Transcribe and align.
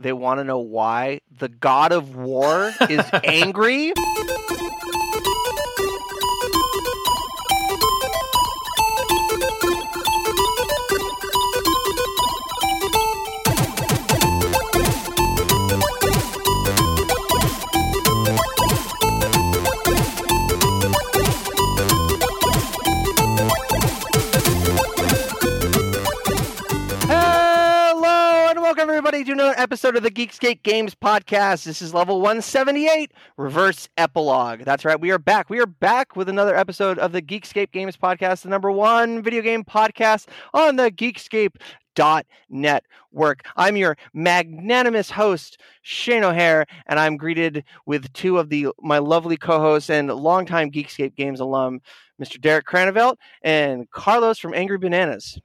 They 0.00 0.12
want 0.12 0.38
to 0.38 0.44
know 0.44 0.60
why 0.60 1.22
the 1.40 1.48
god 1.48 1.90
of 1.90 2.14
war 2.14 2.72
is 2.88 3.04
angry. 3.24 3.92
Episode 29.58 29.96
of 29.96 30.04
the 30.04 30.10
Geekscape 30.10 30.62
Games 30.62 30.94
podcast. 30.94 31.64
This 31.64 31.82
is 31.82 31.92
level 31.92 32.20
178, 32.20 33.12
Reverse 33.36 33.88
Epilogue. 33.96 34.60
That's 34.60 34.84
right, 34.84 35.00
we 35.00 35.10
are 35.10 35.18
back. 35.18 35.50
We 35.50 35.58
are 35.58 35.66
back 35.66 36.14
with 36.14 36.28
another 36.28 36.56
episode 36.56 36.96
of 37.00 37.10
the 37.10 37.20
Geekscape 37.20 37.72
Games 37.72 37.96
podcast, 37.96 38.42
the 38.42 38.50
number 38.50 38.70
one 38.70 39.20
video 39.20 39.42
game 39.42 39.64
podcast 39.64 40.28
on 40.54 40.76
the 40.76 40.92
Geekscape 40.92 41.56
dot 41.96 42.24
network. 42.48 43.42
I'm 43.56 43.76
your 43.76 43.96
magnanimous 44.14 45.10
host, 45.10 45.60
Shane 45.82 46.22
O'Hare, 46.22 46.64
and 46.86 47.00
I'm 47.00 47.16
greeted 47.16 47.64
with 47.84 48.12
two 48.12 48.38
of 48.38 48.50
the 48.50 48.68
my 48.80 48.98
lovely 48.98 49.36
co-hosts 49.36 49.90
and 49.90 50.08
longtime 50.08 50.70
Geekscape 50.70 51.16
Games 51.16 51.40
alum, 51.40 51.80
Mr. 52.22 52.40
Derek 52.40 52.66
Cranevelt 52.66 53.16
and 53.42 53.90
Carlos 53.90 54.38
from 54.38 54.54
Angry 54.54 54.78
Bananas. 54.78 55.40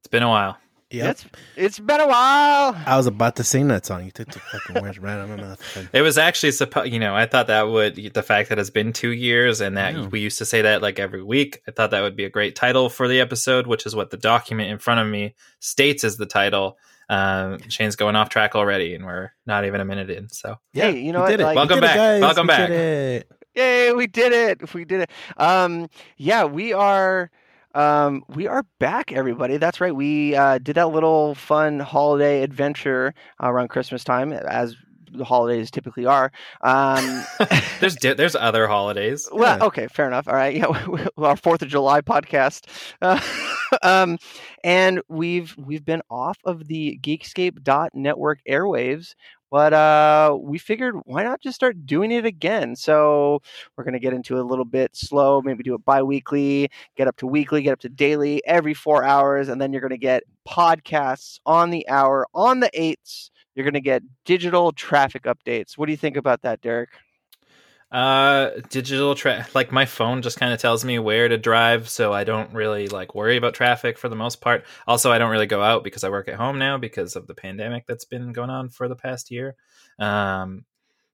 It's 0.00 0.08
been 0.08 0.22
a 0.22 0.28
while. 0.28 0.56
Yep. 0.94 1.10
It's 1.10 1.26
it's 1.56 1.78
been 1.78 2.00
a 2.00 2.06
while. 2.06 2.76
I 2.86 2.96
was 2.96 3.06
about 3.06 3.36
to 3.36 3.44
sing 3.44 3.68
that 3.68 3.84
song. 3.86 4.04
You 4.04 4.10
took 4.10 4.28
the 4.28 4.38
fucking 4.38 4.82
words 4.82 4.98
right 4.98 5.14
out 5.14 5.20
of 5.20 5.30
my 5.30 5.36
mouth. 5.36 5.88
It 5.92 6.02
was 6.02 6.18
actually 6.18 6.52
supposed, 6.52 6.92
you 6.92 6.98
know, 6.98 7.14
I 7.14 7.26
thought 7.26 7.46
that 7.48 7.62
would 7.68 7.96
the 8.14 8.22
fact 8.22 8.48
that 8.48 8.58
it's 8.58 8.70
been 8.70 8.92
two 8.92 9.10
years 9.12 9.60
and 9.60 9.76
that 9.76 9.94
Yeah. 9.94 10.06
we 10.06 10.20
used 10.20 10.38
to 10.38 10.44
say 10.44 10.62
that 10.62 10.82
like 10.82 10.98
every 10.98 11.22
week. 11.22 11.60
I 11.68 11.70
thought 11.72 11.90
that 11.90 12.02
would 12.02 12.16
be 12.16 12.24
a 12.24 12.30
great 12.30 12.54
title 12.56 12.88
for 12.88 13.08
the 13.08 13.20
episode, 13.20 13.66
which 13.66 13.86
is 13.86 13.94
what 13.96 14.10
the 14.10 14.16
document 14.16 14.70
in 14.70 14.78
front 14.78 15.00
of 15.00 15.06
me 15.06 15.34
states 15.60 16.04
as 16.04 16.16
the 16.16 16.26
title. 16.26 16.78
Um, 17.10 17.58
Shane's 17.68 17.96
going 17.96 18.16
off 18.16 18.30
track 18.30 18.54
already, 18.54 18.94
and 18.94 19.04
we're 19.04 19.30
not 19.46 19.66
even 19.66 19.80
a 19.80 19.84
minute 19.84 20.08
in. 20.10 20.28
So 20.30 20.56
hey, 20.72 20.98
you 21.00 21.12
know 21.12 21.18
we 21.18 21.22
what? 21.24 21.30
did 21.30 21.40
it. 21.40 21.44
Like, 21.44 21.56
Welcome 21.56 21.76
We 21.76 21.80
did 21.82 21.84
it, 21.84 21.88
back. 21.88 21.96
guys. 21.96 22.20
Welcome 22.22 22.44
We 22.44 22.48
back. 22.48 22.68
did 22.68 23.22
it. 23.22 23.30
Yay, 23.54 23.92
we 23.92 24.06
did 24.06 24.32
it. 24.32 24.74
We 24.74 24.84
did 24.84 25.00
it. 25.02 25.10
Um, 25.36 25.88
yeah, 26.16 26.44
we 26.44 26.72
are 26.72 27.30
um 27.74 28.22
we 28.28 28.46
are 28.46 28.64
back 28.78 29.12
everybody. 29.12 29.56
That's 29.56 29.80
right. 29.80 29.94
We 29.94 30.34
uh 30.34 30.58
did 30.58 30.76
that 30.76 30.88
little 30.88 31.34
fun 31.34 31.80
holiday 31.80 32.42
adventure 32.42 33.14
uh, 33.42 33.50
around 33.50 33.68
christmas 33.68 34.04
time 34.04 34.32
as 34.32 34.76
the 35.16 35.24
holidays 35.24 35.70
typically 35.70 36.06
are. 36.06 36.32
Um 36.62 37.24
there's 37.80 37.96
di- 37.96 38.14
there's 38.14 38.34
other 38.34 38.66
holidays. 38.66 39.28
well 39.32 39.58
Yeah. 39.58 39.64
okay 39.66 39.86
fair 39.88 40.06
enough. 40.06 40.26
All 40.28 40.34
right. 40.34 40.54
Yeah 40.56 40.66
our 41.18 41.36
fourth 41.36 41.62
of 41.62 41.68
july 41.68 42.00
podcast. 42.00 42.66
Uh, 43.02 43.20
um 43.82 44.18
and 44.64 45.00
we've 45.08 45.54
we've 45.56 45.84
been 45.84 46.02
off 46.10 46.38
of 46.44 46.66
the 46.68 46.98
geekscape.network 47.02 48.40
airwaves 48.48 49.14
but 49.54 49.72
uh 49.72 50.36
we 50.40 50.58
figured 50.58 50.96
why 51.04 51.22
not 51.22 51.40
just 51.40 51.54
start 51.54 51.86
doing 51.86 52.10
it 52.10 52.26
again? 52.26 52.74
So 52.74 53.40
we're 53.76 53.84
going 53.84 53.94
to 53.94 54.00
get 54.00 54.12
into 54.12 54.36
it 54.36 54.40
a 54.40 54.42
little 54.42 54.64
bit 54.64 54.96
slow 54.96 55.40
maybe 55.42 55.62
do 55.62 55.74
it 55.76 55.84
bi-weekly 55.84 56.68
get 56.96 57.06
up 57.06 57.16
to 57.18 57.26
weekly 57.28 57.62
get 57.62 57.72
up 57.72 57.78
to 57.80 57.88
daily 57.88 58.44
every 58.46 58.74
four 58.74 59.04
hours 59.04 59.48
and 59.48 59.60
then 59.60 59.72
you're 59.72 59.80
going 59.80 59.90
to 59.90 59.96
get 59.96 60.24
podcasts 60.48 61.38
on 61.46 61.70
the 61.70 61.88
hour 61.88 62.26
on 62.34 62.58
the 62.58 62.70
eights 62.74 63.30
you're 63.54 63.62
going 63.64 63.74
to 63.74 63.80
get 63.80 64.02
digital 64.24 64.72
traffic 64.72 65.22
updates. 65.22 65.78
What 65.78 65.86
do 65.86 65.92
you 65.92 65.98
think 65.98 66.16
about 66.16 66.42
that 66.42 66.60
derek 66.60 66.90
Uh, 67.94 68.50
digital 68.70 69.14
tra- 69.14 69.46
like 69.54 69.70
my 69.70 69.86
phone 69.86 70.20
just 70.20 70.36
kind 70.36 70.52
of 70.52 70.60
tells 70.60 70.84
me 70.84 70.98
where 70.98 71.28
to 71.28 71.38
drive, 71.38 71.88
so 71.88 72.12
I 72.12 72.24
don't 72.24 72.52
really 72.52 72.88
like 72.88 73.14
worry 73.14 73.36
about 73.36 73.54
traffic 73.54 73.98
for 73.98 74.08
the 74.08 74.16
most 74.16 74.40
part. 74.40 74.64
Also, 74.88 75.12
I 75.12 75.18
don't 75.18 75.30
really 75.30 75.46
go 75.46 75.62
out 75.62 75.84
because 75.84 76.02
I 76.02 76.08
work 76.08 76.26
at 76.26 76.34
home 76.34 76.58
now 76.58 76.76
because 76.76 77.14
of 77.14 77.28
the 77.28 77.36
pandemic 77.36 77.86
that's 77.86 78.04
been 78.04 78.32
going 78.32 78.50
on 78.50 78.68
for 78.68 78.88
the 78.88 78.96
past 78.96 79.30
year. 79.30 79.54
Um, 80.00 80.64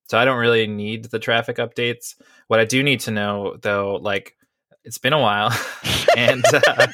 so 0.08 0.18
I 0.18 0.24
don't 0.24 0.38
really 0.38 0.66
need 0.66 1.04
the 1.04 1.18
traffic 1.18 1.58
updates. 1.58 2.14
What 2.46 2.60
I 2.60 2.64
do 2.64 2.82
need 2.82 3.00
to 3.00 3.10
know 3.10 3.58
though, 3.60 3.96
like 3.96 4.38
it's 4.82 4.96
been 4.96 5.12
a 5.12 5.20
while, 5.20 5.52
and 6.16 6.42
uh, 6.46 6.86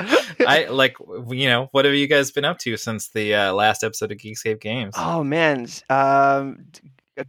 I 0.46 0.66
like 0.68 0.96
you 1.30 1.48
know 1.48 1.70
what 1.72 1.86
have 1.86 1.94
you 1.94 2.08
guys 2.08 2.30
been 2.30 2.44
up 2.44 2.58
to 2.58 2.76
since 2.76 3.08
the 3.08 3.36
uh, 3.36 3.52
last 3.54 3.84
episode 3.84 4.12
of 4.12 4.18
Geekscape 4.18 4.60
Games? 4.60 4.92
Oh 4.98 5.24
man, 5.24 5.66
um, 5.88 6.66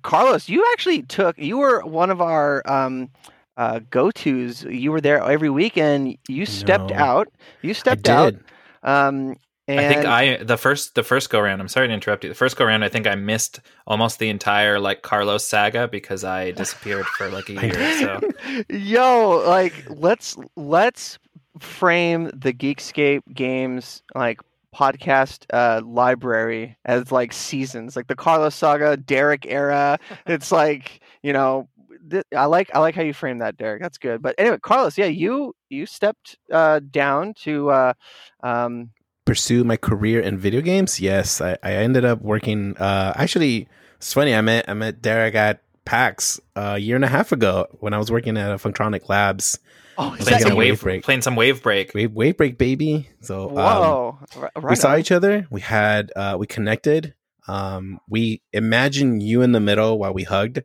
Carlos, 0.02 0.50
you 0.50 0.66
actually 0.74 1.04
took. 1.04 1.38
You 1.38 1.58
were 1.58 1.82
one 1.86 2.10
of 2.10 2.22
our 2.22 2.62
um, 2.70 3.10
uh, 3.58 3.80
go 3.90 4.12
tos. 4.12 4.64
You 4.64 4.92
were 4.92 5.02
there 5.02 5.22
every 5.22 5.50
week, 5.50 5.78
and 5.78 6.18
you 6.28 6.46
stepped 6.46 6.92
No. 6.92 6.98
out. 6.98 7.28
You 7.62 7.72
I 7.72 7.74
stepped 7.74 8.04
did. 8.04 8.44
out. 8.84 9.08
Um, 9.08 9.38
and 9.68 9.80
I 9.80 9.88
think 9.88 10.06
I 10.06 10.44
the 10.44 10.58
first 10.58 10.96
the 10.96 11.04
first 11.04 11.30
go 11.30 11.40
round. 11.40 11.62
I'm 11.62 11.68
sorry 11.68 11.88
to 11.88 11.94
interrupt 11.94 12.24
you. 12.24 12.30
The 12.30 12.36
first 12.36 12.58
go 12.58 12.66
round, 12.66 12.84
I 12.84 12.90
think 12.90 13.08
I 13.08 13.16
missed 13.16 13.60
almost 13.88 14.20
the 14.20 14.30
entire 14.30 14.80
like 14.80 15.02
Carlos 15.02 15.48
saga 15.48 15.88
because 15.88 16.24
I 16.24 16.52
disappeared 16.52 17.10
for 17.10 17.30
like 17.30 17.50
a 17.50 17.54
year. 17.68 17.92
So 17.92 18.20
yo, 18.70 19.44
like 19.48 19.86
let's 19.90 20.36
let's 20.56 21.18
frame 21.60 22.30
the 22.34 22.54
Geekscape 22.54 23.22
games 23.34 24.04
like 24.16 24.42
podcast 24.74 25.46
uh 25.54 25.82
library 25.86 26.78
as 26.86 27.12
like 27.12 27.32
seasons 27.32 27.96
like 27.96 28.08
the 28.08 28.16
carlos 28.16 28.56
saga 28.56 28.98
derek 28.98 29.46
era 29.48 30.00
it's 30.26 30.52
like 30.52 31.02
you 31.22 31.32
know 31.32 31.68
th- 32.10 32.26
i 32.36 32.46
like 32.46 32.70
i 32.74 32.80
like 32.80 32.96
how 32.96 33.02
you 33.02 33.14
frame 33.14 33.40
that 33.40 33.58
derek 33.58 33.82
that's 33.82 33.98
good 33.98 34.22
but 34.22 34.36
anyway 34.38 34.58
carlos 34.62 34.98
yeah 34.98 35.06
you 35.06 35.56
you 35.70 35.86
stepped 35.86 36.38
uh 36.52 36.80
down 36.92 37.34
to 37.34 37.70
uh 37.70 37.94
um 38.42 38.90
Pursue 39.26 39.64
my 39.64 39.78
career 39.78 40.20
in 40.20 40.38
video 40.38 40.60
games. 40.60 41.00
Yes, 41.00 41.40
I, 41.40 41.58
I 41.64 41.76
ended 41.76 42.04
up 42.04 42.22
working. 42.22 42.76
Uh, 42.76 43.14
actually, 43.16 43.70
it's 43.96 44.12
funny. 44.12 44.36
I 44.36 44.42
met 44.42 44.68
I 44.68 44.74
met 44.74 45.02
Derek 45.02 45.34
at 45.34 45.64
PAX 45.86 46.42
a 46.58 46.78
year 46.78 46.98
and 46.98 47.06
a 47.06 47.08
half 47.08 47.32
ago 47.32 47.68
when 47.80 47.94
I 47.94 47.98
was 47.98 48.12
working 48.12 48.36
at 48.36 48.60
Funktronic 48.60 49.08
Labs. 49.08 49.60
Oh 49.98 50.10
playing 50.10 50.18
Playing 50.18 50.40
some 50.42 50.56
wave, 50.56 50.58
wave 50.58 50.82
break. 50.82 51.04
playing 51.04 51.22
some 51.22 51.36
wave 51.36 51.62
break. 51.64 51.94
Wave 51.94 52.12
Wave 52.14 52.38
Break 52.38 52.58
baby. 52.58 53.10
So 53.22 53.50
um, 53.50 53.56
whoa 53.56 54.20
R- 54.38 54.52
right 54.56 54.70
we 54.72 54.76
saw 54.76 54.94
on. 54.94 55.00
each 55.00 55.12
other. 55.12 55.48
We 55.50 55.62
had 55.62 56.12
uh, 56.16 56.36
we 56.40 56.48
connected. 56.48 57.14
Um, 57.48 58.00
we 58.10 58.42
imagine 58.54 59.20
you 59.22 59.42
in 59.42 59.52
the 59.52 59.60
middle 59.60 60.00
while 60.00 60.14
we 60.14 60.24
hugged, 60.24 60.64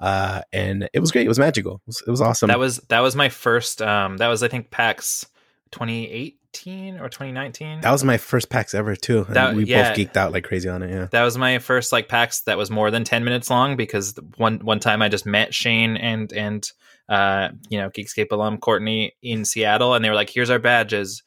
uh, 0.00 0.42
and 0.52 0.88
it 0.92 0.98
was 1.00 1.12
great. 1.12 1.24
It 1.24 1.28
was 1.28 1.38
magical. 1.38 1.76
It 1.76 1.86
was, 1.86 2.02
it 2.06 2.10
was 2.10 2.20
awesome. 2.20 2.48
That 2.48 2.58
was 2.58 2.78
that 2.88 3.00
was 3.00 3.14
my 3.14 3.28
first. 3.28 3.80
Um, 3.80 4.16
that 4.18 4.28
was 4.28 4.42
I 4.42 4.48
think 4.48 4.70
PAX 4.70 5.26
2018 5.70 6.98
or 7.00 7.08
2019. 7.08 7.80
That 7.82 7.90
was 7.92 8.04
my 8.04 8.16
first 8.16 8.48
PAX 8.50 8.74
ever 8.74 8.96
too. 8.96 9.24
And 9.26 9.36
That- 9.36 9.54
we 9.54 9.64
yeah. 9.64 9.90
both 9.90 9.98
geeked 9.98 10.16
out 10.16 10.32
like 10.32 10.44
crazy 10.44 10.68
on 10.68 10.82
it. 10.82 10.90
Yeah. 10.90 11.06
That 11.12 11.22
was 11.24 11.36
my 11.38 11.58
first 11.58 11.92
like 11.92 12.08
PAX 12.08 12.40
that 12.42 12.58
was 12.58 12.70
more 12.70 12.90
than 12.90 13.04
ten 13.04 13.24
minutes 13.24 13.50
long 13.50 13.76
because 13.76 14.14
one 14.36 14.58
one 14.60 14.80
time 14.80 15.02
I 15.02 15.08
just 15.08 15.26
met 15.26 15.54
Shane 15.54 15.96
and 15.96 16.32
and 16.32 16.68
uh 17.08 17.50
you 17.68 17.78
know 17.78 17.90
Geekscape 17.90 18.32
alum 18.32 18.58
Courtney 18.58 19.14
in 19.22 19.44
Seattle 19.44 19.94
and 19.94 20.04
they 20.04 20.08
were 20.08 20.14
like, 20.14 20.30
"Here's 20.30 20.50
our 20.50 20.58
badges," 20.58 21.22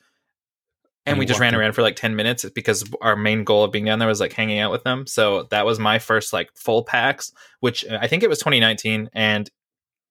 and, 1.06 1.14
And 1.14 1.20
we 1.20 1.26
just 1.26 1.40
ran 1.40 1.56
around 1.56 1.74
for 1.74 1.82
like 1.82 1.96
ten 1.96 2.16
minutes 2.16 2.46
because 2.54 2.84
our 3.02 3.16
main 3.16 3.44
goal 3.44 3.64
of 3.64 3.72
being 3.72 3.86
down 3.86 4.00
there 4.00 4.08
was 4.08 4.20
like 4.20 4.34
hanging 4.34 4.60
out 4.60 4.72
with 4.72 4.84
them. 4.84 5.08
So 5.08 5.44
that 5.52 5.66
was 5.66 5.80
my 5.80 5.98
first 5.98 6.34
like 6.34 6.50
full 6.56 6.84
packs, 6.84 7.32
which 7.62 7.86
uh, 7.86 7.98
I 8.02 8.08
think 8.08 8.22
it 8.22 8.30
was 8.30 8.40
2019, 8.40 9.10
and 9.14 9.50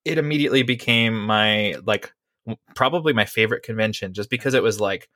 it 0.04 0.18
immediately 0.18 0.62
became 0.62 1.26
my 1.26 1.74
like 1.84 2.12
probably 2.74 3.12
my 3.12 3.26
favorite 3.26 3.62
convention 3.62 4.14
just 4.14 4.30
because 4.30 4.54
it 4.54 4.62
was 4.62 4.80
like 4.80 5.08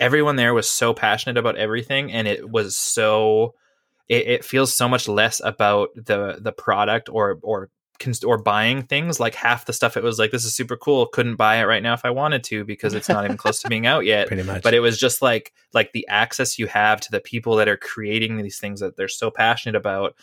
everyone 0.00 0.36
there 0.36 0.54
was 0.54 0.68
so 0.68 0.92
passionate 0.92 1.38
about 1.38 1.56
everything 1.56 2.12
and 2.12 2.28
it 2.28 2.48
was 2.48 2.76
so 2.76 3.54
it, 4.08 4.26
it 4.26 4.44
feels 4.44 4.74
so 4.74 4.88
much 4.88 5.08
less 5.08 5.40
about 5.42 5.88
the 5.94 6.38
the 6.40 6.52
product 6.52 7.08
or 7.08 7.38
or 7.42 7.70
cons- 7.98 8.24
or 8.24 8.38
buying 8.38 8.82
things 8.82 9.18
like 9.20 9.34
half 9.34 9.64
the 9.66 9.72
stuff 9.72 9.96
it 9.96 10.02
was 10.02 10.18
like 10.18 10.30
this 10.30 10.44
is 10.44 10.54
super 10.54 10.76
cool 10.76 11.06
couldn't 11.06 11.36
buy 11.36 11.56
it 11.56 11.64
right 11.64 11.82
now 11.82 11.94
if 11.94 12.04
i 12.04 12.10
wanted 12.10 12.44
to 12.44 12.64
because 12.64 12.94
it's 12.94 13.08
not 13.08 13.24
even 13.24 13.36
close 13.38 13.60
to 13.60 13.68
being 13.68 13.86
out 13.86 14.04
yet 14.04 14.26
Pretty 14.28 14.42
much. 14.42 14.62
but 14.62 14.74
it 14.74 14.80
was 14.80 14.98
just 14.98 15.20
like 15.22 15.52
like 15.74 15.92
the 15.92 16.06
access 16.08 16.58
you 16.58 16.66
have 16.66 17.00
to 17.00 17.10
the 17.10 17.20
people 17.20 17.56
that 17.56 17.68
are 17.68 17.76
creating 17.76 18.36
these 18.36 18.58
things 18.58 18.80
that 18.80 18.96
they're 18.96 19.08
so 19.08 19.30
passionate 19.30 19.74
about 19.76 20.14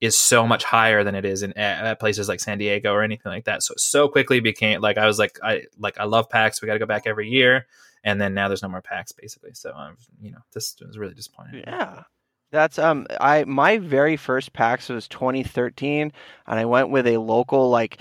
is 0.00 0.16
so 0.16 0.46
much 0.46 0.62
higher 0.62 1.02
than 1.02 1.16
it 1.16 1.24
is 1.24 1.42
in 1.42 1.52
at 1.58 1.84
at 1.84 1.98
places 1.98 2.28
like 2.28 2.38
San 2.38 2.56
Diego 2.58 2.92
or 2.92 3.02
anything 3.02 3.32
like 3.32 3.46
that. 3.46 3.64
So 3.64 3.74
so 3.76 4.08
quickly 4.08 4.38
became 4.38 4.80
like 4.80 4.96
I 4.96 5.06
was 5.06 5.18
like 5.18 5.40
I 5.42 5.64
like 5.76 5.98
I 5.98 6.04
love 6.04 6.28
PAX. 6.30 6.62
We 6.62 6.66
got 6.66 6.74
to 6.74 6.78
go 6.78 6.86
back 6.86 7.02
every 7.04 7.28
year, 7.28 7.66
and 8.04 8.20
then 8.20 8.32
now 8.32 8.46
there's 8.46 8.62
no 8.62 8.68
more 8.68 8.80
packs 8.80 9.10
basically. 9.10 9.54
So 9.54 9.72
I'm 9.72 9.96
you 10.20 10.30
know 10.30 10.38
this 10.52 10.76
was 10.86 10.96
really 10.98 11.14
disappointing. 11.14 11.64
Yeah. 11.66 12.04
That's 12.50 12.78
um 12.78 13.06
I 13.20 13.44
my 13.44 13.78
very 13.78 14.16
first 14.16 14.52
PAX 14.52 14.88
was 14.88 15.06
2013 15.08 16.12
and 16.46 16.58
I 16.58 16.64
went 16.64 16.90
with 16.90 17.06
a 17.06 17.18
local 17.18 17.68
like 17.68 17.98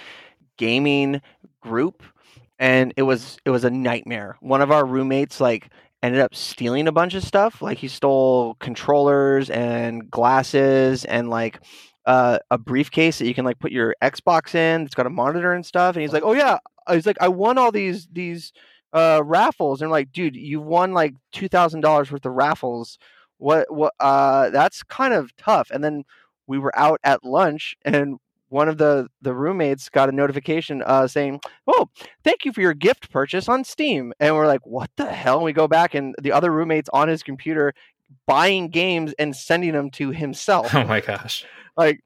gaming 0.58 1.22
group 1.62 2.04
and 2.60 2.94
it 2.98 3.04
was 3.04 3.38
it 3.46 3.50
was 3.50 3.66
a 3.66 3.70
nightmare. 3.70 4.38
One 4.40 4.62
of 4.62 4.72
our 4.72 4.86
roommates 4.86 5.42
like 5.42 5.70
ended 6.02 6.22
up 6.22 6.34
stealing 6.36 6.88
a 6.88 6.92
bunch 6.92 7.14
of 7.14 7.24
stuff. 7.24 7.62
Like 7.62 7.78
he 7.78 7.88
stole 7.88 8.56
controllers 8.56 9.50
and 9.50 10.10
glasses 10.10 11.06
and 11.06 11.30
like 11.30 11.60
uh, 12.06 12.40
a 12.50 12.58
briefcase 12.58 13.20
that 13.20 13.28
you 13.28 13.34
can 13.34 13.44
like 13.46 13.60
put 13.60 13.72
your 13.72 13.96
Xbox 14.02 14.56
in. 14.56 14.84
It's 14.84 14.96
got 14.96 15.08
a 15.08 15.10
monitor 15.10 15.54
and 15.54 15.66
stuff. 15.66 15.96
And 15.96 16.02
he's 16.02 16.14
like, 16.14 16.24
"Oh 16.24 16.32
yeah," 16.34 16.60
he's 16.90 17.06
like, 17.06 17.18
"I 17.20 17.28
won 17.28 17.58
all 17.58 17.72
these 17.72 18.08
these 18.12 18.54
uh, 18.94 19.22
raffles." 19.26 19.82
And 19.82 19.88
I'm 19.88 19.92
like, 19.92 20.14
"Dude, 20.14 20.36
you 20.38 20.62
won 20.62 20.94
like 20.94 21.16
two 21.34 21.50
thousand 21.50 21.82
dollars 21.82 22.10
worth 22.12 22.26
of 22.26 22.32
raffles. 22.34 22.98
What 23.38 23.72
what? 23.74 23.94
Uh, 24.00 24.50
that's 24.50 24.84
kind 24.84 25.14
of 25.14 25.36
tough." 25.38 25.70
And 25.72 25.84
then 25.84 26.04
we 26.48 26.58
were 26.58 26.78
out 26.78 27.00
at 27.04 27.24
lunch 27.24 27.76
and 27.86 28.18
one 28.50 28.70
of 28.70 28.78
the 28.78 29.08
the 29.22 29.34
roommates 29.34 29.90
got 29.90 30.08
a 30.10 30.12
notification 30.14 30.82
uh, 30.86 31.08
saying, 31.08 31.42
"Oh, 31.68 31.90
thank 32.24 32.46
you 32.46 32.54
for 32.54 32.62
your 32.62 32.74
gift 32.74 33.12
purchase 33.12 33.50
on 33.50 33.64
Steam." 33.64 34.14
And 34.20 34.36
we're 34.36 34.48
like, 34.48 34.66
"What 34.66 34.90
the 34.96 35.12
hell?" 35.12 35.36
And 35.38 35.46
we 35.46 35.54
go 35.54 35.68
back, 35.68 35.94
and 35.94 36.16
the 36.22 36.32
other 36.32 36.52
roommate's 36.52 36.90
on 36.94 37.10
his 37.10 37.24
computer 37.24 37.74
buying 38.26 38.70
games 38.70 39.14
and 39.20 39.36
sending 39.36 39.74
them 39.74 39.90
to 39.92 40.12
himself. 40.12 40.74
Oh 40.74 40.86
my 40.86 41.02
gosh! 41.02 41.46
Like 41.76 42.00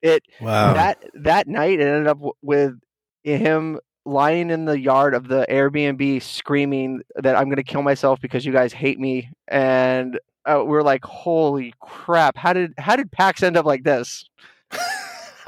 it 0.00 0.22
Wow. 0.40 0.72
that 0.74 1.04
that 1.14 1.46
night, 1.46 1.78
it 1.78 1.86
ended 1.86 2.06
up 2.06 2.18
w- 2.18 2.32
with 2.40 2.80
him 3.22 3.78
lying 4.04 4.50
in 4.50 4.64
the 4.64 4.80
yard 4.80 5.14
of 5.14 5.28
the 5.28 5.46
Airbnb, 5.48 6.22
screaming 6.22 7.02
that 7.16 7.36
I'm 7.36 7.44
going 7.44 7.56
to 7.56 7.62
kill 7.62 7.82
myself 7.82 8.20
because 8.20 8.44
you 8.44 8.52
guys 8.52 8.72
hate 8.72 8.98
me. 8.98 9.30
And 9.46 10.18
uh, 10.44 10.62
we're 10.64 10.82
like, 10.82 11.04
"Holy 11.04 11.74
crap! 11.80 12.36
How 12.36 12.52
did 12.52 12.74
how 12.78 12.96
did 12.96 13.10
PAX 13.12 13.42
end 13.42 13.56
up 13.56 13.64
like 13.64 13.84
this?" 13.84 14.28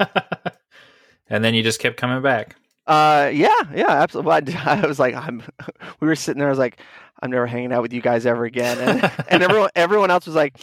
and 1.29 1.43
then 1.43 1.53
you 1.53 1.63
just 1.63 1.79
kept 1.79 1.97
coming 1.97 2.21
back. 2.21 2.55
Uh, 2.87 3.31
yeah, 3.33 3.49
yeah, 3.73 3.89
absolutely. 3.89 4.53
I, 4.55 4.81
I 4.83 4.87
was 4.87 4.99
like, 4.99 5.15
I'm. 5.15 5.43
We 6.01 6.07
were 6.07 6.15
sitting 6.15 6.39
there. 6.39 6.47
I 6.47 6.51
was 6.51 6.59
like, 6.59 6.81
I'm 7.21 7.31
never 7.31 7.47
hanging 7.47 7.71
out 7.71 7.81
with 7.81 7.93
you 7.93 8.01
guys 8.01 8.25
ever 8.25 8.43
again. 8.43 8.77
And, 8.77 9.11
and 9.29 9.43
everyone, 9.43 9.69
everyone 9.75 10.11
else 10.11 10.25
was 10.25 10.35
like, 10.35 10.59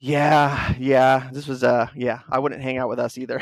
Yeah, 0.00 0.74
yeah. 0.78 1.30
This 1.32 1.48
was 1.48 1.64
uh, 1.64 1.88
yeah. 1.94 2.20
I 2.30 2.38
wouldn't 2.38 2.62
hang 2.62 2.78
out 2.78 2.88
with 2.88 2.98
us 2.98 3.18
either, 3.18 3.40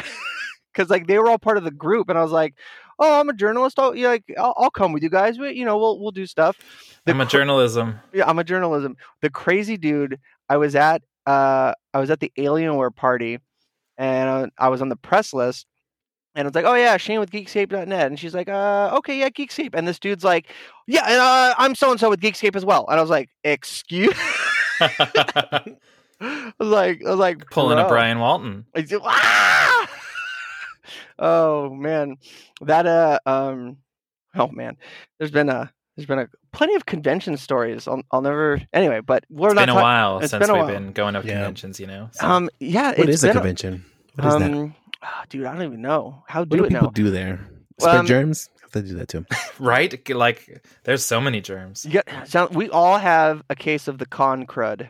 because 0.72 0.88
like 0.90 1.06
they 1.06 1.18
were 1.18 1.28
all 1.28 1.38
part 1.38 1.58
of 1.58 1.64
the 1.64 1.70
group, 1.70 2.08
and 2.08 2.18
I 2.18 2.22
was 2.22 2.32
like, 2.32 2.54
Oh, 2.98 3.20
I'm 3.20 3.28
a 3.28 3.34
journalist. 3.34 3.78
I'll, 3.78 3.94
yeah, 3.94 4.08
like, 4.08 4.24
I'll, 4.38 4.54
I'll 4.56 4.70
come 4.70 4.92
with 4.92 5.02
you 5.02 5.10
guys. 5.10 5.38
We, 5.38 5.52
you 5.52 5.64
know, 5.64 5.76
we'll 5.76 6.00
we'll 6.00 6.12
do 6.12 6.26
stuff. 6.26 6.56
The 7.04 7.12
I'm 7.12 7.20
a 7.20 7.26
journalism. 7.26 8.00
yeah, 8.12 8.26
I'm 8.26 8.38
a 8.38 8.44
journalism. 8.44 8.96
The 9.22 9.30
crazy 9.30 9.76
dude. 9.76 10.18
I 10.48 10.56
was 10.56 10.74
at 10.74 11.02
uh, 11.26 11.74
I 11.92 11.98
was 11.98 12.10
at 12.10 12.20
the 12.20 12.32
Alienware 12.38 12.94
party, 12.94 13.38
and 13.98 14.28
uh, 14.28 14.46
I 14.58 14.68
was 14.68 14.80
on 14.80 14.88
the 14.88 14.96
press 14.96 15.32
list. 15.32 15.66
And 16.34 16.46
it's 16.46 16.54
like, 16.54 16.66
oh 16.66 16.74
yeah, 16.74 16.98
Shane 16.98 17.18
with 17.18 17.30
Geekscape.net, 17.30 18.06
and 18.06 18.20
she's 18.20 18.34
like, 18.34 18.48
uh, 18.48 18.90
okay, 18.98 19.18
yeah, 19.18 19.30
Geekscape. 19.30 19.70
And 19.74 19.88
this 19.88 19.98
dude's 19.98 20.22
like, 20.22 20.52
yeah, 20.86 21.04
and 21.06 21.18
uh, 21.18 21.54
I'm 21.56 21.74
so 21.74 21.90
and 21.90 21.98
so 21.98 22.10
with 22.10 22.20
Geekscape 22.20 22.54
as 22.54 22.64
well. 22.64 22.86
And 22.88 22.98
I 22.98 23.00
was 23.00 23.08
like, 23.08 23.30
excuse. 23.42 24.12
I 24.80 25.62
was 25.62 25.72
like, 26.68 27.02
I 27.06 27.10
was 27.10 27.18
like, 27.18 27.48
Pulling 27.50 27.78
a. 27.78 27.88
Brian 27.88 28.18
Walton. 28.18 28.66
I 28.74 28.84
said, 28.84 29.00
"Ah!" 29.02 29.55
Oh 31.18 31.70
man, 31.74 32.16
that 32.62 32.86
uh, 32.86 33.18
um, 33.26 33.78
oh 34.34 34.48
man, 34.48 34.76
there's 35.18 35.30
been 35.30 35.48
a 35.48 35.72
there's 35.96 36.06
been 36.06 36.18
a 36.18 36.28
plenty 36.52 36.74
of 36.74 36.86
convention 36.86 37.36
stories. 37.36 37.88
I'll, 37.88 38.02
I'll 38.10 38.20
never 38.22 38.60
anyway, 38.72 39.00
but 39.00 39.24
we're 39.30 39.48
It's 39.48 39.54
not 39.54 39.62
been 39.62 39.68
a 39.70 39.72
talk- 39.72 39.82
while 39.82 40.18
it's 40.18 40.30
since 40.30 40.40
been 40.46 40.50
a 40.50 40.52
we've 40.54 40.62
while. 40.64 40.72
been 40.72 40.92
going 40.92 41.14
to 41.14 41.20
Yeah. 41.20 41.34
conventions, 41.34 41.80
you 41.80 41.86
know. 41.86 42.08
so- 42.12 42.26
Um, 42.26 42.50
yeah, 42.60 42.88
What 42.90 42.98
it's 43.00 43.08
is 43.10 43.24
a 43.24 43.26
been 43.28 43.32
convention? 43.34 43.84
What 44.16 44.26
is 44.28 44.38
that? 44.40 44.50
um, 44.52 44.74
ah, 45.02 45.24
dude, 45.28 45.46
I 45.46 45.52
don't 45.54 45.62
even 45.62 45.80
know 45.82 46.22
how 46.28 46.40
What 46.40 46.50
do 46.50 46.56
do 46.58 46.62
people 46.64 46.80
now. 46.82 46.90
do 46.90 47.10
there? 47.10 47.40
Spread 47.80 47.96
Um, 47.96 48.06
germs? 48.06 48.48
I 48.58 48.60
have 48.62 48.72
to 48.72 48.82
do 48.82 48.94
that 48.96 49.08
too. 49.08 49.24
right? 49.58 50.08
Like, 50.10 50.62
there's 50.84 51.04
so 51.04 51.20
many 51.20 51.40
germs. 51.40 51.86
Yeah. 51.88 52.02
got, 52.06 52.28
sound, 52.28 52.54
we 52.54 52.68
all 52.70 52.98
have 52.98 53.42
a 53.48 53.54
case 53.54 53.88
of 53.88 53.98
the 53.98 54.06
con 54.06 54.46
crud. 54.46 54.88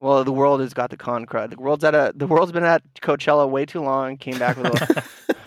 Well, 0.00 0.22
the 0.22 0.30
world 0.32 0.60
has 0.60 0.72
got 0.74 0.90
the 0.90 0.96
con 0.96 1.26
crud. 1.26 1.50
The 1.50 1.56
world's 1.60 1.82
at 1.82 1.94
a 1.94 2.12
the 2.14 2.28
world's 2.28 2.52
been 2.52 2.62
at 2.64 2.82
Coachella 3.02 3.48
way 3.50 3.66
too 3.66 3.80
long. 3.80 4.16
Came 4.16 4.38
back 4.38 4.56
with 4.56 4.66
a 4.66 5.04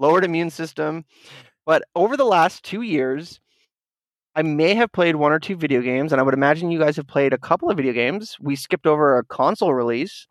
lowered 0.00 0.24
immune 0.24 0.50
system. 0.50 1.04
But 1.66 1.82
over 1.94 2.16
the 2.16 2.24
last 2.24 2.64
two 2.64 2.82
years, 2.82 3.38
I 4.34 4.42
may 4.42 4.74
have 4.74 4.90
played 4.92 5.16
one 5.16 5.32
or 5.32 5.38
two 5.38 5.56
video 5.56 5.80
games, 5.82 6.10
and 6.12 6.20
I 6.20 6.24
would 6.24 6.34
imagine 6.34 6.70
you 6.70 6.78
guys 6.78 6.96
have 6.96 7.06
played 7.06 7.32
a 7.32 7.38
couple 7.38 7.70
of 7.70 7.76
video 7.76 7.92
games. 7.92 8.36
We 8.40 8.56
skipped 8.56 8.86
over 8.86 9.18
a 9.18 9.24
console 9.24 9.74
release. 9.74 10.26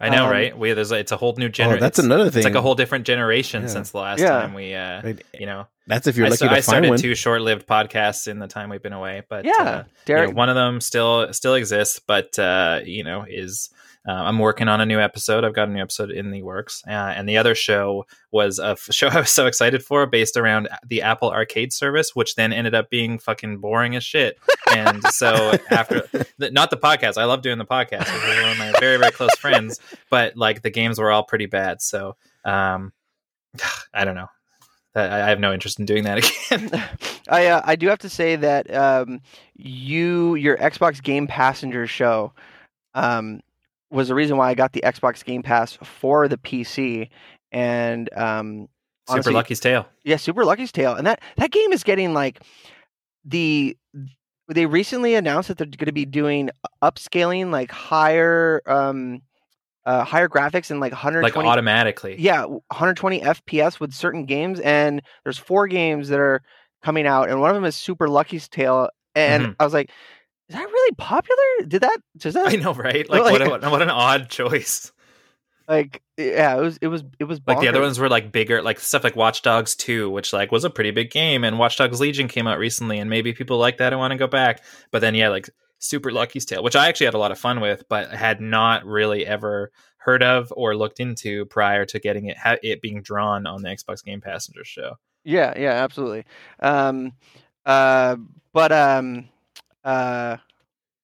I 0.00 0.08
know, 0.10 0.24
Um, 0.24 0.30
right? 0.30 0.58
We 0.58 0.72
there's 0.72 0.92
it's 0.92 1.12
a 1.12 1.16
whole 1.16 1.34
new 1.36 1.46
Oh, 1.46 1.50
generation. 1.50 1.80
that's 1.80 1.98
another 1.98 2.28
thing. 2.30 2.40
It's 2.40 2.44
like 2.44 2.54
a 2.54 2.60
whole 2.60 2.74
different 2.74 3.06
generation 3.06 3.62
Yeah. 3.62 3.68
since 3.68 3.90
the 3.92 3.98
last 3.98 4.20
Yeah. 4.20 4.30
time 4.30 4.52
we, 4.54 4.74
uh, 4.74 5.02
Right. 5.02 5.24
you 5.38 5.46
know, 5.46 5.66
That's 5.86 6.06
if 6.06 6.16
you're 6.16 6.26
I, 6.26 6.30
lucky 6.30 6.36
sta- 6.38 6.46
to 6.48 6.52
I 6.52 6.56
find 6.56 6.64
started 6.64 6.88
one. 6.90 6.98
two 6.98 7.14
short-lived 7.14 7.66
podcasts 7.66 8.26
in 8.26 8.38
the 8.38 8.48
time 8.48 8.70
we've 8.70 8.82
been 8.82 8.92
away, 8.92 9.22
but 9.28 9.44
Yeah, 9.44 9.52
uh, 9.60 9.84
you 10.08 10.14
know, 10.16 10.30
one 10.30 10.48
of 10.48 10.56
them 10.56 10.80
still 10.80 11.32
still 11.32 11.54
exists, 11.54 12.00
but 12.06 12.38
uh, 12.38 12.80
you 12.84 13.04
know 13.04 13.24
is 13.28 13.70
uh, 14.06 14.12
I'm 14.12 14.38
working 14.38 14.68
on 14.68 14.80
a 14.80 14.86
new 14.86 15.00
episode. 15.00 15.44
I've 15.44 15.54
got 15.54 15.68
a 15.68 15.72
new 15.72 15.80
episode 15.80 16.10
in 16.10 16.30
the 16.30 16.42
works, 16.42 16.82
uh, 16.86 16.90
and 16.90 17.28
the 17.28 17.38
other 17.38 17.54
show 17.54 18.04
was 18.30 18.58
a 18.58 18.70
f- 18.70 18.88
show 18.90 19.08
I 19.08 19.20
was 19.20 19.30
so 19.30 19.46
excited 19.46 19.82
for, 19.82 20.06
based 20.06 20.36
around 20.36 20.68
the 20.86 21.02
Apple 21.02 21.30
Arcade 21.30 21.72
service, 21.72 22.14
which 22.14 22.34
then 22.34 22.52
ended 22.52 22.74
up 22.74 22.90
being 22.90 23.18
fucking 23.18 23.58
boring 23.58 23.96
as 23.96 24.04
shit. 24.04 24.38
And 24.74 25.02
so 25.08 25.54
after, 25.70 26.02
th- 26.08 26.52
not 26.52 26.70
the 26.70 26.76
podcast, 26.76 27.16
I 27.16 27.24
love 27.24 27.42
doing 27.42 27.58
the 27.58 27.64
podcast. 27.64 28.12
with 28.12 28.42
one 28.42 28.52
of 28.52 28.58
my 28.58 28.72
very 28.78 28.98
very 28.98 29.12
close 29.12 29.34
friends, 29.36 29.80
but 30.10 30.36
like 30.36 30.62
the 30.62 30.70
games 30.70 30.98
were 30.98 31.10
all 31.10 31.24
pretty 31.24 31.46
bad. 31.46 31.80
So 31.80 32.16
um, 32.44 32.92
I 33.94 34.04
don't 34.04 34.14
know. 34.14 34.28
I, 34.94 35.22
I 35.22 35.28
have 35.28 35.40
no 35.40 35.52
interest 35.52 35.78
in 35.78 35.86
doing 35.86 36.04
that 36.04 36.18
again. 36.50 36.70
I 37.28 37.46
uh, 37.46 37.62
I 37.64 37.76
do 37.76 37.88
have 37.88 37.98
to 38.00 38.08
say 38.08 38.36
that 38.36 38.72
um, 38.74 39.20
you 39.54 40.34
your 40.34 40.56
Xbox 40.58 41.02
Game 41.02 41.26
Passenger 41.26 41.86
show 41.86 42.32
um, 42.94 43.40
was 43.94 44.08
the 44.08 44.14
reason 44.14 44.36
why 44.36 44.50
I 44.50 44.54
got 44.54 44.72
the 44.72 44.82
Xbox 44.84 45.24
Game 45.24 45.42
Pass 45.42 45.78
for 45.82 46.28
the 46.28 46.36
PC, 46.36 47.08
and 47.52 48.12
um, 48.16 48.68
Super 49.06 49.14
Honestly- 49.16 49.32
Lucky's 49.34 49.60
Tale. 49.60 49.86
yeah, 50.04 50.16
Super 50.16 50.44
Lucky's 50.44 50.72
Tale, 50.72 50.94
and 50.94 51.06
that 51.06 51.20
that 51.36 51.50
game 51.50 51.72
is 51.72 51.82
getting 51.84 52.12
like 52.14 52.40
the 53.24 53.76
they 54.48 54.66
recently 54.66 55.14
announced 55.14 55.48
that 55.48 55.56
they're 55.58 55.66
going 55.66 55.86
to 55.86 55.92
be 55.92 56.04
doing 56.04 56.50
upscaling 56.82 57.50
like 57.50 57.70
higher 57.70 58.60
um 58.66 59.22
uh 59.86 60.04
higher 60.04 60.28
graphics 60.28 60.70
and 60.70 60.80
like 60.80 60.92
120 60.92 61.34
Like 61.34 61.50
automatically. 61.50 62.16
yeah 62.18 62.44
120 62.44 63.20
fps 63.20 63.80
with 63.80 63.94
certain 63.94 64.26
games 64.26 64.60
and 64.60 65.00
there's 65.24 65.38
four 65.38 65.66
games 65.66 66.08
that 66.08 66.20
are 66.20 66.42
coming 66.82 67.06
out 67.06 67.30
and 67.30 67.40
one 67.40 67.48
of 67.48 67.54
them 67.54 67.64
is 67.64 67.74
super 67.74 68.06
lucky's 68.08 68.46
tale 68.48 68.90
and 69.14 69.44
Mhm. 69.46 69.56
i 69.60 69.64
was 69.64 69.72
like 69.72 69.90
is 70.48 70.54
that 70.56 70.62
really 70.64 70.94
popular 70.96 71.66
did 71.68 71.82
that 71.82 71.98
does 72.18 72.34
that 72.34 72.46
I 72.46 72.56
know, 72.56 72.74
right? 72.74 73.08
Like, 73.10 73.22
Like- 73.22 73.48
what, 73.48 73.64
a, 73.64 73.70
what 73.70 73.82
an 73.82 73.90
odd 73.90 74.28
choice. 74.28 74.92
like 75.68 76.02
yeah 76.18 76.56
it 76.56 76.60
was 76.60 76.76
it 76.82 76.88
was 76.88 77.02
it 77.18 77.24
was 77.24 77.40
Like 77.46 77.60
the 77.60 77.68
other 77.68 77.80
ones 77.80 77.98
were 77.98 78.08
like 78.08 78.30
bigger, 78.32 78.60
like 78.62 78.78
stuff 78.78 79.02
like 79.04 79.16
Watch 79.16 79.42
Dogs 79.42 79.74
2, 79.76 80.10
which 80.10 80.32
like 80.32 80.52
was 80.52 80.64
a 80.64 80.70
pretty 80.70 80.90
big 80.90 81.10
game, 81.10 81.42
and 81.44 81.58
Watch 81.58 81.76
Dogs 81.78 82.00
Legion 82.00 82.28
came 82.28 82.46
out 82.46 82.58
recently, 82.58 82.98
and 82.98 83.08
maybe 83.08 83.32
people 83.32 83.56
like 83.58 83.78
that 83.78 83.92
and 83.92 84.00
want 84.00 84.12
to 84.12 84.18
go 84.18 84.26
back. 84.26 84.62
But 84.90 85.00
then 85.00 85.14
yeah, 85.14 85.28
like 85.30 85.48
Super 85.78 86.12
Lucky's 86.12 86.44
Tale, 86.44 86.62
which 86.62 86.76
I 86.76 86.88
actually 86.88 87.06
had 87.06 87.14
a 87.14 87.18
lot 87.18 87.32
of 87.32 87.38
fun 87.38 87.60
with, 87.60 87.84
but 87.88 88.10
had 88.10 88.40
not 88.40 88.84
really 88.84 89.26
ever 89.26 89.72
heard 89.96 90.22
of 90.22 90.52
or 90.54 90.76
looked 90.76 91.00
into 91.00 91.46
prior 91.46 91.86
to 91.86 91.98
getting 91.98 92.26
it 92.26 92.36
it 92.62 92.82
being 92.82 93.00
drawn 93.00 93.46
on 93.46 93.62
the 93.62 93.68
Xbox 93.70 94.04
Game 94.04 94.20
Passenger 94.20 94.64
show. 94.64 94.96
Yeah, 95.24 95.54
yeah, 95.58 95.72
absolutely. 95.82 96.26
Um, 96.60 97.12
uh, 97.64 98.16
but 98.52 98.70
um, 98.70 99.28
uh, 99.84 100.36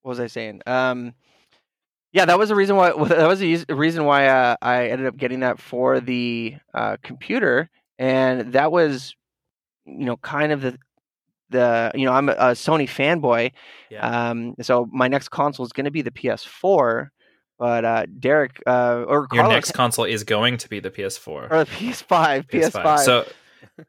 what 0.03 0.09
was 0.11 0.21
I 0.21 0.27
saying? 0.29 0.63
Um, 0.67 1.15
yeah, 2.13 2.25
that 2.25 2.39
was 2.39 2.49
the 2.49 2.55
reason 2.57 2.77
why. 2.77 2.91
That 3.09 3.29
was 3.29 3.39
the 3.41 3.65
reason 3.69 4.05
why 4.05 4.27
uh, 4.27 4.57
I 4.63 4.89
ended 4.89 5.07
up 5.07 5.17
getting 5.17 5.41
that 5.41 5.61
for 5.61 6.01
the 6.01 6.57
uh, 6.75 6.97
computer, 7.03 7.69
and 7.99 8.53
that 8.55 8.73
was, 8.73 9.15
you 9.85 10.05
know, 10.07 10.17
kind 10.17 10.53
of 10.53 10.63
the 10.63 10.79
the 11.51 11.93
you 11.95 12.05
know 12.07 12.13
I'm 12.13 12.29
a, 12.29 12.33
a 12.33 12.51
Sony 12.53 12.89
fanboy, 12.89 13.53
Yeah. 13.91 14.31
um, 14.31 14.55
so 14.63 14.89
my 14.93 15.09
next 15.09 15.29
console 15.29 15.67
is 15.67 15.73
going 15.73 15.85
to 15.85 15.91
be 15.91 16.03
the 16.03 16.11
PS4. 16.11 17.09
But 17.59 17.85
uh, 17.85 18.07
Derek 18.19 18.59
uh, 18.67 19.05
or 19.07 19.29
Your 19.35 19.47
next 19.47 19.73
console 19.73 20.07
is 20.07 20.25
going 20.25 20.57
to 20.57 20.69
be 20.71 20.81
the 20.81 20.91
PS4. 20.91 21.29
or 21.29 21.65
the 21.65 21.67
PS5, 21.67 22.49
PS5. 22.49 23.05
So 23.05 23.27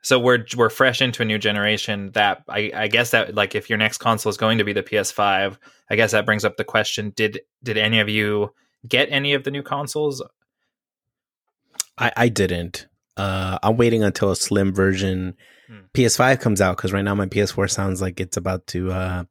so 0.01 0.19
we're 0.19 0.45
we're 0.55 0.69
fresh 0.69 1.01
into 1.01 1.21
a 1.21 1.25
new 1.25 1.37
generation 1.37 2.11
that 2.11 2.43
I, 2.47 2.71
I 2.73 2.87
guess 2.87 3.11
that 3.11 3.35
like 3.35 3.55
if 3.55 3.69
your 3.69 3.77
next 3.77 3.97
console 3.97 4.29
is 4.29 4.37
going 4.37 4.57
to 4.57 4.63
be 4.63 4.73
the 4.73 4.83
PS5, 4.83 5.57
I 5.89 5.95
guess 5.95 6.11
that 6.11 6.25
brings 6.25 6.45
up 6.45 6.57
the 6.57 6.63
question 6.63 7.11
did 7.15 7.41
did 7.63 7.77
any 7.77 7.99
of 7.99 8.09
you 8.09 8.53
get 8.87 9.09
any 9.11 9.33
of 9.33 9.43
the 9.43 9.51
new 9.51 9.63
consoles? 9.63 10.23
I, 11.97 12.11
I 12.15 12.29
didn't. 12.29 12.87
Uh, 13.17 13.59
I'm 13.61 13.77
waiting 13.77 14.03
until 14.03 14.31
a 14.31 14.35
slim 14.35 14.73
version 14.73 15.35
Hmm. 15.71 15.85
PS5 15.93 16.41
comes 16.41 16.59
out 16.59 16.75
because 16.75 16.91
right 16.91 17.03
now 17.03 17.15
my 17.15 17.27
PS4 17.27 17.69
sounds 17.69 18.01
like 18.01 18.19
it's 18.19 18.35
about 18.35 18.67
to 18.67 18.91
uh, 18.91 19.23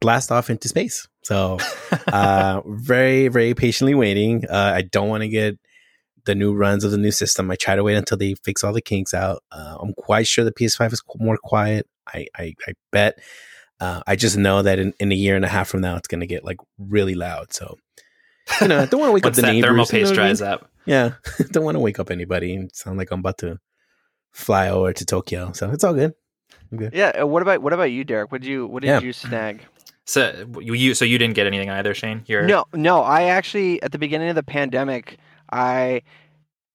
blast 0.00 0.30
off 0.30 0.50
into 0.50 0.68
space. 0.68 1.08
So 1.22 1.58
uh, 2.08 2.60
very 2.66 3.28
very 3.28 3.54
patiently 3.54 3.94
waiting. 3.94 4.44
Uh, 4.46 4.72
I 4.76 4.82
don't 4.82 5.08
want 5.08 5.22
to 5.22 5.28
get 5.28 5.58
the 6.24 6.34
new 6.34 6.54
runs 6.54 6.84
of 6.84 6.90
the 6.90 6.98
new 6.98 7.10
system. 7.10 7.50
I 7.50 7.56
try 7.56 7.76
to 7.76 7.82
wait 7.82 7.94
until 7.96 8.18
they 8.18 8.34
fix 8.44 8.62
all 8.64 8.72
the 8.72 8.80
kinks 8.82 9.14
out. 9.14 9.42
Uh, 9.52 9.76
I'm 9.80 9.94
quite 9.94 10.26
sure 10.26 10.44
the 10.44 10.52
PS5 10.52 10.92
is 10.92 11.00
qu- 11.00 11.18
more 11.22 11.38
quiet. 11.42 11.86
I 12.06 12.26
I, 12.36 12.54
I 12.66 12.72
bet. 12.92 13.18
Uh, 13.80 14.02
I 14.06 14.16
just 14.16 14.36
know 14.36 14.62
that 14.62 14.78
in, 14.80 14.92
in 14.98 15.12
a 15.12 15.14
year 15.14 15.36
and 15.36 15.44
a 15.44 15.48
half 15.48 15.68
from 15.68 15.80
now, 15.82 15.96
it's 15.96 16.08
going 16.08 16.20
to 16.20 16.26
get 16.26 16.44
like 16.44 16.56
really 16.78 17.14
loud. 17.14 17.52
So, 17.52 17.76
you 18.60 18.66
know, 18.68 18.80
I 18.80 18.86
don't 18.86 18.98
want 19.00 19.10
to 19.10 19.12
wake 19.14 19.24
up 19.26 19.34
the 19.34 19.42
that 19.42 19.52
neighbors. 19.52 19.68
thermal 19.68 19.86
you 19.86 19.92
know 19.92 19.98
paste 19.98 20.08
I 20.08 20.10
mean? 20.10 20.14
dries 20.16 20.42
up. 20.42 20.70
Yeah, 20.84 21.12
don't 21.52 21.64
want 21.64 21.76
to 21.76 21.80
wake 21.80 21.98
up 22.00 22.10
anybody 22.10 22.54
and 22.56 22.70
sound 22.74 22.98
like 22.98 23.10
I'm 23.12 23.20
about 23.20 23.38
to 23.38 23.58
fly 24.32 24.68
over 24.68 24.92
to 24.92 25.04
Tokyo. 25.04 25.52
So 25.52 25.70
it's 25.70 25.84
all 25.84 25.94
good. 25.94 26.14
Yeah. 26.70 27.12
uh, 27.20 27.26
What 27.26 27.42
about 27.42 27.62
what 27.62 27.72
about 27.72 27.90
you, 27.92 28.04
Derek? 28.04 28.32
What 28.32 28.40
did 28.42 28.48
you 28.48 28.66
what 28.66 28.82
did 28.82 28.88
Yeah. 28.88 29.00
you 29.00 29.12
snag? 29.12 29.62
So 30.06 30.32
you, 30.60 30.74
you 30.74 30.94
so 30.94 31.04
you 31.04 31.18
didn't 31.18 31.34
get 31.34 31.46
anything 31.46 31.70
either, 31.70 31.94
Shane. 31.94 32.22
You're 32.26 32.44
No, 32.46 32.64
no. 32.72 33.02
I 33.02 33.24
actually 33.24 33.82
at 33.82 33.92
the 33.92 33.98
beginning 33.98 34.28
of 34.30 34.34
the 34.34 34.42
pandemic, 34.42 35.18
I 35.50 36.02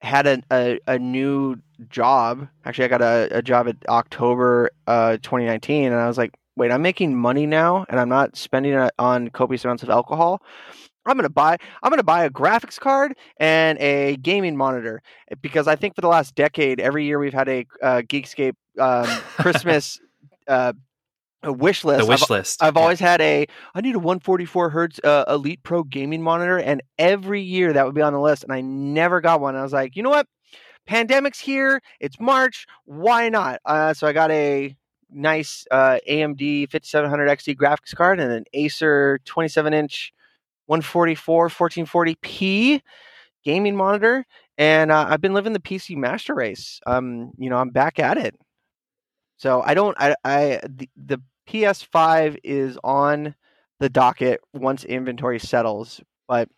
had 0.01 0.27
a 0.27 0.43
a, 0.51 0.79
a 0.87 0.99
new 0.99 1.57
job. 1.89 2.47
Actually, 2.65 2.85
I 2.85 2.87
got 2.89 3.01
a, 3.01 3.37
a 3.37 3.41
job 3.41 3.67
at 3.67 3.77
October 3.87 4.69
uh, 4.87 5.17
2019, 5.21 5.85
and 5.91 5.95
I 5.95 6.07
was 6.07 6.17
like, 6.17 6.33
wait, 6.55 6.71
I'm 6.71 6.81
making 6.81 7.15
money 7.15 7.45
now, 7.45 7.85
and 7.89 7.99
I'm 7.99 8.09
not 8.09 8.37
spending 8.37 8.73
it 8.73 8.91
on 8.99 9.29
copious 9.29 9.65
amounts 9.65 9.83
of 9.83 9.89
alcohol. 9.89 10.41
I'm 11.05 11.17
gonna 11.17 11.29
buy. 11.29 11.57
I'm 11.81 11.89
gonna 11.89 12.03
buy 12.03 12.23
a 12.25 12.29
graphics 12.29 12.79
card 12.79 13.15
and 13.37 13.77
a 13.79 14.15
gaming 14.17 14.55
monitor 14.55 15.01
because 15.41 15.67
I 15.67 15.75
think 15.75 15.95
for 15.95 16.01
the 16.01 16.07
last 16.07 16.35
decade, 16.35 16.79
every 16.79 17.05
year 17.05 17.19
we've 17.19 17.33
had 17.33 17.49
a 17.49 17.65
uh, 17.81 18.01
Geekscape 18.01 18.55
um, 18.79 19.05
Christmas 19.37 19.99
uh, 20.47 20.73
a 21.43 21.51
wish 21.53 21.83
list. 21.83 21.97
the 21.99 22.03
I've- 22.03 22.09
wish 22.09 22.29
list. 22.29 22.63
I've 22.63 22.75
Yeah. 22.75 22.81
always 22.81 22.99
had 22.99 23.21
a 23.21 23.45
I 23.75 23.81
need 23.81 23.95
a 23.95 23.99
144 23.99 24.69
hertz 24.69 24.99
uh, 25.03 25.25
Elite 25.27 25.61
Pro 25.63 25.83
gaming 25.83 26.21
monitor, 26.21 26.57
and 26.57 26.81
every 26.97 27.41
year 27.41 27.73
that 27.73 27.85
would 27.85 27.95
be 27.95 28.01
on 28.01 28.13
the 28.13 28.19
list, 28.19 28.43
and 28.43 28.53
I 28.53 28.61
never 28.61 29.21
got 29.21 29.41
one. 29.41 29.55
I 29.55 29.61
was 29.63 29.73
like, 29.73 29.95
you 29.95 30.03
know 30.03 30.09
what? 30.09 30.27
Pandemic's 30.87 31.39
here. 31.39 31.81
It's 31.99 32.19
March. 32.19 32.65
Why 32.85 33.29
not? 33.29 33.59
Uh, 33.65 33.93
so 33.93 34.05
I 34.07 34.13
got 34.13 34.31
a 34.31 34.75
nice 35.09 35.65
uh, 35.71 35.99
AMD 36.09 36.69
5700 36.71 37.29
XT 37.29 37.55
graphics 37.55 37.95
card 37.95 38.19
and 38.19 38.31
an 38.31 38.43
Acer 38.53 39.19
27 39.25 39.73
inch 39.73 40.11
144 40.65 41.49
1440p 41.49 42.81
gaming 43.43 43.75
monitor, 43.75 44.25
and 44.57 44.91
uh, 44.91 45.05
I've 45.09 45.21
been 45.21 45.33
living 45.33 45.53
the 45.53 45.59
PC 45.59 45.95
master 45.97 46.33
race. 46.33 46.79
Um, 46.85 47.31
you 47.37 47.49
know, 47.49 47.57
I'm 47.57 47.69
back 47.69 47.99
at 47.99 48.17
it. 48.17 48.35
So 49.37 49.61
I 49.61 49.73
don't. 49.73 49.95
I. 49.99 50.15
I 50.23 50.59
the, 50.67 50.89
the 50.95 51.21
PS5 51.47 52.39
is 52.43 52.77
on 52.83 53.35
the 53.79 53.89
docket 53.89 54.41
once 54.53 54.83
inventory 54.83 55.39
settles. 55.39 56.01
But 56.27 56.49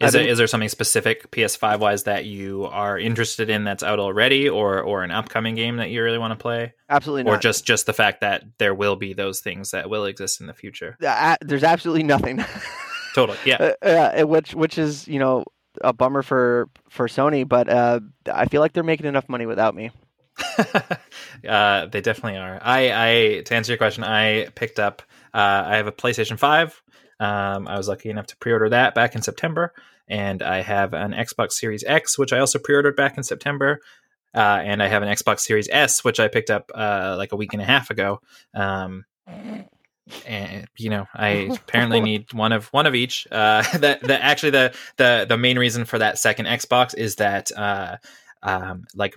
Is 0.00 0.12
there, 0.12 0.22
been- 0.22 0.30
is 0.30 0.38
there 0.38 0.46
something 0.46 0.68
specific 0.68 1.30
PS5 1.30 1.78
wise 1.80 2.04
that 2.04 2.24
you 2.24 2.64
are 2.64 2.98
interested 2.98 3.50
in 3.50 3.64
that's 3.64 3.82
out 3.82 3.98
already, 4.00 4.48
or 4.48 4.80
or 4.80 5.04
an 5.04 5.10
upcoming 5.10 5.54
game 5.54 5.76
that 5.76 5.90
you 5.90 6.02
really 6.02 6.18
want 6.18 6.32
to 6.32 6.42
play, 6.42 6.72
absolutely 6.88 7.30
or 7.30 7.34
not. 7.34 7.42
just 7.42 7.64
just 7.66 7.86
the 7.86 7.92
fact 7.92 8.20
that 8.22 8.44
there 8.58 8.74
will 8.74 8.96
be 8.96 9.12
those 9.12 9.40
things 9.40 9.70
that 9.72 9.90
will 9.90 10.06
exist 10.06 10.40
in 10.40 10.46
the 10.46 10.54
future? 10.54 10.96
Uh, 11.04 11.36
there's 11.40 11.64
absolutely 11.64 12.02
nothing. 12.04 12.42
Totally, 13.14 13.38
yeah. 13.44 13.74
Uh, 13.82 13.86
uh, 13.86 14.22
which 14.26 14.54
which 14.54 14.78
is 14.78 15.06
you 15.06 15.18
know 15.18 15.44
a 15.82 15.92
bummer 15.92 16.22
for 16.22 16.68
for 16.88 17.06
Sony, 17.06 17.46
but 17.46 17.68
uh, 17.68 18.00
I 18.32 18.46
feel 18.46 18.60
like 18.62 18.72
they're 18.72 18.82
making 18.82 19.06
enough 19.06 19.28
money 19.28 19.44
without 19.46 19.74
me. 19.74 19.90
uh, 21.48 21.86
they 21.86 22.00
definitely 22.00 22.38
are. 22.38 22.58
I, 22.62 22.92
I 22.92 23.40
to 23.42 23.54
answer 23.54 23.72
your 23.72 23.78
question, 23.78 24.04
I 24.04 24.48
picked 24.54 24.78
up. 24.78 25.02
Uh, 25.34 25.62
I 25.66 25.76
have 25.76 25.86
a 25.86 25.92
PlayStation 25.92 26.38
Five. 26.38 26.80
Um, 27.20 27.68
I 27.68 27.76
was 27.76 27.88
lucky 27.88 28.10
enough 28.10 28.26
to 28.28 28.36
pre-order 28.36 28.68
that 28.70 28.94
back 28.94 29.14
in 29.14 29.22
September, 29.22 29.72
and 30.08 30.42
I 30.42 30.62
have 30.62 30.94
an 30.94 31.12
Xbox 31.12 31.52
Series 31.52 31.84
X, 31.84 32.18
which 32.18 32.32
I 32.32 32.38
also 32.38 32.58
pre-ordered 32.58 32.96
back 32.96 33.16
in 33.16 33.22
September. 33.22 33.80
Uh, 34.34 34.60
and 34.64 34.82
I 34.82 34.88
have 34.88 35.02
an 35.02 35.10
Xbox 35.10 35.40
Series 35.40 35.68
S, 35.70 36.02
which 36.02 36.18
I 36.18 36.28
picked 36.28 36.50
up 36.50 36.70
uh, 36.74 37.16
like 37.18 37.32
a 37.32 37.36
week 37.36 37.52
and 37.52 37.60
a 37.60 37.66
half 37.66 37.90
ago. 37.90 38.20
Um, 38.54 39.04
and 40.26 40.66
you 40.78 40.90
know, 40.90 41.06
I 41.14 41.50
apparently 41.66 42.00
need 42.00 42.32
one 42.32 42.52
of 42.52 42.66
one 42.68 42.86
of 42.86 42.94
each. 42.94 43.26
Uh, 43.30 43.62
that 43.78 44.00
that 44.02 44.22
actually 44.22 44.50
the 44.50 44.74
the 44.96 45.26
the 45.28 45.36
main 45.36 45.58
reason 45.58 45.84
for 45.84 45.98
that 45.98 46.18
second 46.18 46.46
Xbox 46.46 46.94
is 46.96 47.16
that 47.16 47.52
uh, 47.56 47.96
um, 48.42 48.84
like 48.94 49.16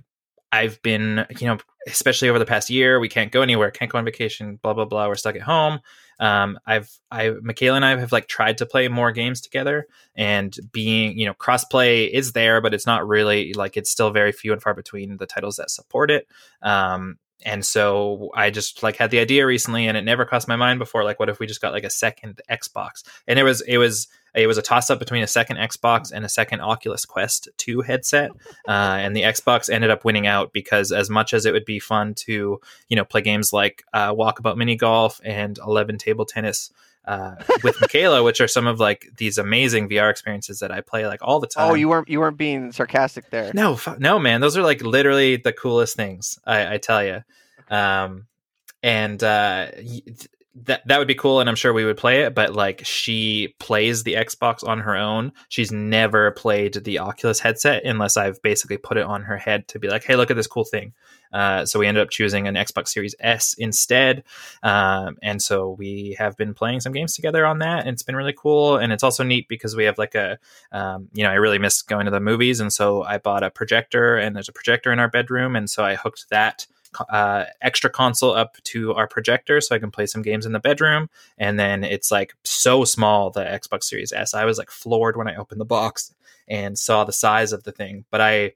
I've 0.56 0.82
been, 0.82 1.26
you 1.40 1.48
know, 1.48 1.58
especially 1.88 2.30
over 2.30 2.40
the 2.40 2.46
past 2.46 2.70
year, 2.70 3.00
we 3.00 3.10
can't 3.10 3.32
go 3.32 3.42
anywhere, 3.42 3.72
can't 3.72 3.92
go 3.92 3.98
on 3.98 4.06
vacation, 4.06 4.58
blah 4.62 4.74
blah 4.74 4.86
blah. 4.86 5.08
We're 5.08 5.16
stuck 5.16 5.36
at 5.36 5.42
home. 5.42 5.80
Um, 6.18 6.58
I've, 6.66 6.90
I, 7.12 7.32
Michaela 7.42 7.76
and 7.76 7.86
I 7.86 7.98
have 7.98 8.14
like 8.14 8.28
tried 8.28 8.58
to 8.60 8.66
play 8.66 8.88
more 8.88 9.12
games 9.12 9.42
together, 9.42 9.88
and 10.16 10.56
being, 10.72 11.20
you 11.20 11.26
know, 11.26 11.34
crossplay 11.34 12.10
is 12.10 12.32
there, 12.32 12.62
but 12.62 12.74
it's 12.74 12.86
not 12.86 13.08
really 13.08 13.54
like 13.54 13.76
it's 13.76 13.92
still 13.92 14.12
very 14.12 14.32
few 14.32 14.54
and 14.54 14.62
far 14.62 14.74
between 14.74 15.18
the 15.18 15.26
titles 15.26 15.58
that 15.58 15.70
support 15.70 16.10
it. 16.10 16.28
Um, 16.62 17.18
and 17.44 17.66
so 17.66 18.32
I 18.34 18.50
just 18.50 18.82
like 18.82 18.96
had 18.96 19.12
the 19.12 19.20
idea 19.20 19.46
recently, 19.46 19.88
and 19.88 19.98
it 19.98 20.04
never 20.04 20.26
crossed 20.26 20.48
my 20.48 20.56
mind 20.56 20.80
before. 20.80 21.04
Like, 21.04 21.20
what 21.20 21.30
if 21.30 21.40
we 21.40 21.48
just 21.48 21.62
got 21.62 21.74
like 21.74 21.84
a 21.84 21.90
second 21.90 22.42
Xbox? 22.50 23.04
And 23.28 23.38
it 23.38 23.44
was, 23.44 23.62
it 23.62 23.78
was, 23.78 24.08
it 24.34 24.48
was 24.48 24.58
a 24.58 24.62
toss 24.62 24.90
up 24.90 25.00
between 25.00 25.24
a 25.24 25.28
second 25.28 25.58
Xbox 25.58 26.12
and 26.12 26.26
a 26.26 26.30
second 26.30 26.62
Oculus 26.62 27.06
Quest 27.06 27.50
2 27.58 27.82
headset. 27.82 28.32
Uh, 28.68 28.98
and 29.00 29.16
the 29.16 29.24
Xbox 29.24 29.70
ended 29.70 29.92
up 29.92 30.06
winning 30.06 30.28
out 30.28 30.54
because, 30.54 30.92
as 30.92 31.10
much 31.10 31.34
as 31.34 31.46
it 31.46 31.54
would 31.54 31.66
be 31.66 31.80
fun 31.80 32.14
to, 32.16 32.60
you 32.90 32.96
know, 32.96 33.06
play 33.06 33.22
games 33.22 33.54
like 33.54 33.84
uh, 33.94 34.14
Walkabout 34.14 34.58
Mini 34.58 34.76
Golf 34.76 35.20
and 35.24 35.58
11 35.60 35.98
Table 35.98 36.26
Tennis 36.26 36.72
uh, 37.08 37.36
with 37.64 37.80
Michaela, 37.82 38.24
which 38.24 38.42
are 38.42 38.48
some 38.48 38.68
of 38.68 38.80
like 38.80 39.10
these 39.18 39.38
amazing 39.38 39.90
VR 39.90 40.10
experiences 40.10 40.60
that 40.60 40.72
I 40.72 40.82
play 40.82 41.08
like 41.08 41.22
all 41.22 41.40
the 41.40 41.48
time. 41.48 41.72
Oh, 41.72 41.74
you 41.74 41.90
weren't 41.90 42.10
you 42.10 42.20
weren't 42.20 42.38
being 42.38 42.72
sarcastic 42.72 43.30
there. 43.30 43.52
No, 43.54 43.80
no, 43.98 44.20
man. 44.20 44.42
Those 44.42 44.58
are 44.58 44.64
like 44.64 44.82
literally 44.82 45.38
the 45.38 45.54
coolest 45.54 45.96
things. 45.96 46.40
I, 46.46 46.76
I 46.76 46.78
tell 46.78 47.04
you. 47.04 47.24
Um, 47.70 48.28
and 48.84 49.24
uh, 49.24 49.68
that 50.64 50.88
that 50.88 51.00
would 51.00 51.08
be 51.08 51.16
cool, 51.16 51.42
and 51.42 51.50
I'm 51.50 51.56
sure 51.56 51.74
we 51.74 51.84
would 51.84 51.98
play 51.98 52.22
it. 52.22 52.34
But 52.34 52.54
like, 52.54 52.82
she 52.86 53.56
plays 53.60 54.04
the 54.04 54.14
Xbox 54.14 54.66
on 54.66 54.80
her 54.80 54.96
own. 54.96 55.34
She's 55.50 55.72
never 55.72 56.32
played 56.32 56.76
the 56.86 57.00
Oculus 57.00 57.40
headset 57.40 57.84
unless 57.84 58.16
I've 58.16 58.42
basically 58.42 58.78
put 58.78 58.98
it 58.98 59.04
on 59.06 59.24
her 59.24 59.38
head 59.38 59.68
to 59.70 59.80
be 59.80 59.90
like, 59.90 60.06
"Hey, 60.06 60.16
look 60.16 60.32
at 60.32 60.38
this 60.38 60.48
cool 60.48 60.64
thing." 60.64 60.94
Uh, 61.34 61.66
so 61.66 61.80
we 61.80 61.88
ended 61.88 62.02
up 62.02 62.10
choosing 62.10 62.48
an 62.48 62.56
Xbox 62.56 62.88
Series 62.90 63.16
S 63.20 63.54
instead, 63.58 64.24
um, 64.64 65.18
and 65.22 65.42
so 65.42 65.72
we 65.72 66.16
have 66.18 66.38
been 66.38 66.54
playing 66.54 66.80
some 66.80 66.94
games 66.94 67.14
together 67.14 67.46
on 67.46 67.60
that, 67.60 67.82
and 67.82 67.90
it's 67.90 68.04
been 68.04 68.16
really 68.16 68.36
cool. 68.38 68.78
And 68.78 68.94
it's 68.94 69.04
also 69.04 69.24
neat 69.24 69.50
because 69.50 69.76
we 69.76 69.84
have 69.84 69.98
like 69.98 70.16
a, 70.16 70.40
um, 70.72 71.10
you 71.14 71.24
know, 71.24 71.32
I 71.32 71.36
really 71.36 71.60
miss 71.60 71.82
going 71.82 72.06
to 72.06 72.12
the 72.12 72.22
movies, 72.22 72.62
and 72.62 72.72
so 72.72 73.04
I 73.04 73.18
bought 73.18 73.44
a 73.44 73.52
projector, 73.52 74.16
and 74.16 74.34
there's 74.34 74.50
a 74.50 74.54
projector 74.54 74.94
in 74.94 75.00
our 75.00 75.10
bedroom, 75.10 75.58
and 75.58 75.70
so 75.70 75.84
I 75.84 75.96
hooked 75.96 76.30
that 76.30 76.66
uh, 77.10 77.46
extra 77.62 77.90
console 77.90 78.34
up 78.34 78.58
to 78.64 78.94
our 78.94 79.08
projector 79.08 79.62
so 79.62 79.76
I 79.76 79.80
can 79.80 79.92
play 79.92 80.06
some 80.06 80.22
games 80.22 80.46
in 80.46 80.52
the 80.52 80.60
bedroom. 80.60 81.10
And 81.38 81.60
then 81.60 81.84
it's 81.84 82.12
like 82.12 82.34
so 82.44 82.84
small, 82.84 83.30
the 83.30 83.44
Xbox 83.44 83.84
Series 83.84 84.12
S. 84.12 84.34
I 84.34 84.46
was 84.46 84.58
like 84.58 84.72
floored 84.72 85.18
when 85.18 85.28
I 85.28 85.36
opened 85.36 85.62
the 85.62 85.66
box 85.66 86.14
and 86.48 86.78
saw 86.78 87.04
the 87.04 87.14
size 87.14 87.54
of 87.54 87.64
the 87.64 87.72
thing. 87.72 88.06
But 88.12 88.22
I, 88.22 88.54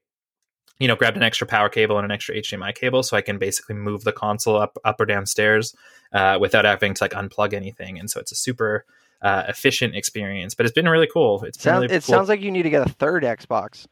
you 0.80 0.88
know, 0.88 0.96
grabbed 0.96 1.18
an 1.18 1.24
extra 1.24 1.46
power 1.48 1.70
cable 1.70 1.98
and 1.98 2.06
an 2.06 2.12
extra 2.12 2.36
HDMI 2.36 2.74
cable 2.74 3.04
so 3.04 3.18
I 3.18 3.22
can 3.22 3.38
basically 3.38 3.76
move 3.76 4.04
the 4.04 4.14
console 4.14 4.58
up, 4.58 4.78
up 4.86 5.00
or 5.00 5.06
downstairs 5.06 5.76
uh, 6.14 6.38
without 6.40 6.66
having 6.66 6.94
to 6.94 7.04
like 7.04 7.12
unplug 7.12 7.54
anything. 7.54 8.00
And 8.00 8.10
so 8.10 8.20
it's 8.20 8.32
a 8.32 8.36
super 8.36 8.86
uh, 9.22 9.44
efficient 9.48 9.96
experience, 9.96 10.56
but 10.56 10.66
it's 10.66 10.74
been 10.74 10.88
really 10.88 11.10
cool. 11.12 11.44
It's 11.44 11.58
been 11.58 11.64
Sound, 11.64 11.84
really 11.84 11.96
it 11.96 12.04
cool. 12.06 12.16
sounds 12.16 12.30
like 12.30 12.42
you 12.42 12.52
need 12.52 12.64
to 12.64 12.70
get 12.70 12.88
a 12.88 12.90
third 12.90 13.24
Xbox. 13.24 13.86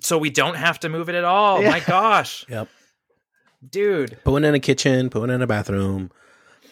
So 0.00 0.18
we 0.18 0.30
don't 0.30 0.56
have 0.56 0.80
to 0.80 0.88
move 0.88 1.08
it 1.08 1.14
at 1.14 1.24
all. 1.24 1.62
Yeah. 1.62 1.70
My 1.70 1.80
gosh. 1.80 2.44
Yep. 2.48 2.68
Dude. 3.66 4.18
Put 4.24 4.32
one 4.32 4.44
in 4.44 4.54
a 4.54 4.60
kitchen, 4.60 5.10
put 5.10 5.20
one 5.20 5.30
in 5.30 5.42
a 5.42 5.46
bathroom. 5.46 6.10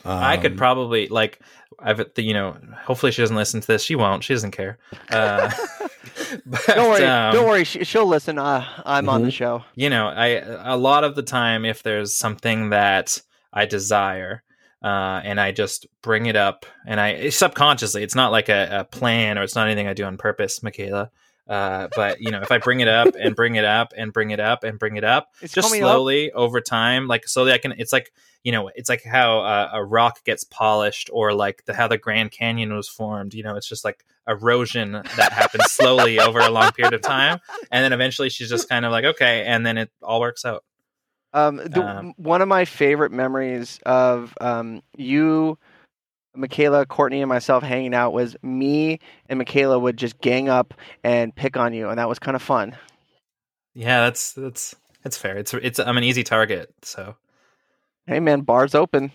I 0.04 0.36
could 0.36 0.52
Um, 0.52 0.58
probably 0.58 1.08
like 1.08 1.40
I've 1.80 2.00
you 2.16 2.32
know 2.32 2.56
hopefully 2.84 3.10
she 3.10 3.22
doesn't 3.22 3.36
listen 3.36 3.60
to 3.60 3.66
this. 3.66 3.82
She 3.82 3.96
won't. 3.96 4.22
She 4.22 4.34
doesn't 4.34 4.52
care. 4.52 4.78
Uh, 5.10 5.50
but, 6.46 6.62
Don't 6.66 6.90
worry, 6.90 7.04
um, 7.04 7.34
don't 7.34 7.48
worry. 7.48 7.64
She, 7.64 7.82
she'll 7.84 8.06
listen. 8.06 8.38
Uh, 8.38 8.64
I'm 8.84 9.08
on 9.08 9.22
the 9.22 9.32
show. 9.32 9.64
You 9.74 9.90
know, 9.90 10.06
I 10.06 10.26
a 10.64 10.76
lot 10.76 11.02
of 11.02 11.16
the 11.16 11.22
time 11.24 11.64
if 11.64 11.82
there's 11.82 12.16
something 12.16 12.70
that 12.70 13.20
I 13.52 13.66
desire. 13.66 14.42
Uh, 14.82 15.20
and 15.24 15.40
I 15.40 15.50
just 15.50 15.86
bring 16.02 16.26
it 16.26 16.36
up, 16.36 16.64
and 16.86 17.00
I 17.00 17.30
subconsciously, 17.30 18.04
it's 18.04 18.14
not 18.14 18.30
like 18.30 18.48
a, 18.48 18.68
a 18.80 18.84
plan 18.84 19.36
or 19.36 19.42
it's 19.42 19.56
not 19.56 19.66
anything 19.66 19.88
I 19.88 19.94
do 19.94 20.04
on 20.04 20.16
purpose, 20.16 20.62
Michaela. 20.62 21.10
Uh, 21.48 21.86
but 21.94 22.20
you 22.20 22.30
know, 22.32 22.40
if 22.42 22.50
I 22.50 22.58
bring 22.58 22.80
it 22.80 22.88
up 22.88 23.14
and 23.18 23.36
bring 23.36 23.54
it 23.54 23.64
up 23.64 23.92
and 23.96 24.12
bring 24.12 24.30
it 24.32 24.40
up 24.40 24.64
and 24.64 24.78
bring 24.78 24.96
it 24.96 25.04
up, 25.04 25.32
It's 25.40 25.52
just 25.54 25.68
coming 25.68 25.82
up. 25.84 25.90
slowly 25.90 26.32
over 26.32 26.60
time 26.60 27.06
like 27.06 27.28
slowly 27.28 27.52
i 27.52 27.58
can 27.58 27.72
it's 27.78 27.92
like 27.92 28.12
you 28.42 28.50
know 28.52 28.68
it's 28.74 28.88
like 28.88 29.04
how 29.04 29.40
uh, 29.40 29.70
a 29.72 29.84
rock 29.84 30.24
gets 30.24 30.42
polished 30.42 31.08
or 31.12 31.34
like 31.34 31.64
the 31.66 31.74
how 31.74 31.86
the 31.86 31.98
grand 31.98 32.32
canyon 32.32 32.74
was 32.74 32.88
formed 32.88 33.32
you 33.32 33.42
know 33.44 33.54
it's 33.56 33.68
just 33.68 33.84
like 33.84 34.04
erosion 34.28 34.92
that 34.92 35.32
happens 35.32 35.70
slowly 35.70 36.18
over 36.26 36.40
a 36.40 36.50
long 36.50 36.72
period 36.72 36.94
of 36.94 37.00
time 37.00 37.38
and 37.70 37.84
then 37.84 37.92
eventually 37.92 38.28
she's 38.28 38.48
just 38.48 38.68
kind 38.68 38.84
of 38.84 38.90
like 38.90 39.04
okay 39.04 39.44
and 39.46 39.64
then 39.64 39.78
it 39.78 39.90
all 40.02 40.18
works 40.20 40.44
out 40.44 40.64
Um, 41.32 41.56
the, 41.58 41.82
Um, 41.84 42.14
one 42.16 42.42
of 42.42 42.48
my 42.48 42.64
favorite 42.64 43.12
memories 43.12 43.78
of 43.86 44.34
um, 44.40 44.82
you, 44.96 45.58
Michaela, 46.36 46.86
Courtney, 46.86 47.20
and 47.22 47.28
myself 47.28 47.62
hanging 47.62 47.94
out 47.94 48.12
was 48.12 48.36
me 48.42 48.98
and 49.28 49.38
Michaela 49.38 49.78
would 49.78 49.96
just 49.96 50.20
gang 50.20 50.48
up 50.48 50.74
and 51.02 51.34
pick 51.34 51.56
on 51.56 51.72
you, 51.74 51.88
and 51.88 51.98
that 51.98 52.08
was 52.08 52.18
kind 52.18 52.34
of 52.36 52.42
fun. 52.42 52.76
yeah 53.74 54.00
that's 54.04 54.32
that's 54.32 54.74
that's 55.02 55.16
fair 55.18 55.36
it's 55.36 55.52
it's 55.54 55.78
i'm 55.78 55.96
an 55.98 56.04
easy 56.04 56.22
target 56.24 56.72
so 56.82 57.16
Hey, 58.06 58.20
man, 58.20 58.42
bars 58.42 58.74
open. 58.76 59.10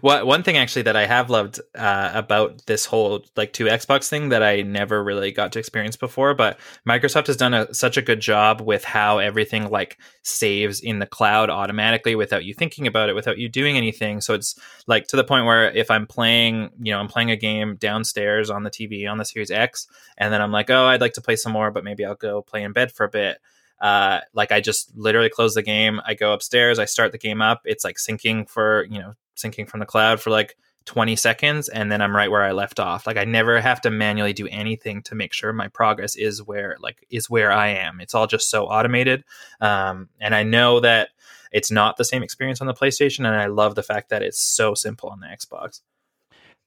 What 0.00 0.26
one 0.26 0.42
thing 0.42 0.56
actually 0.56 0.82
that 0.82 0.96
I 0.96 1.06
have 1.06 1.30
loved 1.30 1.60
uh, 1.74 2.10
about 2.14 2.66
this 2.66 2.86
whole 2.86 3.24
like 3.36 3.52
two 3.52 3.66
Xbox 3.66 4.08
thing 4.08 4.30
that 4.30 4.42
I 4.42 4.62
never 4.62 5.02
really 5.02 5.32
got 5.32 5.52
to 5.52 5.58
experience 5.58 5.96
before, 5.96 6.34
but 6.34 6.58
Microsoft 6.88 7.26
has 7.26 7.36
done 7.36 7.54
a, 7.54 7.72
such 7.74 7.96
a 7.96 8.02
good 8.02 8.20
job 8.20 8.60
with 8.60 8.84
how 8.84 9.18
everything 9.18 9.70
like 9.70 9.98
saves 10.22 10.80
in 10.80 10.98
the 10.98 11.06
cloud 11.06 11.50
automatically 11.50 12.14
without 12.14 12.44
you 12.44 12.54
thinking 12.54 12.86
about 12.86 13.08
it, 13.08 13.14
without 13.14 13.38
you 13.38 13.48
doing 13.48 13.76
anything. 13.76 14.20
So 14.20 14.34
it's 14.34 14.58
like 14.86 15.06
to 15.08 15.16
the 15.16 15.24
point 15.24 15.46
where 15.46 15.70
if 15.70 15.90
I'm 15.90 16.06
playing, 16.06 16.70
you 16.80 16.92
know, 16.92 16.98
I'm 16.98 17.08
playing 17.08 17.30
a 17.30 17.36
game 17.36 17.76
downstairs 17.76 18.50
on 18.50 18.62
the 18.62 18.70
TV 18.70 19.10
on 19.10 19.18
the 19.18 19.24
Series 19.24 19.50
X, 19.50 19.86
and 20.18 20.32
then 20.32 20.40
I'm 20.40 20.52
like, 20.52 20.70
oh, 20.70 20.86
I'd 20.86 21.00
like 21.00 21.14
to 21.14 21.20
play 21.20 21.36
some 21.36 21.52
more, 21.52 21.70
but 21.70 21.84
maybe 21.84 22.04
I'll 22.04 22.14
go 22.14 22.42
play 22.42 22.62
in 22.62 22.72
bed 22.72 22.92
for 22.92 23.04
a 23.04 23.08
bit 23.08 23.38
uh, 23.82 24.20
like 24.32 24.52
I 24.52 24.60
just 24.60 24.96
literally 24.96 25.28
close 25.28 25.54
the 25.54 25.62
game. 25.62 26.00
I 26.06 26.14
go 26.14 26.32
upstairs. 26.32 26.78
I 26.78 26.84
start 26.84 27.10
the 27.12 27.18
game 27.18 27.42
up. 27.42 27.62
It's 27.64 27.84
like 27.84 27.96
syncing 27.96 28.48
for 28.48 28.86
you 28.88 29.00
know 29.00 29.14
syncing 29.36 29.68
from 29.68 29.80
the 29.80 29.86
cloud 29.86 30.20
for 30.20 30.30
like 30.30 30.56
20 30.84 31.16
seconds, 31.16 31.68
and 31.68 31.90
then 31.90 32.00
I'm 32.00 32.14
right 32.14 32.30
where 32.30 32.42
I 32.42 32.52
left 32.52 32.78
off. 32.78 33.06
Like 33.06 33.16
I 33.16 33.24
never 33.24 33.60
have 33.60 33.80
to 33.82 33.90
manually 33.90 34.32
do 34.32 34.46
anything 34.46 35.02
to 35.02 35.16
make 35.16 35.32
sure 35.32 35.52
my 35.52 35.66
progress 35.66 36.14
is 36.14 36.40
where 36.40 36.76
like 36.80 37.04
is 37.10 37.28
where 37.28 37.50
I 37.50 37.68
am. 37.68 38.00
It's 38.00 38.14
all 38.14 38.28
just 38.28 38.50
so 38.50 38.66
automated, 38.66 39.24
um, 39.60 40.08
and 40.20 40.34
I 40.34 40.44
know 40.44 40.78
that 40.80 41.08
it's 41.50 41.72
not 41.72 41.96
the 41.96 42.04
same 42.04 42.22
experience 42.22 42.60
on 42.60 42.68
the 42.68 42.74
PlayStation. 42.74 43.26
And 43.26 43.36
I 43.36 43.46
love 43.46 43.74
the 43.74 43.82
fact 43.82 44.08
that 44.10 44.22
it's 44.22 44.42
so 44.42 44.74
simple 44.74 45.10
on 45.10 45.20
the 45.20 45.26
Xbox. 45.26 45.80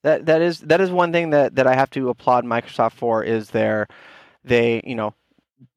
That 0.04 0.26
that 0.26 0.42
is 0.42 0.60
that 0.60 0.82
is 0.82 0.92
one 0.92 1.14
thing 1.14 1.30
that 1.30 1.56
that 1.56 1.66
I 1.66 1.76
have 1.76 1.90
to 1.92 2.10
applaud 2.10 2.44
Microsoft 2.44 2.94
for 2.94 3.24
is 3.24 3.52
their 3.52 3.88
they 4.44 4.82
you 4.84 4.96
know 4.96 5.14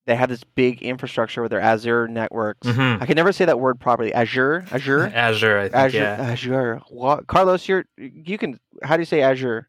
they 0.09 0.17
have 0.17 0.29
this 0.29 0.43
big 0.43 0.83
infrastructure 0.83 1.43
with 1.43 1.51
their 1.51 1.61
Azure 1.61 2.09
networks. 2.09 2.67
Mhm. 2.67 3.01
I 3.01 3.07
can 3.07 3.15
never 3.15 3.31
say 3.31 3.45
that 3.45 3.61
word 3.61 3.79
properly. 3.79 4.13
Azure, 4.13 4.65
Azure, 4.73 5.07
Azure, 5.15 5.59
I 5.59 5.63
think, 5.65 5.75
Azure, 5.75 5.99
yeah. 5.99 6.17
Azure. 6.33 6.81
What? 6.89 7.27
Carlos, 7.29 7.69
you're 7.69 7.85
you 7.97 8.39
can. 8.39 8.59
How 8.83 8.97
do 8.97 9.03
you 9.03 9.07
say 9.07 9.21
Azure? 9.23 9.69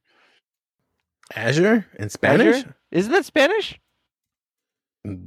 Azure 1.36 1.86
in 2.00 2.10
Spanish? 2.10 2.58
Azure? 2.58 2.76
Isn't 2.92 3.12
that 3.12 3.26
Spanish? 3.26 3.80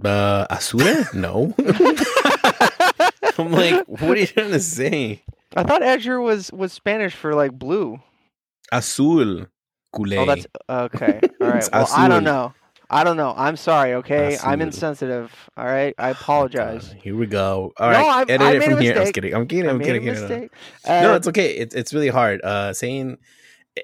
Uh, 0.05 0.47
Azure? 0.51 1.07
No. 1.15 1.55
I'm 3.39 3.51
like, 3.53 3.87
what 3.87 4.03
are 4.03 4.17
you 4.19 4.27
trying 4.27 4.51
to 4.51 4.61
say? 4.61 5.23
I 5.57 5.63
thought 5.63 5.83
Azure 5.83 6.21
was 6.21 6.51
was 6.53 6.73
Spanish 6.73 7.15
for 7.15 7.35
like 7.35 7.53
blue. 7.53 8.01
Azul. 8.73 9.47
Culé. 9.95 10.17
Oh, 10.17 10.25
that's 10.25 10.47
okay. 10.69 11.21
All 11.41 11.49
right. 11.49 11.57
It's 11.59 11.71
Well, 11.71 11.87
I 11.95 12.09
don't 12.09 12.25
know. 12.25 12.55
I 12.93 13.05
don't 13.05 13.17
know. 13.17 13.33
I'm 13.37 13.57
sorry. 13.57 13.95
Okay, 13.95 14.37
I'm 14.43 14.61
insensitive. 14.61 15.33
All 15.57 15.65
right. 15.65 15.95
I 15.99 16.11
apologize. 16.11 16.95
Here 17.03 17.17
we 17.17 17.27
go. 17.27 17.73
All 17.79 17.91
No, 17.91 17.99
right, 17.99 18.07
I- 18.29 18.33
edit 18.33 18.41
I 18.43 18.53
it 18.57 18.63
from 18.65 18.81
here. 18.81 18.99
I'm 19.01 19.13
kidding. 19.13 19.35
I'm 19.35 19.49
kidding. 19.49 19.71
I'm 19.71 19.81
kidding. 19.81 20.03
kidding. 20.03 20.21
mistake. 20.21 20.51
No, 20.87 21.13
Uh, 21.13 21.17
it's 21.17 21.29
okay. 21.29 21.53
It's 21.57 21.75
it's 21.75 21.93
really 21.95 22.09
hard. 22.09 22.41
Uh, 22.43 22.73
saying 22.73 23.19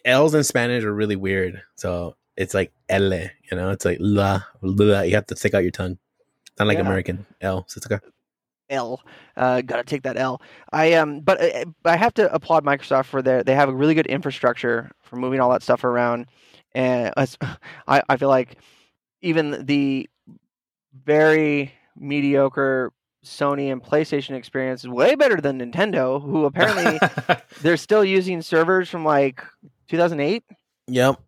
L's 0.04 0.34
in 0.34 0.44
Spanish 0.44 0.84
are 0.84 0.94
really 0.94 1.16
weird. 1.16 1.62
So 1.76 2.16
it's 2.36 2.54
like 2.54 2.72
L. 2.88 3.12
You 3.12 3.56
know, 3.56 3.70
it's 3.70 3.84
like 3.84 3.98
la, 4.00 4.42
la. 4.62 5.00
You 5.02 5.14
have 5.14 5.26
to 5.26 5.36
stick 5.36 5.54
out 5.54 5.62
your 5.62 5.72
tongue. 5.72 5.98
Not 6.58 6.68
like 6.68 6.76
Yeah. 6.78 6.84
American 6.84 7.26
L. 7.40 7.64
So 7.68 7.78
it's 7.78 7.86
okay. 7.90 8.04
L. 8.70 9.00
Uh, 9.36 9.62
gotta 9.62 9.84
take 9.84 10.02
that 10.02 10.18
L. 10.18 10.42
I 10.72 10.92
um, 10.94 11.20
but 11.20 11.40
uh, 11.40 11.64
I 11.86 11.96
have 11.96 12.12
to 12.14 12.30
applaud 12.34 12.64
Microsoft 12.64 13.06
for 13.06 13.22
their. 13.22 13.42
They 13.42 13.54
have 13.54 13.70
a 13.70 13.74
really 13.74 13.94
good 13.94 14.06
infrastructure 14.06 14.90
for 15.02 15.16
moving 15.16 15.40
all 15.40 15.50
that 15.52 15.62
stuff 15.62 15.84
around, 15.84 16.26
and 16.74 17.12
I 17.88 18.02
I 18.10 18.16
feel 18.18 18.28
like 18.28 18.58
even 19.22 19.64
the 19.66 20.08
very 21.04 21.72
mediocre 21.96 22.92
Sony 23.24 23.70
and 23.72 23.82
PlayStation 23.82 24.34
experience 24.36 24.84
is 24.84 24.88
way 24.88 25.14
better 25.14 25.40
than 25.40 25.58
Nintendo, 25.60 26.22
who 26.22 26.44
apparently 26.44 26.98
they're 27.62 27.76
still 27.76 28.04
using 28.04 28.40
servers 28.42 28.88
from 28.88 29.04
like 29.04 29.42
2008. 29.88 30.44
Yep. 30.86 31.20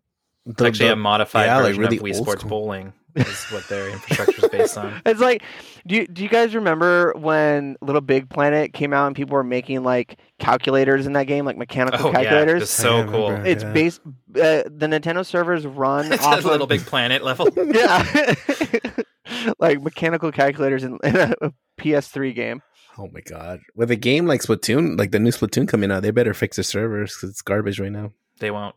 It's 0.47 0.55
The- 0.57 0.65
actually 0.67 0.87
the- 0.87 0.93
a 0.93 0.95
modified 0.97 1.45
yeah, 1.47 1.57
like 1.57 1.65
version 1.75 1.81
really 1.83 1.97
of 1.97 2.03
Wii 2.03 2.15
old 2.15 2.23
Sports 2.23 2.41
school. 2.41 2.49
Bowling 2.49 2.93
is 3.15 3.43
what 3.51 3.67
their 3.67 3.89
infrastructure 3.89 4.45
is 4.45 4.49
based 4.49 4.77
on. 4.77 5.01
It's 5.05 5.19
like, 5.19 5.43
do 5.87 5.95
you, 5.95 6.07
do 6.07 6.23
you 6.23 6.29
guys 6.29 6.53
remember 6.55 7.13
when 7.17 7.75
Little 7.81 8.01
Big 8.01 8.29
Planet 8.29 8.73
came 8.73 8.93
out 8.93 9.07
and 9.07 9.15
people 9.15 9.35
were 9.35 9.43
making 9.43 9.83
like 9.83 10.19
calculators 10.39 11.05
in 11.07 11.13
that 11.13 11.25
game, 11.27 11.45
like 11.45 11.57
mechanical 11.57 12.07
Oh 12.07 12.11
yeah, 12.11 12.21
calculators? 12.23 12.63
it's 12.63 12.71
so 12.71 13.01
I 13.01 13.03
cool. 13.05 13.27
remember. 13.29 13.47
It's 13.49 13.63
Yeah. 13.63 13.71
based. 13.73 14.01
Uh, 14.05 14.63
the 14.65 14.87
Nintendo 14.87 15.25
servers 15.25 15.65
run 15.65 16.05
It's 16.13 16.23
off 16.23 16.43
a 16.43 16.47
little 16.47 16.63
of, 16.63 16.69
big 16.69 16.81
planet 16.85 17.23
level. 17.23 17.47
yeah, 17.55 18.33
like 19.59 19.81
mechanical 19.81 20.31
calculators 20.31 20.83
in, 20.83 20.97
in 21.03 21.15
a, 21.15 21.33
a 21.41 21.53
PS3 21.79 22.33
game. 22.35 22.61
Oh 22.97 23.07
my 23.13 23.21
god! 23.21 23.61
With 23.75 23.89
a 23.89 23.95
game 23.95 24.25
like 24.27 24.41
Splatoon, 24.41 24.99
like 24.99 25.11
the 25.11 25.19
new 25.19 25.29
Splatoon 25.31 25.67
coming 25.67 25.91
out, 25.91 26.01
they 26.03 26.11
better 26.11 26.33
fix 26.33 26.57
their 26.57 26.63
servers 26.63 27.15
because 27.15 27.29
it's 27.29 27.41
garbage 27.41 27.79
right 27.79 27.91
now. 27.91 28.11
They 28.39 28.51
won't. 28.51 28.75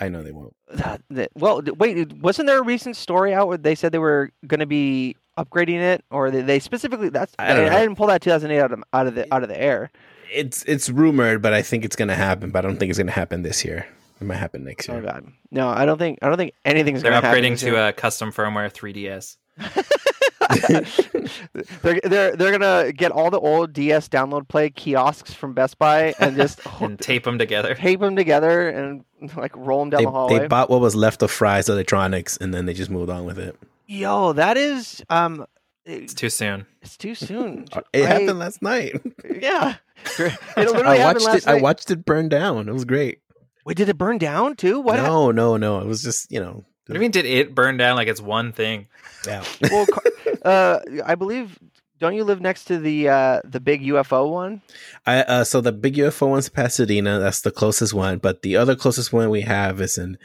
I 0.00 0.08
know 0.08 0.22
they 0.22 0.32
won't. 0.32 0.54
That- 0.74 1.02
that- 1.10 1.30
well, 1.34 1.62
wait, 1.78 2.12
wasn't 2.14 2.46
there 2.48 2.58
a 2.58 2.64
recent 2.64 2.96
story 2.96 3.34
out 3.34 3.48
where 3.48 3.58
they 3.58 3.74
said 3.74 3.92
they 3.92 3.98
were 3.98 4.30
going 4.46 4.60
to 4.60 4.66
be 4.66 5.16
upgrading 5.38 5.80
it, 5.80 6.04
or 6.10 6.30
they, 6.30 6.40
they 6.42 6.58
specifically? 6.58 7.08
That's 7.10 7.34
I 7.38 7.54
don't 7.54 7.66
I, 7.66 7.68
know. 7.68 7.78
didn't 7.80 7.96
pull 7.96 8.06
that 8.08 8.22
2008 8.22 8.58
out 8.60 8.72
of 8.72 8.82
out 8.92 9.06
of 9.06 9.14
the 9.14 9.32
out 9.34 9.42
of 9.42 9.48
the 9.48 9.60
air. 9.60 9.90
It's 10.32 10.62
it's 10.64 10.88
rumored, 10.88 11.42
but 11.42 11.52
I 11.52 11.60
think 11.62 11.84
it's 11.84 11.96
gonna 11.96 12.14
happen. 12.14 12.50
But 12.50 12.64
I 12.64 12.68
don't 12.68 12.78
think 12.78 12.88
it's 12.90 12.98
gonna 12.98 13.12
happen 13.12 13.42
this 13.42 13.64
year. 13.64 13.86
It 14.20 14.24
might 14.24 14.36
happen 14.36 14.64
next 14.64 14.88
year. 14.88 14.96
Oh 14.96 15.00
year. 15.00 15.10
God, 15.12 15.26
no, 15.50 15.68
I 15.68 15.84
don't 15.84 15.98
think 15.98 16.20
I 16.22 16.28
don't 16.28 16.38
think 16.38 16.54
anything's 16.64 17.02
They're 17.02 17.10
going 17.10 17.20
to 17.22 17.26
happen. 17.26 17.42
They're 17.42 17.50
upgrading 17.50 17.54
this 17.54 17.60
to 17.62 17.66
year. 17.72 17.88
a 17.88 17.92
custom 17.92 18.30
firmware 18.32 18.72
3DS. 18.72 19.36
they're 21.82 22.00
they're 22.04 22.36
they're 22.36 22.58
gonna 22.58 22.92
get 22.92 23.10
all 23.12 23.30
the 23.30 23.38
old 23.40 23.72
DS 23.72 24.08
download 24.08 24.48
play 24.48 24.70
kiosks 24.70 25.32
from 25.32 25.52
Best 25.54 25.78
Buy 25.78 26.14
and 26.18 26.36
just 26.36 26.60
and 26.80 26.98
tape 26.98 27.24
them 27.24 27.38
together. 27.38 27.74
tape 27.74 28.00
them 28.00 28.16
together 28.16 28.68
and 28.68 29.04
like 29.36 29.56
roll 29.56 29.80
them 29.80 29.90
down 29.90 29.98
They, 30.00 30.04
the 30.04 30.10
hallway. 30.10 30.38
they 30.40 30.46
bought 30.46 30.70
what 30.70 30.80
was 30.80 30.94
left 30.94 31.22
of 31.22 31.30
Fry's 31.30 31.68
Electronics, 31.68 32.36
and 32.38 32.52
then 32.52 32.66
they 32.66 32.74
just 32.74 32.90
moved 32.90 33.10
on 33.10 33.24
with 33.24 33.38
it. 33.38 33.56
Yo, 33.86 34.32
that 34.32 34.56
is 34.56 35.02
um, 35.10 35.44
It's 35.84 36.14
too 36.14 36.30
soon. 36.30 36.66
it's 36.80 36.96
too 36.96 37.14
soon. 37.14 37.66
It 37.92 38.04
I- 38.04 38.06
happened 38.06 38.38
last 38.38 38.62
night. 38.62 39.00
Yeah, 39.40 39.76
it 40.18 40.38
literally 40.56 40.84
I 40.86 40.96
happened 40.96 41.24
watched 41.24 41.26
last 41.26 41.46
it. 41.46 41.48
I 41.48 41.60
watched 41.60 41.90
it 41.90 42.04
burn 42.04 42.28
down. 42.28 42.68
It 42.68 42.72
was 42.72 42.84
great. 42.84 43.18
Wait, 43.64 43.76
did 43.76 43.88
it 43.88 43.96
burn 43.98 44.18
down 44.18 44.56
too? 44.56 44.80
What? 44.80 44.96
hap- 44.98 45.06
no, 45.06 45.30
no, 45.30 45.56
no. 45.56 45.78
It 45.80 45.86
was 45.86 46.02
just 46.02 46.30
you 46.32 46.40
know. 46.40 46.64
What 46.86 46.94
do 46.94 46.94
you 46.94 47.00
mean? 47.00 47.10
Did 47.12 47.26
it 47.26 47.54
burn 47.54 47.76
down 47.76 47.94
like 47.96 48.08
it's 48.08 48.20
one 48.20 48.50
thing? 48.52 48.88
Yeah. 49.24 49.44
Well, 49.70 49.86
Car- 49.86 50.02
uh, 50.44 50.80
I 51.04 51.14
believe. 51.14 51.58
Don't 51.98 52.16
you 52.16 52.24
live 52.24 52.40
next 52.40 52.64
to 52.64 52.78
the 52.78 53.08
uh, 53.08 53.40
the 53.44 53.60
big 53.60 53.82
UFO 53.82 54.28
one? 54.28 54.60
I 55.06 55.18
uh, 55.22 55.44
so 55.44 55.60
the 55.60 55.70
big 55.70 55.94
UFO 55.94 56.30
one's 56.30 56.48
Pasadena. 56.48 57.20
That's 57.20 57.42
the 57.42 57.52
closest 57.52 57.94
one, 57.94 58.18
but 58.18 58.42
the 58.42 58.56
other 58.56 58.74
closest 58.74 59.12
one 59.12 59.30
we 59.30 59.42
have 59.42 59.80
is 59.80 59.98
in 59.98 60.18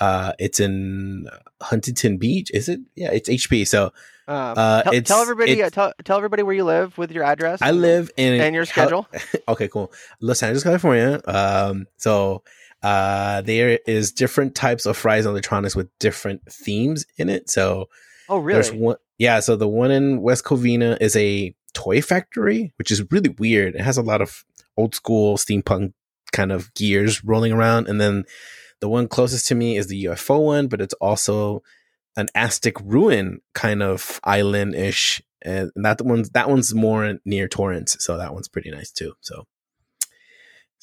uh, 0.00 0.32
it's 0.38 0.60
in 0.60 1.26
Huntington 1.62 2.18
Beach. 2.18 2.50
Is 2.52 2.68
it? 2.68 2.80
Yeah, 2.94 3.10
it's 3.10 3.30
HB. 3.30 3.66
So 3.66 3.90
Um, 4.26 4.54
Uh, 4.56 4.82
tell, 4.82 4.92
it's- 4.94 5.08
tell 5.08 5.20
everybody. 5.22 5.62
Uh, 5.62 5.70
tell, 5.70 5.92
tell 6.04 6.16
everybody 6.18 6.42
where 6.42 6.54
you 6.54 6.64
live 6.64 6.98
with 6.98 7.10
your 7.10 7.24
address. 7.24 7.60
I 7.62 7.70
live 7.70 8.10
in 8.18 8.40
and 8.40 8.54
your 8.54 8.66
schedule. 8.66 9.06
okay, 9.48 9.68
cool. 9.68 9.92
Los 10.20 10.42
Angeles, 10.42 10.62
California. 10.62 11.20
Um, 11.26 11.86
so 11.96 12.42
uh, 12.82 13.40
there 13.42 13.78
is 13.86 14.12
different 14.12 14.54
types 14.54 14.84
of 14.84 14.96
Fry's 14.96 15.24
Electronics 15.26 15.74
with 15.74 15.88
different 15.98 16.42
themes 16.52 17.06
in 17.16 17.28
it. 17.30 17.48
So 17.50 17.88
oh, 18.28 18.38
really? 18.38 18.54
there's 18.60 18.72
one, 18.72 18.96
yeah. 19.18 19.40
So 19.40 19.56
the 19.56 19.68
one 19.68 19.90
in 19.90 20.20
West 20.20 20.44
Covina 20.44 20.96
is 21.00 21.16
a 21.16 21.54
toy 21.72 22.00
factory, 22.00 22.72
which 22.76 22.90
is 22.90 23.10
really 23.10 23.30
weird. 23.30 23.74
It 23.74 23.80
has 23.80 23.96
a 23.96 24.02
lot 24.02 24.22
of 24.22 24.44
old 24.76 24.94
school 24.94 25.36
steampunk 25.36 25.92
kind 26.32 26.52
of 26.52 26.72
gears 26.74 27.24
rolling 27.24 27.52
around, 27.52 27.88
and 27.88 28.00
then 28.00 28.24
the 28.80 28.88
one 28.88 29.08
closest 29.08 29.48
to 29.48 29.54
me 29.54 29.76
is 29.76 29.86
the 29.86 30.04
UFO 30.04 30.44
one, 30.44 30.68
but 30.68 30.80
it's 30.80 30.94
also 30.94 31.62
an 32.16 32.28
Aztec 32.34 32.74
ruin 32.80 33.40
kind 33.54 33.82
of 33.82 34.20
island 34.24 34.74
ish, 34.74 35.22
and 35.42 35.70
that 35.76 36.02
one's 36.02 36.30
that 36.30 36.48
one's 36.48 36.74
more 36.74 37.18
near 37.24 37.48
Torrance, 37.48 37.96
so 38.00 38.16
that 38.16 38.34
one's 38.34 38.48
pretty 38.48 38.70
nice 38.70 38.90
too. 38.90 39.14
So. 39.20 39.46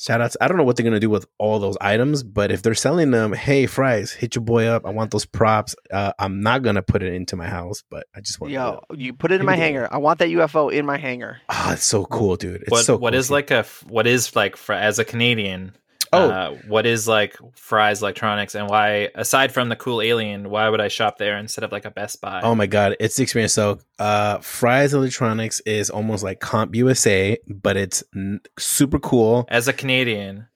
Shout 0.02 0.20
outs. 0.20 0.36
I 0.42 0.48
don't 0.48 0.58
know 0.58 0.64
what 0.64 0.78
they're 0.78 0.84
gonna 0.84 1.00
do 1.00 1.12
with 1.12 1.28
all 1.38 1.60
those 1.60 1.78
items, 1.80 2.24
but 2.24 2.52
if 2.52 2.64
they're 2.64 2.74
selling 2.74 3.12
them, 3.12 3.34
hey, 3.34 3.68
Fry's, 3.68 4.12
hit 4.12 4.34
your 4.36 4.44
boy 4.44 4.66
up. 4.66 4.84
I 4.86 4.90
want 4.90 5.12
those 5.12 5.26
props. 5.26 5.76
Uh, 5.94 6.12
I'm 6.18 6.42
not 6.42 6.64
gonna 6.64 6.82
put 6.82 7.04
it 7.04 7.14
into 7.14 7.36
my 7.36 7.46
house, 7.48 7.84
but 7.92 8.08
I 8.16 8.22
just 8.22 8.42
want. 8.42 8.52
Yo, 8.52 8.82
you 8.96 9.14
put 9.14 9.32
it 9.32 9.40
in 9.42 9.46
my 9.46 9.52
Maybe 9.52 9.60
they- 9.60 9.66
hangar. 9.68 9.90
I 9.92 9.98
want 10.00 10.18
that 10.20 10.30
UFO 10.30 10.74
in 10.74 10.88
my 10.88 10.98
hangar. 10.98 11.40
Ah, 11.50 11.74
it's 11.74 11.84
so 11.84 12.06
cool, 12.06 12.36
dude. 12.36 12.62
It's 12.64 12.72
what 12.72 12.84
so 12.86 12.98
what 12.98 13.12
cool, 13.14 13.20
is 13.20 13.28
dude. 13.28 13.34
like 13.34 13.52
a 13.52 13.64
what 13.88 14.08
is 14.08 14.36
like 14.36 14.56
for 14.56 14.74
as 14.74 14.98
a 14.98 15.06
Canadian? 15.06 15.76
Oh. 16.14 16.30
uh, 16.30 16.56
what 16.68 16.86
is 16.86 17.08
like 17.08 17.38
Fry's 17.56 18.02
Electronics 18.02 18.54
and 18.54 18.70
why 18.70 19.10
aside 19.16 19.54
from 19.54 19.70
the 19.70 19.78
cool 19.78 20.02
alien, 20.02 20.50
why 20.50 20.68
would 20.68 20.82
I 20.82 20.90
shop 20.90 21.18
there 21.18 21.38
instead 21.38 21.64
of 21.64 21.72
like 21.72 21.86
a 21.86 21.92
Best 21.92 22.20
Buy? 22.20 22.42
Oh 22.42 22.54
my 22.54 22.68
god, 22.68 22.98
it's 23.00 23.16
the 23.16 23.24
experience. 23.24 23.54
So, 23.54 23.80
uh, 23.98 24.40
Fry's 24.40 24.94
Electronics 24.94 25.62
is 25.62 25.90
almost 25.90 26.24
like 26.24 26.40
Comp 26.42 26.76
USA, 26.76 27.38
but 27.48 27.78
it's 27.78 28.04
n- 28.16 28.42
super 28.60 29.00
cool. 29.00 29.46
As 29.48 29.70
a 29.70 29.74
Canadian, 29.74 30.48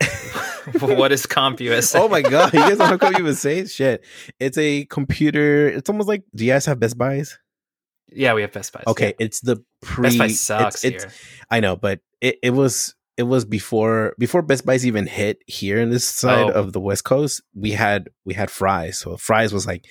what 0.80 1.12
is 1.12 1.26
Comp 1.26 1.60
USA? 1.60 2.00
Oh 2.00 2.08
my 2.08 2.22
god, 2.22 2.52
you 2.52 2.60
guys 2.60 2.78
don't 2.78 2.90
know 2.90 2.98
Comp 2.98 3.18
USA? 3.18 3.64
Shit, 3.66 4.04
it's 4.40 4.58
a 4.58 4.84
computer. 4.86 5.68
It's 5.68 5.88
almost 5.88 6.08
like. 6.08 6.24
Do 6.34 6.44
you 6.44 6.52
guys 6.52 6.66
have 6.66 6.80
Best 6.80 6.98
Buys? 6.98 7.38
yeah, 8.10 8.34
we 8.34 8.42
have 8.42 8.52
Best 8.52 8.72
Buys. 8.72 8.84
Okay, 8.86 9.14
it's 9.20 9.40
the 9.40 9.62
pre. 9.80 10.04
Best 10.08 10.18
Buy 10.18 10.24
it's- 10.24 10.40
sucks 10.40 10.84
it's, 10.84 11.04
here. 11.04 11.12
I 11.50 11.60
know, 11.60 11.76
but 11.76 12.00
it, 12.20 12.38
it 12.42 12.50
was 12.50 12.94
it 13.16 13.22
was 13.24 13.44
before 13.44 14.14
before 14.18 14.42
Best 14.42 14.66
Buy's 14.66 14.86
even 14.86 15.06
hit 15.06 15.38
here 15.46 15.78
in 15.80 15.90
this 15.90 16.08
side 16.08 16.50
Oh. 16.50 16.60
of 16.60 16.72
the 16.72 16.80
West 16.80 17.04
Coast. 17.04 17.42
We 17.54 17.72
had 17.72 18.08
we 18.24 18.34
had 18.34 18.50
Fry's, 18.50 18.98
so 18.98 19.16
Fry's 19.16 19.52
was 19.52 19.66
like 19.66 19.84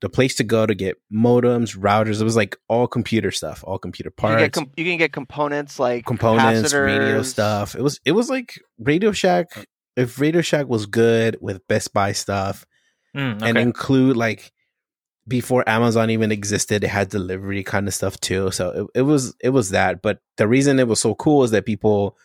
the 0.00 0.08
place 0.08 0.34
to 0.36 0.44
go 0.44 0.64
to 0.64 0.74
get 0.74 0.96
modems, 1.12 1.76
routers. 1.76 2.20
It 2.20 2.24
was 2.24 2.36
like 2.36 2.56
all 2.68 2.86
computer 2.86 3.30
stuff, 3.30 3.62
all 3.66 3.78
computer 3.78 4.08
You 4.08 4.12
can, 4.16 4.28
parts, 4.30 4.42
get 4.42 4.52
com- 4.52 4.70
you 4.76 4.84
can 4.86 4.96
get 4.96 5.12
components 5.12 5.78
like 5.78 6.06
components, 6.06 6.72
radio 6.72 7.22
stuff. 7.22 7.74
It 7.74 7.82
was 7.82 8.00
it 8.06 8.12
was 8.12 8.30
like 8.30 8.58
Radio 8.78 9.12
Shack. 9.12 9.48
If 9.96 10.18
Radio 10.18 10.40
Shack 10.40 10.66
was 10.68 10.86
good 10.86 11.36
with 11.40 11.66
Best 11.68 11.92
Buy 11.92 12.12
stuff 12.12 12.64
Mm, 13.14 13.42
and 13.42 13.58
include 13.58 14.16
like 14.16 14.52
before 15.28 15.68
Amazon 15.68 16.10
even 16.10 16.32
existed, 16.32 16.82
it 16.84 16.88
had 16.88 17.08
delivery 17.08 17.62
kind 17.62 17.86
of 17.88 17.94
stuff 17.94 18.18
too. 18.20 18.50
So 18.52 18.88
it, 18.94 19.00
it 19.00 19.02
was 19.02 19.34
it 19.42 19.50
was 19.50 19.70
that. 19.70 20.00
But 20.00 20.20
the 20.36 20.48
reason 20.48 20.78
it 20.78 20.88
was 20.88 21.00
so 21.00 21.14
cool 21.16 21.42
is 21.44 21.50
that 21.50 21.66
people 21.66 22.16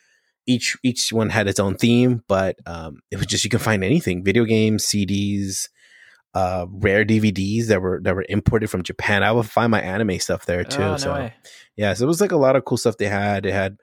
each 0.48 0.78
each 0.84 1.12
one 1.12 1.30
had 1.30 1.48
its 1.48 1.60
own 1.60 1.76
theme, 1.76 2.24
but 2.28 2.58
um, 2.66 3.00
it 3.12 3.18
was 3.18 3.26
just 3.28 3.44
you 3.44 3.50
can 3.50 3.60
find 3.60 3.84
anything: 3.84 4.24
video 4.24 4.44
games, 4.46 4.86
CDs, 4.86 5.70
uh, 6.34 6.66
rare 6.70 7.06
DVDs 7.06 7.68
that 7.68 7.82
were 7.82 8.00
that 8.04 8.16
were 8.16 8.26
imported 8.30 8.70
from 8.70 8.84
Japan. 8.84 9.24
I 9.24 9.32
would 9.32 9.48
find 9.50 9.72
my 9.72 9.82
anime 9.82 10.20
stuff 10.20 10.46
there 10.46 10.64
too. 10.64 10.82
Oh, 10.82 10.92
no 10.92 10.98
so 10.98 11.14
way. 11.14 11.34
yeah, 11.76 11.94
so 11.94 12.04
it 12.04 12.08
was 12.08 12.22
like 12.22 12.32
a 12.32 12.38
lot 12.38 12.56
of 12.56 12.66
cool 12.66 12.78
stuff 12.78 12.98
they 12.98 13.08
had. 13.08 13.44
They 13.44 13.52
had 13.52 13.78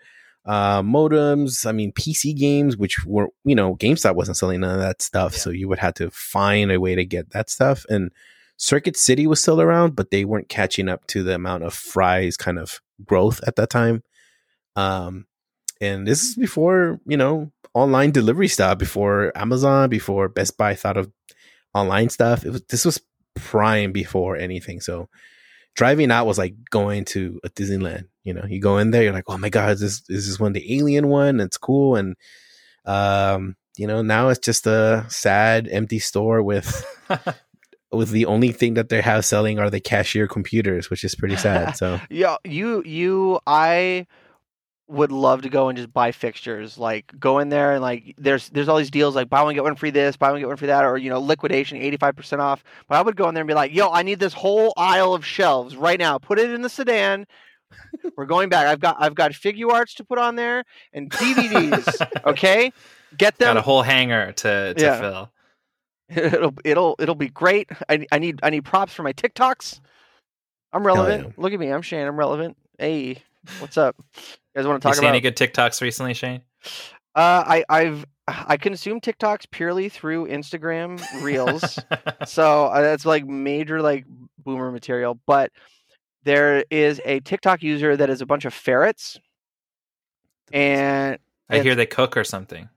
uh, 0.44 0.83
modems, 0.83 1.66
I 1.66 1.72
mean 1.72 1.92
PC 1.92 2.37
games, 2.37 2.77
which 2.77 3.05
were 3.05 3.29
you 3.44 3.55
know 3.55 3.77
GameStop 3.77 4.14
wasn't 4.14 4.37
selling 4.37 4.61
none 4.61 4.75
of 4.75 4.81
that 4.81 5.03
stuff, 5.03 5.33
Yeah. 5.33 5.38
so 5.38 5.51
you 5.51 5.68
would 5.68 5.79
have 5.79 5.94
to 5.94 6.11
find 6.11 6.70
a 6.72 6.81
way 6.81 6.94
to 6.94 7.05
get 7.05 7.31
that 7.31 7.51
stuff. 7.51 7.85
And 7.88 8.11
Circuit 8.57 8.96
City 8.96 9.27
was 9.27 9.40
still 9.40 9.61
around, 9.61 9.96
but 9.96 10.11
they 10.11 10.25
weren't 10.25 10.48
catching 10.48 10.88
up 10.88 11.07
to 11.09 11.22
the 11.25 11.35
amount 11.35 11.64
of 11.64 11.75
Fry's 11.75 12.37
kind 12.37 12.59
of 12.59 12.81
growth 13.05 13.40
at 13.46 13.57
that 13.57 13.70
time. 13.70 14.05
Um, 14.77 15.27
and 15.83 16.07
this 16.07 16.23
is 16.23 16.37
before 16.37 17.01
you 17.07 17.16
know 17.16 17.51
online 17.75 18.12
delivery 18.12 18.49
stuff, 18.49 18.79
before 18.79 19.33
Amazon, 19.35 19.90
before 19.90 20.29
Best 20.29 20.57
Buy 20.57 20.75
thought 20.75 20.97
of 20.97 21.11
online 21.75 22.09
stuff. 22.09 22.45
It 22.45 22.51
was 22.51 22.62
this 22.68 22.85
was 22.85 23.01
prime 23.35 23.92
before 23.92 24.37
anything. 24.37 24.81
So 24.81 25.09
driving 25.75 26.11
out 26.11 26.27
was 26.27 26.38
like 26.38 26.55
going 26.71 27.05
to 27.07 27.40
a 27.45 27.51
Disneyland. 27.51 28.07
You 28.23 28.35
know, 28.35 28.45
you 28.49 28.61
go 28.61 28.79
in 28.79 28.92
there, 28.92 29.03
you're 29.03 29.12
like, 29.12 29.25
oh 29.27 29.38
my 29.38 29.49
god, 29.49 29.73
is 29.73 29.81
this 29.81 30.03
is 30.09 30.29
this 30.29 30.40
one 30.40 30.53
the 30.53 30.77
alien 30.77 31.09
one? 31.09 31.40
It's 31.40 31.59
cool, 31.59 31.97
and 31.97 32.14
um, 32.85 33.57
you 33.77 33.87
know, 33.87 34.03
now 34.03 34.29
it's 34.29 34.38
just 34.38 34.66
a 34.66 35.05
sad, 35.09 35.68
empty 35.68 35.99
store 35.99 36.42
with 36.42 36.87
with 37.92 38.11
the 38.11 38.27
only 38.27 38.53
thing 38.53 38.75
that 38.75 38.88
they 38.88 39.01
have 39.01 39.25
selling 39.25 39.59
are 39.59 39.71
the 39.71 39.81
cashier 39.81 40.29
computers, 40.29 40.88
which 40.90 41.03
is 41.03 41.16
pretty 41.16 41.37
sad. 41.37 41.77
So 41.77 42.01
Yeah, 42.11 42.37
you 42.45 42.83
you 42.85 43.40
I 43.47 44.07
would 44.93 45.11
love 45.11 45.43
to 45.43 45.49
go 45.49 45.69
and 45.69 45.77
just 45.77 45.93
buy 45.93 46.13
fixtures. 46.13 46.79
Like 46.79 47.13
go 47.19 47.39
in 47.39 47.49
there 47.49 47.73
and 47.73 47.83
like 47.83 48.15
there's 48.19 48.49
there's 48.51 48.69
all 48.69 48.77
these 48.77 48.91
deals 48.91 49.15
like 49.17 49.29
buy 49.29 49.43
one 49.43 49.55
get 49.55 49.65
one 49.65 49.75
free 49.75 49.91
this, 49.91 50.17
buy 50.17 50.31
one 50.31 50.41
get 50.41 50.49
one 50.49 50.57
free 50.57 50.69
that, 50.69 50.85
or 50.85 50.97
you 50.99 51.11
know 51.11 51.21
liquidation 51.21 51.79
eighty 51.79 51.97
five 51.97 52.15
percent 52.15 52.43
off. 52.43 52.63
But 52.89 52.99
I 52.99 53.03
would 53.03 53.17
go 53.17 53.29
in 53.29 53.35
there 53.35 53.43
and 53.43 53.49
be 53.49 53.55
like, 53.55 53.73
yo, 53.75 53.91
I 53.91 54.03
need 54.03 54.21
this 54.21 54.35
whole 54.35 54.73
aisle 54.77 55.15
of 55.15 55.25
shelves 55.25 55.77
right 55.77 55.99
now. 55.99 56.19
Put 56.19 56.39
it 56.39 56.51
in 56.51 56.63
the 56.63 56.69
sedan. 56.69 57.27
We're 58.17 58.27
going 58.27 58.49
back. 58.51 58.67
I've 58.67 58.81
got 58.81 58.97
I've 59.01 59.15
got 59.15 59.35
figure 59.35 59.71
arts 59.73 59.95
to 59.95 60.05
put 60.05 60.19
on 60.19 60.37
there 60.37 60.65
and 60.93 61.11
DVDs. 61.11 62.07
okay, 62.27 62.73
get 63.17 63.39
them. 63.39 63.49
Got 63.49 63.57
a 63.57 63.63
whole 63.63 63.83
hanger 63.83 64.33
to, 64.33 64.75
to 64.75 64.81
Yeah. 64.81 65.01
fill. 65.01 65.31
it'll 66.09 66.55
it'll 66.65 66.97
it'll 66.99 67.15
be 67.15 67.29
great. 67.29 67.71
I, 67.89 68.07
I 68.13 68.19
need 68.19 68.41
I 68.43 68.51
need 68.51 68.65
props 68.65 68.93
for 68.93 69.03
my 69.03 69.15
TikToks. 69.15 69.81
I'm 70.75 70.87
relevant. 70.87 71.29
yeah. 71.29 71.33
Look 71.43 71.53
at 71.53 71.61
me. 71.61 71.69
I'm 71.71 71.83
Shane. 71.83 72.07
I'm 72.07 72.19
relevant. 72.19 72.57
Hey, 72.79 73.23
what's 73.61 73.79
up? 73.79 73.97
You 74.55 74.59
guys 74.61 74.67
want 74.67 74.83
to 74.83 74.88
You 74.88 74.93
talk 74.93 75.01
seen 75.01 75.09
any 75.09 75.21
good 75.21 75.37
TikToks 75.37 75.81
recently, 75.81 76.15
Shane? 76.15 76.43
Uh, 77.15 77.43
I 77.47 77.65
I've 77.69 78.05
I 78.29 78.57
consume 78.57 79.01
TikToks 79.01 79.51
purely 79.51 79.88
through 79.88 80.29
Instagram 80.29 81.01
Reels, 81.23 81.79
so 82.27 82.67
uh, 82.67 82.81
that's 82.81 83.05
like 83.07 83.27
major 83.27 83.81
like 83.83 84.05
boomer 84.45 84.71
material. 84.71 85.19
But 85.27 85.51
there 86.25 86.65
is 86.71 87.01
a 87.05 87.21
TikTok 87.21 87.62
user 87.62 87.97
that 87.97 88.09
is 88.11 88.21
a 88.21 88.27
bunch 88.27 88.45
of 88.45 88.55
ferrets, 88.55 89.19
and 90.53 91.19
I 91.49 91.61
hear 91.61 91.75
they 91.75 91.87
cook 91.87 92.17
or 92.17 92.25
something. 92.25 92.69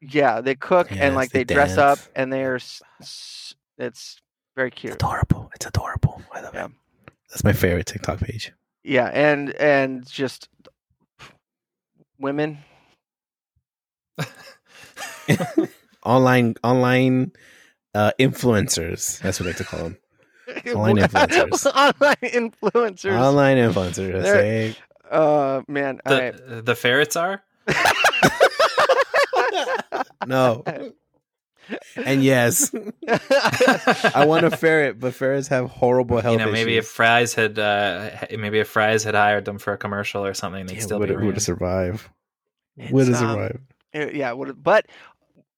yeah, 0.00 0.40
they 0.40 0.54
cook 0.54 0.88
and 0.92 1.14
like 1.14 1.30
they 1.32 1.44
they, 1.44 1.54
dress 1.54 1.76
up, 1.78 1.98
and 2.14 2.32
they're 2.32 2.56
s- 2.56 2.82
s- 3.00 3.54
it's 3.78 4.20
very 4.54 4.70
cute. 4.70 4.94
adorable. 4.94 5.50
It's 5.54 5.66
adorable. 5.66 6.22
I 6.32 6.40
love 6.42 6.54
Yeah. 6.54 6.66
it. 6.66 6.72
That's 7.30 7.44
my 7.44 7.52
favorite 7.52 7.86
TikTok 7.86 8.20
page. 8.20 8.52
Yeah, 8.84 9.06
and 9.12 9.50
and 9.54 10.06
just 10.08 10.48
women. 12.22 12.58
online 16.04 16.54
online 16.64 17.32
uh 17.94 18.12
influencers. 18.18 19.18
That's 19.20 19.38
what 19.40 19.46
I 19.46 19.50
like 19.50 19.56
to 19.58 19.64
call 19.64 19.80
them. 19.84 19.98
Online 20.74 20.96
influencers. 20.96 21.66
Online 21.74 22.16
influencers. 22.22 23.20
Online 23.20 23.56
influencers. 23.58 24.22
They're- 24.22 24.74
Uh, 25.12 25.60
man, 25.68 26.00
all 26.06 26.18
right. 26.18 26.34
The 26.48 26.62
the 26.62 26.74
ferrets 26.74 27.16
are. 27.16 27.42
No. 30.26 30.64
And 31.96 32.22
yes, 32.24 32.72
I 33.08 34.24
want 34.26 34.44
a 34.44 34.50
ferret, 34.50 34.98
but 34.98 35.14
ferrets 35.14 35.48
have 35.48 35.70
horrible 35.70 36.20
health 36.20 36.38
you 36.38 36.44
know, 36.46 36.50
maybe 36.52 36.76
if 36.76 36.86
Fry's 36.86 37.34
had 37.34 37.58
uh, 37.58 38.10
maybe 38.36 38.58
if 38.60 38.68
Fry's 38.68 39.04
had 39.04 39.14
hired 39.14 39.44
them 39.44 39.58
for 39.58 39.72
a 39.72 39.78
commercial 39.78 40.24
or 40.24 40.34
something, 40.34 40.66
they'd 40.66 40.76
Yeah, 40.76 40.80
still 40.82 40.98
would, 40.98 41.08
be 41.08 41.14
it, 41.14 41.16
would 41.18 41.24
around. 41.26 41.36
it 41.36 41.40
survive? 41.40 42.10
Would 42.90 43.08
it 43.08 43.10
It's, 43.12 43.20
um, 43.22 43.30
survive? 43.94 44.14
Yeah, 44.14 44.32
what- 44.32 44.62
but 44.62 44.86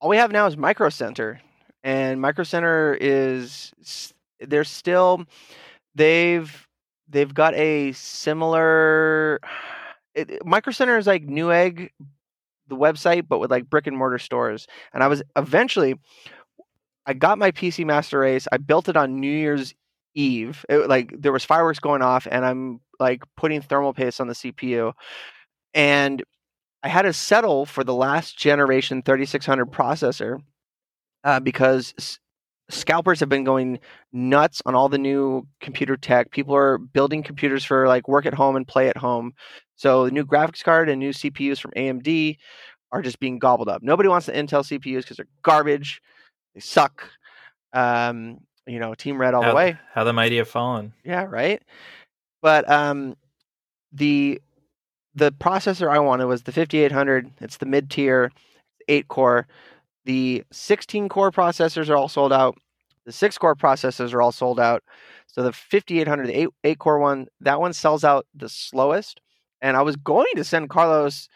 all 0.01 0.11
we 0.11 0.17
have 0.17 0.33
now 0.33 0.47
is 0.47 0.57
Micro 0.57 0.89
Center, 0.91 1.41
and 1.83 2.21
Micro 2.21 2.45
Center 2.45 2.97
is 3.01 3.73
s- 3.81 4.13
they're 4.41 4.65
still 4.65 5.25
they've 5.95 6.69
they've 7.09 7.33
got 7.33 7.55
a 7.55 7.93
similar. 7.93 9.41
It, 10.15 10.31
it- 10.31 10.45
Micro 10.47 10.73
Center 10.73 10.99
is 10.99 11.07
like 11.07 11.27
Newegg, 11.27 11.91
the 12.69 12.77
website, 12.77 13.27
but 13.29 13.39
with 13.39 13.51
like 13.51 13.69
brick 13.69 13.87
and 13.87 13.97
mortar 13.97 14.19
stores. 14.19 14.67
And 14.93 15.03
I 15.03 15.09
was 15.09 15.23
eventually, 15.37 15.95
I 17.07 17.15
got 17.15 17.39
my 17.39 17.51
PC 17.51 17.85
Master 17.85 18.19
Race. 18.21 18.47
I 18.51 18.57
built 18.59 18.89
it 18.89 18.97
on 18.97 19.21
New 19.21 19.31
Year's 19.31 19.75
Eve. 20.15 20.65
It, 20.69 20.89
like 20.89 21.15
there 21.19 21.33
was 21.33 21.45
fireworks 21.45 21.81
going 21.81 22.03
off, 22.03 22.27
and 22.31 22.45
I'm 22.45 22.81
like 23.01 23.23
putting 23.37 23.61
thermal 23.61 23.93
paste 23.93 24.21
on 24.21 24.29
the 24.29 24.35
CPU, 24.35 24.93
and 25.75 26.23
I 26.83 26.89
had 26.89 27.03
to 27.03 27.13
settle 27.13 27.67
for 27.67 27.83
the 27.83 27.95
last 27.95 28.37
generation 28.39 29.03
3600 29.03 29.71
processor 29.71 30.41
uh, 31.25 31.41
because 31.41 31.95
s- 31.99 32.19
scalpers 32.69 33.21
have 33.21 33.29
been 33.29 33.45
going 33.45 33.79
nuts 34.13 34.61
on 34.67 34.75
all 34.75 34.89
the 34.89 34.99
new 34.99 35.47
computer 35.61 35.97
tech. 35.97 36.31
People 36.31 36.55
are 36.55 36.79
building 36.79 37.23
computers 37.23 37.65
for 37.65 37.89
like 37.89 38.07
work 38.07 38.27
at 38.27 38.35
home 38.35 38.55
and 38.55 38.69
play 38.69 38.89
at 38.89 38.97
home. 38.97 39.33
So 39.77 40.05
the 40.05 40.11
new 40.11 40.25
graphics 40.25 40.63
card 40.63 40.89
and 40.89 40.99
new 40.99 41.11
CPUs 41.11 41.61
from 41.61 41.73
AMD 41.73 42.39
are 42.93 43.03
just 43.03 43.19
being 43.19 43.39
gobbled 43.39 43.69
up. 43.69 43.83
Nobody 43.83 44.09
wants 44.09 44.27
the 44.27 44.33
Intel 44.33 44.63
CPUs 44.63 45.03
because 45.03 45.17
they're 45.17 45.27
garbage. 45.43 46.01
They 46.55 46.61
suck. 46.61 47.09
Um, 47.73 48.39
you 48.67 48.79
know, 48.79 48.95
Team 48.95 49.19
Red 49.19 49.35
all 49.35 49.43
how, 49.43 49.51
the 49.51 49.57
way. 49.57 49.77
How 49.93 50.05
the 50.05 50.13
mighty 50.13 50.37
have 50.37 50.49
fallen. 50.49 50.93
Yeah, 51.05 51.25
right. 51.25 51.63
But 52.41 52.71
um, 52.71 53.17
the 53.93 54.41
the 55.15 55.33
processor 55.33 55.89
I 55.89 55.99
wanted 55.99 56.27
was 56.27 56.43
the 56.43 56.53
5800. 56.53 57.31
It's 57.41 57.57
the 57.57 57.67
mid 57.67 57.91
tier, 57.91 58.31
eight 58.89 59.09
core. 59.09 59.47
The 60.05 60.45
16 60.53 61.09
core 61.09 61.31
processors 61.31 61.89
are 61.89 61.97
all 61.97 62.09
sold 62.09 62.33
out. 62.33 62.59
The 63.07 63.13
six 63.13 63.39
core 63.39 63.55
processors 63.55 64.13
are 64.13 64.23
all 64.23 64.33
sold 64.33 64.59
out. 64.59 64.83
So 65.27 65.43
the 65.43 65.53
5800, 65.53 66.27
the 66.27 66.41
eight, 66.41 66.49
eight 66.65 66.79
core 66.79 66.99
one, 66.99 67.27
that 67.41 67.61
one 67.61 67.73
sells 67.73 68.05
out 68.05 68.27
the 68.35 68.49
slowest. 68.49 69.21
And 69.61 69.77
I 69.77 69.83
was 69.83 69.97
going 69.97 70.33
to 70.37 70.45
send 70.45 70.69
Carlos 70.69 71.29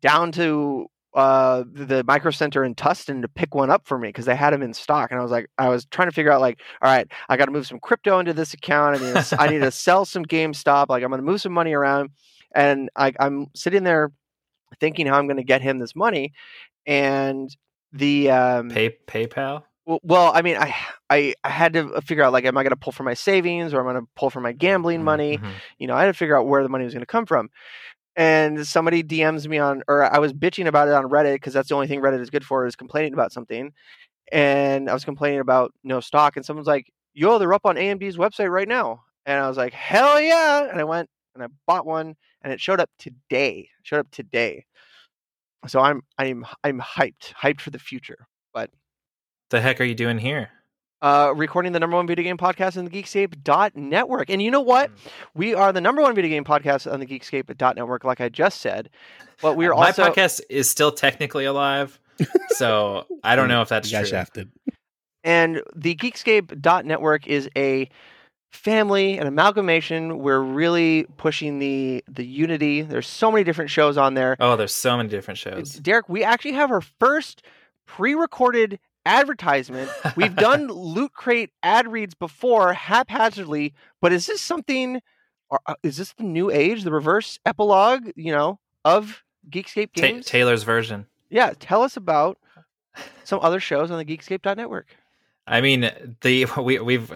down 0.00 0.32
to 0.32 0.86
uh, 1.14 1.62
the 1.72 2.02
Micro 2.04 2.30
Center 2.30 2.64
in 2.64 2.74
Tustin 2.74 3.22
to 3.22 3.28
pick 3.28 3.54
one 3.54 3.70
up 3.70 3.86
for 3.86 3.98
me 3.98 4.08
because 4.08 4.24
they 4.26 4.34
had 4.34 4.52
them 4.52 4.62
in 4.62 4.74
stock. 4.74 5.10
And 5.10 5.20
I 5.20 5.22
was 5.22 5.30
like, 5.30 5.48
I 5.58 5.68
was 5.68 5.84
trying 5.86 6.08
to 6.08 6.14
figure 6.14 6.32
out 6.32 6.40
like, 6.40 6.60
all 6.82 6.90
right, 6.90 7.06
I 7.28 7.36
got 7.36 7.46
to 7.46 7.52
move 7.52 7.66
some 7.66 7.78
crypto 7.78 8.18
into 8.18 8.32
this 8.32 8.52
account. 8.52 9.00
I 9.00 9.04
need 9.04 9.24
to, 9.24 9.36
I 9.40 9.48
need 9.48 9.60
to 9.60 9.70
sell 9.70 10.04
some 10.04 10.24
GameStop. 10.24 10.86
Like 10.88 11.02
I'm 11.02 11.10
going 11.10 11.20
to 11.20 11.26
move 11.26 11.40
some 11.40 11.52
money 11.52 11.72
around, 11.72 12.10
and 12.54 12.90
I, 12.96 13.12
I'm 13.20 13.46
sitting 13.54 13.84
there 13.84 14.10
thinking 14.80 15.06
how 15.06 15.18
I'm 15.18 15.26
going 15.26 15.36
to 15.36 15.44
get 15.44 15.62
him 15.62 15.78
this 15.78 15.94
money, 15.94 16.32
and 16.84 17.48
the 17.92 18.30
um, 18.30 18.70
Pay 18.70 18.96
PayPal. 19.06 19.62
Well, 19.86 20.32
I 20.34 20.42
mean, 20.42 20.56
I, 20.56 20.74
I 21.10 21.34
I 21.44 21.48
had 21.50 21.74
to 21.74 21.92
uh, 21.94 22.00
figure 22.00 22.24
out 22.24 22.32
like, 22.32 22.44
am 22.44 22.56
I 22.56 22.62
going 22.62 22.70
to 22.70 22.76
pull 22.76 22.92
from 22.92 23.06
my 23.06 23.14
savings 23.14 23.74
or 23.74 23.80
am 23.80 23.88
I 23.88 23.92
going 23.92 24.04
to 24.04 24.10
pull 24.16 24.30
from 24.30 24.42
my 24.42 24.52
mm, 24.52 24.58
gambling 24.58 24.98
mm-hmm, 24.98 25.04
money? 25.04 25.38
Mhm. 25.38 25.52
you 25.78 25.86
know, 25.86 25.94
I 25.94 26.00
had 26.00 26.06
to 26.06 26.14
figure 26.14 26.36
out 26.36 26.46
where 26.46 26.62
the 26.62 26.68
money 26.68 26.84
was 26.84 26.94
going 26.94 27.02
to 27.02 27.06
come 27.06 27.26
from. 27.26 27.50
And 28.16 28.66
somebody 28.66 29.02
DMs 29.02 29.46
me 29.48 29.58
on, 29.58 29.82
or 29.88 30.04
I 30.04 30.18
was 30.18 30.32
bitching 30.32 30.66
about 30.66 30.88
it 30.88 30.94
on 30.94 31.06
Reddit 31.06 31.34
because 31.34 31.52
that's 31.52 31.68
the 31.68 31.74
only 31.74 31.88
thing 31.88 32.00
Reddit 32.00 32.20
is 32.20 32.30
good 32.30 32.44
for 32.44 32.64
is 32.66 32.76
complaining 32.76 33.12
about 33.12 33.32
something. 33.32 33.72
And 34.32 34.88
I 34.90 34.94
was 34.94 35.04
complaining 35.04 35.40
about 35.40 35.72
no 35.84 36.00
stock, 36.00 36.36
and 36.36 36.44
someone's 36.46 36.68
like, 36.68 36.92
"Yo, 37.14 37.38
they're 37.38 37.54
up 37.54 37.66
on 37.66 37.76
AMD's 37.76 38.16
website 38.16 38.50
right 38.50 38.68
now." 38.68 39.02
And 39.26 39.40
I 39.40 39.48
was 39.48 39.56
like, 39.56 39.72
"Hell 39.74 40.20
yeah!" 40.20 40.68
And 40.70 40.80
I 40.80 40.84
went 40.84 41.10
and 41.34 41.44
I 41.44 41.48
bought 41.66 41.86
one, 41.86 42.14
and 42.42 42.52
it 42.52 42.60
showed 42.60 42.80
up 42.80 42.90
today. 42.98 43.68
Showed 43.82 44.00
up 44.00 44.10
today. 44.12 44.64
So 45.66 45.80
I'm 45.80 46.02
I'm 46.18 46.46
I'm 46.62 46.80
hyped, 46.80 47.32
hyped 47.34 47.60
for 47.60 47.70
the 47.70 47.78
future. 47.78 48.26
But 49.54 49.58
The 49.58 49.62
heck 49.62 49.80
are 49.80 49.84
you 49.84 49.94
doing 49.94 50.18
here? 50.18 50.50
uh, 51.00 51.32
recording 51.36 51.70
the 51.70 51.78
number 51.78 51.94
one 51.96 52.08
video 52.08 52.24
game 52.24 52.36
podcast 52.36 52.76
on 52.76 52.84
the 52.86 52.90
Geekscape.network. 52.90 54.28
And 54.30 54.42
you 54.42 54.50
know 54.50 54.60
what? 54.62 54.90
Mm. 54.90 54.98
We 55.34 55.54
are 55.54 55.72
the 55.72 55.80
number 55.80 56.02
one 56.02 56.12
video 56.16 56.28
game 56.30 56.42
podcast 56.44 56.90
on 56.92 56.98
the 56.98 57.06
Geekscape.network, 57.06 58.02
like 58.02 58.20
I 58.20 58.28
just 58.30 58.60
said. 58.60 58.90
But 59.40 59.56
we 59.56 59.66
are 59.66 59.72
also 59.74 60.02
My 60.02 60.08
also 60.08 60.20
podcast 60.20 60.40
is 60.50 60.68
still 60.68 60.90
technically 60.90 61.44
alive, 61.44 62.00
so 62.48 63.06
I 63.22 63.36
don't 63.36 63.46
know 63.46 63.62
if 63.62 63.68
that's 63.68 63.92
You 63.92 63.98
true. 63.98 64.06
shafted. 64.08 64.50
And 65.22 65.62
the 65.76 65.94
Geekscape.network 65.94 67.28
is 67.28 67.48
a 67.56 67.88
family, 68.50 69.18
an 69.18 69.28
amalgamation. 69.28 70.18
We're 70.18 70.40
really 70.40 71.06
pushing 71.16 71.60
the 71.60 72.02
the 72.08 72.26
unity. 72.26 72.82
There's 72.82 73.06
so 73.06 73.30
many 73.30 73.44
different 73.44 73.70
shows 73.70 73.96
on 73.96 74.14
there. 74.14 74.36
Oh, 74.40 74.56
there's 74.56 74.74
so 74.74 74.96
many 74.96 75.08
different 75.10 75.38
shows. 75.38 75.74
Derek, 75.74 76.08
we 76.08 76.24
actually 76.24 76.52
have 76.54 76.72
our 76.72 76.80
first 76.80 77.42
pre-recorded 77.86 78.80
advertisement. 79.06 79.90
We've 80.16 80.34
done 80.34 80.68
Loot 80.68 81.12
Crate 81.12 81.50
ad 81.62 81.86
reads 81.90 82.14
before 82.14 82.72
haphazardly, 82.72 83.74
but 84.00 84.12
is 84.12 84.26
this 84.26 84.40
something? 84.40 85.00
Or, 85.50 85.60
uh, 85.66 85.74
is 85.82 85.96
this 85.98 86.12
the 86.14 86.24
new 86.24 86.50
age, 86.50 86.82
the 86.84 86.92
reverse 86.92 87.38
epilogue? 87.44 88.10
You 88.16 88.32
know, 88.32 88.58
of 88.84 89.22
Geekscape 89.50 89.92
Ta- 89.94 90.02
games? 90.02 90.26
Taylor's 90.26 90.62
version. 90.62 91.06
yeah, 91.30 91.52
tell 91.58 91.82
us 91.82 91.96
about 91.96 92.38
some 93.24 93.40
other 93.42 93.60
shows 93.60 93.90
on 93.90 93.98
the 93.98 94.04
Geekscape.network. 94.04 94.86
I 95.46 95.60
mean, 95.60 95.90
the 96.22 96.46
we 96.62 96.78
we've 96.78 97.12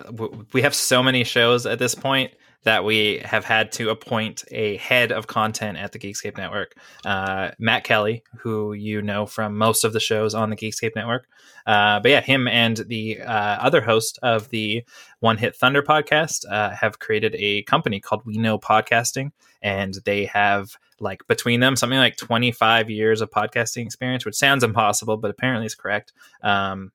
we 0.52 0.60
have 0.62 0.74
so 0.74 1.02
many 1.02 1.24
shows 1.24 1.64
at 1.64 1.78
this 1.78 1.94
point 1.94 2.32
that 2.64 2.84
we 2.84 3.18
have 3.24 3.44
had 3.44 3.72
to 3.72 3.90
appoint 3.90 4.44
a 4.50 4.76
head 4.76 5.12
of 5.12 5.26
content 5.26 5.78
at 5.78 5.92
the 5.92 5.98
Geekscape 5.98 6.36
Network. 6.36 6.74
Uh, 7.04 7.50
Matt 7.58 7.84
Kelly, 7.84 8.22
who 8.38 8.72
you 8.72 9.00
know 9.00 9.26
from 9.26 9.56
most 9.56 9.84
of 9.84 9.92
the 9.92 10.00
shows 10.00 10.34
on 10.34 10.50
the 10.50 10.56
Geekscape 10.56 10.96
Network, 10.96 11.26
uh, 11.68 12.00
but 12.00 12.10
yeah, 12.10 12.20
him 12.22 12.48
and 12.48 12.78
the 12.88 13.20
uh, 13.20 13.58
other 13.60 13.82
host 13.82 14.18
of 14.22 14.48
the 14.48 14.82
One 15.20 15.36
Hit 15.36 15.54
Thunder 15.54 15.82
podcast 15.82 16.44
uh, 16.50 16.70
have 16.70 16.98
created 16.98 17.36
a 17.38 17.62
company 17.64 18.00
called 18.00 18.24
We 18.24 18.38
Know 18.38 18.58
Podcasting, 18.58 19.32
and 19.60 19.94
they 20.06 20.24
have 20.24 20.70
like 20.98 21.26
between 21.28 21.60
them 21.60 21.76
something 21.76 21.98
like 21.98 22.16
25 22.16 22.90
years 22.90 23.20
of 23.20 23.30
podcasting 23.30 23.84
experience, 23.84 24.24
which 24.24 24.34
sounds 24.34 24.64
impossible, 24.64 25.18
but 25.18 25.30
apparently 25.30 25.66
is 25.66 25.74
correct. 25.74 26.12
Um, 26.42 26.90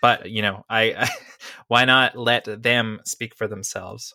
but 0.00 0.30
you 0.30 0.42
know, 0.42 0.64
I, 0.68 0.82
I 0.96 1.08
why 1.68 1.84
not 1.84 2.16
let 2.16 2.62
them 2.62 3.00
speak 3.04 3.34
for 3.34 3.48
themselves? 3.48 4.14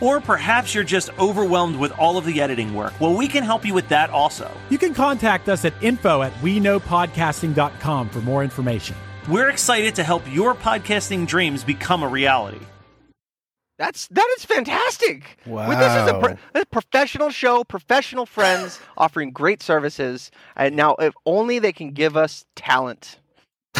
Or 0.00 0.20
perhaps 0.20 0.74
you're 0.74 0.84
just 0.84 1.10
overwhelmed 1.18 1.76
with 1.76 1.92
all 1.98 2.18
of 2.18 2.24
the 2.24 2.40
editing 2.40 2.74
work. 2.74 2.98
Well, 3.00 3.14
we 3.14 3.28
can 3.28 3.42
help 3.42 3.64
you 3.64 3.74
with 3.74 3.88
that 3.88 4.10
also. 4.10 4.50
You 4.70 4.78
can 4.78 4.94
contact 4.94 5.48
us 5.48 5.64
at 5.64 5.74
info 5.82 6.22
at 6.22 6.42
we 6.42 6.60
know 6.60 6.78
podcasting.com 6.80 8.08
for 8.10 8.20
more 8.20 8.44
information. 8.44 8.96
We're 9.28 9.50
excited 9.50 9.94
to 9.96 10.04
help 10.04 10.22
your 10.32 10.54
podcasting 10.54 11.26
dreams 11.26 11.64
become 11.64 12.02
a 12.02 12.08
reality. 12.08 12.60
That's 13.78 14.08
that 14.08 14.28
is 14.36 14.44
fantastic. 14.44 15.38
Well, 15.46 15.68
this 15.68 16.02
is 16.02 16.08
a, 16.08 16.18
pro- 16.18 16.60
a 16.60 16.66
professional 16.66 17.30
show, 17.30 17.62
professional 17.62 18.26
friends 18.26 18.80
offering 18.96 19.30
great 19.30 19.62
services. 19.62 20.32
And 20.56 20.74
now, 20.74 20.96
if 20.96 21.14
only 21.24 21.60
they 21.60 21.72
can 21.72 21.92
give 21.92 22.16
us 22.16 22.44
talent. 22.56 23.20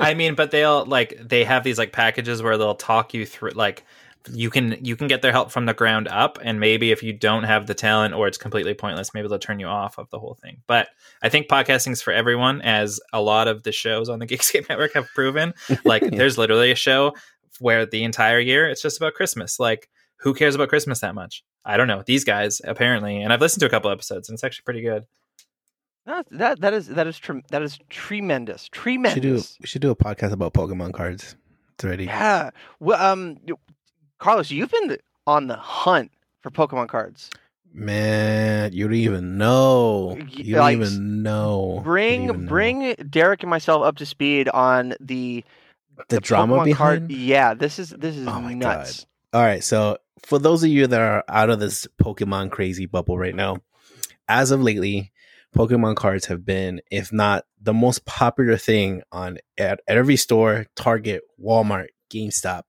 I 0.00 0.14
mean, 0.14 0.34
but 0.34 0.50
they'll 0.50 0.84
like 0.84 1.16
they 1.18 1.44
have 1.44 1.64
these 1.64 1.78
like 1.78 1.92
packages 1.92 2.42
where 2.42 2.58
they'll 2.58 2.74
talk 2.74 3.14
you 3.14 3.24
through 3.24 3.52
like 3.52 3.84
you 4.32 4.50
can 4.50 4.76
you 4.84 4.94
can 4.96 5.06
get 5.08 5.22
their 5.22 5.32
help 5.32 5.50
from 5.50 5.64
the 5.66 5.72
ground 5.74 6.06
up 6.08 6.38
and 6.42 6.60
maybe 6.60 6.90
if 6.90 7.02
you 7.02 7.12
don't 7.12 7.44
have 7.44 7.66
the 7.66 7.74
talent 7.74 8.12
or 8.14 8.26
it's 8.28 8.36
completely 8.36 8.74
pointless 8.74 9.14
maybe 9.14 9.26
they'll 9.28 9.38
turn 9.38 9.58
you 9.60 9.66
off 9.66 9.96
of 9.98 10.10
the 10.10 10.18
whole 10.18 10.34
thing 10.42 10.60
but 10.66 10.88
i 11.22 11.28
think 11.30 11.48
podcasting 11.48 11.92
is 11.92 12.02
for 12.02 12.12
everyone 12.12 12.60
as 12.62 13.00
a 13.12 13.22
lot 13.22 13.48
of 13.48 13.62
the 13.62 13.72
shows 13.72 14.08
on 14.08 14.18
the 14.18 14.26
geekscape 14.30 14.68
network 14.68 14.92
have 14.94 15.06
proven 15.14 15.54
like 15.84 16.02
Yeah. 16.10 16.10
there's 16.18 16.36
literally 16.36 16.70
a 16.70 16.74
show 16.74 17.14
where 17.60 17.86
the 17.86 18.04
entire 18.04 18.38
year 18.40 18.68
it's 18.68 18.82
just 18.82 18.98
about 18.98 19.14
christmas 19.14 19.58
like 19.58 19.88
who 20.16 20.34
cares 20.34 20.54
about 20.54 20.68
christmas 20.68 21.00
that 21.00 21.14
much 21.14 21.42
i 21.64 21.76
don't 21.76 21.88
know 21.88 22.02
these 22.04 22.24
guys 22.24 22.60
apparently 22.64 23.22
and 23.22 23.32
i've 23.32 23.40
listened 23.40 23.60
to 23.60 23.66
a 23.66 23.70
couple 23.70 23.90
episodes 23.90 24.28
and 24.28 24.34
it's 24.36 24.44
actually 24.44 24.64
pretty 24.64 24.82
good 24.82 25.04
That 26.06 26.26
that, 26.32 26.60
that 26.60 26.74
is 26.74 26.88
that 26.88 27.06
is 27.06 27.18
trem- 27.18 27.44
that 27.50 27.62
is 27.62 27.78
tremendous, 27.88 28.68
We 28.72 28.78
should 28.78 29.14
do 29.14 29.20
tremendous. 29.20 29.56
we 29.60 29.66
should 29.66 29.82
do 29.82 29.90
a 29.90 29.96
podcast 29.96 30.32
about 30.32 30.54
Pokemon 30.54 30.92
cards. 30.94 31.36
It's 31.74 31.84
ready. 31.84 32.04
Yeah. 32.06 32.50
Well, 32.80 33.00
um, 33.00 33.36
y- 33.46 33.54
Carlos, 34.18 34.50
you've 34.50 34.70
been 34.70 34.96
on 35.26 35.46
the 35.46 35.56
hunt 35.56 36.10
for 36.40 36.50
Pokemon 36.50 36.88
cards. 36.88 37.30
Man, 37.72 38.72
you 38.72 38.84
don't 38.84 38.94
even 38.94 39.38
know. 39.38 40.16
You 40.30 40.54
don't 40.54 40.60
like, 40.62 40.76
even 40.76 41.22
know. 41.22 41.68
You 41.68 41.74
don't 41.76 41.84
Bring 41.84 42.26
know. 42.26 42.32
bring 42.34 42.94
Derek 43.10 43.42
and 43.42 43.50
myself 43.50 43.84
up 43.84 43.96
to 43.96 44.06
speed 44.06 44.48
on 44.48 44.94
the 45.00 45.44
the, 46.08 46.20
drama 46.20 46.56
Pokemon 46.58 46.64
behind. 46.64 47.00
card. 47.08 47.10
Yeah, 47.12 47.54
this 47.54 47.78
is 47.78 47.90
this 47.90 48.16
is 48.16 48.26
Oh 48.26 48.40
my 48.40 48.54
nuts. 48.54 49.06
All 49.32 49.42
right, 49.42 49.62
so 49.62 49.98
for 50.24 50.38
those 50.38 50.64
of 50.64 50.70
you 50.70 50.86
that 50.86 51.00
are 51.00 51.22
out 51.28 51.50
of 51.50 51.60
this 51.60 51.86
Pokemon 52.02 52.50
crazy 52.50 52.86
bubble 52.86 53.18
right 53.18 53.34
now, 53.34 53.58
as 54.28 54.50
of 54.50 54.62
lately, 54.62 55.12
Pokemon 55.54 55.96
cards 55.96 56.26
have 56.26 56.44
been, 56.46 56.80
if 56.90 57.12
not 57.12 57.44
the 57.60 57.74
most 57.74 58.06
popular 58.06 58.56
thing 58.56 59.02
on 59.12 59.38
at, 59.58 59.80
at 59.86 59.96
every 59.98 60.16
store, 60.16 60.66
Target, 60.74 61.22
Walmart, 61.42 61.88
GameStop. 62.10 62.62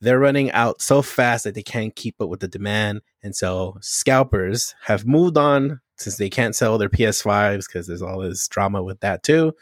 They're 0.00 0.18
running 0.18 0.50
out 0.52 0.80
so 0.80 1.02
fast 1.02 1.44
that 1.44 1.54
they 1.54 1.62
can't 1.62 1.94
keep 1.94 2.20
up 2.20 2.28
with 2.28 2.40
the 2.40 2.48
demand, 2.48 3.02
and 3.22 3.34
so 3.34 3.76
scalpers 3.80 4.74
have 4.84 5.06
moved 5.06 5.36
on 5.36 5.80
since 5.96 6.16
they 6.16 6.30
can't 6.30 6.54
sell 6.54 6.78
their 6.78 6.88
PS5s 6.88 7.66
because 7.66 7.86
there's 7.86 8.02
all 8.02 8.20
this 8.20 8.46
drama 8.48 8.82
with 8.82 9.00
that 9.00 9.22
too. 9.22 9.54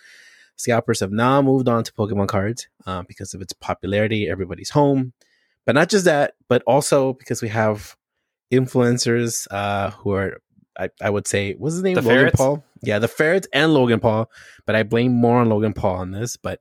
Scalpers 0.57 1.01
have 1.01 1.13
now 1.13 1.43
moved 1.43 1.69
on 1.69 1.85
to 1.85 1.93
Pokemon 1.93 2.29
cards 2.29 2.69
uh, 2.87 3.03
because 3.07 3.35
of 3.35 3.41
its 3.41 3.53
popularity. 3.53 4.29
Everybody's 4.29 4.71
home, 4.71 5.13
but 5.65 5.75
not 5.75 5.89
just 5.89 6.05
that, 6.05 6.35
but 6.49 6.63
also 6.67 7.15
because 7.15 7.43
we 7.43 7.49
have 7.49 7.97
influencers 8.53 9.47
uh, 9.51 9.91
who 9.91 10.13
are, 10.13 10.41
I, 10.79 10.91
I 11.01 11.11
would 11.11 11.27
say, 11.27 11.55
what's 11.55 11.75
his 11.75 11.83
name? 11.83 11.95
The 11.95 12.03
Logan 12.03 12.17
ferrets? 12.17 12.37
Paul. 12.37 12.65
Yeah, 12.83 12.99
the 12.99 13.09
ferrets 13.09 13.49
and 13.53 13.75
Logan 13.75 14.01
Paul. 14.01 14.31
But 14.67 14.77
I 14.77 14.83
blame 14.83 15.13
more 15.13 15.41
on 15.41 15.49
Logan 15.49 15.73
Paul 15.73 15.97
on 15.97 16.11
this. 16.11 16.37
But 16.37 16.61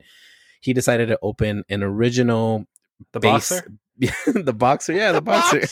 he 0.61 0.73
decided 0.73 1.09
to 1.09 1.19
open 1.21 1.63
an 1.69 1.83
original 1.83 2.65
the 3.13 3.19
base. 3.19 3.49
boxer 3.49 3.71
the 4.27 4.53
boxer, 4.53 4.93
yeah, 4.93 5.13
the, 5.13 5.21
boxer. 5.21 5.61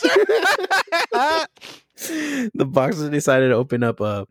the 2.54 2.64
boxer 2.64 3.10
decided 3.10 3.48
to 3.48 3.54
open 3.54 3.82
up 3.82 4.00
a 4.00 4.26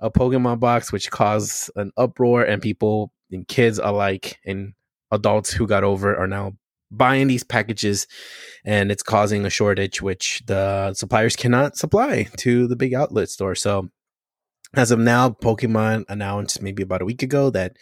a 0.00 0.10
Pokemon 0.10 0.60
box, 0.60 0.92
which 0.92 1.10
caused 1.10 1.70
an 1.76 1.92
uproar, 1.96 2.42
and 2.42 2.60
people 2.62 3.12
and 3.30 3.46
kids 3.46 3.78
alike 3.78 4.38
and 4.44 4.72
adults 5.10 5.52
who 5.52 5.66
got 5.66 5.84
over 5.84 6.16
are 6.16 6.26
now 6.26 6.52
buying 6.90 7.28
these 7.28 7.44
packages, 7.44 8.06
and 8.64 8.90
it's 8.90 9.02
causing 9.02 9.44
a 9.44 9.50
shortage, 9.50 10.02
which 10.02 10.42
the 10.46 10.92
suppliers 10.94 11.36
cannot 11.36 11.76
supply 11.76 12.28
to 12.38 12.66
the 12.66 12.76
big 12.76 12.94
outlet 12.94 13.28
store. 13.28 13.54
So, 13.54 13.88
as 14.74 14.90
of 14.90 14.98
now, 14.98 15.30
Pokemon 15.30 16.04
announced 16.08 16.62
maybe 16.62 16.82
about 16.82 17.02
a 17.02 17.06
week 17.06 17.22
ago 17.22 17.50
that 17.50 17.76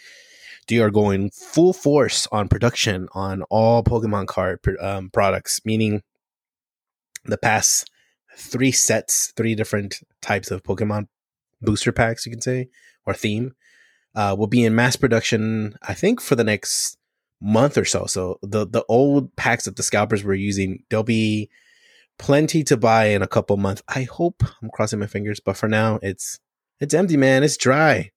they 0.68 0.78
are 0.78 0.90
going 0.90 1.30
full 1.30 1.72
force 1.72 2.26
on 2.30 2.48
production 2.48 3.08
on 3.12 3.42
all 3.44 3.82
Pokemon 3.82 4.26
card 4.26 4.60
um, 4.80 5.10
products, 5.10 5.60
meaning 5.64 6.02
the 7.24 7.38
past 7.38 7.90
three 8.36 8.72
sets, 8.72 9.32
three 9.36 9.54
different 9.54 10.00
types 10.22 10.50
of 10.50 10.62
Pokemon 10.62 11.08
booster 11.60 11.92
packs, 11.92 12.24
you 12.24 12.32
can 12.32 12.40
say, 12.40 12.68
or 13.06 13.14
theme, 13.14 13.54
uh, 14.14 14.34
will 14.38 14.46
be 14.46 14.64
in 14.64 14.74
mass 14.74 14.96
production. 14.96 15.74
I 15.82 15.94
think 15.94 16.20
for 16.20 16.34
the 16.34 16.44
next 16.44 16.96
month 17.40 17.78
or 17.78 17.84
so. 17.84 18.06
So 18.06 18.38
the 18.42 18.66
the 18.66 18.84
old 18.88 19.34
packs 19.36 19.64
that 19.64 19.76
the 19.76 19.82
scalpers 19.82 20.24
were 20.24 20.34
using, 20.34 20.84
there'll 20.88 21.02
be 21.04 21.50
plenty 22.18 22.64
to 22.64 22.76
buy 22.76 23.06
in 23.06 23.22
a 23.22 23.28
couple 23.28 23.56
months. 23.56 23.82
I 23.88 24.02
hope. 24.02 24.42
I'm 24.62 24.70
crossing 24.70 24.98
my 24.98 25.06
fingers, 25.06 25.40
but 25.40 25.56
for 25.56 25.68
now, 25.68 25.98
it's 26.02 26.38
it's 26.80 26.94
empty, 26.94 27.16
man. 27.16 27.42
It's 27.42 27.56
dry. 27.56 28.10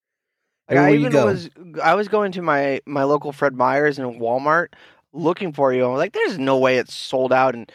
I 0.79 0.93
even 0.93 1.13
was 1.13 1.49
I 1.83 1.95
was 1.95 2.07
going 2.07 2.31
to 2.33 2.41
my 2.41 2.81
my 2.85 3.03
local 3.03 3.31
Fred 3.31 3.53
Meyer's 3.53 3.99
and 3.99 4.19
Walmart 4.19 4.67
looking 5.13 5.53
for 5.53 5.73
you. 5.73 5.85
I'm 5.85 5.95
like, 5.95 6.13
there's 6.13 6.37
no 6.37 6.57
way 6.57 6.77
it's 6.77 6.93
sold 6.93 7.33
out, 7.33 7.53
in 7.55 7.67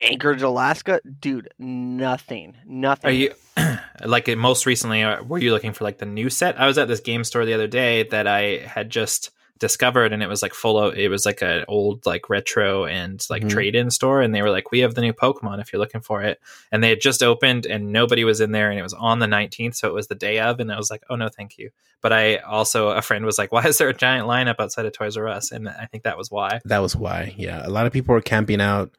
Anchorage, 0.00 0.42
Alaska, 0.42 1.00
dude, 1.20 1.48
nothing, 1.58 2.56
nothing. 2.66 3.08
Are 3.08 3.12
you 3.12 3.34
like 4.04 4.28
most 4.36 4.66
recently? 4.66 5.02
uh, 5.02 5.22
Were 5.22 5.38
you 5.38 5.52
looking 5.52 5.72
for 5.72 5.84
like 5.84 5.98
the 5.98 6.06
new 6.06 6.28
set? 6.30 6.60
I 6.60 6.66
was 6.66 6.78
at 6.78 6.88
this 6.88 7.00
game 7.00 7.24
store 7.24 7.44
the 7.44 7.54
other 7.54 7.68
day 7.68 8.02
that 8.04 8.26
I 8.26 8.58
had 8.58 8.90
just 8.90 9.30
discovered, 9.62 10.12
and 10.12 10.22
it 10.22 10.28
was 10.28 10.42
like 10.42 10.52
full 10.52 10.78
of. 10.78 10.94
It 10.94 11.08
was 11.08 11.24
like 11.24 11.40
an 11.40 11.64
old 11.68 12.04
like 12.04 12.28
retro 12.28 12.84
and 12.84 13.24
like 13.30 13.44
Mhm. 13.44 13.50
trade 13.50 13.74
in 13.74 13.90
store, 13.90 14.20
and 14.20 14.34
they 14.34 14.42
were 14.42 14.50
like, 14.50 14.70
"We 14.70 14.80
have 14.80 14.94
the 14.94 15.00
new 15.00 15.14
Pokemon 15.14 15.60
if 15.62 15.72
you're 15.72 15.80
looking 15.80 16.02
for 16.02 16.22
it." 16.22 16.38
And 16.70 16.82
they 16.84 16.90
had 16.90 17.00
just 17.00 17.22
opened, 17.22 17.64
and 17.64 17.92
nobody 17.92 18.24
was 18.24 18.40
in 18.42 18.52
there, 18.52 18.68
and 18.70 18.78
it 18.78 18.82
was 18.82 18.92
on 18.92 19.20
the 19.20 19.26
19th, 19.26 19.76
so 19.76 19.88
it 19.88 19.94
was 19.94 20.08
the 20.08 20.14
day 20.14 20.38
of, 20.40 20.60
and 20.60 20.70
I 20.70 20.76
was 20.76 20.90
like, 20.90 21.02
"Oh 21.08 21.16
no, 21.16 21.28
thank 21.30 21.56
you." 21.56 21.70
But 22.02 22.12
I 22.12 22.36
also 22.38 22.88
a 22.88 23.00
friend 23.00 23.24
was 23.24 23.38
like, 23.38 23.52
"Why 23.56 23.64
is 23.64 23.78
there 23.78 23.88
a 23.88 23.94
giant 23.94 24.26
lineup 24.28 24.56
outside 24.58 24.84
of 24.84 24.92
Toys 24.92 25.16
R 25.16 25.28
Us?" 25.28 25.50
And 25.52 25.68
I 25.68 25.86
think 25.86 26.02
that 26.04 26.18
was 26.18 26.30
why. 26.30 26.60
That 26.66 26.82
was 26.82 26.94
why. 26.94 27.32
Yeah, 27.38 27.66
a 27.66 27.70
lot 27.70 27.86
of 27.86 27.92
people 27.92 28.14
were 28.14 28.20
camping 28.20 28.60
out. 28.60 28.90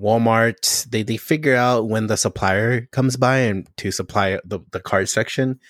Walmart 0.00 0.88
they 0.90 1.02
they 1.02 1.16
figure 1.18 1.54
out 1.54 1.88
when 1.88 2.06
the 2.06 2.16
supplier 2.16 2.86
comes 2.90 3.16
by 3.16 3.38
and 3.38 3.68
to 3.76 3.90
supply 3.90 4.38
the 4.44 4.60
the 4.72 4.80
card 4.80 5.08
section. 5.08 5.60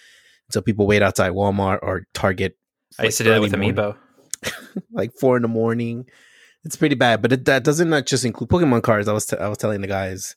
So 0.51 0.61
people 0.61 0.87
wait 0.87 1.03
outside 1.03 1.33
Walmart 1.33 1.81
or 1.83 2.07
Target. 2.15 2.57
I 2.99 3.05
used 3.05 3.19
to 3.19 3.25
do 3.25 3.31
that 3.31 3.41
with 3.41 3.53
morning, 3.53 3.75
Amiibo. 3.75 3.97
like 4.93 5.13
four 5.19 5.37
in 5.37 5.43
the 5.43 5.49
morning. 5.49 6.07
It's 6.65 6.77
pretty 6.77 6.95
bad, 6.95 7.23
but 7.23 7.33
it, 7.33 7.45
that 7.47 7.65
doesn't 7.65 7.89
not 7.89 8.07
just 8.07 8.25
include 8.25 8.51
Pokemon 8.51 8.83
cards. 8.83 9.09
I 9.09 9.13
was 9.13 9.27
t- 9.27 9.37
I 9.37 9.49
was 9.49 9.59
telling 9.59 9.81
the 9.81 9.87
guys 9.87 10.37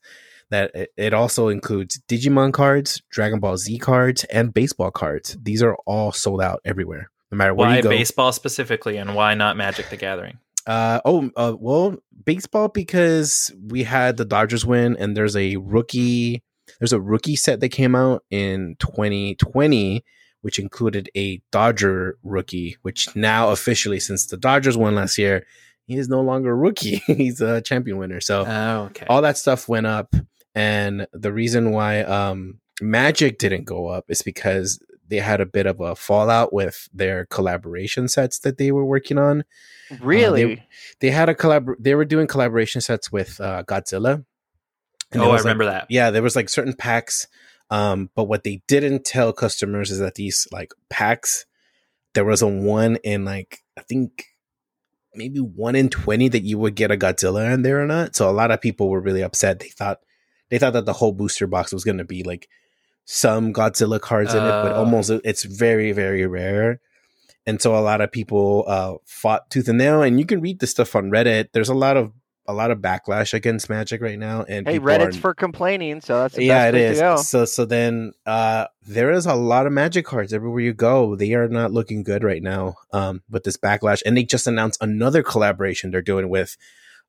that 0.50 0.72
it, 0.74 0.94
it 0.96 1.13
also 1.13 1.50
includes 1.50 2.00
Digimon 2.08 2.54
cards, 2.54 3.02
Dragon 3.10 3.39
Ball 3.39 3.58
Z 3.58 3.78
cards, 3.80 4.24
and 4.26 4.54
baseball 4.54 4.92
cards. 4.92 5.38
These 5.42 5.62
are 5.62 5.76
all 5.86 6.12
sold 6.12 6.42
out 6.42 6.62
everywhere, 6.63 7.10
no 7.32 7.38
matter 7.38 7.54
where 7.54 7.68
Why 7.68 7.78
you 7.78 7.84
go. 7.84 7.89
baseball 7.89 8.32
specifically, 8.32 8.98
and 8.98 9.16
why 9.16 9.34
not 9.34 9.58
Magic 9.58 9.89
the 9.89 9.98
Gathering? 9.98 10.38
Uh 10.66 11.02
oh, 11.04 11.30
uh, 11.36 11.56
well, 11.60 11.98
baseball 12.24 12.70
because 12.70 13.52
we 13.68 13.84
had 13.84 14.16
the 14.16 14.26
Dodgers 14.26 14.66
win, 14.66 14.96
and 14.98 15.18
there's 15.18 15.36
a 15.36 15.58
rookie. 15.58 16.42
There's 16.80 16.94
a 16.94 17.02
rookie 17.02 17.36
set 17.36 17.60
that 17.60 17.70
came 17.70 17.96
out 17.96 18.24
in 18.32 18.78
2020, 18.80 20.04
which 20.43 20.60
included 20.60 21.10
a 21.15 21.41
Dodger 21.51 22.17
rookie. 22.23 22.77
Which 22.84 23.13
now 23.15 23.49
officially, 23.49 23.99
since 23.99 24.27
the 24.27 24.38
Dodgers 24.38 24.77
won 24.77 24.95
last 24.95 25.17
year, 25.17 25.45
he 25.88 25.97
is 25.97 26.08
no 26.08 26.21
longer 26.21 26.51
a 26.51 26.56
rookie. 26.56 26.97
He's 27.08 27.41
a 27.41 27.60
champion 27.62 27.97
winner. 27.97 28.21
So 28.21 28.45
Oh, 28.47 28.84
okay. 28.91 29.06
all 29.10 29.21
that 29.23 29.38
stuff 29.38 29.67
went 29.67 29.88
up, 29.88 30.15
and 30.56 31.08
the 31.12 31.34
reason 31.34 31.71
why 31.71 32.01
um 32.03 32.60
Magic 32.82 33.38
didn't 33.39 33.65
go 33.65 33.88
up 33.88 34.06
is 34.10 34.21
because 34.21 34.79
they 35.10 35.17
had 35.19 35.41
a 35.41 35.45
bit 35.45 35.65
of 35.65 35.79
a 35.79 35.95
fallout 35.95 36.53
with 36.53 36.88
their 36.93 37.25
collaboration 37.25 38.08
sets 38.08 38.39
that 38.39 38.58
they 38.58 38.71
were 38.71 38.86
working 38.86 39.17
on 39.17 39.43
really? 40.01 40.63
they 41.01 41.12
had 41.12 41.29
a 41.29 41.36
collab 41.36 41.75
they 41.77 41.93
were 41.93 42.06
doing 42.06 42.25
collaboration 42.25 42.82
sets 42.82 43.12
with 43.12 43.39
uh, 43.39 43.63
Godzilla. 43.67 44.25
And 45.12 45.21
oh, 45.21 45.25
I 45.25 45.27
was, 45.27 45.41
like- 45.41 45.43
remember 45.43 45.65
that. 45.65 45.86
yeah, 45.89 46.10
there 46.10 46.23
was 46.23 46.36
like 46.36 46.49
certain 46.49 46.73
packs. 46.73 47.27
Um, 47.73 48.09
but 48.15 48.25
what 48.25 48.43
they 48.43 48.62
didn't 48.67 49.03
tell 49.03 49.33
customers 49.33 49.89
is 49.89 49.97
that 49.99 50.15
these 50.15 50.47
like 50.51 50.71
packs, 50.89 51.45
there 52.13 52.25
was 52.25 52.41
a 52.41 52.47
one 52.47 52.97
in 52.97 53.25
like 53.25 53.63
I 53.77 53.81
think 53.81 54.25
maybe 55.15 55.39
one 55.39 55.75
in 55.75 55.89
twenty 55.89 56.27
that 56.29 56.43
you 56.43 56.57
would 56.59 56.75
get 56.75 56.91
a 56.91 56.97
Godzilla 56.97 57.51
in 57.53 57.63
there 57.63 57.81
or 57.81 57.88
not. 57.88 58.15
So 58.15 58.29
a 58.29 58.31
lot 58.31 58.51
of 58.51 58.62
people 58.62 58.89
were 58.89 59.01
really 59.01 59.23
upset. 59.23 59.59
They 59.59 59.69
thought 59.69 59.99
they 60.49 60.59
thought 60.59 60.73
that 60.73 60.86
the 60.86 60.93
whole 60.93 61.13
booster 61.13 61.47
box 61.47 61.73
was 61.73 61.83
gonna 61.83 62.03
be 62.05 62.21
like 62.23 62.47
some 63.05 63.53
Godzilla 63.53 63.99
cards 63.99 64.33
in 64.33 64.43
it, 64.43 64.49
but 64.63 64.73
Oh. 64.73 64.75
almost 64.75 65.09
it's 65.09 65.43
very, 65.43 65.91
very 65.93 66.25
rare. 66.27 66.79
And 67.45 67.62
so 67.62 67.75
a 67.75 67.81
lot 67.81 68.01
of 68.01 68.12
people 68.12 68.63
uh, 68.67 68.93
fought 69.05 69.49
tooth 69.49 69.67
and 69.67 69.77
nail, 69.79 70.01
and 70.01 70.19
you 70.19 70.25
can 70.25 70.39
read 70.41 70.59
the 70.59 70.67
stuff 70.67 70.95
on 70.95 71.09
Reddit. 71.12 71.47
There's 71.53 71.69
a 71.69 71.73
lot 71.73 71.97
of 71.97 72.13
a 72.45 72.53
lot 72.53 72.71
of 72.71 72.79
backlash 72.79 73.34
against 73.34 73.69
Magic 73.69 74.01
right 74.01 74.19
now, 74.19 74.43
and 74.43 74.67
Hey, 74.67 74.79
Reddit's 74.79 75.17
are- 75.17 75.21
for 75.21 75.34
complaining, 75.34 76.01
so 76.01 76.19
that's 76.19 76.38
yeah, 76.38 76.67
it 76.69 76.99
go. 76.99 77.17
So 77.17 77.45
so 77.45 77.65
then 77.65 78.13
uh, 78.25 78.67
there 78.86 79.12
is 79.12 79.25
a 79.25 79.36
lot 79.36 79.65
of 79.65 79.73
Magic 79.73 80.06
cards 80.06 80.34
everywhere 80.34 80.62
you 80.62 80.73
go. 80.73 81.15
They 81.15 81.34
are 81.34 81.47
not 81.47 81.71
looking 81.71 82.03
good 82.03 82.23
right 82.23 82.43
now 82.43 82.75
um, 82.91 83.21
with 83.29 83.43
this 83.43 83.58
backlash, 83.58 84.01
and 84.06 84.17
they 84.17 84.23
just 84.23 84.47
announced 84.47 84.82
another 84.82 85.23
collaboration 85.23 85.91
they're 85.91 86.01
doing 86.01 86.29
with. 86.29 86.58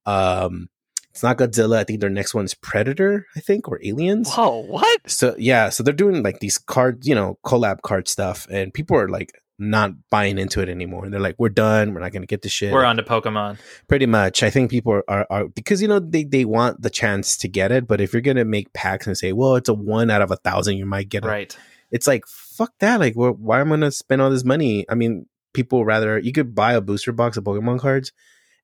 Um, 0.07 0.68
it's 1.11 1.23
not 1.23 1.38
Godzilla. 1.38 1.77
I 1.79 1.85
think 1.85 2.01
their 2.01 2.11
next 2.11 2.35
one's 2.35 2.55
Predator. 2.55 3.27
I 3.37 3.40
think 3.40 3.68
or 3.68 3.81
Aliens. 3.85 4.33
Whoa, 4.33 4.61
what? 4.64 5.01
So 5.09 5.35
yeah, 5.38 5.68
so 5.68 5.83
they're 5.83 5.94
doing 5.94 6.23
like 6.23 6.40
these 6.40 6.59
card, 6.59 7.07
you 7.07 7.14
know, 7.14 7.38
collab 7.44 7.83
card 7.83 8.09
stuff, 8.09 8.47
and 8.51 8.75
people 8.75 8.97
are 8.97 9.09
like 9.09 9.31
not 9.59 9.93
buying 10.11 10.37
into 10.38 10.61
it 10.61 10.69
anymore. 10.69 11.05
And 11.05 11.12
they're 11.12 11.21
like, 11.21 11.37
"We're 11.38 11.49
done. 11.49 11.95
We're 11.95 12.01
not 12.01 12.12
gonna 12.12 12.27
get 12.27 12.43
the 12.43 12.49
shit." 12.49 12.73
We're 12.73 12.85
on 12.85 12.97
to 12.97 13.03
Pokemon. 13.03 13.59
pretty 13.88 14.07
much. 14.07 14.43
I 14.43 14.51
think 14.51 14.71
people 14.71 14.93
are, 14.95 15.05
are, 15.09 15.27
are 15.31 15.49
because 15.49 15.81
you 15.81 15.88
know 15.88 16.01
they 16.01 16.25
they 16.25 16.45
want 16.45 16.83
the 16.83 16.90
chance 16.90 17.37
to 17.38 17.49
get 17.49 17.71
it, 17.73 17.87
but 17.87 18.01
if 18.01 18.12
you're 18.12 18.23
gonna 18.23 18.45
make 18.45 18.73
packs 18.73 19.07
and 19.07 19.17
say, 19.17 19.33
"Well, 19.33 19.55
it's 19.57 19.69
a 19.69 19.75
one 19.75 20.11
out 20.11 20.23
of 20.23 20.31
a 20.31 20.37
thousand, 20.37 20.77
you 20.77 20.87
might 20.87 21.09
get 21.09 21.25
it," 21.25 21.29
Right. 21.29 21.57
it's 21.90 22.07
like 22.07 22.27
fuck 22.27 22.73
that. 22.81 22.99
Like, 23.01 23.14
wh- 23.14 23.38
why 23.40 23.61
am 23.61 23.69
I 23.73 23.77
gonna 23.77 23.90
spend 23.93 24.21
all 24.23 24.31
this 24.31 24.45
money? 24.45 24.85
I 24.88 24.95
mean, 24.95 25.27
people 25.53 25.85
rather 25.85 26.19
you 26.19 26.33
could 26.33 26.55
buy 26.55 26.73
a 26.73 26.81
booster 26.81 27.12
box 27.12 27.37
of 27.37 27.45
Pokemon 27.45 27.79
cards, 27.81 28.12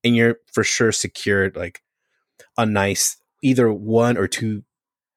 and 0.02 0.16
you're 0.16 0.36
for 0.52 0.64
sure 0.64 0.90
secured 0.92 1.54
like 1.56 1.82
a 2.58 2.66
nice 2.66 3.16
either 3.42 3.72
one 3.72 4.16
or 4.18 4.26
two, 4.26 4.64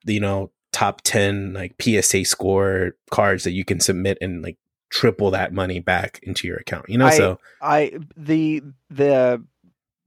you 0.06 0.20
know, 0.20 0.52
top 0.72 1.02
ten 1.04 1.54
like 1.54 1.74
PSA 1.82 2.26
score 2.26 2.92
cards 3.12 3.44
that 3.44 3.52
you 3.52 3.66
can 3.66 3.80
submit 3.80 4.18
and 4.22 4.42
like 4.44 4.58
triple 4.94 5.32
that 5.32 5.52
money 5.54 5.80
back 5.80 6.20
into 6.24 6.48
your 6.48 6.58
account. 6.58 6.88
You 6.90 6.98
know, 7.00 7.08
I- 7.08 7.18
so 7.18 7.40
I 7.62 7.94
the 8.16 8.62
the 8.90 9.44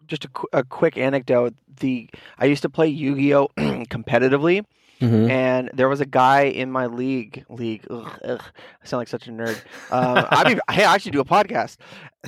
just 0.06 0.24
a, 0.24 0.28
qu- 0.28 0.48
a 0.52 0.62
quick 0.62 0.96
anecdote. 0.96 1.54
The 1.80 2.08
I 2.38 2.44
used 2.46 2.62
to 2.62 2.68
play 2.70 2.86
Yu-Gi-Oh 2.88 3.48
competitively, 3.90 4.64
Mhm. 5.00 5.28
and 5.28 5.70
there 5.74 5.88
was 5.88 6.00
a 6.00 6.06
guy 6.06 6.42
in 6.44 6.70
my 6.70 6.86
league. 6.86 7.44
League. 7.48 7.84
Ugh, 7.90 8.10
ugh, 8.24 8.40
I 8.82 8.86
sound 8.86 9.00
like 9.00 9.08
such 9.08 9.26
a 9.26 9.30
nerd. 9.32 9.56
Um, 9.90 10.26
I 10.30 10.48
mean, 10.48 10.60
hey, 10.70 10.84
I 10.84 10.94
actually 10.94 11.10
do 11.12 11.20
a 11.20 11.24
podcast. 11.24 11.76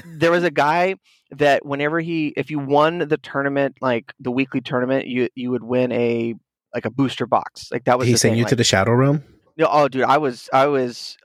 There 0.05 0.31
was 0.33 0.43
a 0.45 0.51
guy 0.51 0.97
that 1.31 1.65
whenever 1.65 2.01
he, 2.01 2.33
if 2.37 2.51
you 2.51 2.59
won 2.59 2.99
the 2.99 3.17
tournament, 3.19 3.77
like 3.81 4.13
the 4.19 4.31
weekly 4.33 4.61
tournament, 4.61 5.07
you 5.07 5.29
you 5.37 5.51
would 5.53 5.63
win 5.63 5.93
a 5.93 6.35
like 6.75 6.85
a 6.85 6.91
booster 6.91 7.27
box. 7.27 7.69
Like 7.73 7.85
that 7.85 7.99
was 7.99 8.09
he 8.09 8.17
sent 8.17 8.37
you 8.37 8.43
like- 8.43 8.51
to 8.51 8.57
the 8.57 8.65
Shadow 8.65 8.93
Realm. 8.93 9.23
no, 9.57 9.69
oh, 9.71 9.89
dude, 9.89 10.03
I 10.03 10.19
was, 10.19 10.49
I 10.53 10.67
was, 10.67 11.17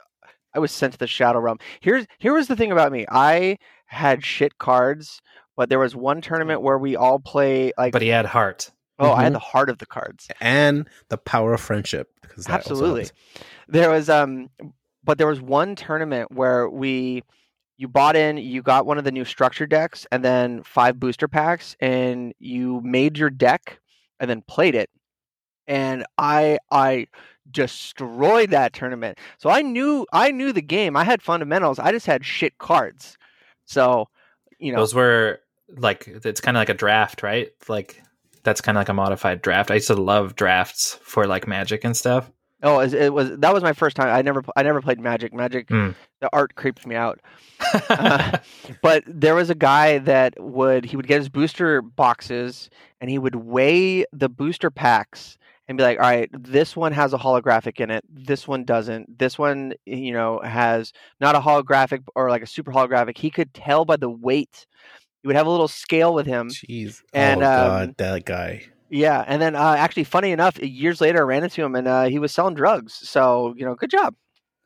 I 0.54 0.58
was 0.58 0.72
sent 0.72 0.92
to 0.92 0.98
the 0.98 1.06
Shadow 1.06 1.40
Realm. 1.40 1.58
Here's, 1.80 2.06
here 2.18 2.32
was 2.32 2.48
the 2.48 2.56
thing 2.56 2.70
about 2.72 2.92
me. 2.92 3.06
I 3.10 3.58
had 3.86 4.24
shit 4.24 4.58
cards, 4.58 5.20
but 5.56 5.68
there 5.68 5.78
was 5.78 5.96
one 5.96 6.20
tournament 6.20 6.62
where 6.62 6.78
we 6.78 6.96
all 6.96 7.18
play 7.18 7.72
like. 7.76 7.92
But 7.92 8.02
he 8.02 8.08
had 8.08 8.26
heart. 8.26 8.70
oh, 9.00 9.12
I 9.12 9.24
had 9.24 9.32
Mhm. 9.32 9.34
the 9.34 9.38
heart 9.40 9.68
of 9.70 9.78
the 9.78 9.86
cards. 9.86 10.28
and 10.40 10.88
the 11.08 11.18
power 11.18 11.52
of 11.54 11.60
friendship. 11.60 12.10
Because 12.22 12.44
that 12.44 12.60
Absolutely. 12.60 13.08
There 13.68 13.90
was, 13.90 14.08
um, 14.08 14.50
but 15.02 15.18
there 15.18 15.26
was 15.26 15.40
one 15.40 15.74
tournament 15.74 16.30
where 16.32 16.68
we, 16.68 17.24
you 17.76 17.88
bought 17.88 18.14
in, 18.14 18.36
you 18.38 18.62
got 18.62 18.86
one 18.86 18.98
of 18.98 19.04
the 19.04 19.10
new 19.12 19.24
structure 19.24 19.66
decks, 19.66 20.06
and 20.12 20.24
then 20.24 20.62
five 20.62 21.00
booster 21.00 21.26
packs, 21.26 21.76
and 21.80 22.32
you 22.38 22.80
made 22.84 23.18
your 23.18 23.30
deck, 23.30 23.80
and 24.20 24.30
then 24.30 24.42
played 24.42 24.74
it. 24.76 24.90
And 25.66 26.04
I, 26.16 26.58
I 26.70 27.06
destroyed 27.50 28.50
that 28.50 28.72
tournament. 28.72 29.18
So 29.38 29.50
I 29.50 29.62
knew 29.62 30.06
I 30.12 30.30
knew 30.30 30.52
the 30.52 30.62
game. 30.62 30.96
I 30.96 31.04
had 31.04 31.22
fundamentals. 31.22 31.78
I 31.78 31.92
just 31.92 32.06
had 32.06 32.24
shit 32.24 32.58
cards. 32.58 33.16
So, 33.66 34.08
you 34.58 34.72
know, 34.72 34.78
Those 34.78 34.94
were 34.94 35.40
like 35.76 36.06
it's 36.08 36.40
kind 36.40 36.56
of 36.56 36.60
like 36.60 36.68
a 36.68 36.74
draft, 36.74 37.22
right? 37.22 37.50
Like 37.68 38.02
that's 38.42 38.60
kind 38.60 38.76
of 38.76 38.80
like 38.80 38.88
a 38.88 38.94
modified 38.94 39.42
draft. 39.42 39.70
I 39.70 39.74
used 39.74 39.86
to 39.88 39.94
love 39.94 40.36
drafts 40.36 40.98
for 41.02 41.26
like 41.26 41.46
Magic 41.48 41.84
and 41.84 41.96
stuff. 41.96 42.30
oh, 42.62 42.80
it, 42.80 43.12
was 43.12 43.36
that 43.38 43.52
was 43.54 43.62
my 43.62 43.72
first 43.72 43.96
time. 43.96 44.08
I 44.08 44.22
never 44.22 44.42
I 44.56 44.62
never 44.62 44.80
played 44.82 45.00
Magic. 45.00 45.32
Magic 45.34 45.68
Hmm. 45.68 45.90
the 46.20 46.28
art 46.32 46.54
creeps 46.54 46.86
me 46.86 46.94
out. 46.94 47.20
Uh, 47.88 48.38
but 48.82 49.02
there 49.06 49.34
was 49.34 49.50
a 49.50 49.54
guy 49.54 49.98
that 49.98 50.34
would 50.38 50.84
he 50.84 50.96
would 50.96 51.06
get 51.06 51.18
his 51.18 51.28
booster 51.28 51.80
boxes 51.82 52.68
and 53.00 53.10
he 53.10 53.18
would 53.18 53.34
weigh 53.36 54.04
the 54.12 54.28
booster 54.28 54.70
packs 54.70 55.36
and 55.68 55.78
be 55.78 55.84
like, 55.84 55.98
all 55.98 56.04
right, 56.04 56.30
this 56.32 56.76
one 56.76 56.92
has 56.92 57.12
a 57.12 57.18
holographic 57.18 57.80
in 57.80 57.90
it. 57.90 58.04
This 58.10 58.46
one 58.46 58.64
doesn't. 58.64 59.18
This 59.18 59.38
one, 59.38 59.74
you 59.86 60.12
know, 60.12 60.40
has 60.40 60.92
not 61.20 61.34
a 61.34 61.40
holographic 61.40 62.04
or 62.14 62.28
like 62.28 62.42
a 62.42 62.46
super 62.46 62.72
holographic. 62.72 63.16
He 63.18 63.30
could 63.30 63.54
tell 63.54 63.84
by 63.84 63.96
the 63.96 64.10
weight. 64.10 64.66
He 65.22 65.26
would 65.26 65.36
have 65.36 65.46
a 65.46 65.50
little 65.50 65.68
scale 65.68 66.12
with 66.12 66.26
him. 66.26 66.50
Jeez. 66.50 67.00
And, 67.14 67.42
oh 67.42 67.46
um, 67.46 67.50
god, 67.50 67.94
that 67.96 68.24
guy. 68.24 68.66
Yeah, 68.90 69.24
and 69.26 69.40
then 69.40 69.56
uh, 69.56 69.74
actually, 69.78 70.04
funny 70.04 70.30
enough, 70.30 70.62
years 70.62 71.00
later, 71.00 71.18
I 71.18 71.22
ran 71.22 71.42
into 71.42 71.64
him 71.64 71.74
and 71.74 71.88
uh, 71.88 72.04
he 72.04 72.18
was 72.18 72.32
selling 72.32 72.54
drugs. 72.54 72.92
So 72.94 73.54
you 73.56 73.64
know, 73.64 73.74
good 73.74 73.90
job. 73.90 74.14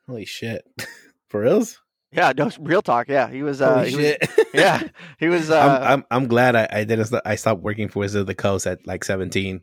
Holy 0.07 0.25
shit. 0.25 0.65
For 1.29 1.41
reals? 1.41 1.79
Yeah, 2.11 2.33
no, 2.35 2.49
real 2.59 2.81
talk. 2.81 3.07
Yeah, 3.07 3.29
he 3.29 3.43
was. 3.43 3.61
Uh, 3.61 3.83
he 3.83 3.95
was 3.95 4.15
yeah, 4.53 4.81
he 5.19 5.27
was. 5.29 5.51
Uh, 5.51 5.59
I'm, 5.59 5.83
I'm 5.83 6.05
I'm 6.09 6.27
glad 6.27 6.55
I, 6.55 6.67
I 6.71 6.83
didn't 6.83 7.13
I 7.23 7.35
stopped 7.35 7.61
working 7.61 7.87
for 7.87 7.99
Wizard 7.99 8.21
of 8.21 8.27
the 8.27 8.35
Coast 8.35 8.65
at 8.65 8.85
like 8.87 9.03
17. 9.03 9.61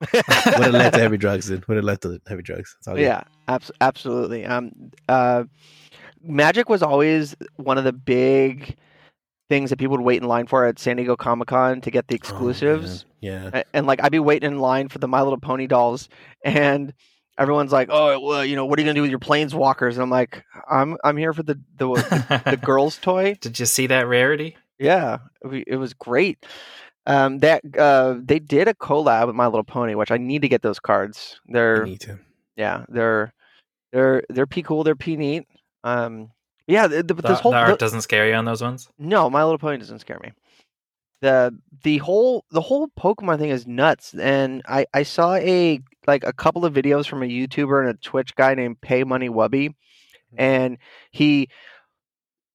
Would 0.00 0.24
have 0.26 0.72
led 0.72 0.92
to 0.92 0.98
heavy 1.00 1.16
drugs 1.24 1.48
then. 1.48 1.64
Would 1.68 1.76
have 1.76 1.84
led 1.84 2.00
to 2.02 2.20
heavy 2.26 2.42
drugs. 2.42 2.76
Yeah, 2.96 3.24
abs- 3.48 3.70
absolutely. 3.80 4.44
Um, 4.44 4.72
uh, 5.08 5.44
Magic 6.22 6.68
was 6.68 6.82
always 6.82 7.36
one 7.56 7.78
of 7.78 7.84
the 7.84 7.92
big 7.92 8.76
things 9.50 9.70
that 9.70 9.78
people 9.78 9.96
would 9.96 10.04
wait 10.04 10.22
in 10.22 10.28
line 10.28 10.46
for 10.46 10.64
at 10.64 10.78
San 10.78 10.96
Diego 10.96 11.16
Comic 11.16 11.48
Con 11.48 11.80
to 11.82 11.90
get 11.90 12.08
the 12.08 12.14
Oh, 12.14 12.16
exclusives. 12.16 13.04
man. 13.22 13.50
yeah. 13.52 13.60
A- 13.60 13.64
and 13.76 13.86
like 13.86 14.02
I'd 14.02 14.12
be 14.12 14.18
waiting 14.18 14.50
in 14.52 14.58
line 14.58 14.88
for 14.88 14.98
the 14.98 15.08
My 15.08 15.20
Little 15.22 15.38
Pony 15.40 15.66
dolls, 15.66 16.08
and 16.44 16.92
everyone's 17.38 17.72
like, 17.72 17.88
"Oh, 17.90 18.18
well, 18.20 18.44
you 18.44 18.56
know, 18.56 18.64
what 18.66 18.78
are 18.78 18.82
you 18.82 18.86
gonna 18.86 18.94
do 18.94 19.02
with 19.02 19.10
your 19.10 19.18
planeswalkers?" 19.20 19.92
And 19.94 20.02
I'm 20.02 20.10
like, 20.10 20.44
"I'm 20.70 20.96
I'm 21.04 21.16
here 21.16 21.32
for 21.34 21.42
the 21.42 21.60
the, 21.76 21.86
the 22.46 22.56
girls' 22.62 22.96
toy." 22.98 23.36
Did 23.40 23.58
you 23.58 23.66
see 23.66 23.86
that 23.88 24.06
rarity? 24.08 24.56
Yeah, 24.78 25.18
it 25.44 25.76
was 25.78 25.92
great. 25.94 26.44
Um, 27.06 27.38
that 27.40 27.62
uh, 27.78 28.16
they 28.22 28.38
did 28.38 28.66
a 28.66 28.74
collab 28.74 29.26
with 29.26 29.36
My 29.36 29.46
Little 29.46 29.64
Pony, 29.64 29.94
which 29.94 30.10
I 30.10 30.16
need 30.16 30.40
to 30.42 30.48
get 30.48 30.62
those 30.62 30.80
cards. 30.80 31.38
They're 31.46 31.84
yeah, 32.56 32.84
they're 32.88 33.34
they're 33.92 34.22
they're 34.30 34.46
p 34.46 34.62
cool. 34.62 34.84
They're 34.84 34.96
p 34.96 35.16
neat. 35.16 35.44
Um, 35.82 36.30
yeah, 36.66 36.86
the, 36.86 37.02
the, 37.02 37.14
The, 37.14 37.22
this 37.22 37.40
whole 37.40 37.52
the 37.52 37.58
art 37.58 37.78
doesn't 37.78 38.00
scare 38.00 38.26
you 38.26 38.34
on 38.34 38.46
those 38.46 38.62
ones. 38.62 38.88
no, 38.98 39.28
My 39.28 39.42
Little 39.44 39.58
Pony 39.58 39.76
doesn't 39.76 39.98
scare 39.98 40.18
me. 40.22 40.32
the 41.20 41.54
The 41.82 41.98
whole 41.98 42.46
the 42.50 42.62
whole 42.62 42.88
Pokemon 42.98 43.38
thing 43.38 43.50
is 43.50 43.66
nuts, 43.66 44.14
and 44.14 44.62
I 44.66 44.86
I 44.94 45.02
saw 45.02 45.34
a 45.34 45.80
like 46.06 46.24
a 46.24 46.32
couple 46.32 46.64
of 46.64 46.72
videos 46.72 47.06
from 47.06 47.22
a 47.22 47.26
YouTuber 47.26 47.80
and 47.80 47.90
a 47.90 48.00
Twitch 48.00 48.34
guy 48.34 48.54
named 48.54 48.80
Pay 48.80 49.04
Money 49.04 49.28
Wubby, 49.28 49.74
and 50.38 50.78
he 51.10 51.50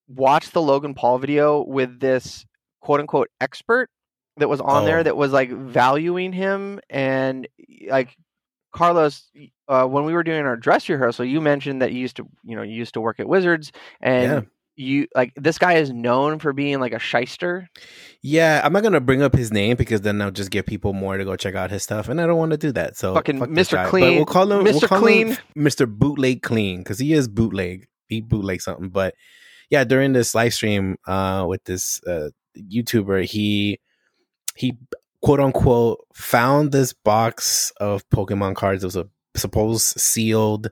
watched 0.07 0.53
the 0.53 0.61
Logan 0.61 0.95
Paul 0.95 1.19
video 1.19 1.61
with 1.63 1.99
this 1.99 2.47
quote 2.81 2.99
unquote 2.99 3.29
expert 3.39 3.91
that 4.39 4.49
was 4.49 4.59
on 4.61 4.83
Oh. 4.83 4.85
there 4.85 5.03
that 5.03 5.15
was 5.15 5.31
like 5.31 5.51
valuing 5.51 6.33
him 6.33 6.79
and 6.89 7.47
like 7.87 8.15
Carlos 8.73 9.29
uh, 9.67 9.85
when 9.85 10.05
we 10.05 10.13
were 10.13 10.23
doing 10.23 10.45
our 10.45 10.55
dress 10.55 10.87
rehearsal 10.89 11.25
you 11.25 11.41
mentioned 11.41 11.81
that 11.81 11.91
you 11.91 11.99
used 11.99 12.17
to 12.17 12.27
you 12.43 12.55
know 12.55 12.61
you 12.61 12.73
used 12.75 12.93
to 12.93 13.01
work 13.01 13.19
at 13.19 13.27
Wizards 13.27 13.71
and 14.01 14.31
Yeah. 14.31 14.41
you 14.75 15.07
like 15.15 15.33
this 15.35 15.57
guy 15.57 15.73
is 15.73 15.91
known 15.91 16.37
for 16.39 16.53
being 16.53 16.79
like 16.79 16.93
a 16.93 16.99
shyster 16.99 17.67
Yeah, 18.21 18.61
I'm 18.63 18.71
not 18.73 18.83
gonna 18.83 18.99
bring 19.01 19.21
up 19.23 19.35
his 19.35 19.51
name 19.51 19.75
because 19.75 20.01
then 20.01 20.21
I'll 20.21 20.29
just 20.31 20.51
get 20.51 20.65
people 20.67 20.93
more 20.93 21.17
to 21.17 21.25
go 21.25 21.35
check 21.35 21.55
out 21.55 21.71
his 21.71 21.83
stuff, 21.83 22.09
and 22.09 22.19
I 22.21 22.27
don't 22.27 22.37
want 22.37 22.51
to 22.51 22.57
do 22.57 22.71
that. 22.73 22.95
So 22.97 23.13
Fucking 23.15 23.39
fuck 23.39 23.49
Mr. 23.49 23.71
guy. 23.73 23.83
But 23.83 23.89
Clean- 23.89 24.15
we'll 24.17 24.25
call 24.25 24.51
him 24.51 24.65
Mr. 24.65 24.89
We'll 24.91 24.99
Clean. 25.01 25.27
him 25.29 25.37
Mr. 25.57 25.87
Bootleg 25.87 26.41
Clean 26.41 26.79
because 26.79 26.99
he 26.99 27.13
is 27.13 27.27
bootleg. 27.27 27.87
He 28.07 28.21
bootleg 28.21 28.61
something, 28.61 28.89
but 28.89 29.13
yeah, 29.69 29.83
during 29.83 30.13
this 30.13 30.33
live 30.35 30.53
stream 30.53 30.97
uh, 31.07 31.45
with 31.47 31.63
this 31.63 32.01
uh, 32.05 32.29
YouTuber, 32.57 33.23
he 33.25 33.79
he 34.59 34.77
quote 35.21 35.39
unquote 35.39 36.05
found 36.13 36.71
this 36.71 36.93
box 36.93 37.71
of 37.79 38.07
Pokemon 38.09 38.55
cards. 38.55 38.83
It 38.83 38.87
was 38.87 38.95
a 38.97 39.07
supposed 39.35 39.99
sealed 39.99 40.69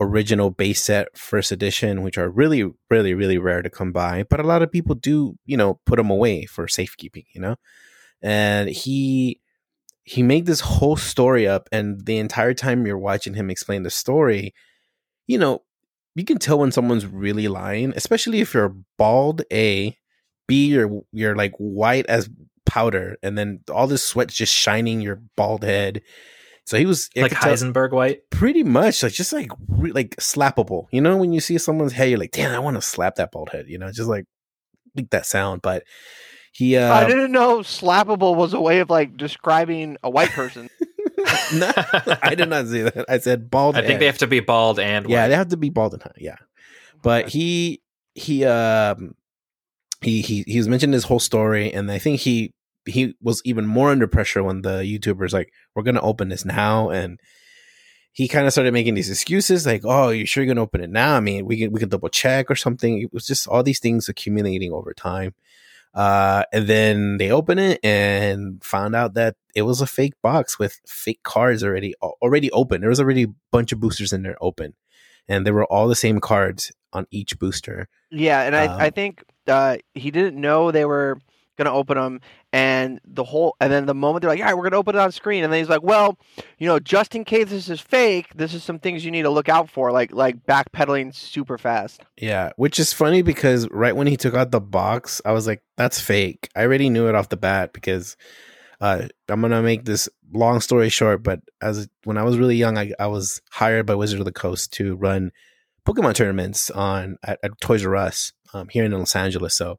original 0.00 0.50
base 0.50 0.82
set 0.82 1.16
first 1.16 1.50
edition, 1.50 2.02
which 2.02 2.18
are 2.18 2.28
really, 2.28 2.70
really, 2.90 3.14
really 3.14 3.38
rare 3.38 3.62
to 3.62 3.70
come 3.70 3.92
by. 3.92 4.24
But 4.28 4.40
a 4.40 4.44
lot 4.44 4.62
of 4.62 4.70
people 4.70 4.94
do, 4.94 5.38
you 5.46 5.56
know, 5.56 5.80
put 5.86 5.96
them 5.96 6.10
away 6.10 6.44
for 6.44 6.68
safekeeping, 6.68 7.24
you 7.32 7.40
know. 7.40 7.56
And 8.22 8.68
he 8.68 9.40
he 10.04 10.22
made 10.22 10.44
this 10.44 10.60
whole 10.60 10.96
story 10.96 11.48
up, 11.48 11.68
and 11.72 12.04
the 12.04 12.18
entire 12.18 12.52
time 12.52 12.86
you're 12.86 12.98
watching 12.98 13.34
him 13.34 13.48
explain 13.48 13.84
the 13.84 13.90
story, 13.90 14.54
you 15.26 15.38
know, 15.38 15.62
you 16.14 16.24
can 16.24 16.38
tell 16.38 16.58
when 16.58 16.72
someone's 16.72 17.06
really 17.06 17.48
lying, 17.48 17.94
especially 17.96 18.40
if 18.40 18.52
you're 18.52 18.76
bald. 18.98 19.42
A, 19.50 19.96
B, 20.46 20.66
you're 20.66 21.00
you're 21.10 21.36
like 21.36 21.54
white 21.56 22.04
as 22.06 22.28
powder, 22.66 23.16
and 23.22 23.36
then 23.38 23.60
all 23.72 23.86
this 23.86 24.02
sweat's 24.04 24.34
just 24.34 24.52
shining 24.52 25.00
your 25.00 25.22
bald 25.36 25.64
head. 25.64 26.02
So 26.66 26.78
he 26.78 26.86
was 26.86 27.10
like 27.14 27.30
could 27.32 27.40
tell- 27.40 27.52
Heisenberg 27.52 27.92
White. 27.92 28.30
pretty 28.30 28.62
much 28.62 29.02
like 29.02 29.12
just 29.12 29.32
like 29.34 29.50
re- 29.68 29.92
like 29.92 30.16
slappable. 30.16 30.86
You 30.90 31.00
know 31.02 31.16
when 31.18 31.32
you 31.32 31.40
see 31.40 31.58
someone's 31.58 31.92
hair 31.92 32.06
you're 32.06 32.18
like 32.18 32.30
damn 32.32 32.54
i 32.54 32.58
want 32.58 32.76
to 32.76 32.80
slap 32.82 33.16
that 33.16 33.30
bald 33.32 33.50
head 33.50 33.66
you 33.68 33.76
know 33.78 33.90
just 33.92 34.08
like 34.08 34.24
make 34.94 35.10
that 35.10 35.26
sound. 35.26 35.60
But 35.60 35.84
he 36.52 36.76
uh 36.78 36.90
I 36.94 37.06
didn't 37.06 37.32
know 37.32 37.58
slappable 37.58 38.34
was 38.34 38.54
a 38.54 38.60
way 38.60 38.78
of 38.80 38.88
like 38.88 39.16
describing 39.16 39.96
a 40.02 40.08
white 40.10 40.30
person. 40.30 40.70
No, 41.54 41.70
i 42.22 42.34
did 42.34 42.48
not 42.48 42.66
see 42.66 42.82
that. 42.82 43.04
I 43.08 43.18
said 43.18 43.50
bald 43.50 43.76
I 43.76 43.80
think 43.80 43.92
head. 43.92 44.00
they 44.00 44.06
have 44.06 44.18
to 44.18 44.26
be 44.26 44.40
bald 44.40 44.78
and 44.78 45.08
yeah 45.08 45.28
they 45.28 45.34
have 45.34 45.48
to 45.48 45.56
be 45.56 45.68
bald 45.70 45.92
and 45.94 46.02
high 46.02 46.12
yeah. 46.18 46.36
But 47.02 47.28
he 47.28 47.82
he 48.14 48.44
um 48.44 49.14
he 50.04 50.22
he 50.22 50.44
he 50.46 50.58
was 50.58 50.68
mentioning 50.68 50.92
his 50.92 51.04
whole 51.04 51.20
story 51.20 51.72
and 51.72 51.90
i 51.90 51.98
think 51.98 52.20
he 52.20 52.52
he 52.86 53.14
was 53.22 53.40
even 53.44 53.66
more 53.66 53.90
under 53.90 54.06
pressure 54.06 54.42
when 54.42 54.62
the 54.62 54.80
youtubers 54.80 55.32
like 55.32 55.52
we're 55.74 55.82
gonna 55.82 56.00
open 56.02 56.28
this 56.28 56.44
now 56.44 56.90
and 56.90 57.18
he 58.12 58.28
kind 58.28 58.46
of 58.46 58.52
started 58.52 58.72
making 58.72 58.94
these 58.94 59.10
excuses 59.10 59.66
like 59.66 59.82
oh 59.84 60.10
you're 60.10 60.26
sure 60.26 60.44
you're 60.44 60.54
gonna 60.54 60.62
open 60.62 60.80
it 60.82 60.90
now? 60.90 61.16
I 61.16 61.20
mean 61.20 61.46
we 61.46 61.58
can 61.58 61.72
we 61.72 61.80
can 61.80 61.88
double 61.88 62.08
check 62.10 62.50
or 62.50 62.54
something. 62.54 63.02
It 63.02 63.12
was 63.12 63.26
just 63.26 63.48
all 63.48 63.62
these 63.62 63.80
things 63.80 64.08
accumulating 64.08 64.70
over 64.72 64.92
time. 64.94 65.34
Uh 65.94 66.44
and 66.52 66.66
then 66.66 67.16
they 67.16 67.30
opened 67.32 67.60
it 67.60 67.80
and 67.82 68.62
found 68.62 68.94
out 68.94 69.14
that 69.14 69.34
it 69.54 69.62
was 69.62 69.80
a 69.80 69.86
fake 69.86 70.14
box 70.22 70.58
with 70.58 70.78
fake 70.86 71.22
cards 71.24 71.64
already 71.64 71.94
already 72.22 72.50
open. 72.52 72.80
There 72.80 72.90
was 72.90 73.00
already 73.00 73.24
a 73.24 73.34
bunch 73.50 73.72
of 73.72 73.80
boosters 73.80 74.12
in 74.12 74.22
there 74.22 74.36
open 74.40 74.74
and 75.26 75.46
they 75.46 75.50
were 75.50 75.64
all 75.64 75.88
the 75.88 75.94
same 75.96 76.20
cards 76.20 76.70
on 76.92 77.06
each 77.10 77.38
booster. 77.38 77.88
Yeah, 78.10 78.42
and 78.42 78.54
I, 78.54 78.66
I 78.66 78.86
Um, 78.86 78.92
think 78.92 79.24
uh, 79.48 79.78
he 79.94 80.10
didn't 80.10 80.40
know 80.40 80.70
they 80.70 80.84
were 80.84 81.18
going 81.56 81.66
to 81.66 81.72
open 81.72 81.96
them, 81.96 82.20
and 82.52 83.00
the 83.04 83.24
whole, 83.24 83.56
and 83.60 83.72
then 83.72 83.86
the 83.86 83.94
moment 83.94 84.22
they're 84.22 84.30
like, 84.30 84.40
"All 84.40 84.46
right, 84.46 84.54
we're 84.54 84.62
going 84.62 84.72
to 84.72 84.78
open 84.78 84.94
it 84.94 84.98
on 84.98 85.12
screen," 85.12 85.44
and 85.44 85.52
then 85.52 85.60
he's 85.60 85.68
like, 85.68 85.82
"Well, 85.82 86.18
you 86.58 86.66
know, 86.66 86.78
just 86.78 87.14
in 87.14 87.24
case 87.24 87.50
this 87.50 87.68
is 87.68 87.80
fake, 87.80 88.28
this 88.34 88.54
is 88.54 88.62
some 88.62 88.78
things 88.78 89.04
you 89.04 89.10
need 89.10 89.22
to 89.22 89.30
look 89.30 89.48
out 89.48 89.70
for, 89.70 89.92
like 89.92 90.12
like 90.12 90.44
backpedaling 90.46 91.14
super 91.14 91.58
fast." 91.58 92.02
Yeah, 92.16 92.50
which 92.56 92.78
is 92.78 92.92
funny 92.92 93.22
because 93.22 93.68
right 93.70 93.94
when 93.94 94.06
he 94.06 94.16
took 94.16 94.34
out 94.34 94.50
the 94.50 94.60
box, 94.60 95.20
I 95.24 95.32
was 95.32 95.46
like, 95.46 95.62
"That's 95.76 96.00
fake." 96.00 96.48
I 96.56 96.62
already 96.62 96.90
knew 96.90 97.08
it 97.08 97.14
off 97.14 97.28
the 97.28 97.36
bat 97.36 97.72
because 97.72 98.16
uh, 98.80 99.08
I'm 99.28 99.40
gonna 99.40 99.62
make 99.62 99.84
this 99.84 100.08
long 100.32 100.60
story 100.60 100.88
short. 100.88 101.22
But 101.22 101.40
as 101.62 101.88
when 102.04 102.18
I 102.18 102.22
was 102.22 102.38
really 102.38 102.56
young, 102.56 102.78
I, 102.78 102.92
I 102.98 103.06
was 103.06 103.40
hired 103.52 103.86
by 103.86 103.94
Wizard 103.94 104.20
of 104.20 104.26
the 104.26 104.32
Coast 104.32 104.72
to 104.74 104.96
run 104.96 105.30
Pokemon 105.86 106.14
tournaments 106.14 106.70
on 106.70 107.18
at, 107.22 107.38
at 107.42 107.60
Toys 107.60 107.84
R 107.84 107.96
Us 107.96 108.32
um, 108.54 108.68
here 108.68 108.84
in 108.84 108.92
Los 108.92 109.16
Angeles. 109.16 109.54
So 109.54 109.78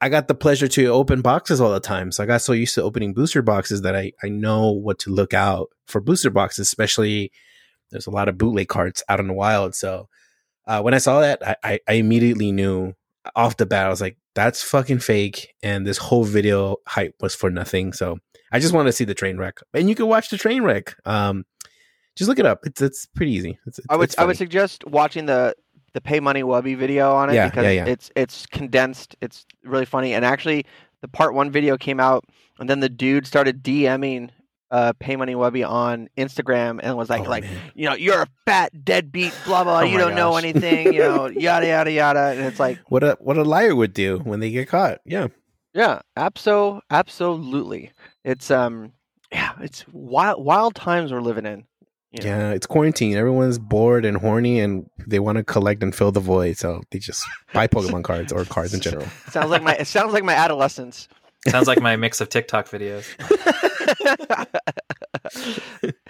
I 0.00 0.08
got 0.08 0.28
the 0.28 0.34
pleasure 0.34 0.68
to 0.68 0.86
open 0.86 1.22
boxes 1.22 1.60
all 1.60 1.72
the 1.72 1.80
time. 1.80 2.12
So 2.12 2.22
I 2.22 2.26
got 2.26 2.42
so 2.42 2.52
used 2.52 2.74
to 2.76 2.82
opening 2.82 3.14
booster 3.14 3.42
boxes 3.42 3.82
that 3.82 3.96
I 3.96 4.12
I 4.22 4.28
know 4.28 4.70
what 4.70 4.98
to 5.00 5.10
look 5.10 5.34
out 5.34 5.70
for 5.86 6.00
booster 6.00 6.30
boxes, 6.30 6.68
especially 6.68 7.32
there's 7.90 8.06
a 8.06 8.10
lot 8.10 8.28
of 8.28 8.38
bootleg 8.38 8.68
cards 8.68 9.02
out 9.08 9.20
in 9.20 9.26
the 9.26 9.32
wild. 9.32 9.74
So 9.74 10.08
uh, 10.66 10.82
when 10.82 10.94
I 10.94 10.98
saw 10.98 11.20
that, 11.20 11.46
I, 11.46 11.56
I, 11.64 11.80
I 11.88 11.92
immediately 11.94 12.52
knew 12.52 12.94
off 13.34 13.56
the 13.56 13.66
bat. 13.66 13.86
I 13.86 13.90
was 13.90 14.00
like, 14.00 14.18
"That's 14.34 14.62
fucking 14.62 15.00
fake," 15.00 15.54
and 15.62 15.86
this 15.86 15.98
whole 15.98 16.24
video 16.24 16.76
hype 16.86 17.14
was 17.20 17.34
for 17.34 17.50
nothing. 17.50 17.92
So 17.92 18.18
I 18.52 18.60
just 18.60 18.74
wanted 18.74 18.90
to 18.90 18.92
see 18.92 19.04
the 19.04 19.14
train 19.14 19.38
wreck, 19.38 19.58
and 19.74 19.88
you 19.88 19.94
can 19.94 20.06
watch 20.06 20.28
the 20.28 20.38
train 20.38 20.62
wreck. 20.62 20.94
Um, 21.04 21.44
just 22.14 22.28
look 22.28 22.38
it 22.38 22.46
up. 22.46 22.60
It's 22.66 22.82
it's 22.82 23.06
pretty 23.06 23.32
easy. 23.32 23.58
It's, 23.66 23.80
I 23.88 23.96
would 23.96 24.10
it's 24.10 24.18
I 24.18 24.24
would 24.24 24.36
suggest 24.36 24.86
watching 24.86 25.26
the 25.26 25.54
the 25.94 26.00
Pay 26.00 26.20
Money 26.20 26.42
Wubby 26.42 26.76
video 26.76 27.12
on 27.14 27.30
it 27.30 27.34
Yeah, 27.34 27.48
because 27.48 27.64
yeah, 27.64 27.70
yeah. 27.70 27.86
it's 27.86 28.10
it's 28.16 28.46
condensed. 28.46 29.16
It's 29.20 29.46
really 29.64 29.86
funny, 29.86 30.14
and 30.14 30.24
actually, 30.24 30.66
the 31.02 31.08
part 31.08 31.34
one 31.34 31.50
video 31.50 31.76
came 31.76 32.00
out, 32.00 32.24
and 32.58 32.68
then 32.68 32.80
the 32.80 32.88
dude 32.88 33.26
started 33.26 33.62
DMing 33.62 34.30
uh, 34.70 34.92
Pay 35.00 35.16
Money 35.16 35.34
Wubby 35.34 35.66
on 35.66 36.08
Instagram 36.18 36.78
and 36.82 36.96
was 36.96 37.08
like 37.08 37.22
Oh, 37.26 37.30
like 37.30 37.44
man. 37.44 37.58
you 37.74 37.88
know 37.88 37.94
you're 37.94 38.20
a 38.22 38.26
fat 38.44 38.84
deadbeat 38.84 39.32
blah 39.46 39.64
blah 39.64 39.78
Oh 39.80 39.82
you 39.84 39.96
don't 39.96 40.14
know 40.14 40.36
anything 40.36 40.92
you 40.92 40.98
know 41.00 41.26
yada 41.34 41.66
yada 41.66 41.90
yada 41.90 42.20
and 42.36 42.40
it's 42.40 42.60
like 42.60 42.78
what 42.88 43.02
a 43.02 43.16
what 43.20 43.38
a 43.38 43.44
liar 43.44 43.74
would 43.74 43.94
do 43.94 44.18
when 44.18 44.40
they 44.40 44.50
get 44.50 44.68
caught. 44.68 44.98
Yeah, 45.06 45.28
yeah 45.72 46.00
abso 46.18 46.80
absolutely 46.90 47.92
it's 48.24 48.50
um 48.50 48.92
yeah 49.32 49.52
it's 49.60 49.86
wild 49.90 50.44
wild 50.44 50.74
times 50.74 51.12
we're 51.12 51.20
living 51.22 51.46
in 51.46 51.64
you 52.12 52.22
know? 52.22 52.28
yeah. 52.28 52.50
It's 52.52 52.66
quarantine. 52.66 53.16
Everyone's 53.16 53.58
bored 53.58 54.04
and 54.04 54.16
horny, 54.16 54.60
and 54.60 54.88
they 55.06 55.18
want 55.18 55.38
to 55.38 55.44
collect 55.44 55.82
and 55.82 55.94
fill 55.94 56.12
the 56.12 56.20
void. 56.20 56.56
So 56.56 56.82
they 56.90 56.98
just 56.98 57.24
buy 57.52 57.66
Pokemon 57.68 58.04
cards 58.04 58.32
or 58.32 58.44
cards 58.44 58.74
in 58.74 58.80
general. 58.80 59.06
sounds 59.30 59.50
like 59.50 59.62
my 59.62 59.74
it 59.74 59.86
sounds 59.86 60.12
like 60.12 60.24
my 60.24 60.34
adolescence 60.34 61.08
Sounds 61.46 61.68
like 61.68 61.80
my 61.80 61.96
mix 61.96 62.20
of 62.20 62.28
TikTok 62.28 62.68
videos. 62.68 63.06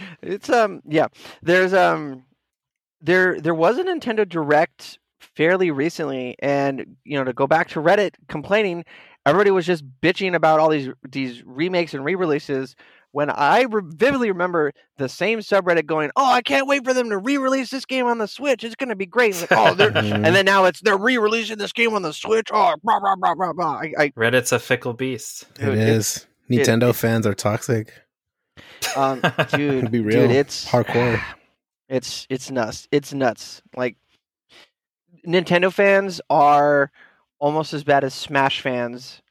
it's 0.23 0.49
um 0.49 0.81
yeah 0.87 1.07
there's 1.43 1.75
um 1.75 2.25
there 3.01 3.41
there 3.41 3.55
was 3.55 3.79
a 3.79 3.85
nintendo 3.85 4.29
direct 4.29 4.99
fairly 5.21 5.71
recently 5.71 6.37
and 6.41 6.97
you 7.05 7.17
know 7.17 7.25
to 7.25 7.33
go 7.33 7.47
back 7.47 7.69
to 7.69 7.81
reddit 7.81 8.15
complaining 8.29 8.85
everybody 9.27 9.51
was 9.51 9.67
just 9.67 9.85
bitching 10.03 10.35
about 10.35 10.61
all 10.61 10.69
these 10.69 10.89
these 11.09 11.43
remakes 11.45 11.95
and 11.95 12.05
re-releases 12.05 12.77
when 13.13 13.31
i 13.31 13.63
re- 13.63 13.83
vividly 13.85 14.31
remember 14.31 14.73
the 14.99 15.09
same 15.09 15.39
subreddit 15.39 15.87
going 15.87 16.11
oh 16.17 16.31
i 16.31 16.43
can't 16.43 16.67
wait 16.67 16.85
for 16.85 16.93
them 16.95 17.09
to 17.11 17.19
re-release 17.19 17.71
this 17.71 17.85
game 17.85 18.07
on 18.07 18.19
the 18.19 18.29
switch 18.29 18.65
it's 18.65 18.75
going 18.77 18.89
to 18.89 18.97
be 18.97 19.07
great 19.07 19.35
like, 19.41 19.53
oh 19.53 19.75
they're 19.75 19.97
and 19.97 20.25
then 20.35 20.45
now 20.45 20.65
it's 20.65 20.81
they're 20.83 20.97
re-releasing 20.99 21.59
this 21.59 21.73
game 21.73 21.95
on 21.95 22.03
the 22.03 22.13
switch 22.13 22.49
oh 22.53 22.75
blah 22.83 23.01
blah 23.01 23.17
blah 23.17 23.35
blah 23.35 23.53
blah 23.53 23.73
I, 23.81 23.93
I 23.99 24.09
Reddit's 24.11 24.53
a 24.53 24.59
fickle 24.59 24.93
beast. 24.93 25.47
it 25.59 25.65
Dude, 25.67 25.79
is. 25.79 26.27
Nintendo 26.51 26.95
fans 26.95 27.27
are 27.27 27.35
toxic. 27.35 27.93
um 28.97 29.21
dude 29.53 29.91
Be 29.91 30.01
real. 30.01 30.23
dude 30.29 30.31
it's 30.37 30.67
Hardcore. 30.69 31.21
It's 31.89 32.27
it's 32.29 32.51
nuts. 32.51 32.87
It's 32.93 33.15
nuts. 33.15 33.63
Like 33.75 33.97
Nintendo 35.27 35.73
fans 35.73 36.21
are 36.31 36.91
almost 37.39 37.73
as 37.73 37.85
bad 37.85 38.05
as 38.05 38.15
Smash 38.15 38.61
fans, 38.61 39.23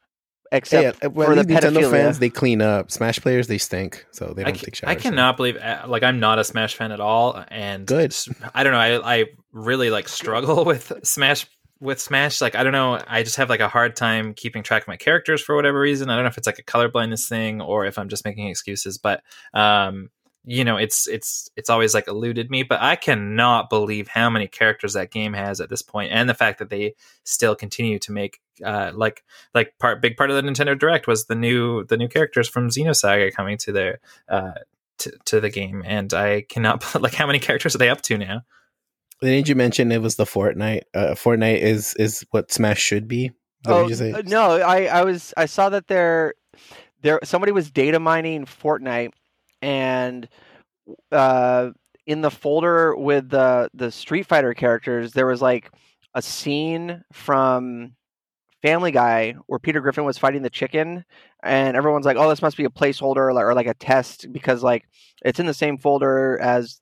except 0.51 1.01
Hey, 1.01 1.07
well, 1.07 1.27
for 1.27 1.35
the 1.35 1.43
Nintendo 1.43 1.89
fans, 1.89 2.19
they 2.19 2.29
clean 2.29 2.61
up. 2.61 2.91
Smash 2.91 3.19
players, 3.19 3.47
they 3.47 3.57
stink, 3.57 4.05
so 4.11 4.33
they 4.33 4.43
I, 4.43 4.45
don't 4.45 4.55
ca- 4.55 4.65
take 4.65 4.75
showers. 4.75 4.89
I 4.89 4.95
cannot 4.95 5.37
believe 5.37 5.57
uh, 5.57 5.83
like 5.87 6.03
I'm 6.03 6.19
not 6.19 6.39
a 6.39 6.43
Smash 6.43 6.75
fan 6.75 6.91
at 6.91 6.99
all, 6.99 7.43
and 7.49 7.85
Good. 7.85 8.15
I 8.53 8.63
don't 8.63 8.73
know. 8.73 8.79
I 8.79 9.19
I 9.19 9.25
really 9.51 9.89
like 9.89 10.07
struggle 10.07 10.65
with 10.65 10.91
Smash 11.03 11.47
with 11.79 11.99
Smash. 12.01 12.41
Like 12.41 12.55
I 12.55 12.63
don't 12.63 12.73
know. 12.73 13.01
I 13.07 13.23
just 13.23 13.37
have 13.37 13.49
like 13.49 13.59
a 13.59 13.67
hard 13.67 13.95
time 13.95 14.33
keeping 14.33 14.63
track 14.63 14.83
of 14.83 14.87
my 14.87 14.97
characters 14.97 15.41
for 15.41 15.55
whatever 15.55 15.79
reason. 15.79 16.09
I 16.09 16.15
don't 16.15 16.23
know 16.23 16.29
if 16.29 16.37
it's 16.37 16.47
like 16.47 16.59
a 16.59 16.63
color 16.63 16.89
blindness 16.89 17.27
thing 17.27 17.61
or 17.61 17.85
if 17.85 17.97
I'm 17.97 18.09
just 18.09 18.25
making 18.25 18.47
excuses. 18.47 18.97
But 18.97 19.21
um, 19.53 20.09
you 20.49 20.63
know, 20.63 20.77
it's 20.77 21.09
it's 21.09 21.49
it's 21.57 21.69
always 21.69 21.93
like 21.93 22.07
eluded 22.07 22.49
me. 22.49 22.63
But 22.63 22.81
I 22.81 22.95
cannot 22.95 23.69
believe 23.69 24.07
how 24.07 24.29
many 24.29 24.47
characters 24.47 24.93
that 24.93 25.11
game 25.11 25.33
has 25.33 25.59
at 25.59 25.69
this 25.69 25.81
point, 25.81 26.13
and 26.13 26.29
the 26.29 26.33
fact 26.33 26.59
that 26.59 26.69
they 26.69 26.95
still 27.25 27.53
continue 27.53 27.99
to 27.99 28.13
make 28.13 28.39
uh 28.63 28.91
like 28.95 29.25
like 29.53 29.77
part 29.77 30.01
big 30.01 30.15
part 30.15 30.31
of 30.31 30.37
the 30.37 30.49
Nintendo 30.49 30.79
Direct 30.79 31.05
was 31.05 31.25
the 31.25 31.35
new 31.35 31.83
the 31.83 31.97
new 31.97 32.07
characters 32.07 32.47
from 32.47 32.69
Xenosaga 32.69 33.33
coming 33.33 33.57
to 33.57 33.73
their 33.73 33.99
uh 34.29 34.53
to, 34.99 35.11
to 35.25 35.41
the 35.41 35.49
game 35.49 35.83
and 35.85 36.13
I 36.13 36.43
cannot 36.43 36.95
like 37.01 37.13
how 37.13 37.27
many 37.27 37.39
characters 37.39 37.75
are 37.75 37.79
they 37.79 37.89
up 37.89 38.01
to 38.03 38.17
now? 38.17 38.43
Didn't 39.21 39.49
you 39.49 39.55
mention 39.55 39.91
it 39.91 40.01
was 40.01 40.15
the 40.15 40.23
Fortnite? 40.23 40.83
Uh, 40.93 41.13
Fortnite 41.15 41.59
is 41.59 41.93
is 41.95 42.25
what 42.31 42.53
Smash 42.53 42.79
should 42.79 43.09
be. 43.09 43.25
Is 43.25 43.31
that 43.65 43.73
what 43.73 43.83
Oh 43.83 43.89
you 43.89 43.95
say? 43.95 44.11
uh, 44.13 44.21
no, 44.25 44.61
I 44.61 44.85
I 44.85 45.03
was 45.03 45.33
I 45.35 45.45
saw 45.45 45.67
that 45.69 45.87
there 45.87 46.35
there 47.01 47.19
somebody 47.25 47.51
was 47.51 47.69
data 47.69 47.99
mining 47.99 48.45
Fortnite 48.45 49.11
and 49.61 50.27
uh 51.11 51.69
in 52.05 52.21
the 52.21 52.31
folder 52.31 52.95
with 52.95 53.29
the 53.29 53.69
the 53.73 53.91
Street 53.91 54.25
Fighter 54.25 54.53
characters 54.53 55.11
there 55.13 55.27
was 55.27 55.41
like 55.41 55.71
a 56.13 56.21
scene 56.21 57.03
from 57.11 57.93
Family 58.61 58.91
Guy 58.91 59.35
where 59.47 59.59
Peter 59.59 59.81
Griffin 59.81 60.05
was 60.05 60.17
fighting 60.17 60.41
the 60.41 60.49
chicken 60.49 61.03
and 61.43 61.77
everyone's 61.77 62.05
like 62.05 62.17
oh 62.17 62.29
this 62.29 62.41
must 62.41 62.57
be 62.57 62.65
a 62.65 62.69
placeholder 62.69 63.17
or 63.17 63.33
like, 63.33 63.45
or 63.45 63.53
like 63.53 63.67
a 63.67 63.73
test 63.73 64.31
because 64.31 64.63
like 64.63 64.87
it's 65.23 65.39
in 65.39 65.45
the 65.45 65.53
same 65.53 65.77
folder 65.77 66.39
as 66.41 66.81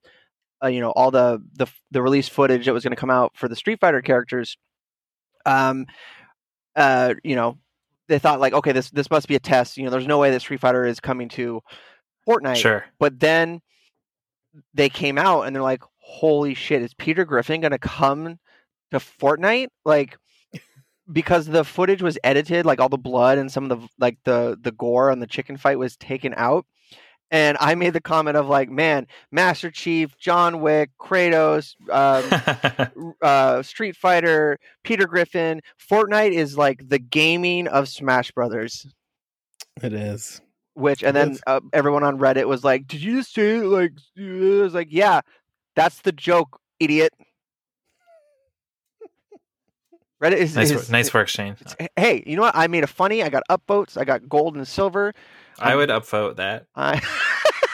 uh, 0.63 0.67
you 0.67 0.79
know 0.79 0.91
all 0.91 1.11
the 1.11 1.41
the 1.53 1.67
the 1.91 2.01
release 2.01 2.29
footage 2.29 2.65
that 2.65 2.73
was 2.73 2.83
going 2.83 2.95
to 2.95 2.99
come 2.99 3.09
out 3.09 3.31
for 3.35 3.47
the 3.47 3.55
Street 3.55 3.79
Fighter 3.79 4.01
characters 4.01 4.57
um 5.45 5.85
uh, 6.75 7.13
you 7.23 7.35
know, 7.35 7.57
they 8.07 8.19
thought 8.19 8.39
like, 8.39 8.53
okay, 8.53 8.71
this 8.71 8.89
this 8.91 9.09
must 9.09 9.27
be 9.27 9.35
a 9.35 9.39
test. 9.39 9.77
You 9.77 9.85
know, 9.85 9.89
there's 9.89 10.07
no 10.07 10.19
way 10.19 10.31
that 10.31 10.41
Street 10.41 10.59
Fighter 10.59 10.85
is 10.85 10.99
coming 10.99 11.29
to 11.29 11.61
Fortnite. 12.27 12.57
Sure. 12.57 12.85
But 12.99 13.19
then 13.19 13.61
they 14.73 14.89
came 14.89 15.17
out 15.17 15.43
and 15.43 15.55
they're 15.55 15.63
like, 15.63 15.83
holy 15.97 16.53
shit, 16.53 16.81
is 16.81 16.93
Peter 16.93 17.25
Griffin 17.25 17.61
gonna 17.61 17.79
come 17.79 18.39
to 18.91 18.97
Fortnite? 18.97 19.67
Like 19.83 20.17
because 21.11 21.45
the 21.47 21.63
footage 21.63 22.01
was 22.01 22.17
edited, 22.23 22.65
like 22.65 22.79
all 22.79 22.89
the 22.89 22.97
blood 22.97 23.37
and 23.37 23.51
some 23.51 23.69
of 23.69 23.79
the 23.79 23.87
like 23.99 24.17
the 24.23 24.57
the 24.61 24.71
gore 24.71 25.11
on 25.11 25.19
the 25.19 25.27
chicken 25.27 25.57
fight 25.57 25.79
was 25.79 25.95
taken 25.97 26.33
out. 26.35 26.65
And 27.31 27.57
I 27.59 27.73
made 27.73 27.93
the 27.93 28.01
comment 28.01 28.37
of 28.37 28.47
like, 28.47 28.69
man, 28.69 29.07
Master 29.31 29.71
Chief, 29.71 30.15
John 30.17 30.61
Wick, 30.61 30.91
Kratos, 31.01 31.75
um, 31.89 33.15
uh, 33.21 33.63
Street 33.63 33.95
Fighter, 33.95 34.59
Peter 34.83 35.07
Griffin. 35.07 35.61
Fortnite 35.89 36.33
is 36.33 36.55
like 36.55 36.87
the 36.87 36.99
gaming 36.99 37.67
of 37.67 37.89
Smash 37.89 38.31
Brothers. 38.31 38.85
It 39.81 39.91
is. 39.91 40.39
Which 40.75 41.03
and 41.03 41.15
then 41.15 41.37
uh, 41.47 41.61
everyone 41.73 42.03
on 42.03 42.19
Reddit 42.19 42.47
was 42.47 42.63
like, 42.63 42.85
"Did 42.87 43.01
you 43.01 43.17
just 43.17 43.33
say 43.33 43.57
it 43.57 43.63
like?" 43.63 43.93
It 44.15 44.61
was 44.61 44.73
like, 44.73 44.89
"Yeah, 44.91 45.21
that's 45.75 46.01
the 46.01 46.11
joke, 46.11 46.59
idiot." 46.79 47.13
Reddit 50.21 50.37
is, 50.37 50.55
nice 50.55 50.71
is- 50.71 50.75
work, 50.75 50.89
nice 50.89 51.13
work, 51.13 51.27
Shane. 51.27 51.55
Hey, 51.95 52.23
you 52.25 52.35
know 52.35 52.41
what? 52.43 52.55
I 52.55 52.67
made 52.67 52.83
a 52.83 52.87
funny. 52.87 53.23
I 53.23 53.29
got 53.29 53.43
upvotes. 53.49 53.97
I 53.97 54.05
got 54.05 54.27
gold 54.29 54.55
and 54.55 54.67
silver. 54.67 55.13
I 55.59 55.75
would 55.75 55.89
upvote 55.89 56.35
that, 56.37 56.65
I 56.75 57.01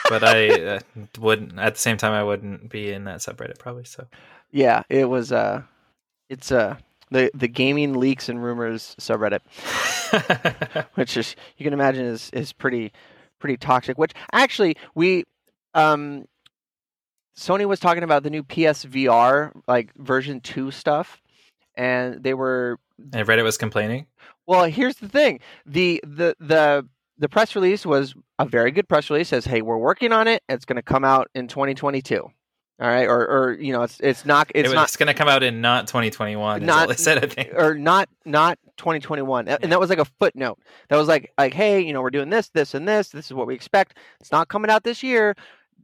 but 0.08 0.22
I 0.22 0.48
uh, 0.76 0.80
wouldn't 1.18 1.58
at 1.58 1.74
the 1.74 1.80
same 1.80 1.96
time 1.96 2.12
I 2.12 2.22
wouldn't 2.22 2.68
be 2.70 2.92
in 2.92 3.04
that 3.04 3.18
subreddit 3.18 3.58
probably 3.58 3.84
so. 3.84 4.06
yeah, 4.52 4.82
it 4.88 5.08
was. 5.08 5.32
Uh, 5.32 5.62
it's 6.28 6.52
uh 6.52 6.76
the 7.12 7.30
the 7.34 7.48
gaming 7.48 7.94
leaks 7.94 8.28
and 8.28 8.42
rumors 8.42 8.96
subreddit. 8.98 9.40
which 10.94 11.16
is 11.16 11.36
you 11.56 11.64
can 11.64 11.72
imagine 11.72 12.04
is 12.04 12.30
is 12.32 12.52
pretty 12.52 12.92
pretty 13.38 13.56
toxic. 13.56 13.98
Which 13.98 14.12
actually 14.32 14.76
we 14.94 15.24
um 15.74 16.26
Sony 17.36 17.66
was 17.66 17.80
talking 17.80 18.02
about 18.02 18.22
the 18.22 18.30
new 18.30 18.42
PSVR 18.42 19.52
like 19.66 19.94
version 19.96 20.40
two 20.40 20.70
stuff, 20.70 21.22
and 21.74 22.22
they 22.22 22.34
were 22.34 22.78
and 23.12 23.26
Reddit 23.26 23.44
was 23.44 23.56
complaining. 23.58 24.06
well. 24.46 24.64
Here's 24.64 24.96
the 24.96 25.08
thing 25.08 25.40
the 25.66 26.00
the 26.06 26.36
the 26.38 26.86
the 27.18 27.28
press 27.28 27.54
release 27.54 27.86
was 27.86 28.14
a 28.38 28.44
very 28.44 28.70
good 28.70 28.88
press 28.88 29.08
release. 29.10 29.28
Says 29.28 29.44
hey, 29.44 29.62
we're 29.62 29.78
working 29.78 30.12
on 30.12 30.28
it. 30.28 30.42
It's 30.48 30.64
going 30.64 30.76
to 30.76 30.82
come 30.82 31.04
out 31.04 31.28
in 31.34 31.48
2022. 31.48 32.28
All 32.82 32.88
right, 32.88 33.06
or 33.06 33.24
or 33.28 33.52
you 33.52 33.72
know 33.72 33.82
it's 33.82 34.00
it's 34.00 34.26
not 34.26 34.50
It 34.56 34.60
it's 34.60 34.70
was, 34.70 34.74
not 34.74 34.88
it's 34.88 34.96
going 34.96 35.06
to 35.06 35.14
come 35.14 35.28
out 35.28 35.44
in 35.44 35.60
not 35.60 35.86
2021. 35.86 36.62
Is 36.62 36.66
Not- 36.66 36.88
they 36.88 36.96
said, 36.96 37.22
I 37.24 37.28
think. 37.28 37.50
or 37.54 37.76
not 37.76 38.08
not 38.24 38.58
2021 38.76 39.46
and 39.46 39.70
that 39.70 39.78
was 39.78 39.88
like 39.88 40.00
a 40.00 40.04
footnote. 40.18 40.58
That 40.88 40.96
was 40.96 41.06
like 41.06 41.32
like 41.38 41.54
hey 41.54 41.80
you 41.80 41.92
know 41.92 42.02
we're 42.02 42.10
doing 42.10 42.28
this 42.28 42.48
this 42.48 42.74
and 42.74 42.88
this. 42.88 43.10
This 43.10 43.26
is 43.26 43.34
what 43.34 43.46
we 43.46 43.54
expect. 43.54 43.98
It's 44.18 44.32
not 44.32 44.48
coming 44.48 44.68
out 44.68 44.82
this 44.82 45.00
year. 45.00 45.36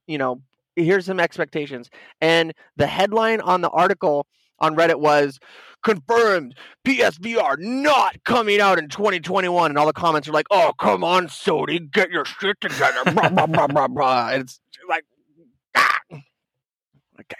You 0.08 0.18
know 0.18 0.42
here's 0.74 1.06
some 1.06 1.20
expectations. 1.20 1.88
And 2.20 2.52
the 2.74 2.88
headline 2.88 3.42
on 3.42 3.60
the 3.60 3.70
article 3.70 4.26
on 4.58 4.74
reddit 4.74 4.98
was 4.98 5.38
confirmed 5.84 6.56
psvr 6.84 7.56
not 7.60 8.16
coming 8.24 8.60
out 8.60 8.76
in 8.76 8.88
2021 8.88 9.70
and 9.70 9.78
all 9.78 9.86
the 9.86 9.92
comments 9.92 10.26
are 10.28 10.32
like 10.32 10.48
oh 10.50 10.72
come 10.80 11.04
on 11.04 11.28
sony. 11.28 11.88
Get 11.92 12.10
your 12.10 12.24
shit 12.24 12.60
together. 12.60 13.12
Blah, 13.12 13.28
blah, 13.28 13.46
blah, 13.46 13.66
blah, 13.68 13.86
blah. 13.86 14.30
And 14.30 14.42
it's 14.42 14.58
like 14.88 15.04
ah. 15.76 16.00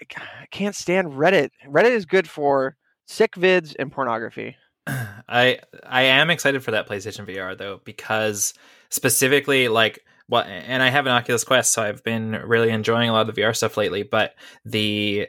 I 0.01 0.47
can't 0.51 0.75
stand 0.75 1.13
reddit. 1.13 1.51
Reddit 1.67 1.91
is 1.91 2.07
good 2.07 2.29
for 2.29 2.77
sick 3.07 3.33
vids 3.33 3.75
and 3.79 3.91
pornography. 3.91 4.57
I 5.29 5.59
I 5.87 6.03
am 6.03 6.31
excited 6.31 6.63
for 6.63 6.71
that 6.73 6.89
PlayStation 6.89 7.27
VR 7.27 7.57
though 7.57 7.81
because 7.85 8.55
specifically 8.91 9.69
like 9.69 10.01
what 10.29 10.47
and 10.47 10.83
I 10.83 10.91
have 10.91 11.07
an 11.07 11.13
Oculus 11.13 11.45
Quest 11.45 11.73
so 11.73 11.83
I've 11.83 12.03
been 12.05 12.33
really 12.33 12.71
enjoying 12.71 13.09
a 13.09 13.13
lot 13.13 13.29
of 13.29 13.35
the 13.35 13.41
VR 13.41 13.55
stuff 13.57 13.77
lately 13.77 14.03
but 14.03 14.35
the 14.65 15.29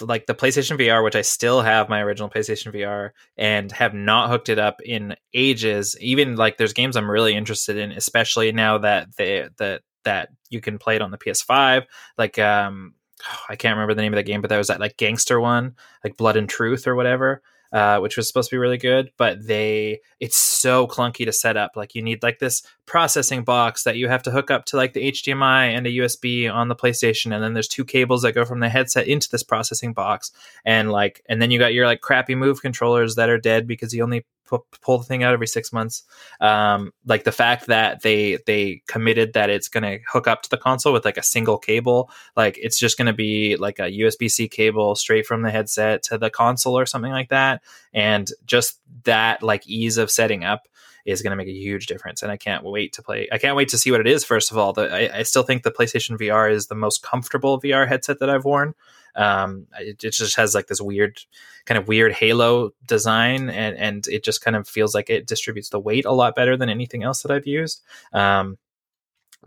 like 0.00 0.26
the 0.26 0.34
PlayStation 0.34 0.78
VR 0.78 1.04
which 1.04 1.16
I 1.16 1.22
still 1.22 1.62
have 1.62 1.88
my 1.88 2.00
original 2.02 2.28
PlayStation 2.28 2.74
VR 2.74 3.10
and 3.36 3.70
have 3.72 3.94
not 3.94 4.28
hooked 4.28 4.48
it 4.48 4.58
up 4.58 4.80
in 4.82 5.14
ages 5.32 5.96
even 6.00 6.36
like 6.36 6.56
there's 6.56 6.72
games 6.72 6.96
I'm 6.96 7.10
really 7.10 7.34
interested 7.34 7.76
in 7.76 7.92
especially 7.92 8.52
now 8.52 8.78
that 8.78 9.16
they 9.16 9.48
that 9.58 9.82
that 10.04 10.28
you 10.50 10.60
can 10.60 10.78
play 10.78 10.96
it 10.96 11.02
on 11.02 11.10
the 11.10 11.18
PS5 11.18 11.84
like 12.18 12.38
um 12.38 12.94
I 13.48 13.56
can't 13.56 13.76
remember 13.76 13.94
the 13.94 14.02
name 14.02 14.12
of 14.12 14.18
the 14.18 14.22
game 14.22 14.40
but 14.40 14.48
there 14.48 14.58
was 14.58 14.68
that 14.68 14.80
like 14.80 14.96
gangster 14.96 15.40
one 15.40 15.74
like 16.02 16.16
Blood 16.16 16.36
and 16.36 16.48
Truth 16.48 16.86
or 16.86 16.94
whatever 16.94 17.42
uh, 17.74 17.98
which 17.98 18.16
was 18.16 18.28
supposed 18.28 18.48
to 18.48 18.54
be 18.54 18.58
really 18.58 18.78
good, 18.78 19.10
but 19.16 19.48
they 19.48 20.00
it's 20.20 20.36
so 20.36 20.86
clunky 20.86 21.24
to 21.24 21.32
set 21.32 21.56
up. 21.56 21.72
Like 21.74 21.96
you 21.96 22.02
need 22.02 22.22
like 22.22 22.38
this 22.38 22.62
processing 22.86 23.42
box 23.42 23.82
that 23.82 23.96
you 23.96 24.08
have 24.08 24.22
to 24.22 24.30
hook 24.30 24.48
up 24.48 24.64
to 24.66 24.76
like 24.76 24.92
the 24.92 25.10
HDMI 25.10 25.76
and 25.76 25.84
a 25.84 25.90
USB 25.90 26.50
on 26.50 26.68
the 26.68 26.76
PlayStation, 26.76 27.34
and 27.34 27.42
then 27.42 27.52
there's 27.52 27.66
two 27.66 27.84
cables 27.84 28.22
that 28.22 28.32
go 28.32 28.44
from 28.44 28.60
the 28.60 28.68
headset 28.68 29.08
into 29.08 29.28
this 29.28 29.42
processing 29.42 29.92
box, 29.92 30.30
and 30.64 30.92
like 30.92 31.20
and 31.28 31.42
then 31.42 31.50
you 31.50 31.58
got 31.58 31.74
your 31.74 31.84
like 31.84 32.00
crappy 32.00 32.36
move 32.36 32.62
controllers 32.62 33.16
that 33.16 33.28
are 33.28 33.38
dead 33.38 33.66
because 33.66 33.92
you 33.92 34.04
only 34.04 34.24
pu- 34.44 34.64
pull 34.80 34.98
the 34.98 35.04
thing 35.04 35.22
out 35.22 35.32
every 35.32 35.46
six 35.46 35.72
months. 35.72 36.02
Um, 36.40 36.92
like 37.06 37.24
the 37.24 37.32
fact 37.32 37.66
that 37.66 38.02
they 38.02 38.38
they 38.46 38.82
committed 38.86 39.32
that 39.34 39.50
it's 39.50 39.68
going 39.68 39.82
to 39.84 39.98
hook 40.10 40.26
up 40.26 40.42
to 40.42 40.50
the 40.50 40.56
console 40.56 40.92
with 40.92 41.04
like 41.04 41.16
a 41.16 41.22
single 41.22 41.58
cable, 41.58 42.10
like 42.36 42.58
it's 42.60 42.78
just 42.78 42.96
going 42.98 43.06
to 43.06 43.12
be 43.12 43.56
like 43.56 43.78
a 43.78 43.90
USB 43.90 44.30
C 44.30 44.48
cable 44.48 44.94
straight 44.94 45.26
from 45.26 45.42
the 45.42 45.50
headset 45.50 46.02
to 46.04 46.18
the 46.18 46.30
console 46.30 46.78
or 46.78 46.86
something 46.86 47.12
like 47.12 47.28
that. 47.30 47.62
And 47.92 48.30
just 48.46 48.80
that 49.04 49.42
like 49.42 49.66
ease 49.66 49.98
of 49.98 50.10
setting 50.10 50.44
up 50.44 50.68
is 51.04 51.22
going 51.22 51.30
to 51.30 51.36
make 51.36 51.48
a 51.48 51.52
huge 51.52 51.86
difference 51.86 52.22
and 52.22 52.32
i 52.32 52.36
can't 52.36 52.64
wait 52.64 52.92
to 52.94 53.02
play 53.02 53.28
i 53.30 53.38
can't 53.38 53.56
wait 53.56 53.68
to 53.68 53.78
see 53.78 53.90
what 53.90 54.00
it 54.00 54.06
is 54.06 54.24
first 54.24 54.50
of 54.50 54.56
all. 54.56 54.72
The, 54.72 54.90
I, 54.90 55.18
I 55.18 55.22
still 55.22 55.42
think 55.42 55.62
the 55.62 55.70
playstation 55.70 56.18
vr 56.18 56.50
is 56.50 56.68
the 56.68 56.74
most 56.74 57.02
comfortable 57.02 57.60
vr 57.60 57.86
headset 57.86 58.20
that 58.20 58.30
i've 58.30 58.44
worn 58.44 58.74
um, 59.16 59.66
it, 59.78 60.02
it 60.02 60.12
just 60.12 60.36
has 60.36 60.54
like 60.54 60.66
this 60.66 60.80
weird 60.80 61.18
kind 61.66 61.78
of 61.78 61.88
weird 61.88 62.12
halo 62.12 62.70
design 62.86 63.48
and 63.50 63.76
and 63.76 64.06
it 64.08 64.24
just 64.24 64.42
kind 64.42 64.56
of 64.56 64.68
feels 64.68 64.94
like 64.94 65.10
it 65.10 65.26
distributes 65.26 65.70
the 65.70 65.80
weight 65.80 66.04
a 66.04 66.12
lot 66.12 66.34
better 66.34 66.56
than 66.56 66.68
anything 66.68 67.02
else 67.02 67.22
that 67.22 67.30
i've 67.30 67.46
used 67.46 67.82
um, 68.12 68.58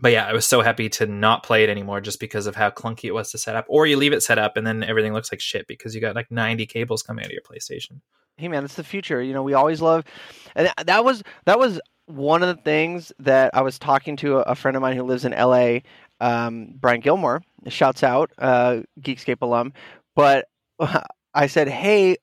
but 0.00 0.12
yeah, 0.12 0.26
I 0.26 0.32
was 0.32 0.46
so 0.46 0.60
happy 0.60 0.88
to 0.90 1.06
not 1.06 1.42
play 1.42 1.64
it 1.64 1.68
anymore 1.68 2.00
just 2.00 2.20
because 2.20 2.46
of 2.46 2.54
how 2.54 2.70
clunky 2.70 3.04
it 3.04 3.14
was 3.14 3.30
to 3.32 3.38
set 3.38 3.56
up. 3.56 3.66
Or 3.68 3.86
you 3.86 3.96
leave 3.96 4.12
it 4.12 4.22
set 4.22 4.38
up 4.38 4.56
and 4.56 4.66
then 4.66 4.82
everything 4.82 5.12
looks 5.12 5.32
like 5.32 5.40
shit 5.40 5.66
because 5.66 5.94
you 5.94 6.00
got 6.00 6.14
like 6.14 6.30
90 6.30 6.66
cables 6.66 7.02
coming 7.02 7.24
out 7.24 7.30
of 7.30 7.32
your 7.32 7.42
PlayStation. 7.42 8.00
hey 8.36 8.48
man 8.48 8.64
it's 8.64 8.74
the 8.74 8.84
future 8.84 9.20
you 9.20 9.32
know 9.32 9.42
we 9.42 9.54
always 9.54 9.80
love 9.80 10.04
and 10.54 10.70
that 10.86 11.04
was 11.04 11.22
that 11.44 11.58
was 11.58 11.80
one 12.06 12.42
of 12.42 12.48
the 12.48 12.62
things 12.62 13.12
that 13.18 13.50
i 13.52 13.60
was 13.60 13.78
talking 13.78 14.16
to 14.16 14.36
a, 14.36 14.54
friend 14.54 14.76
of 14.76 14.80
mine 14.80 14.96
who 14.96 15.02
lives 15.02 15.24
in 15.24 15.32
la 15.32 15.78
um, 16.20 16.72
brian 16.78 17.00
gilmore 17.00 17.42
shouts 17.66 18.02
out 18.02 18.30
uh, 18.38 18.80
geekscape 19.00 19.42
alum 19.42 19.72
but 20.14 20.46
i 21.34 21.46
said 21.46 21.68
hey 21.68 22.16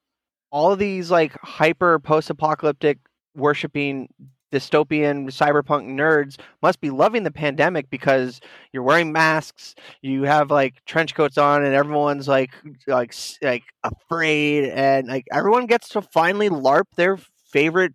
all 0.51 0.71
of 0.71 0.79
these 0.79 1.11
like 1.11 1.37
hyper 1.41 1.99
post-apocalyptic 1.99 2.97
worshiping 3.35 4.07
dystopian 4.51 5.25
cyberpunk 5.25 5.87
nerds 5.87 6.37
must 6.61 6.79
be 6.79 6.89
loving 6.89 7.23
the 7.23 7.31
pandemic 7.31 7.89
because 7.89 8.39
you're 8.71 8.83
wearing 8.83 9.11
masks 9.11 9.75
you 10.01 10.23
have 10.23 10.49
like 10.49 10.75
trench 10.85 11.13
coats 11.13 11.37
on 11.37 11.65
and 11.65 11.73
everyone's 11.73 12.27
like 12.27 12.51
like 12.87 13.13
like 13.41 13.63
afraid 13.83 14.69
and 14.69 15.07
like 15.07 15.25
everyone 15.31 15.65
gets 15.65 15.89
to 15.89 16.01
finally 16.01 16.49
larp 16.49 16.85
their 16.95 17.17
favorite 17.51 17.93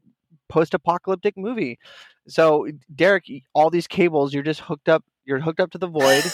post-apocalyptic 0.49 1.39
movie. 1.39 1.79
So 2.29 2.69
derek 2.95 3.25
all 3.55 3.71
these 3.71 3.87
cables 3.87 4.35
you're 4.35 4.43
just 4.43 4.61
hooked 4.61 4.89
up 4.89 5.05
you're 5.25 5.41
hooked 5.41 5.61
up 5.61 5.71
to 5.71 5.79
the 5.79 5.87
void 5.87 6.25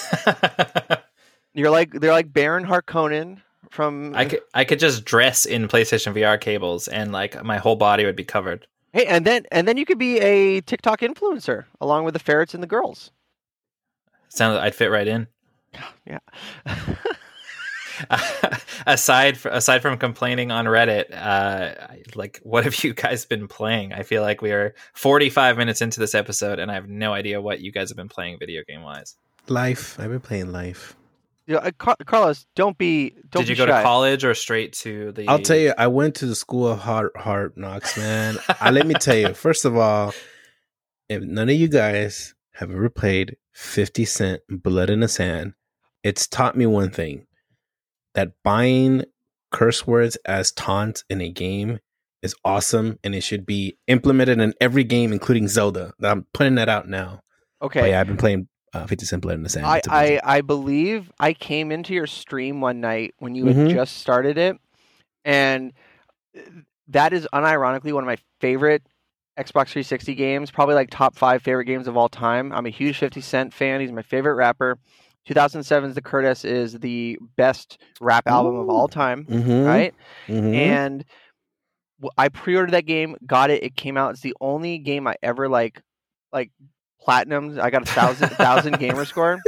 you're 1.55 1.71
like 1.71 1.93
they're 1.93 2.13
like 2.13 2.33
baron 2.33 2.65
harkonnen 2.65 3.41
from 3.71 4.15
I 4.15 4.25
could 4.27 4.41
I 4.55 4.65
could 4.65 4.79
just 4.79 5.05
dress 5.05 5.45
in 5.45 5.69
PlayStation 5.69 6.15
VR 6.15 6.41
cables 6.41 6.89
and 6.89 7.13
like 7.13 7.43
my 7.45 7.59
whole 7.59 7.77
body 7.77 8.05
would 8.05 8.17
be 8.17 8.25
covered. 8.25 8.67
Hey, 8.93 9.07
and 9.07 9.25
then 9.27 9.45
and 9.51 9.67
then 9.69 9.77
you 9.77 9.85
could 9.85 9.99
be 9.99 10.19
a 10.21 10.61
TikTok 10.63 11.01
influencer 11.01 11.65
along 11.81 12.05
with 12.05 12.15
the 12.15 12.21
ferrets 12.21 12.55
and 12.55 12.63
the 12.63 12.67
girls. 12.67 13.11
Sounds 14.29 14.59
I'd 14.59 14.75
fit 14.75 14.91
right 14.91 15.07
in. 15.07 15.27
Yeah. 16.07 16.21
aside 18.87 19.37
fr- 19.37 19.49
aside 19.49 19.83
from 19.83 19.99
complaining 19.99 20.51
on 20.51 20.67
Reddit, 20.67 21.13
uh, 21.13 21.75
like 22.15 22.41
what 22.43 22.65
have 22.65 22.83
you 22.85 22.95
guys 22.95 23.25
been 23.25 23.49
playing? 23.49 23.93
I 23.93 24.03
feel 24.03 24.23
like 24.23 24.43
we 24.43 24.53
are 24.53 24.75
45 24.95 25.57
minutes 25.57 25.83
into 25.83 26.01
this 26.01 26.15
episode 26.15 26.59
and 26.59 26.71
I 26.71 26.75
have 26.75 26.89
no 26.89 27.13
idea 27.13 27.41
what 27.41 27.61
you 27.61 27.73
guys 27.73 27.91
have 27.91 27.97
been 27.97 28.09
playing 28.09 28.39
video 28.39 28.63
game 28.67 28.83
wise. 28.83 29.17
Life. 29.49 29.99
I've 30.01 30.11
been 30.11 30.21
playing 30.21 30.53
life. 30.53 30.97
Yeah, 31.47 31.59
uh, 31.59 31.71
Car- 31.79 31.97
Carlos, 32.05 32.45
don't 32.57 32.77
be 32.77 33.11
don't 33.31 33.43
Did 33.43 33.51
you 33.51 33.55
be 33.55 33.59
go 33.59 33.67
shy. 33.67 33.79
to 33.79 33.83
college 33.85 34.25
or 34.25 34.35
straight 34.35 34.73
to 34.75 35.13
the? 35.13 35.29
I'll 35.29 35.39
tell 35.39 35.57
you, 35.57 35.73
I 35.79 35.87
went 35.87 36.17
to 36.17 36.27
the 36.27 36.35
school 36.35 36.67
of 36.67 36.81
hard 36.81 37.13
hard 37.17 37.57
knocks, 37.57 37.97
man. 37.97 38.37
I, 38.61 38.71
let 38.73 38.85
me 38.87 38.95
tell 38.95 39.17
you, 39.17 39.33
first 39.33 39.65
of 39.65 39.77
all, 39.77 40.13
if 41.09 41.23
none 41.23 41.49
of 41.49 41.55
you 41.55 41.69
guys 41.69 42.35
have 42.55 42.73
ever 42.73 42.89
played 42.89 43.37
50 43.53 44.05
Cent 44.05 44.43
Blood 44.49 44.91
in 44.91 45.01
the 45.01 45.09
Sand, 45.09 45.55
it's 46.03 46.27
taught 46.27 46.57
me 46.57 46.67
one 46.67 46.91
thing 46.91 47.27
that 48.17 48.33
buying 48.43 49.05
curse 49.53 49.87
words 49.87 50.17
as 50.25 50.51
taunts 50.51 51.05
in 51.09 51.21
a 51.21 51.29
game 51.31 51.79
is 52.23 52.35
awesome 52.45 52.99
and 53.05 53.15
it 53.15 53.21
should 53.21 53.47
be 53.47 53.79
implemented 53.87 54.41
in 54.41 54.53
every 54.61 54.83
game, 54.83 55.13
including 55.13 55.47
Zelda. 55.47 55.93
I'm 56.03 56.27
putting 56.35 56.57
that 56.57 56.69
out 56.69 56.89
now. 56.89 57.21
But 57.61 57.67
Okay. 57.67 57.91
yeah, 57.91 58.01
I've 58.01 58.09
been 58.09 58.17
playing 58.17 58.49
uh, 58.75 58.87
50 58.87 59.07
Cent 59.07 59.23
Blood 59.23 59.35
in 59.37 59.43
the 59.45 59.49
Sand. 59.49 59.67
I, 59.67 59.81
I 59.89 60.21
I 60.25 60.41
believe 60.41 61.11
I 61.21 61.33
came 61.33 61.71
into 61.71 61.95
your 61.95 62.07
stream 62.07 62.61
one 62.61 62.81
night 62.81 63.15
when 63.19 63.35
you 63.35 63.45
Mhm. 63.45 63.65
had 63.67 63.71
just 63.71 63.99
started 63.99 64.37
it, 64.39 64.57
and 65.25 65.73
uh, 66.37 66.41
that 66.89 67.13
is 67.13 67.27
unironically 67.33 67.93
one 67.93 68.03
of 68.03 68.07
my 68.07 68.19
favorite 68.41 68.83
Xbox 69.39 69.69
360 69.69 70.15
games. 70.15 70.51
Probably 70.51 70.75
like 70.75 70.91
top 70.91 71.17
five 71.17 71.43
favorite 71.43 71.65
games 71.67 71.87
of 71.89 71.97
all 71.97 72.09
time. 72.09 72.53
I'm 72.53 72.67
a 72.67 72.71
huge 72.71 72.99
50 72.99 73.21
Cent 73.21 73.55
fan. 73.55 73.81
He's 73.81 73.93
my 73.93 74.03
favorite 74.03 74.35
rapper. 74.35 74.79
2007's 75.29 75.95
The 75.95 76.03
Curtis 76.03 76.45
is 76.45 76.75
the 76.79 77.19
best 77.37 77.81
rap 78.01 78.27
album 78.27 78.57
of 78.57 78.69
all 78.69 78.89
time. 78.89 79.25
Mhm, 79.25 79.67
Right. 79.67 79.95
mhm. 80.29 80.55
and 80.55 81.05
I 82.19 82.29
pre-ordered 82.29 82.73
that 82.73 82.85
game, 82.87 83.17
got 83.27 83.51
it. 83.51 83.63
It 83.63 83.75
came 83.77 83.97
out. 83.97 84.11
It's 84.13 84.21
the 84.21 84.35
only 84.41 84.79
game 84.79 85.07
I 85.07 85.17
ever 85.23 85.49
like, 85.49 85.81
like 86.33 86.51
platinum. 87.01 87.59
I 87.61 87.71
got 87.71 87.83
a 87.83 87.87
thousand 87.91 88.29
thousand 88.31 88.79
gamer 88.79 89.05
score. 89.13 89.41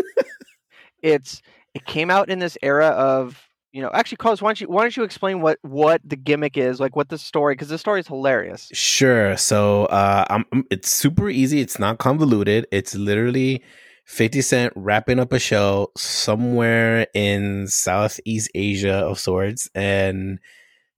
It's 1.02 1.42
it 1.74 1.84
came 1.84 2.10
out 2.10 2.28
in 2.28 2.38
this 2.38 2.56
era 2.62 2.86
of 2.88 3.40
you 3.72 3.82
know. 3.82 3.90
Actually, 3.92 4.16
Carlos, 4.16 4.42
why 4.42 4.48
don't 4.48 4.60
you 4.60 4.68
why 4.68 4.82
don't 4.82 4.96
you 4.96 5.02
explain 5.04 5.40
what 5.40 5.58
what 5.62 6.00
the 6.04 6.16
gimmick 6.16 6.56
is, 6.56 6.80
like 6.80 6.96
what 6.96 7.08
the 7.08 7.18
story? 7.18 7.54
Because 7.54 7.68
the 7.68 7.78
story 7.78 8.00
is 8.00 8.06
hilarious. 8.08 8.68
Sure. 8.72 9.36
So 9.36 9.84
uh, 9.86 10.24
I'm- 10.30 10.64
it's 10.70 10.90
super 10.90 11.28
easy. 11.28 11.60
It's 11.60 11.78
not 11.78 11.98
convoluted. 11.98 12.66
It's 12.72 12.94
literally 12.94 13.62
50 14.08 14.40
Cent 14.40 14.72
wrapping 14.74 15.18
up 15.20 15.34
a 15.34 15.38
show 15.38 15.92
somewhere 15.96 17.06
in 17.12 17.68
Southeast 17.68 18.50
Asia 18.54 18.94
of 18.94 19.18
sorts. 19.20 19.68
And 19.74 20.38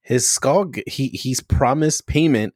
his 0.01 0.29
skull, 0.29 0.71
he 0.87 1.09
he's 1.09 1.41
promised 1.41 2.07
payment 2.07 2.55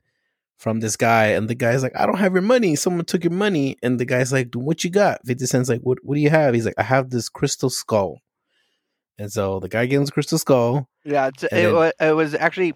from 0.57 0.79
this 0.79 0.97
guy. 0.97 1.27
And 1.27 1.49
the 1.51 1.57
guy's 1.57 1.83
like, 1.83 1.97
I 1.99 2.07
don't 2.07 2.19
have 2.21 2.35
your 2.35 2.43
money. 2.43 2.77
Someone 2.77 3.05
took 3.05 3.25
your 3.25 3.33
money. 3.33 3.77
And 3.83 3.99
the 3.99 4.05
guy's 4.05 4.33
like, 4.33 4.55
what 4.55 4.85
you 4.85 4.91
got? 4.91 5.27
50 5.27 5.45
Cent's 5.47 5.69
like, 5.69 5.81
what, 5.81 5.99
what 6.05 6.15
do 6.15 6.21
you 6.21 6.31
have? 6.31 6.55
He's 6.55 6.65
like, 6.67 6.79
I 6.79 6.85
have 6.85 7.11
this 7.11 7.29
crystal 7.29 7.69
skull. 7.69 8.21
And 9.19 9.33
so 9.33 9.59
the 9.59 9.69
guy 9.69 9.87
gives 9.87 10.09
him 10.09 10.13
crystal 10.13 10.39
skull. 10.39 10.89
Yeah, 11.05 11.27
it's, 11.29 11.43
it, 11.43 11.51
then- 11.51 11.75
wa- 11.75 11.93
it 12.01 12.13
was 12.15 12.33
actually 12.35 12.75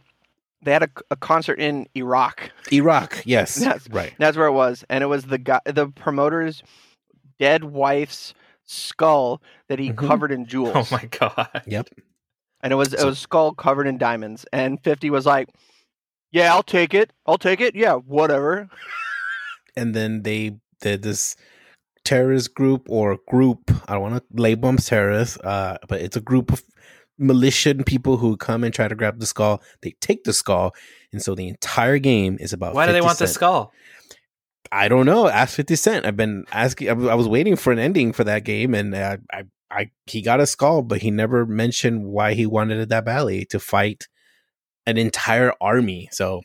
they 0.63 0.73
had 0.73 0.83
a, 0.83 0.89
a 1.13 1.17
concert 1.17 1.61
in 1.61 1.87
Iraq. 1.95 2.51
Iraq. 2.73 3.23
Yes. 3.25 3.61
Yes. 3.63 3.89
Right. 3.89 4.13
That's 4.19 4.37
where 4.37 4.49
it 4.49 4.53
was, 4.53 4.85
and 4.91 5.05
it 5.05 5.07
was 5.07 5.25
the 5.27 5.39
guy, 5.39 5.61
the 5.65 5.87
promoter's 5.89 6.65
dead 7.39 7.65
wife's 7.65 8.35
skull 8.65 9.41
that 9.69 9.79
he 9.79 9.91
Mhm. 9.91 9.97
covered 10.09 10.33
in 10.33 10.47
jewels. 10.53 10.75
Oh 10.75 10.87
my 10.91 11.05
god! 11.07 11.63
Yep. 11.67 11.89
and 12.61 12.73
it 12.73 12.77
was 12.77 12.93
it 12.93 13.05
was 13.05 13.19
skull 13.19 13.55
covered 13.55 13.87
in 13.87 13.99
diamonds. 13.99 14.45
And 14.53 14.83
Fifty 14.83 15.11
was 15.11 15.25
like, 15.27 15.49
"Yeah, 16.33 16.53
I'll 16.55 16.63
take 16.63 16.93
it. 16.95 17.13
I'll 17.27 17.39
take 17.39 17.61
it. 17.61 17.75
Yeah, 17.75 17.95
whatever." 17.95 18.69
and 19.77 19.95
then 19.95 20.23
they 20.23 20.57
did 20.81 21.03
this 21.03 21.37
terrorist 22.05 22.55
group 22.55 22.87
or 22.89 23.19
group 23.29 23.71
i 23.87 23.93
don't 23.93 24.01
want 24.03 24.15
to 24.17 24.43
label 24.43 24.69
them 24.69 24.79
terrorists 24.79 25.37
uh, 25.45 25.77
but 25.89 26.01
it's 26.01 26.17
a 26.17 26.21
group 26.21 26.51
of 26.53 26.63
militia 27.19 27.75
people 27.85 28.17
who 28.17 28.37
come 28.37 28.65
and 28.65 28.73
try 28.73 28.89
to 28.89 28.95
grab 28.95 29.21
the 29.21 29.27
skull 29.27 29.63
they 29.83 29.91
take 30.01 30.25
the 30.25 30.33
skull 30.33 30.75
and 31.13 31.23
so 31.23 31.35
the 31.35 31.47
entire 31.49 31.99
game 31.99 32.37
is 32.41 32.53
about 32.53 32.75
Why 32.75 32.87
do 32.87 32.93
they 32.93 32.99
50 33.01 33.07
want 33.07 33.19
the 33.19 33.27
skull? 33.27 33.73
I 34.73 34.89
don't 34.89 35.07
know 35.07 35.29
ask 35.29 35.57
50 35.57 35.77
cent 35.77 36.07
i've 36.07 36.17
been 36.17 36.45
asking 36.53 36.89
i 36.89 37.15
was 37.15 37.29
waiting 37.29 37.57
for 37.57 37.73
an 37.73 37.79
ending 37.79 38.13
for 38.13 38.25
that 38.25 38.45
game 38.45 38.75
and 38.75 38.95
uh, 38.95 39.17
I, 39.33 39.45
I 39.71 39.91
he 40.07 40.23
got 40.23 40.41
a 40.41 40.47
skull 40.47 40.83
but 40.83 41.03
he 41.03 41.11
never 41.11 41.47
mentioned 41.47 42.05
why 42.05 42.35
he 42.35 42.47
wanted 42.47 42.79
it 42.79 42.89
that 42.91 43.05
badly 43.05 43.45
to 43.47 43.59
fight 43.59 44.09
an 44.87 44.99
entire 44.99 45.53
army 45.61 46.09
so 46.13 46.43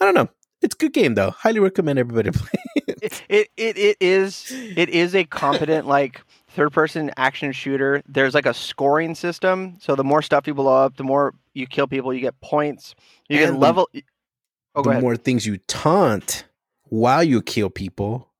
i 0.00 0.04
don't 0.04 0.14
know 0.14 0.28
it's 0.62 0.74
a 0.74 0.78
good 0.78 0.92
game 0.92 1.14
though 1.14 1.30
highly 1.30 1.60
recommend 1.60 1.98
everybody 1.98 2.30
play 2.32 2.60
it, 2.86 3.22
it 3.28 3.48
it 3.56 3.76
it 3.78 3.96
is 4.00 4.50
it 4.50 4.88
is 4.88 5.14
a 5.14 5.24
competent 5.24 5.86
like 5.86 6.22
third 6.54 6.72
person 6.72 7.10
action 7.16 7.52
shooter. 7.52 8.02
There's 8.08 8.34
like 8.34 8.46
a 8.46 8.54
scoring 8.54 9.14
system, 9.14 9.76
so 9.80 9.94
the 9.94 10.04
more 10.04 10.22
stuff 10.22 10.46
you 10.46 10.54
blow 10.54 10.84
up, 10.84 10.96
the 10.96 11.04
more 11.04 11.34
you 11.52 11.66
kill 11.66 11.86
people, 11.86 12.14
you 12.14 12.20
get 12.20 12.40
points. 12.40 12.94
You 13.28 13.38
And 13.38 13.52
can 13.52 13.60
level. 13.60 13.88
Oh, 14.74 14.82
the 14.82 15.00
more 15.00 15.16
things 15.16 15.46
you 15.46 15.58
taunt 15.68 16.44
while 16.94 17.24
you 17.24 17.42
kill 17.42 17.70
people, 17.70 18.30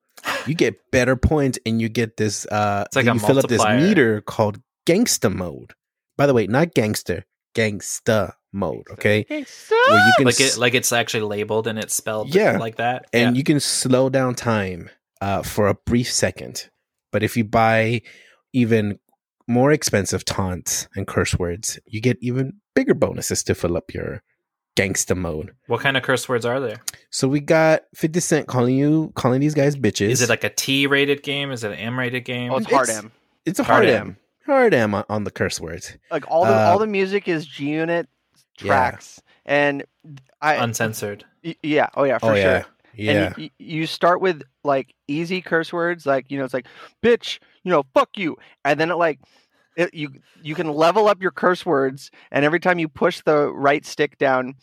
you 0.47 0.55
get 0.55 0.75
better 0.93 1.17
points 1.17 1.59
and 1.67 1.81
you 1.83 1.89
get 1.89 2.17
this 2.17 2.47
uh 2.47 2.85
It's 2.87 2.97
like 2.97 3.07
you 3.07 3.13
a 3.13 3.19
fill 3.19 3.39
up 3.39 3.49
this 3.49 3.65
meter 3.65 4.21
called 4.21 4.61
gangsta 4.87 5.33
mode. 5.35 5.73
By 6.17 6.27
the 6.29 6.35
way, 6.35 6.47
not 6.47 6.75
gangster, 6.75 7.25
gangsta 7.57 8.35
mode, 8.53 8.87
okay? 8.93 9.21
Okay, 9.21 9.45
so- 9.45 9.75
Where 9.89 10.07
you 10.07 10.13
can 10.17 10.27
Like 10.27 10.41
it, 10.41 10.57
like 10.57 10.75
it's 10.75 10.93
actually 10.93 11.25
labeled 11.25 11.67
and 11.67 11.79
it's 11.79 11.95
spelled 11.95 12.35
Yeah. 12.35 12.59
like 12.59 12.77
that. 12.77 13.07
and 13.13 13.35
Yeah. 13.35 13.39
you 13.39 13.45
can 13.45 13.59
slow 13.61 14.09
down 14.09 14.35
time 14.35 14.91
uh 15.21 15.43
for 15.43 15.67
a 15.69 15.75
brief 15.75 16.11
second. 16.13 16.71
But 17.13 17.23
if 17.23 17.37
you 17.37 17.45
buy 17.45 18.03
even 18.53 18.99
more 19.49 19.73
expensive 19.73 20.25
taunts 20.25 20.89
and 20.97 21.07
curse 21.07 21.39
words, 21.39 21.79
you 21.87 22.01
get 22.01 22.17
even 22.21 22.61
bigger 22.75 22.95
bonuses 22.95 23.43
to 23.45 23.55
fill 23.55 23.77
up 23.77 23.93
your 23.93 24.23
gangsta 24.77 25.17
mode. 25.17 25.53
what 25.67 25.81
kind 25.81 25.97
of 25.97 26.03
curse 26.03 26.29
words 26.29 26.45
are 26.45 26.61
there? 26.61 26.81
So 27.11 27.29
we 27.29 27.41
got 27.41 27.83
50 27.95 28.21
Cent 28.21 28.47
calling 28.49 28.77
you 28.77 29.13
calling 29.15 29.41
these 29.41 29.55
guys 29.55 29.77
bitches. 29.77 30.09
Is 30.11 30.23
it 30.23 30.29
like 30.29 30.45
a 30.45 30.51
T 30.51 30.87
rated 30.87 31.23
game? 31.23 31.51
Is 31.53 31.63
it 31.65 31.73
an 31.73 31.79
M 31.79 31.99
rated 31.99 32.25
game? 32.25 32.53
oh, 32.53 32.57
it's 32.57 32.71
hard 32.71 32.89
it's- 32.89 33.05
M. 33.05 33.13
It's 33.47 33.59
a 33.59 33.65
Hard 33.65 33.85
hard 33.85 33.89
M. 33.95 34.07
M. 34.09 34.17
Hard 34.47 34.75
M 34.75 34.95
on, 34.95 35.05
on 35.09 35.25
the 35.25 35.31
curse 35.31 35.61
words. 35.61 35.97
Like 36.11 36.25
all 36.31 36.45
the 36.45 36.53
Uh, 36.55 36.71
all 36.71 36.79
the 36.79 36.87
music 36.87 37.29
is 37.29 37.47
G 37.47 37.71
Unit 37.71 38.09
Yeah. 38.61 38.67
tracks, 38.69 39.21
and 39.47 39.85
I 40.41 40.55
Uncensored. 40.57 41.25
y- 41.45 41.57
yeah 41.63 41.89
oh 41.95 42.05
yeah 42.05 42.19
for 42.19 42.33
oh 42.33 42.35
sure. 42.35 42.43
yeah, 42.43 42.65
yeah. 42.95 43.13
And 43.35 43.39
you, 43.39 43.51
you 43.59 43.87
start 43.87 44.21
with 44.21 44.43
like 44.65 44.95
easy 45.09 45.41
curse 45.43 45.73
words, 45.73 46.05
like 46.07 46.31
you 46.31 46.39
know, 46.39 46.45
it's 46.45 46.55
like 46.55 46.67
"bitch," 47.03 47.39
you 47.65 47.71
know, 47.71 47.85
"fuck 47.95 48.17
you," 48.17 48.37
and 48.65 48.79
then 48.81 48.91
it 48.91 48.95
like 48.97 49.21
it, 49.77 49.93
you 49.95 50.11
you 50.43 50.55
can 50.55 50.69
level 50.73 51.09
up 51.09 51.21
your 51.23 51.31
curse 51.31 51.65
words, 51.67 52.11
and 52.31 52.45
every 52.45 52.61
time 52.61 52.79
you 52.79 52.89
push 52.89 53.21
the 53.25 53.53
right 53.53 53.85
stick 53.85 54.19
down, 54.19 54.55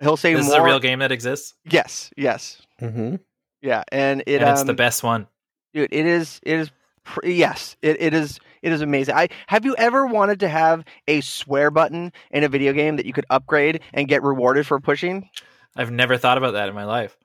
he'll 0.00 0.16
say 0.16 0.34
This 0.34 0.46
more. 0.46 0.54
is 0.56 0.58
a 0.60 0.64
real 0.64 0.80
game 0.80 0.98
that 1.00 1.12
exists, 1.12 1.54
Yes, 1.70 2.10
yes, 2.16 2.62
hmm 2.78 3.16
yeah, 3.62 3.82
and 3.92 4.22
it 4.26 4.40
and 4.40 4.48
it's 4.50 4.60
um, 4.62 4.66
the 4.66 4.74
best 4.74 5.02
one. 5.02 5.26
dude, 5.74 5.92
it 5.92 6.06
is 6.06 6.40
it 6.42 6.58
is 6.58 6.70
pr- 7.04 7.26
yes, 7.26 7.76
it, 7.82 8.00
it 8.00 8.14
is 8.14 8.40
it 8.62 8.72
is 8.72 8.80
amazing. 8.80 9.14
I 9.14 9.28
have 9.48 9.64
you 9.64 9.74
ever 9.76 10.06
wanted 10.06 10.40
to 10.40 10.48
have 10.48 10.84
a 11.08 11.20
swear 11.20 11.70
button 11.70 12.12
in 12.30 12.44
a 12.44 12.48
video 12.48 12.72
game 12.72 12.96
that 12.96 13.06
you 13.06 13.12
could 13.12 13.26
upgrade 13.30 13.80
and 13.92 14.08
get 14.08 14.22
rewarded 14.22 14.66
for 14.66 14.80
pushing? 14.80 15.28
I've 15.76 15.90
never 15.90 16.16
thought 16.16 16.38
about 16.38 16.52
that 16.54 16.68
in 16.68 16.74
my 16.74 16.84
life, 16.84 17.16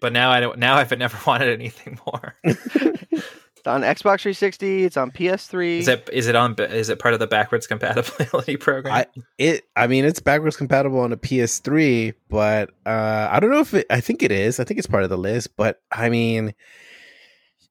but 0.00 0.12
now 0.12 0.30
I 0.30 0.40
don't. 0.40 0.58
Now 0.58 0.76
I've 0.76 0.90
never 0.98 1.18
wanted 1.26 1.48
anything 1.48 1.98
more. 2.06 2.34
It's 3.60 3.66
on 3.66 3.82
Xbox 3.82 4.22
360. 4.22 4.84
It's 4.84 4.96
on 4.96 5.10
PS3. 5.10 5.80
Is 5.80 5.88
it 5.88 6.08
is 6.10 6.26
it 6.28 6.34
on 6.34 6.54
is 6.58 6.88
it 6.88 6.98
part 6.98 7.12
of 7.12 7.20
the 7.20 7.26
backwards 7.26 7.66
compatibility 7.66 8.56
program? 8.58 8.94
I 8.94 9.06
it 9.36 9.66
I 9.76 9.86
mean 9.86 10.06
it's 10.06 10.18
backwards 10.18 10.56
compatible 10.56 11.00
on 11.00 11.12
a 11.12 11.18
PS3, 11.18 12.14
but 12.30 12.70
uh 12.86 13.28
I 13.30 13.38
don't 13.38 13.50
know 13.50 13.60
if 13.60 13.74
it 13.74 13.86
I 13.90 14.00
think 14.00 14.22
it 14.22 14.32
is. 14.32 14.60
I 14.60 14.64
think 14.64 14.78
it's 14.78 14.86
part 14.86 15.04
of 15.04 15.10
the 15.10 15.18
list, 15.18 15.58
but 15.58 15.82
I 15.92 16.08
mean 16.08 16.54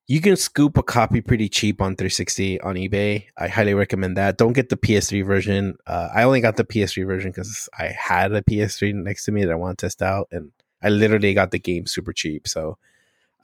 you 0.06 0.22
can 0.22 0.36
scoop 0.36 0.78
a 0.78 0.84
copy 0.84 1.22
pretty 1.22 1.50
cheap 1.50 1.82
on 1.82 1.96
360 1.96 2.62
on 2.62 2.76
eBay. 2.76 3.26
I 3.36 3.48
highly 3.48 3.74
recommend 3.74 4.16
that. 4.18 4.38
Don't 4.38 4.54
get 4.54 4.70
the 4.70 4.78
PS3 4.78 5.26
version. 5.26 5.76
Uh, 5.88 6.10
I 6.14 6.22
only 6.24 6.42
got 6.42 6.56
the 6.56 6.66
PS3 6.66 7.06
version 7.08 7.32
because 7.32 7.68
I 7.78 7.88
had 7.88 8.32
a 8.34 8.44
PS3 8.44 8.94
next 8.94 9.26
to 9.26 9.32
me 9.32 9.44
that 9.44 9.52
I 9.52 9.56
want 9.56 9.80
to 9.80 9.86
test 9.88 10.04
out, 10.04 10.28
and 10.32 10.52
I 10.84 10.90
literally 10.90 11.34
got 11.34 11.52
the 11.52 11.60
game 11.60 11.86
super 11.86 12.14
cheap. 12.14 12.48
So 12.48 12.78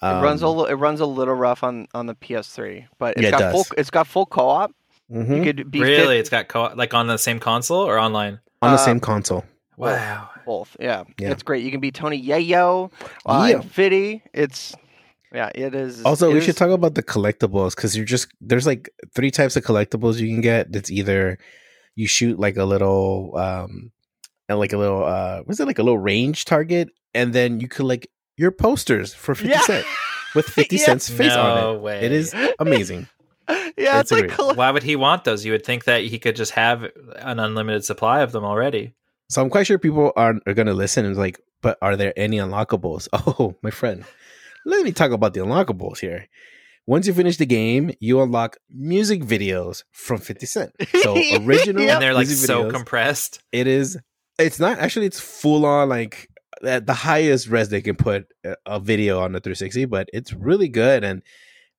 it 0.02 0.06
runs 0.22 0.42
a 0.44 0.48
um, 0.48 0.52
little. 0.58 0.66
It 0.66 0.76
runs 0.76 1.00
a 1.00 1.06
little 1.06 1.34
rough 1.36 1.64
on 1.64 1.88
on 1.94 2.06
the 2.06 2.16
PS3, 2.16 2.88
but 3.00 3.14
it's 3.18 3.22
Yeah, 3.24 3.28
it 3.30 3.32
got 3.32 3.52
full. 3.52 3.64
does. 3.64 3.74
It's 3.78 3.90
got 3.90 4.08
full 4.08 4.26
co-op. 4.26 4.72
mhm. 5.12 5.38
You 5.38 5.44
could 5.44 5.72
be 5.72 5.82
really, 5.82 6.16
fit- 6.16 6.18
it's 6.20 6.30
got 6.30 6.48
co- 6.48 6.64
op? 6.64 6.78
like 6.78 6.94
on 6.94 7.08
the 7.08 7.18
same 7.18 7.40
console 7.40 7.82
or 7.82 7.98
online. 8.00 8.40
on 8.62 8.72
the 8.72 8.76
uh, 8.82 8.86
same 8.86 9.00
console. 9.00 9.44
Wow. 9.78 10.30
both. 10.46 10.76
Yeah. 10.80 11.04
Yeah. 11.20 11.32
it's 11.32 11.44
great. 11.44 11.64
You 11.64 11.72
can 11.72 11.82
be 11.82 11.92
Tony 11.92 12.22
Yayo, 12.22 12.92
uh, 13.26 13.48
Yeah. 13.50 13.56
and 13.58 13.72
Fitty. 13.72 14.24
It's 14.34 14.74
yeah, 15.34 15.50
it 15.54 15.76
is. 15.76 16.04
Also, 16.04 16.30
it 16.30 16.34
we 16.34 16.40
is- 16.40 16.46
should 16.46 16.56
talk 16.58 16.70
about 16.70 16.96
the 16.96 17.04
collectibles 17.04 17.76
because 17.76 17.96
you're 17.96 18.06
just 18.06 18.28
there's 18.42 18.66
like 18.66 18.90
three 19.16 19.32
types 19.32 19.56
of 19.58 19.64
collectibles 19.64 20.18
you 20.20 20.28
can 20.28 20.42
get. 20.42 20.74
It's 20.76 20.90
either 20.92 21.38
you 21.96 22.08
shoot 22.08 22.40
like 22.40 22.58
a 22.58 22.64
little 22.66 23.36
um 23.38 23.92
and 24.48 24.60
like 24.60 24.72
a 24.74 24.78
little 24.78 25.04
uh 25.04 25.42
was 25.46 25.60
it 25.60 25.66
like 25.68 25.80
a 25.80 25.84
little 25.84 26.00
range 26.00 26.46
target, 26.46 26.90
and 27.14 27.34
then 27.34 27.60
you 27.60 27.68
collect 27.68 28.08
your 28.38 28.52
posters 28.52 29.14
for 29.14 29.36
fifty 29.36 29.52
Yeah. 29.54 29.62
cent 29.62 29.86
with 30.36 30.46
fifty 30.46 30.76
Yeah. 30.80 30.86
cents 30.86 31.10
face 31.10 31.34
no 31.34 31.42
on 31.42 31.76
it. 31.76 31.82
way. 31.82 32.00
It 32.06 32.12
is 32.12 32.34
amazing. 32.60 33.08
Yeah, 33.78 34.00
It's 34.00 34.12
it's 34.12 34.22
like 34.22 34.32
agreed. 34.32 34.58
Why 34.58 34.72
would 34.72 34.82
he 34.84 34.96
want 34.96 35.24
those? 35.26 35.46
You 35.46 35.52
would 35.52 35.64
think 35.66 35.84
that 35.84 36.02
he 36.02 36.18
could 36.18 36.36
just 36.36 36.54
have 36.54 36.84
an 37.18 37.40
unlimited 37.40 37.84
supply 37.86 38.22
of 38.22 38.32
them 38.32 38.44
already. 38.44 38.94
So 39.30 39.42
I'm 39.42 39.50
quite 39.52 39.68
sure 39.68 39.78
people 39.78 40.12
are 40.16 40.36
are 40.48 40.54
gonna 40.56 40.74
listen 40.74 41.06
and 41.06 41.16
like, 41.16 41.40
but 41.62 41.78
are 41.82 41.96
there 41.96 42.14
any 42.18 42.38
unlockables? 42.38 43.08
Oh, 43.14 43.56
my 43.62 43.70
friend, 43.70 44.04
let 44.66 44.84
me 44.84 44.92
talk 44.92 45.12
about 45.12 45.34
the 45.36 45.42
unlockables 45.42 46.00
here. 46.00 46.28
Once 46.88 47.06
you 47.06 47.14
finish 47.14 47.38
the 47.38 47.46
game, 47.46 47.92
you 48.00 48.22
unlock 48.22 48.58
music 48.74 49.22
videos 49.24 49.84
from 49.92 50.20
50 50.20 50.46
Cent. 50.46 50.72
So 51.04 51.14
original, 51.42 51.84
Yep. 51.84 51.94
And 51.96 52.02
they're 52.02 52.14
like 52.14 52.28
music 52.28 52.48
so 52.48 52.64
videos. 52.64 52.72
compressed. 52.72 53.42
It 53.52 53.68
is. 53.68 53.98
It's 54.40 54.60
not 54.60 54.80
actually. 54.80 55.06
It's 55.08 55.20
full 55.20 55.66
on 55.66 55.90
like 55.90 56.30
at 56.66 56.86
the 56.86 56.94
highest 56.94 57.48
res 57.48 57.70
they 57.70 57.82
can 57.82 57.96
put 57.96 58.28
a- 58.44 58.56
a 58.66 58.80
video 58.80 59.20
on 59.20 59.32
the 59.34 59.40
360, 59.40 59.86
but 59.86 60.10
it's 60.14 60.34
really 60.34 60.68
good. 60.68 61.04
And 61.04 61.22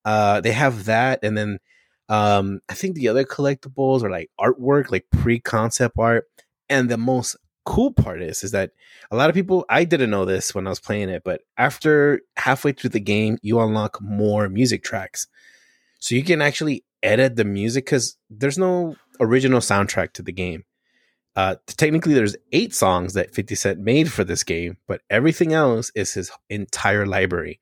uh, 0.05 0.41
they 0.41 0.53
have 0.53 0.85
that, 0.85 1.21
and 1.23 1.37
then 1.37 1.59
um, 2.09 2.61
I 2.69 2.75
think 2.75 2.95
the 2.95 3.09
other 3.09 3.25
collectibles 3.25 4.03
are 4.03 4.11
like 4.11 4.31
artwork, 4.41 4.91
like 4.91 5.07
pre-concept 5.11 5.97
art. 5.99 6.27
And 6.69 6.89
the 6.89 6.97
most 6.97 7.37
cool 7.65 7.93
part 7.93 8.23
is, 8.23 8.45
is 8.45 8.53
that 8.53 8.71
a 9.11 9.17
lot 9.17 9.29
of 9.29 9.35
people. 9.35 9.65
I 9.69 9.85
didn't 9.85 10.11
know 10.11 10.25
this 10.25 10.55
when 10.55 10.67
I 10.67 10.71
was 10.71 10.81
playing 10.81 11.09
it, 11.09 11.23
but 11.25 11.43
after 11.59 12.21
halfway 12.37 12.73
through 12.73 12.91
the 12.91 13.01
game, 13.01 13.39
you 13.43 13.61
unlock 13.61 14.01
more 14.01 14.49
music 14.49 14.85
tracks, 14.85 15.27
so 15.99 16.15
you 16.15 16.23
can 16.23 16.41
actually 16.41 16.85
edit 17.03 17.37
the 17.37 17.45
music 17.45 17.85
because 17.85 18.17
there's 18.31 18.59
no 18.59 18.97
original 19.21 19.61
soundtrack 19.61 20.13
to 20.15 20.23
the 20.23 20.33
game. 20.33 20.65
Uh, 21.37 21.57
technically, 21.67 22.15
there's 22.15 22.37
eight 22.53 22.75
songs 22.75 23.13
that 23.13 23.35
50 23.35 23.55
Cent 23.55 23.79
made 23.79 24.11
for 24.11 24.25
this 24.25 24.43
game, 24.43 24.79
but 24.89 25.03
everything 25.11 25.53
else 25.53 25.93
is 25.95 26.15
his 26.15 26.31
entire 26.49 27.05
library. 27.05 27.61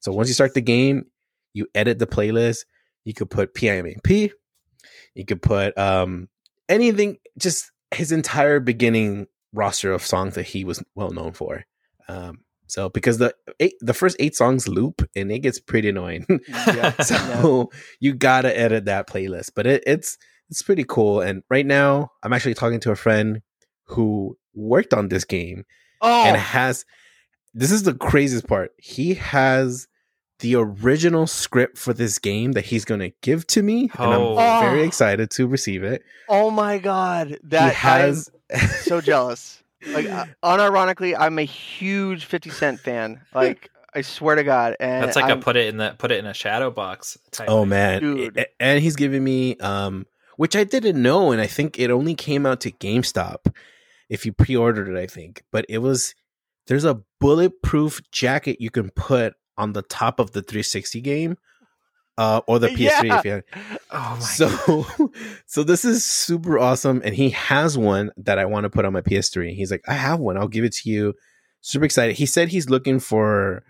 So 0.00 0.12
once 0.12 0.28
you 0.28 0.34
start 0.34 0.52
the 0.52 0.60
game, 0.60 1.06
you 1.54 1.66
edit 1.74 1.98
the 1.98 2.06
playlist. 2.06 2.66
You 3.04 3.14
could 3.14 3.30
put 3.30 3.54
PIMAP. 3.54 4.30
You 5.14 5.24
could 5.24 5.40
put 5.40 5.76
um, 5.78 6.28
anything, 6.68 7.16
just 7.38 7.70
his 7.90 8.12
entire 8.12 8.60
beginning 8.60 9.26
roster 9.54 9.92
of 9.92 10.04
songs 10.04 10.34
that 10.34 10.42
he 10.42 10.64
was 10.64 10.82
well 10.94 11.10
known 11.10 11.32
for. 11.32 11.64
Um, 12.08 12.40
so 12.66 12.88
because 12.88 13.18
the 13.18 13.34
eight, 13.60 13.74
the 13.80 13.94
first 13.94 14.16
eight 14.18 14.34
songs 14.34 14.68
loop 14.68 15.08
and 15.14 15.30
it 15.30 15.38
gets 15.40 15.60
pretty 15.60 15.88
annoying. 15.88 16.26
yeah, 16.48 16.92
so 17.02 17.70
you 18.00 18.14
gotta 18.14 18.58
edit 18.58 18.86
that 18.86 19.06
playlist 19.06 19.50
but 19.54 19.66
it, 19.66 19.84
it's 19.86 20.18
it's 20.50 20.62
pretty 20.62 20.84
cool 20.86 21.20
and 21.20 21.42
right 21.50 21.66
now 21.66 22.10
i'm 22.22 22.32
actually 22.32 22.54
talking 22.54 22.80
to 22.80 22.90
a 22.90 22.96
friend 22.96 23.40
who 23.86 24.36
worked 24.54 24.92
on 24.94 25.08
this 25.08 25.24
game 25.24 25.64
Oh, 26.00 26.24
and 26.24 26.36
has 26.36 26.84
this 27.54 27.70
is 27.70 27.84
the 27.84 27.94
craziest 27.94 28.46
part 28.46 28.72
he 28.78 29.14
has 29.14 29.86
the 30.40 30.56
original 30.56 31.26
script 31.26 31.78
for 31.78 31.92
this 31.94 32.18
game 32.18 32.52
that 32.52 32.64
he's 32.66 32.84
gonna 32.84 33.10
give 33.22 33.46
to 33.48 33.62
me 33.62 33.84
and 33.98 34.12
Oh. 34.12 34.36
i'm 34.36 34.64
very 34.64 34.82
Oh. 34.82 34.84
excited 34.84 35.30
to 35.32 35.46
receive 35.46 35.82
it 35.82 36.02
oh 36.28 36.50
my 36.50 36.78
god, 36.78 37.38
that 37.44 37.70
he 37.70 37.76
has 37.76 38.30
so 38.82 39.00
jealous. 39.00 39.62
Like, 39.86 40.06
uh, 40.06 40.24
unironically, 40.44 41.14
I'm 41.18 41.38
a 41.38 41.44
huge 41.44 42.24
50 42.24 42.50
Cent 42.50 42.80
fan. 42.80 43.20
Like, 43.34 43.70
I 43.94 44.00
swear 44.02 44.34
to 44.36 44.42
God, 44.44 44.76
and 44.80 45.02
That's 45.04 45.16
like 45.16 45.26
I'm, 45.26 45.38
a 45.38 45.42
put 45.42 45.56
it 45.56 45.66
in 45.68 45.76
the 45.76 45.94
put 45.98 46.10
it 46.10 46.18
in 46.18 46.26
a 46.26 46.34
shadow 46.34 46.70
box. 46.70 47.16
Type 47.30 47.48
Oh 47.50 47.64
man, 47.64 48.00
Dude. 48.00 48.46
And 48.58 48.82
he's 48.82 48.96
giving 48.96 49.22
me 49.22 49.56
um, 49.58 50.06
which 50.36 50.56
I 50.56 50.64
didn't 50.64 51.00
know, 51.00 51.32
and 51.32 51.40
I 51.40 51.46
think 51.46 51.78
it 51.78 51.90
only 51.90 52.14
came 52.14 52.46
out 52.46 52.60
to 52.62 52.70
GameStop 52.72 53.54
if 54.08 54.26
you 54.26 54.32
pre-ordered 54.32 54.88
it. 54.88 54.98
I 54.98 55.06
think, 55.06 55.42
but 55.50 55.64
it 55.68 55.78
was 55.78 56.14
there's 56.66 56.84
a 56.84 57.00
bulletproof 57.20 58.00
jacket 58.10 58.60
you 58.60 58.70
can 58.70 58.90
put 58.90 59.34
on 59.56 59.72
the 59.72 59.82
top 59.82 60.18
of 60.18 60.32
the 60.32 60.42
360 60.42 61.00
game, 61.00 61.36
uh, 62.18 62.40
or 62.46 62.58
the 62.58 62.68
PS3 62.68 62.76
Yeah. 63.04 63.18
if 63.18 63.24
you. 63.24 63.42
Oh 63.90 64.16
my 64.16 64.18
So, 64.20 64.86
so 65.46 65.62
this 65.62 65.84
is 65.84 66.04
super 66.04 66.58
awesome, 66.58 67.02
and 67.04 67.14
he 67.14 67.30
has 67.30 67.76
one 67.78 68.10
that 68.16 68.38
I 68.38 68.44
want 68.46 68.64
to 68.64 68.70
put 68.70 68.84
on 68.84 68.92
my 68.92 69.02
PS3. 69.02 69.54
He's 69.54 69.70
like, 69.70 69.84
I 69.86 69.94
have 69.94 70.20
one, 70.20 70.36
I'll 70.36 70.48
give 70.48 70.64
it 70.64 70.74
to 70.76 70.90
you. 70.90 71.14
Super 71.60 71.84
excited. 71.84 72.16
He 72.16 72.26
said 72.26 72.48
he's 72.48 72.68
looking 72.68 72.98
for 73.00 73.62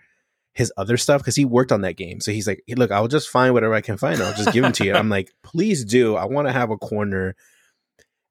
his 0.55 0.73
other 0.77 0.97
stuff 0.97 1.21
because 1.21 1.35
he 1.35 1.45
worked 1.45 1.71
on 1.71 1.81
that 1.81 1.97
game. 1.97 2.21
So 2.21 2.31
he's 2.31 2.47
like, 2.47 2.63
hey, 2.65 2.75
look, 2.75 2.89
I'll 2.89 3.07
just 3.07 3.29
find 3.29 3.53
whatever 3.53 3.73
I 3.73 3.81
can 3.81 3.97
find. 3.97 4.21
I'll 4.21 4.33
just 4.33 4.53
give 4.53 4.63
them 4.63 4.71
to 4.73 4.85
you. 4.85 4.93
I'm 4.95 5.09
like, 5.09 5.31
please 5.43 5.85
do. 5.85 6.15
I 6.15 6.25
want 6.25 6.47
to 6.47 6.53
have 6.53 6.71
a 6.71 6.77
corner. 6.77 7.35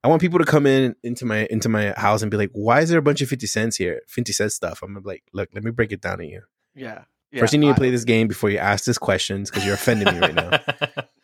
I 0.02 0.08
want 0.08 0.20
people 0.20 0.38
to 0.38 0.44
come 0.44 0.66
in 0.66 0.96
into 1.02 1.24
my 1.26 1.46
into 1.50 1.68
my 1.68 1.92
house 1.96 2.22
and 2.22 2.30
be 2.30 2.36
like, 2.36 2.50
why 2.52 2.80
is 2.80 2.88
there 2.88 2.98
a 2.98 3.02
bunch 3.02 3.20
of 3.20 3.28
50 3.28 3.46
cents 3.46 3.76
here? 3.76 4.00
50 4.08 4.32
cent 4.32 4.52
stuff. 4.52 4.82
I'm 4.82 5.00
like, 5.04 5.22
look, 5.32 5.50
let 5.54 5.62
me 5.62 5.70
break 5.70 5.92
it 5.92 6.00
down 6.00 6.18
to 6.18 6.26
you. 6.26 6.42
yeah. 6.74 7.04
yeah 7.30 7.40
First, 7.40 7.52
you 7.52 7.58
need 7.58 7.68
to 7.68 7.74
play 7.74 7.90
this 7.90 8.04
game 8.04 8.26
before 8.26 8.50
you 8.50 8.58
ask 8.58 8.86
these 8.86 8.98
questions 8.98 9.50
because 9.50 9.64
you're 9.64 9.74
offending 9.74 10.12
me 10.12 10.20
right 10.20 10.34
now. 10.34 10.58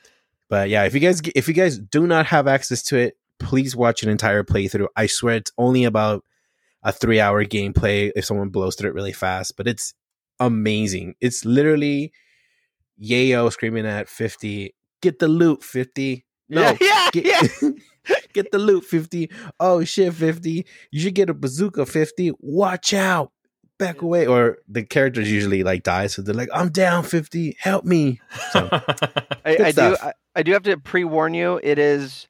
But 0.51 0.69
yeah, 0.69 0.83
if 0.83 0.95
you 0.95 1.01
guys 1.01 1.23
if 1.35 1.49
you 1.49 1.55
guys 1.55 1.79
do 1.79 2.07
not 2.07 2.27
have 2.27 2.49
access 2.49 2.83
to 2.85 2.99
it, 2.99 3.17
please 3.39 3.77
watch 3.77 4.03
an 4.03 4.11
entire 4.11 4.43
playthrough. 4.43 4.89
I 4.97 5.07
swear 5.07 5.37
it's 5.37 5.53
only 5.57 5.85
about 5.85 6.25
a 6.83 6.93
three 6.93 7.21
hour 7.21 7.45
gameplay 7.45 8.11
if 8.17 8.25
someone 8.25 8.49
blows 8.49 8.75
through 8.75 8.91
it 8.91 8.95
really 8.95 9.13
fast, 9.13 9.57
but 9.57 9.69
it's 9.69 9.95
amazing. 10.41 11.15
It's 11.21 11.45
literally 11.45 12.13
Yayo 13.01 13.53
screaming 13.53 13.87
at 13.87 14.09
50, 14.09 14.75
get 15.01 15.19
the 15.19 15.29
loot, 15.29 15.63
50. 15.63 16.27
No, 16.49 16.63
yeah, 16.63 16.77
yeah, 16.81 17.11
get, 17.13 17.25
yeah. 17.27 17.71
get 18.33 18.51
the 18.51 18.59
loot, 18.59 18.85
50. 18.85 19.31
Oh 19.61 19.85
shit, 19.85 20.13
50. 20.13 20.67
You 20.91 21.01
should 21.01 21.15
get 21.15 21.31
a 21.31 21.35
bazooka, 21.35 21.87
50. 21.87 22.33
Watch 22.41 22.93
out. 22.93 23.31
Back 23.79 24.03
away. 24.03 24.27
Or 24.27 24.59
the 24.69 24.83
characters 24.83 25.31
usually 25.31 25.63
like 25.63 25.85
die, 25.85 26.09
so 26.09 26.21
they're 26.21 26.35
like, 26.35 26.51
I'm 26.53 26.71
down, 26.71 27.05
50. 27.05 27.57
Help 27.61 27.85
me. 27.85 28.21
So 28.51 28.69
I, 29.45 29.57
I 29.65 29.73
do. 29.73 29.97
I, 30.03 30.13
I 30.35 30.43
do 30.43 30.53
have 30.53 30.65
to 30.65 30.77
pre 30.77 31.05
warn 31.05 31.35
you. 31.35 31.61
It 31.63 31.79
is 31.79 32.29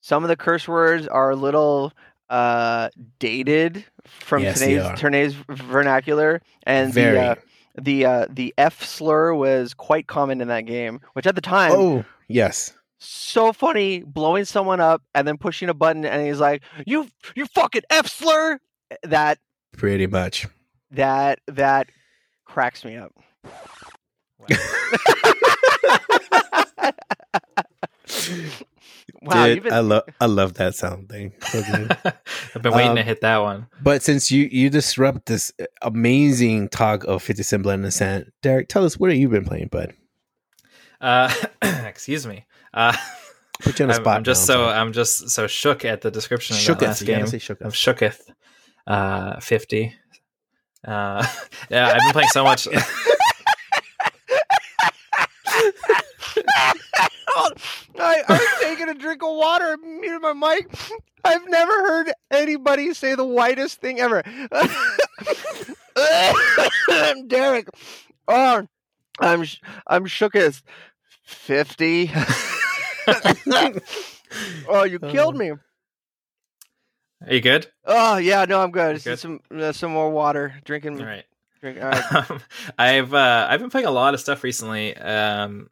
some 0.00 0.24
of 0.24 0.28
the 0.28 0.36
curse 0.36 0.66
words 0.66 1.06
are 1.06 1.30
a 1.30 1.36
little 1.36 1.92
uh, 2.30 2.88
dated 3.18 3.84
from 4.04 4.42
Yes, 4.42 4.58
today's 4.58 4.98
today's 4.98 5.34
vernacular, 5.48 6.40
and 6.64 6.92
Very. 6.92 7.16
the 7.16 7.22
uh, 7.22 7.34
the 7.80 8.04
uh, 8.04 8.26
the 8.30 8.54
F 8.58 8.82
slur 8.82 9.34
was 9.34 9.74
quite 9.74 10.06
common 10.06 10.40
in 10.40 10.48
that 10.48 10.66
game. 10.66 11.00
Which 11.12 11.26
at 11.26 11.34
the 11.34 11.40
time, 11.40 11.72
Oh, 11.74 12.04
yes. 12.28 12.72
so 12.98 13.52
funny, 13.52 14.00
blowing 14.00 14.44
someone 14.44 14.80
up 14.80 15.02
and 15.14 15.26
then 15.28 15.38
pushing 15.38 15.68
a 15.68 15.74
button, 15.74 16.04
and 16.04 16.26
he's 16.26 16.40
like, 16.40 16.62
"You 16.86 17.08
you 17.36 17.46
fucking 17.46 17.82
F 17.90 18.06
slur." 18.08 18.58
That 19.02 19.38
Pretty 19.76 20.06
much. 20.06 20.46
that 20.90 21.40
that 21.46 21.88
cracks 22.46 22.84
me 22.84 22.96
up. 22.96 23.12
Wow, 24.38 24.46
Dude, 29.20 29.54
you've 29.56 29.64
been 29.64 29.72
I 29.72 29.80
love 29.80 30.02
I 30.20 30.26
love 30.26 30.54
that 30.54 30.74
sound 30.76 31.08
thing. 31.08 31.32
I've 31.52 32.62
been 32.62 32.72
waiting 32.72 32.94
to 32.94 33.00
Um, 33.00 33.06
hit 33.06 33.20
that 33.22 33.38
one. 33.38 33.66
but 33.82 34.02
since 34.02 34.30
you 34.30 34.48
you 34.50 34.70
disrupt 34.70 35.26
this 35.26 35.50
amazing 35.82 36.68
talk 36.68 37.04
of 37.04 37.22
50 37.22 37.42
Cent 37.42 37.62
Blend 37.64 37.82
and 37.84 37.92
Cent, 37.92 38.32
Derek, 38.42 38.68
tell 38.68 38.84
us 38.84 38.96
what 38.98 39.10
have 39.10 39.18
you 39.18 39.28
been 39.28 39.44
playing, 39.44 39.68
bud? 39.68 39.92
Uh, 41.00 41.32
excuse 41.62 42.26
me. 42.26 42.46
Uh, 42.72 42.96
Put 43.60 43.80
you 43.80 43.86
on 43.86 43.90
a 43.90 43.94
I'm, 43.94 44.00
spot. 44.02 44.16
I'm 44.18 44.24
just 44.24 44.42
now, 44.48 44.54
so 44.54 44.64
sorry. 44.66 44.78
I'm 44.78 44.92
just 44.92 45.30
so 45.30 45.46
shook 45.48 45.84
at 45.84 46.00
the 46.02 46.10
description 46.12 46.56
of 46.56 46.64
that 46.64 46.76
shooketh. 46.78 46.86
last 46.86 47.04
game. 47.04 47.26
say 47.26 47.38
shooketh. 47.38 47.64
I'm 47.64 47.72
shooketh. 47.72 48.20
Uh, 48.86 49.40
fifty. 49.40 49.94
Uh, 50.86 51.26
yeah, 51.70 51.88
I've 51.88 52.00
been 52.02 52.12
playing 52.12 52.28
so 52.28 52.44
much. 52.44 52.68
I, 57.98 58.22
I 58.28 58.32
was 58.32 58.48
taking 58.62 58.88
a 58.88 58.94
drink 58.94 59.22
of 59.22 59.34
water 59.34 59.72
and 59.72 60.00
muted 60.00 60.22
my 60.22 60.32
mic. 60.32 60.72
I've 61.24 61.48
never 61.48 61.72
heard 61.72 62.12
anybody 62.30 62.94
say 62.94 63.14
the 63.14 63.24
whitest 63.24 63.80
thing 63.80 64.00
ever. 64.00 64.22
Derek, 67.26 67.68
oh, 68.28 68.66
I'm 69.18 69.44
sh- 69.44 69.60
I'm 69.86 70.06
shook 70.06 70.36
as 70.36 70.62
fifty. 71.24 72.10
oh, 74.68 74.84
you 74.84 74.98
killed 75.00 75.36
me. 75.36 75.50
Are 75.50 77.34
you 77.34 77.40
good? 77.40 77.66
Oh 77.84 78.18
yeah, 78.18 78.44
no, 78.44 78.60
I'm 78.60 78.70
good. 78.70 79.02
Good? 79.02 79.18
Some 79.18 79.40
uh, 79.54 79.72
some 79.72 79.92
more 79.92 80.10
water. 80.10 80.54
Drinking. 80.64 81.00
All 81.00 81.06
right. 81.06 81.24
Drink. 81.60 81.82
All 81.82 81.90
right. 81.90 82.04
Um, 82.30 82.40
I've 82.78 83.12
uh, 83.12 83.48
I've 83.50 83.60
been 83.60 83.70
playing 83.70 83.86
a 83.86 83.90
lot 83.90 84.14
of 84.14 84.20
stuff 84.20 84.44
recently. 84.44 84.96
Um, 84.96 85.68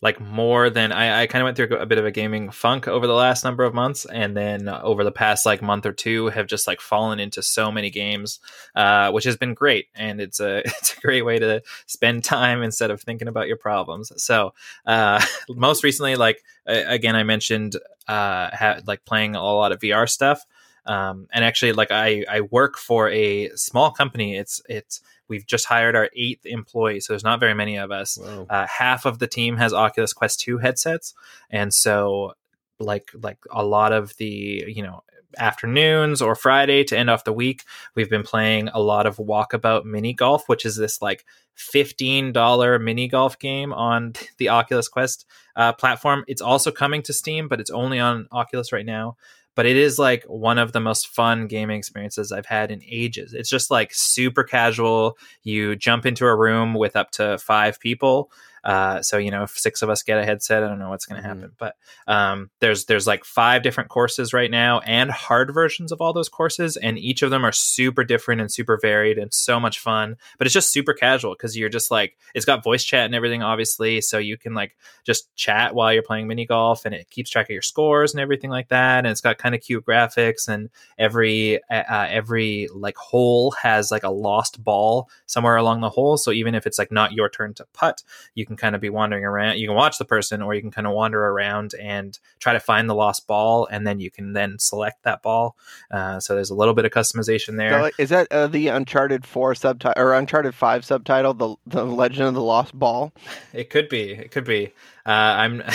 like 0.00 0.20
more 0.20 0.70
than 0.70 0.92
I, 0.92 1.22
I 1.22 1.26
kind 1.26 1.42
of 1.42 1.46
went 1.46 1.56
through 1.56 1.76
a 1.76 1.86
bit 1.86 1.98
of 1.98 2.06
a 2.06 2.10
gaming 2.10 2.50
funk 2.50 2.86
over 2.86 3.06
the 3.06 3.14
last 3.14 3.44
number 3.44 3.64
of 3.64 3.74
months, 3.74 4.04
and 4.04 4.36
then 4.36 4.68
over 4.68 5.02
the 5.02 5.12
past 5.12 5.44
like 5.44 5.60
month 5.60 5.86
or 5.86 5.92
two, 5.92 6.28
have 6.28 6.46
just 6.46 6.66
like 6.66 6.80
fallen 6.80 7.18
into 7.18 7.42
so 7.42 7.72
many 7.72 7.90
games, 7.90 8.38
uh, 8.76 9.10
which 9.10 9.24
has 9.24 9.36
been 9.36 9.54
great, 9.54 9.86
and 9.94 10.20
it's 10.20 10.40
a 10.40 10.58
it's 10.64 10.96
a 10.96 11.00
great 11.00 11.22
way 11.22 11.38
to 11.38 11.62
spend 11.86 12.22
time 12.24 12.62
instead 12.62 12.90
of 12.90 13.00
thinking 13.00 13.28
about 13.28 13.48
your 13.48 13.56
problems. 13.56 14.12
So, 14.22 14.54
uh, 14.86 15.24
most 15.48 15.82
recently, 15.82 16.14
like 16.14 16.42
again, 16.66 17.16
I 17.16 17.24
mentioned 17.24 17.76
uh, 18.06 18.50
had 18.52 18.86
like 18.86 19.04
playing 19.04 19.36
a 19.36 19.42
lot 19.42 19.72
of 19.72 19.80
VR 19.80 20.08
stuff. 20.08 20.44
Um, 20.88 21.28
and 21.32 21.44
actually, 21.44 21.72
like 21.72 21.90
I, 21.90 22.24
I 22.28 22.40
work 22.40 22.78
for 22.78 23.10
a 23.10 23.50
small 23.50 23.90
company. 23.90 24.36
It's 24.36 24.62
it's 24.68 25.02
we've 25.28 25.46
just 25.46 25.66
hired 25.66 25.94
our 25.94 26.08
eighth 26.16 26.46
employee, 26.46 27.00
so 27.00 27.12
there's 27.12 27.22
not 27.22 27.40
very 27.40 27.54
many 27.54 27.76
of 27.76 27.90
us. 27.92 28.18
Uh, 28.48 28.66
half 28.66 29.04
of 29.04 29.18
the 29.18 29.26
team 29.26 29.58
has 29.58 29.74
Oculus 29.74 30.14
Quest 30.14 30.40
2 30.40 30.58
headsets, 30.58 31.14
and 31.50 31.72
so 31.72 32.32
like 32.80 33.10
like 33.22 33.38
a 33.50 33.64
lot 33.64 33.92
of 33.92 34.16
the 34.16 34.64
you 34.66 34.82
know 34.82 35.02
afternoons 35.36 36.22
or 36.22 36.34
Friday 36.34 36.84
to 36.84 36.96
end 36.96 37.10
off 37.10 37.24
the 37.24 37.34
week, 37.34 37.64
we've 37.94 38.08
been 38.08 38.22
playing 38.22 38.68
a 38.68 38.80
lot 38.80 39.04
of 39.04 39.18
Walkabout 39.18 39.84
Mini 39.84 40.14
Golf, 40.14 40.48
which 40.48 40.64
is 40.64 40.76
this 40.76 41.02
like 41.02 41.26
fifteen 41.54 42.32
dollar 42.32 42.78
mini 42.78 43.08
golf 43.08 43.38
game 43.38 43.74
on 43.74 44.14
the 44.38 44.48
Oculus 44.48 44.88
Quest 44.88 45.26
uh, 45.54 45.74
platform. 45.74 46.24
It's 46.28 46.40
also 46.40 46.70
coming 46.70 47.02
to 47.02 47.12
Steam, 47.12 47.46
but 47.46 47.60
it's 47.60 47.70
only 47.70 47.98
on 47.98 48.26
Oculus 48.32 48.72
right 48.72 48.86
now 48.86 49.18
but 49.58 49.66
it 49.66 49.76
is 49.76 49.98
like 49.98 50.22
one 50.28 50.56
of 50.56 50.70
the 50.70 50.78
most 50.78 51.08
fun 51.08 51.48
gaming 51.48 51.78
experiences 51.78 52.30
I've 52.30 52.46
had 52.46 52.70
in 52.70 52.80
ages. 52.88 53.34
It's 53.34 53.50
just 53.50 53.72
like 53.72 53.90
super 53.92 54.44
casual. 54.44 55.18
You 55.42 55.74
jump 55.74 56.06
into 56.06 56.26
a 56.26 56.36
room 56.36 56.74
with 56.74 56.94
up 56.94 57.10
to 57.14 57.38
five 57.38 57.80
people. 57.80 58.30
Uh, 58.68 59.00
so 59.00 59.16
you 59.16 59.30
know, 59.30 59.44
if 59.44 59.58
six 59.58 59.80
of 59.80 59.88
us 59.88 60.02
get 60.02 60.18
a 60.18 60.24
headset, 60.26 60.62
I 60.62 60.68
don't 60.68 60.78
know 60.78 60.90
what's 60.90 61.06
going 61.06 61.22
to 61.22 61.26
Mhm. 61.26 61.32
happen. 61.32 61.52
But 61.58 61.74
um, 62.06 62.50
there's 62.60 62.84
there's 62.84 63.06
like 63.06 63.24
five 63.24 63.62
different 63.62 63.88
courses 63.88 64.34
right 64.34 64.50
now, 64.50 64.80
and 64.80 65.10
hard 65.10 65.54
versions 65.54 65.90
of 65.90 66.02
all 66.02 66.12
those 66.12 66.28
courses, 66.28 66.76
and 66.76 66.98
each 66.98 67.22
of 67.22 67.30
them 67.30 67.44
are 67.46 67.52
super 67.52 68.04
different 68.04 68.42
and 68.42 68.52
super 68.52 68.78
varied 68.80 69.16
and 69.16 69.32
so 69.32 69.58
much 69.58 69.78
fun. 69.78 70.16
But 70.36 70.46
it's 70.46 70.54
just 70.54 70.70
super 70.70 70.92
casual 70.92 71.32
because 71.32 71.56
you're 71.56 71.70
just 71.70 71.90
like 71.90 72.16
it's 72.34 72.44
got 72.44 72.62
voice 72.62 72.84
chat 72.84 73.06
and 73.06 73.14
everything, 73.14 73.42
obviously, 73.42 74.02
so 74.02 74.18
you 74.18 74.36
can 74.36 74.52
like 74.52 74.76
just 75.04 75.34
chat 75.34 75.74
while 75.74 75.90
you're 75.92 76.02
playing 76.02 76.26
mini 76.28 76.44
golf, 76.44 76.84
and 76.84 76.94
it 76.94 77.08
keeps 77.08 77.30
track 77.30 77.46
of 77.46 77.54
your 77.54 77.62
scores 77.62 78.12
and 78.12 78.20
everything 78.20 78.50
like 78.50 78.68
that. 78.68 78.98
And 78.98 79.06
it's 79.06 79.22
got 79.22 79.38
kind 79.38 79.54
of 79.54 79.62
cute 79.62 79.86
graphics, 79.86 80.46
and 80.46 80.68
every 80.98 81.58
uh, 81.70 82.06
every 82.10 82.68
like 82.74 82.96
hole 82.96 83.52
has 83.52 83.90
like 83.90 84.02
a 84.04 84.10
lost 84.10 84.62
ball 84.62 85.08
somewhere 85.24 85.56
along 85.56 85.80
the 85.80 85.88
hole. 85.88 86.18
So 86.18 86.32
even 86.32 86.54
if 86.54 86.66
it's 86.66 86.78
like 86.78 86.92
not 86.92 87.12
your 87.12 87.30
turn 87.30 87.54
to 87.54 87.66
putt, 87.72 88.02
you 88.34 88.44
can 88.44 88.57
kind 88.58 88.74
of 88.74 88.80
be 88.80 88.90
wandering 88.90 89.24
around. 89.24 89.58
You 89.58 89.68
can 89.68 89.76
watch 89.76 89.98
the 89.98 90.04
person, 90.04 90.42
or 90.42 90.54
you 90.54 90.60
can 90.60 90.70
kind 90.70 90.86
of 90.86 90.92
wander 90.92 91.24
around 91.24 91.74
and 91.80 92.18
try 92.40 92.52
to 92.52 92.60
find 92.60 92.88
the 92.88 92.94
lost 92.94 93.26
ball, 93.26 93.66
and 93.70 93.86
then 93.86 94.00
you 94.00 94.10
can 94.10 94.32
then 94.32 94.58
select 94.58 95.02
that 95.04 95.22
ball. 95.22 95.56
Uh, 95.90 96.20
so 96.20 96.34
there's 96.34 96.50
a 96.50 96.54
little 96.54 96.74
bit 96.74 96.84
of 96.84 96.90
customization 96.90 97.56
there. 97.56 97.70
So, 97.70 97.90
is 97.98 98.10
that 98.10 98.30
uh, 98.30 98.46
the 98.48 98.68
Uncharted 98.68 99.24
Four 99.24 99.54
subtitle 99.54 100.02
or 100.02 100.12
Uncharted 100.14 100.54
Five 100.54 100.84
subtitle? 100.84 101.34
The 101.34 101.56
the 101.66 101.84
Legend 101.84 102.28
of 102.28 102.34
the 102.34 102.42
Lost 102.42 102.78
Ball. 102.78 103.12
It 103.52 103.70
could 103.70 103.88
be. 103.88 104.12
It 104.12 104.30
could 104.30 104.44
be. 104.44 104.72
Uh, 105.06 105.10
I'm. 105.10 105.62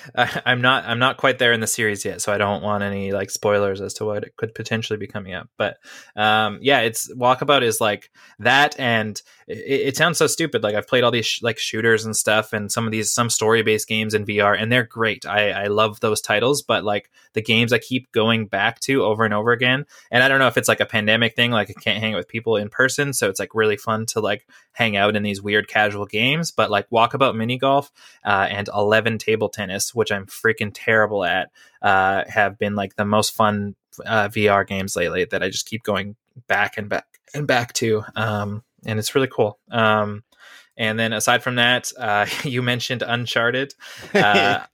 I'm 0.14 0.60
not. 0.60 0.84
I'm 0.84 0.98
not 0.98 1.16
quite 1.16 1.38
there 1.38 1.52
in 1.52 1.60
the 1.60 1.66
series 1.66 2.04
yet, 2.04 2.20
so 2.20 2.32
I 2.32 2.38
don't 2.38 2.62
want 2.62 2.82
any 2.82 3.12
like 3.12 3.30
spoilers 3.30 3.80
as 3.80 3.94
to 3.94 4.04
what 4.04 4.24
it 4.24 4.36
could 4.36 4.54
potentially 4.54 4.96
be 4.96 5.06
coming 5.06 5.34
up. 5.34 5.48
But 5.56 5.78
um, 6.16 6.58
yeah, 6.62 6.80
it's 6.80 7.12
Walkabout 7.14 7.62
is 7.62 7.80
like 7.80 8.10
that, 8.38 8.78
and 8.78 9.20
it, 9.46 9.88
it 9.88 9.96
sounds 9.96 10.18
so 10.18 10.26
stupid. 10.26 10.62
Like 10.62 10.74
I've 10.74 10.88
played 10.88 11.04
all 11.04 11.10
these 11.10 11.26
sh- 11.26 11.42
like 11.42 11.58
shooters 11.58 12.04
and 12.04 12.16
stuff, 12.16 12.52
and 12.52 12.70
some 12.70 12.86
of 12.86 12.92
these 12.92 13.12
some 13.12 13.30
story 13.30 13.62
based 13.62 13.88
games 13.88 14.14
in 14.14 14.24
VR, 14.24 14.60
and 14.60 14.70
they're 14.70 14.84
great. 14.84 15.26
I 15.26 15.50
I 15.50 15.66
love 15.66 16.00
those 16.00 16.20
titles, 16.20 16.62
but 16.62 16.84
like 16.84 17.10
the 17.34 17.42
games 17.42 17.72
I 17.72 17.78
keep 17.78 18.10
going 18.12 18.46
back 18.46 18.80
to 18.80 19.04
over 19.04 19.24
and 19.24 19.34
over 19.34 19.52
again, 19.52 19.86
and 20.10 20.22
I 20.22 20.28
don't 20.28 20.38
know 20.38 20.48
if 20.48 20.56
it's 20.56 20.68
like 20.68 20.80
a 20.80 20.86
pandemic 20.86 21.36
thing, 21.36 21.50
like 21.50 21.70
I 21.70 21.80
can't 21.80 22.00
hang 22.00 22.14
out 22.14 22.18
with 22.18 22.28
people 22.28 22.56
in 22.56 22.68
person, 22.68 23.12
so 23.12 23.28
it's 23.28 23.40
like 23.40 23.54
really 23.54 23.76
fun 23.76 24.06
to 24.06 24.20
like 24.20 24.46
hang 24.72 24.96
out 24.96 25.16
in 25.16 25.22
these 25.22 25.42
weird 25.42 25.68
casual 25.68 26.06
games. 26.06 26.50
But 26.50 26.70
like 26.70 26.90
Walkabout 26.90 27.36
mini 27.36 27.58
golf 27.58 27.90
uh, 28.24 28.48
and 28.50 28.68
11 28.74 29.18
table 29.18 29.48
tennis, 29.48 29.81
which 29.90 30.12
I'm 30.12 30.26
freaking 30.26 30.70
terrible 30.72 31.24
at, 31.24 31.50
uh, 31.82 32.24
have 32.28 32.58
been 32.58 32.74
like 32.74 32.96
the 32.96 33.04
most 33.04 33.34
fun 33.34 33.74
uh, 34.06 34.28
VR 34.28 34.66
games 34.66 34.96
lately 34.96 35.24
that 35.26 35.42
I 35.42 35.48
just 35.48 35.66
keep 35.66 35.82
going 35.82 36.16
back 36.46 36.78
and 36.78 36.88
back 36.88 37.06
and 37.34 37.46
back 37.46 37.72
to. 37.74 38.04
Um, 38.16 38.62
and 38.86 38.98
it's 38.98 39.14
really 39.14 39.28
cool. 39.28 39.58
Um, 39.70 40.24
and 40.76 40.98
then 40.98 41.12
aside 41.12 41.42
from 41.42 41.56
that, 41.56 41.92
uh, 41.98 42.26
you 42.44 42.62
mentioned 42.62 43.02
Uncharted. 43.02 43.74
Uh, 44.14 44.60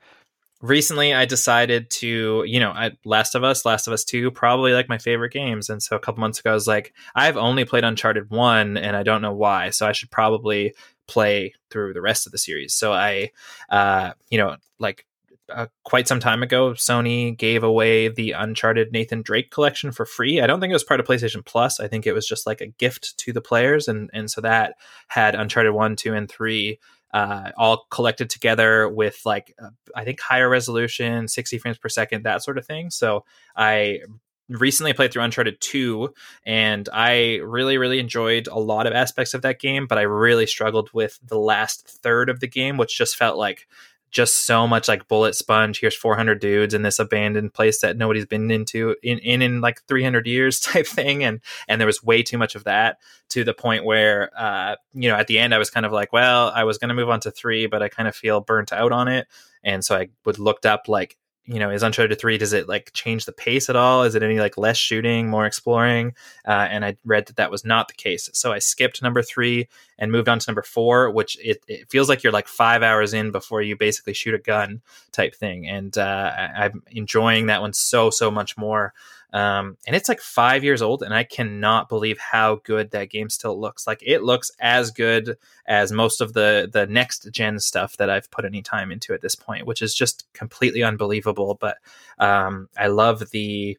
recently 0.61 1.15
I 1.15 1.25
decided 1.25 1.91
to, 1.91 2.45
you 2.47 2.61
know, 2.61 2.71
I, 2.71 2.93
Last 3.05 3.35
of 3.35 3.45
Us, 3.45 3.65
Last 3.65 3.87
of 3.87 3.93
Us 3.93 4.05
2, 4.05 4.31
probably 4.31 4.73
like 4.73 4.89
my 4.89 4.99
favorite 4.99 5.33
games. 5.33 5.69
And 5.69 5.83
so 5.83 5.97
a 5.97 6.01
couple 6.01 6.21
months 6.21 6.41
ago, 6.41 6.51
I 6.51 6.55
was 6.55 6.67
like, 6.67 6.93
I've 7.15 7.37
only 7.37 7.65
played 7.65 7.85
Uncharted 7.85 8.31
1 8.31 8.77
and 8.77 8.97
I 8.97 9.03
don't 9.03 9.23
know 9.23 9.35
why. 9.35 9.71
So 9.71 9.87
I 9.87 9.93
should 9.93 10.11
probably 10.11 10.75
play 11.09 11.55
through 11.71 11.95
the 11.95 12.01
rest 12.01 12.27
of 12.27 12.33
the 12.33 12.39
series. 12.39 12.75
So 12.75 12.93
I, 12.93 13.31
uh, 13.69 14.13
you 14.31 14.39
know, 14.39 14.57
like 14.79 15.05
uh, 15.51 15.67
quite 15.83 16.07
some 16.07 16.21
time 16.21 16.43
ago, 16.43 16.73
Sony 16.73 17.37
gave 17.37 17.63
away 17.63 18.09
the 18.09 18.33
Uncharted 18.33 18.93
Nathan 18.93 19.23
Drake 19.23 19.51
collection 19.51 19.93
for 19.93 20.05
free. 20.05 20.41
I 20.41 20.47
don't 20.47 20.61
think 20.61 20.71
it 20.71 20.75
was 20.75 20.85
part 20.85 21.01
of 21.01 21.07
PlayStation 21.07 21.45
Plus. 21.45 21.81
I 21.81 21.89
think 21.89 22.07
it 22.07 22.13
was 22.13 22.27
just 22.27 22.47
like 22.47 22.61
a 22.61 22.67
gift 22.67 23.17
to 23.19 23.33
the 23.33 23.41
players, 23.41 23.89
and 23.89 24.11
and 24.13 24.31
so 24.31 24.41
that 24.43 24.75
had 25.09 25.35
Uncharted 25.35 25.73
one, 25.73 25.97
two, 25.97 26.15
and 26.15 26.29
three 26.29 26.79
uh, 27.13 27.51
all 27.57 27.87
collected 27.91 28.29
together 28.29 28.89
with 28.89 29.21
like 29.25 29.55
uh, 29.63 29.71
I 29.95 30.05
think 30.05 30.21
higher 30.21 30.49
resolution, 30.49 31.29
sixty 31.29 31.59
frames 31.59 31.79
per 31.79 31.89
second, 31.89 32.25
that 32.25 32.43
sort 32.43 32.59
of 32.59 32.67
thing. 32.67 32.91
So 32.91 33.25
I 33.57 34.01
recently 34.49 34.93
played 34.93 35.13
through 35.13 35.23
Uncharted 35.23 35.61
2 35.61 36.13
and 36.47 36.89
I 36.93 37.37
really 37.37 37.79
really 37.79 37.99
enjoyed 37.99 38.47
a 38.47 38.59
lot 38.59 38.87
of 38.87 38.93
aspects 38.93 39.35
of 39.35 39.43
that 39.43 39.61
game 39.61 39.87
but 39.87 39.99
I 39.99 40.03
really 40.03 40.47
struggled 40.47 40.91
with 40.93 41.19
the 41.23 41.39
last 41.39 41.87
third 41.87 42.31
of 42.31 42.41
the 42.41 42.49
game 42.49 42.77
which 42.77 42.97
just 42.97 43.17
felt 43.17 43.37
like 43.37 43.67
just 44.11 44.47
so 44.47 44.67
much 44.67 44.89
like 44.89 45.09
bullet 45.09 45.35
sponge. 45.35 45.81
Here's 45.81 45.95
400 45.95 46.41
dudes 46.41 46.75
in 46.75 46.83
this 46.83 46.99
abandoned 46.99 47.53
place 47.53 47.81
that 47.81 47.97
nobody's 47.97 48.27
been 48.27 48.51
into 48.51 48.97
in 49.03 49.19
in, 49.19 49.43
in 49.43 49.61
like 49.61 49.83
300 49.87 50.27
years 50.27 50.61
type 50.61 50.87
thing 50.87 51.25
and 51.25 51.41
and 51.67 51.81
there 51.81 51.87
was 51.87 52.03
way 52.03 52.23
too 52.23 52.39
much 52.39 52.55
of 52.55 52.65
that 52.65 52.99
to 53.31 53.45
the 53.45 53.55
point 53.55 53.85
where 53.85 54.31
uh 54.37 54.77
you 54.95 55.09
know 55.09 55.17
at 55.17 55.27
the 55.27 55.39
end 55.39 55.55
I 55.55 55.59
was 55.59 55.71
kind 55.71 55.85
of 55.85 55.93
like 55.93 56.13
well 56.13 56.51
I 56.55 56.65
was 56.65 56.79
going 56.79 56.89
to 56.89 56.95
move 56.95 57.11
on 57.11 57.21
to 57.21 57.31
3 57.31 57.67
but 57.67 57.83
I 57.83 57.89
kind 57.89 58.09
of 58.09 58.17
feel 58.17 58.41
burnt 58.41 58.73
out 58.73 58.93
on 58.93 59.09
it 59.09 59.27
and 59.63 59.85
so 59.85 59.97
I 59.97 60.09
would 60.25 60.39
looked 60.39 60.67
up 60.67 60.89
like 60.89 61.19
you 61.49 61.59
know, 61.59 61.71
is 61.71 61.83
Uncharted 61.83 62.21
3, 62.21 62.37
does 62.37 62.53
it 62.53 62.69
like 62.69 62.93
change 62.93 63.25
the 63.25 63.33
pace 63.33 63.71
at 63.71 63.77
all? 63.77 64.03
Is 64.03 64.15
it 64.15 64.23
any 64.23 64.39
like 64.39 64.59
less 64.59 64.77
shooting, 64.77 65.31
more 65.31 65.47
exploring? 65.47 66.15
Uh, 66.47 66.69
and 66.71 66.85
I 66.85 66.99
read 67.07 67.27
that 67.27 67.37
that 67.37 67.51
was 67.51 67.65
not 67.65 67.89
the 67.89 67.95
case. 67.95 68.29
So 68.35 68.53
I 68.53 68.59
skipped 68.59 69.03
number 69.03 69.23
three 69.23 69.67
and 69.99 70.13
moved 70.13 70.29
on 70.29 70.39
to 70.39 70.51
number 70.51 70.63
four, 70.63 71.11
which 71.11 71.39
it, 71.43 71.65
it 71.67 71.91
feels 71.91 72.07
like 72.07 72.23
you're 72.23 72.35
like 72.35 72.49
five 72.49 72.83
hours 72.83 73.15
in 73.15 73.31
before 73.31 73.63
you 73.63 73.77
basically 73.77 74.13
shoot 74.13 74.35
a 74.35 74.39
gun 74.39 74.83
type 75.11 75.35
thing. 75.35 75.67
And 75.67 75.97
uh, 75.97 76.33
I, 76.37 76.65
I'm 76.67 76.83
enjoying 76.91 77.47
that 77.47 77.63
one 77.63 77.73
so, 77.73 78.11
so 78.11 78.31
much 78.31 78.59
more. 78.59 78.93
Um, 79.33 79.77
and 79.87 79.95
it's 79.95 80.09
like 80.09 80.21
five 80.21 80.65
years 80.65 80.81
old, 80.81 81.03
and 81.03 81.13
I 81.13 81.25
cannot 81.25 81.89
believe 81.89 82.19
how 82.19 82.61
good 82.65 82.91
that 82.93 83.11
game 83.11 83.29
still 83.29 83.61
looks. 83.61 83.87
Like 83.87 84.03
it 84.05 84.23
looks 84.23 84.51
as 84.61 84.91
good 84.91 85.37
as 85.67 85.93
most 85.93 86.21
of 86.21 86.33
the 86.33 86.69
the 86.73 86.87
next 86.87 87.31
gen 87.31 87.59
stuff 87.59 87.97
that 87.99 88.09
I've 88.09 88.31
put 88.31 88.45
any 88.45 88.63
time 88.63 88.91
into 88.91 89.13
at 89.13 89.21
this 89.21 89.35
point, 89.35 89.67
which 89.67 89.83
is 89.83 89.95
just 89.95 90.27
completely 90.33 90.83
unbelievable. 90.83 91.59
But 91.61 91.77
um, 92.19 92.69
I 92.77 92.87
love 92.87 93.31
the 93.31 93.77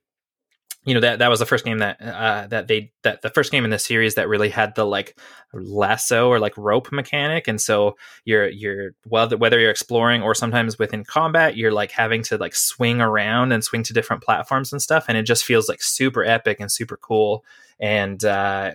you 0.90 0.96
know 0.96 1.02
that 1.02 1.20
that 1.20 1.30
was 1.30 1.38
the 1.38 1.46
first 1.46 1.66
game 1.66 1.78
that 1.78 2.02
uh, 2.02 2.48
that 2.48 2.68
they 2.68 2.92
that 3.04 3.22
the 3.22 3.30
first 3.30 3.52
game 3.52 3.64
in 3.64 3.70
the 3.70 3.78
series 3.78 4.16
that 4.16 4.28
really 4.28 4.50
had 4.50 4.74
the 4.74 4.88
like 4.88 5.16
lasso 5.54 6.28
or 6.30 6.40
like 6.40 6.58
rope 6.58 6.92
mechanic. 6.92 7.48
And 7.48 7.62
so 7.62 7.96
you're 8.26 8.50
you're 8.50 8.94
whether 9.06 9.38
whether 9.38 9.60
you're 9.60 9.70
exploring 9.70 10.24
or 10.24 10.34
sometimes 10.34 10.80
within 10.80 11.04
combat 11.04 11.56
you're 11.56 11.72
like 11.72 11.92
having 11.92 12.24
to 12.24 12.38
like 12.38 12.56
swing 12.56 13.02
around 13.02 13.52
and 13.52 13.64
swing 13.64 13.84
to 13.84 13.94
different 13.94 14.24
platforms 14.24 14.72
and 14.72 14.82
stuff. 14.82 15.06
And 15.08 15.16
it 15.16 15.24
just 15.24 15.46
feels 15.46 15.70
like 15.70 15.84
super 15.84 16.24
epic 16.24 16.60
and 16.60 16.72
super 16.72 16.98
cool. 16.98 17.46
And 17.80 18.26
uh, 18.26 18.72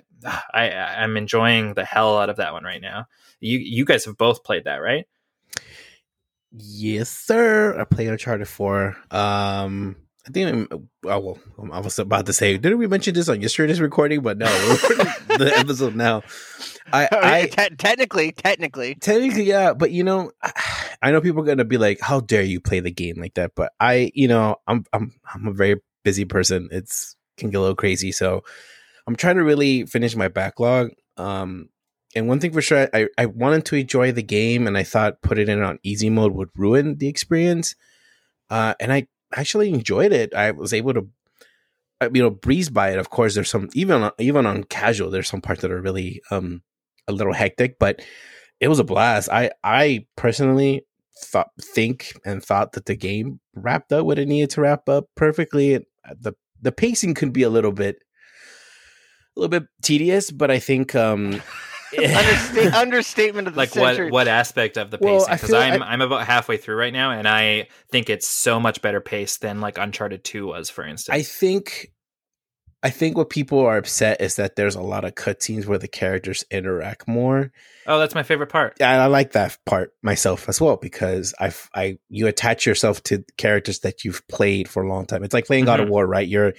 I 0.55 0.71
I'm 0.71 1.17
enjoying 1.17 1.75
the 1.75 1.85
hell 1.85 2.17
out 2.17 2.31
of 2.31 2.37
that 2.37 2.53
one 2.53 2.63
right 2.63 2.81
now. 2.81 3.07
You 3.41 3.59
you 3.59 3.85
guys 3.85 4.05
have 4.05 4.17
both 4.17 4.45
played 4.45 4.65
that 4.65 4.77
right? 4.77 5.09
Yes, 6.53 7.11
sir. 7.11 7.77
I 7.81 7.83
played 7.83 8.07
Uncharted 8.07 8.47
4. 8.47 8.97
Um, 9.11 9.97
I 10.27 10.31
think 10.31 10.49
I'm, 10.49 10.89
oh, 11.05 11.19
well, 11.19 11.39
I 11.71 11.81
was 11.81 11.99
about 11.99 12.27
to 12.27 12.33
say, 12.33 12.57
didn't 12.57 12.79
we 12.79 12.87
mention 12.87 13.15
this 13.15 13.29
on 13.29 13.43
yesterday's 13.43 13.81
recording? 13.81 14.23
But 14.23 14.39
no, 14.39 14.47
the 14.47 15.53
episode 15.55 15.95
now. 15.95 16.23
I, 16.93 17.09
I 17.11 17.47
Te- 17.47 17.77
technically, 17.77 18.33
technically, 18.33 18.95
technically, 18.95 19.45
yeah, 19.45 19.75
but 19.75 19.91
you 19.91 20.05
know, 20.05 20.33
I 21.03 21.11
know 21.11 21.21
people 21.21 21.43
are 21.43 21.47
gonna 21.47 21.65
be 21.65 21.79
like, 21.79 22.01
"How 22.01 22.21
dare 22.21 22.43
you 22.43 22.61
play 22.61 22.81
the 22.81 22.91
game 22.91 23.17
like 23.21 23.35
that?" 23.35 23.53
But 23.55 23.73
I, 23.81 24.13
you 24.15 24.29
know, 24.29 24.57
I'm 24.67 24.85
I'm 24.93 25.13
I'm 25.33 25.47
a 25.47 25.53
very 25.53 25.81
busy 26.05 26.25
person. 26.25 26.69
It's 26.71 27.17
can 27.37 27.51
get 27.51 27.59
a 27.59 27.61
little 27.61 27.75
crazy, 27.75 28.13
so 28.13 28.45
I'm 29.07 29.17
trying 29.17 29.37
to 29.37 29.45
really 29.45 29.87
finish 29.87 30.15
my 30.15 30.29
backlog. 30.29 30.91
Um, 31.17 31.69
and 32.15 32.29
one 32.29 32.41
thing 32.41 32.53
for 32.53 32.63
sure, 32.63 32.89
I 32.95 33.09
I 33.19 33.27
wanted 33.27 33.65
to 33.67 33.77
enjoy 33.77 34.13
the 34.13 34.23
game, 34.23 34.67
and 34.67 34.79
I 34.79 34.85
thought 34.85 35.23
put 35.23 35.39
it 35.39 35.49
in 35.49 35.63
on 35.63 35.79
easy 35.83 36.11
mode 36.11 36.33
would 36.33 36.51
ruin 36.55 36.97
the 36.97 37.09
experience. 37.09 37.75
Uh, 38.51 38.75
and 38.79 38.93
I 38.93 39.09
actually 39.35 39.71
enjoyed 39.71 40.13
it. 40.13 40.35
I 40.35 40.51
was 40.53 40.73
able 40.73 40.95
to, 40.95 41.09
uh, 42.01 42.11
you 42.13 42.23
know, 42.23 42.31
breeze 42.31 42.71
by 42.71 42.91
it. 42.91 42.99
Of 42.99 43.11
course, 43.11 43.35
there's 43.35 43.51
some 43.51 43.69
even 43.75 44.11
even 44.19 44.47
on 44.47 44.65
casual. 44.65 45.11
There's 45.11 45.29
some 45.29 45.41
parts 45.41 45.63
that 45.63 45.71
are 45.71 45.81
really 45.81 46.23
um 46.31 46.63
a 47.07 47.13
little 47.13 47.33
hectic, 47.33 47.79
but 47.79 48.01
it 48.61 48.69
was 48.69 48.79
a 48.79 48.85
blast. 48.85 49.29
I 49.31 49.51
I 49.63 50.07
personally 50.17 50.87
thought 51.23 51.51
think 51.61 52.13
and 52.25 52.43
thought 52.43 52.73
that 52.73 52.87
the 52.87 52.97
game 52.97 53.41
wrapped 53.55 53.93
up 53.93 54.05
what 54.05 54.19
it 54.19 54.29
needed 54.29 54.51
to 54.51 54.61
wrap 54.61 54.89
up 54.89 55.07
perfectly. 55.15 55.77
Uh, 55.77 55.81
the 56.19 56.33
the 56.61 56.73
pacing 56.73 57.15
could 57.15 57.33
be 57.33 57.43
a 57.43 57.51
little 57.51 57.73
bit 57.73 57.97
a 59.37 59.41
little 59.41 59.61
bit 59.61 59.69
tedious, 59.83 60.31
but 60.31 60.51
I 60.51 60.59
think 60.59 60.95
um 60.95 61.43
Understa- 62.03 62.73
understatement 62.81 63.49
of 63.49 63.55
the 63.55 63.59
like 63.59 63.71
century. 63.71 64.07
what 64.07 64.13
what 64.13 64.29
aspect 64.29 64.77
of 64.77 64.91
the 64.91 64.99
Well, 65.01 65.21
pacing 65.21 65.35
because 65.35 65.51
feel 65.51 65.59
i'm 65.59 65.83
I- 65.83 65.93
i'm 65.93 66.01
about 66.01 66.27
halfway 66.27 66.57
through 66.57 66.77
right 66.77 66.93
now 66.93 67.11
and 67.13 67.27
i 67.29 67.69
think 67.91 68.09
it's 68.11 68.27
so 68.27 68.59
much 68.61 68.83
better 68.83 69.01
paced 69.01 69.41
than 69.41 69.61
like 69.61 69.79
uncharted 69.79 70.25
2 70.25 70.47
was 70.49 70.71
for 70.71 70.85
instance 70.85 71.15
I 71.17 71.23
think 71.23 71.91
I 72.83 72.91
think 72.91 73.17
what 73.17 73.31
people 73.31 73.61
are 73.61 73.79
upset 73.79 74.21
is 74.21 74.37
that 74.37 74.57
there's 74.57 74.75
a 74.75 74.83
lot 74.83 75.07
of 75.07 75.15
cutscenes 75.15 75.65
where 75.65 75.79
the 75.79 75.89
characters 75.89 76.45
interact 76.51 77.09
more. 77.09 77.51
oh 77.87 77.99
that's 77.99 78.15
my 78.15 78.23
favorite 78.23 78.51
part 78.51 78.77
Yeah, 78.79 78.93
And 78.93 79.01
I 79.01 79.07
like 79.07 79.33
that 79.33 79.57
part 79.65 79.93
myself 80.03 80.49
as 80.51 80.61
well 80.61 80.77
because 80.77 81.33
I 81.41 81.51
I 81.75 81.97
you 82.11 82.27
attach 82.27 82.67
yourself 82.67 83.03
to 83.05 83.25
characters 83.39 83.79
that 83.81 84.05
you've 84.05 84.27
played 84.29 84.69
for 84.69 84.83
a 84.83 84.89
long 84.89 85.07
time. 85.07 85.25
It's 85.25 85.33
like 85.33 85.47
playing 85.47 85.65
God 85.65 85.81
of 85.81 85.87
Mhm. 85.87 85.93
War, 85.93 86.07
right? 86.07 86.29
You're 86.29 86.53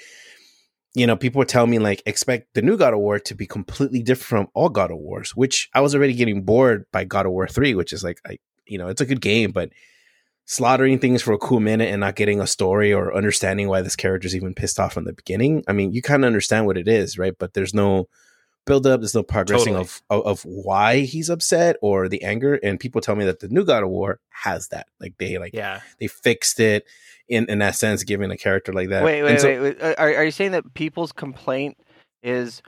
you 0.95 1.05
know, 1.05 1.17
people 1.17 1.43
tell 1.45 1.67
me 1.67 1.77
like 1.77 2.01
expect 2.05 2.53
the 2.53 2.61
new 2.61 2.77
God 2.77 2.93
of 2.93 2.99
War 2.99 3.19
to 3.19 3.35
be 3.35 3.45
completely 3.45 4.01
different 4.01 4.47
from 4.47 4.51
all 4.53 4.69
God 4.69 4.91
of 4.91 4.97
Wars, 4.97 5.35
which 5.35 5.69
I 5.73 5.81
was 5.81 5.93
already 5.93 6.13
getting 6.13 6.43
bored 6.43 6.85
by 6.91 7.03
God 7.03 7.25
of 7.25 7.33
War 7.33 7.47
3, 7.47 7.75
which 7.75 7.93
is 7.93 8.03
like 8.03 8.19
I 8.25 8.39
you 8.65 8.77
know, 8.77 8.87
it's 8.87 9.01
a 9.01 9.05
good 9.05 9.21
game, 9.21 9.51
but 9.51 9.69
slaughtering 10.45 10.99
things 10.99 11.21
for 11.21 11.33
a 11.33 11.37
cool 11.37 11.59
minute 11.59 11.89
and 11.89 11.99
not 11.99 12.15
getting 12.15 12.39
a 12.39 12.47
story 12.47 12.93
or 12.93 13.15
understanding 13.15 13.67
why 13.67 13.81
this 13.81 13.95
character's 13.95 14.35
even 14.35 14.53
pissed 14.53 14.79
off 14.79 14.97
in 14.97 15.03
the 15.03 15.13
beginning. 15.13 15.63
I 15.67 15.73
mean, 15.73 15.91
you 15.91 16.01
kind 16.01 16.23
of 16.23 16.27
understand 16.27 16.65
what 16.65 16.77
it 16.77 16.87
is, 16.87 17.17
right? 17.17 17.33
But 17.37 17.53
there's 17.53 17.73
no 17.73 18.07
build 18.65 18.87
up, 18.87 19.01
there's 19.01 19.15
no 19.15 19.23
progressing 19.23 19.73
Totally. 19.73 19.81
of, 19.81 20.01
of 20.09 20.25
of 20.25 20.41
why 20.45 20.99
he's 21.01 21.29
upset 21.29 21.77
or 21.81 22.07
the 22.07 22.23
anger. 22.23 22.55
And 22.55 22.79
people 22.79 23.01
tell 23.01 23.15
me 23.15 23.25
that 23.25 23.39
the 23.39 23.49
new 23.49 23.65
God 23.65 23.83
of 23.83 23.89
War 23.89 24.19
has 24.29 24.69
that. 24.69 24.87
Like 24.99 25.17
they 25.17 25.37
like 25.37 25.53
yeah 25.53 25.81
they 25.99 26.07
fixed 26.07 26.59
it 26.59 26.85
in 27.27 27.45
in 27.49 27.59
that 27.59 27.75
sense, 27.75 28.03
giving 28.03 28.31
a 28.31 28.37
character 28.37 28.71
like 28.73 28.89
that. 28.89 29.03
wait, 29.03 29.23
wait, 29.23 29.39
so- 29.41 29.47
wait, 29.47 29.59
wait. 29.81 29.95
Are, 29.97 30.15
are 30.15 30.23
you 30.25 30.31
saying 30.31 30.51
that 30.51 30.73
people's 30.73 31.11
complaint 31.11 31.77
is 32.23 32.61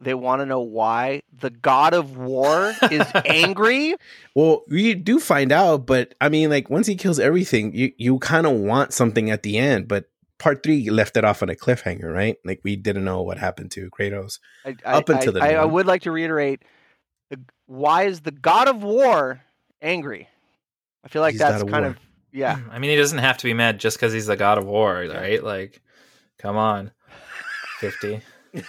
they 0.00 0.14
want 0.14 0.40
to 0.42 0.46
know 0.46 0.60
why 0.60 1.22
the 1.32 1.50
God 1.50 1.94
of 1.94 2.16
War 2.16 2.74
is 2.90 3.06
angry? 3.24 3.94
Well, 4.34 4.62
we 4.68 4.94
do 4.94 5.20
find 5.20 5.52
out, 5.52 5.86
but 5.86 6.14
I 6.20 6.28
mean, 6.28 6.50
like 6.50 6.68
once 6.68 6.86
he 6.88 6.96
kills 6.96 7.20
everything, 7.20 7.72
you 7.74 7.92
you 7.96 8.18
kind 8.18 8.46
of 8.46 8.52
want 8.54 8.92
something 8.92 9.30
at 9.30 9.42
the 9.44 9.58
end. 9.58 9.86
But 9.86 10.06
part 10.38 10.64
three 10.64 10.90
left 10.90 11.16
it 11.16 11.24
off 11.24 11.40
on 11.42 11.50
a 11.50 11.54
cliffhanger, 11.54 12.12
right? 12.12 12.36
Like 12.44 12.60
we 12.64 12.74
didn't 12.74 13.04
know 13.04 13.22
what 13.22 13.38
happened 13.38 13.70
to 13.72 13.88
Kratos. 13.90 14.40
I, 14.64 14.70
Up 14.84 15.08
I, 15.08 15.14
until 15.14 15.32
the 15.34 15.40
I, 15.40 15.52
I 15.52 15.64
would 15.64 15.86
like 15.86 16.02
to 16.02 16.10
reiterate: 16.10 16.64
why 17.66 18.04
is 18.04 18.22
the 18.22 18.32
God 18.32 18.66
of 18.68 18.82
War 18.82 19.40
angry? 19.80 20.28
I 21.04 21.08
feel 21.08 21.22
like 21.22 21.32
He's 21.32 21.40
that's 21.40 21.62
kind 21.62 21.84
War. 21.84 21.90
of 21.92 21.98
yeah. 22.32 22.58
i 22.70 22.78
mean 22.78 22.90
he 22.90 22.96
doesn't 22.96 23.18
have 23.18 23.36
to 23.38 23.44
be 23.44 23.54
mad 23.54 23.78
just 23.78 23.96
because 23.96 24.12
he's 24.12 24.26
the 24.26 24.36
god 24.36 24.58
of 24.58 24.64
war 24.64 25.06
right 25.08 25.42
like 25.42 25.80
come 26.38 26.56
on 26.56 26.90
50 27.78 28.20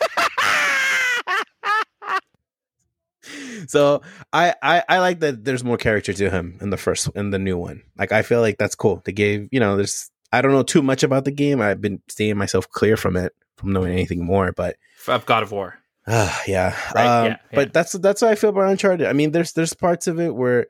So 3.68 4.02
I, 4.32 4.54
I 4.62 4.84
I 4.90 5.00
like 5.00 5.20
that 5.22 5.44
there's 5.44 5.64
more 5.64 5.78
character 5.78 6.14
to 6.14 6.30
him 6.30 6.58
in 6.62 6.70
the 6.70 6.78
first 6.78 7.10
in 7.16 7.30
the 7.30 7.40
new 7.40 7.58
one. 7.58 7.84
Like 7.98 8.12
I 8.12 8.22
feel 8.22 8.42
like 8.42 8.58
that's 8.58 8.76
cool. 8.76 9.02
They 9.06 9.12
gave 9.12 9.48
you 9.52 9.60
know 9.60 9.76
there's 9.76 10.12
I 10.32 10.42
don't 10.42 10.52
know 10.52 10.64
too 10.64 10.82
much 10.82 11.04
about 11.04 11.26
the 11.26 11.32
game. 11.32 11.62
I've 11.62 11.82
been 11.82 12.02
staying 12.10 12.38
myself 12.38 12.70
clear 12.70 12.98
from 12.98 13.16
it 13.16 13.34
from 13.58 13.72
knowing 13.72 13.94
anything 13.94 14.26
more, 14.26 14.52
but 14.52 14.76
of 15.08 15.26
god 15.26 15.44
of 15.44 15.52
war 15.52 15.78
Uh, 16.06 16.38
yeah. 16.48 16.76
Right, 16.96 17.06
Um, 17.06 17.26
yeah, 17.26 17.30
yeah. 17.30 17.38
But 17.54 17.74
that's 17.74 17.94
that's 17.94 18.22
how 18.22 18.28
I 18.28 18.36
feel 18.36 18.50
about 18.50 18.70
Uncharted. 18.70 19.08
I 19.08 19.14
mean, 19.14 19.32
there's 19.32 19.54
there's 19.54 19.74
parts 19.74 20.08
of 20.08 20.20
it 20.20 20.34
where 20.36 20.68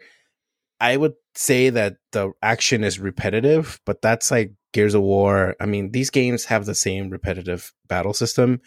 I 0.79 0.95
would 0.97 1.13
say 1.35 1.69
that 1.69 1.97
the 2.11 2.31
action 2.41 2.83
is 2.83 2.99
repetitive, 2.99 3.79
but 3.85 4.01
that's 4.01 4.31
like 4.31 4.51
Gears 4.71 4.93
of 4.93 5.01
War. 5.01 5.55
I 5.59 5.65
mean, 5.65 5.91
these 5.91 6.09
games 6.09 6.45
have 6.45 6.65
the 6.65 6.75
same 6.75 7.09
repetitive 7.09 7.73
battle 7.87 8.13
system. 8.13 8.61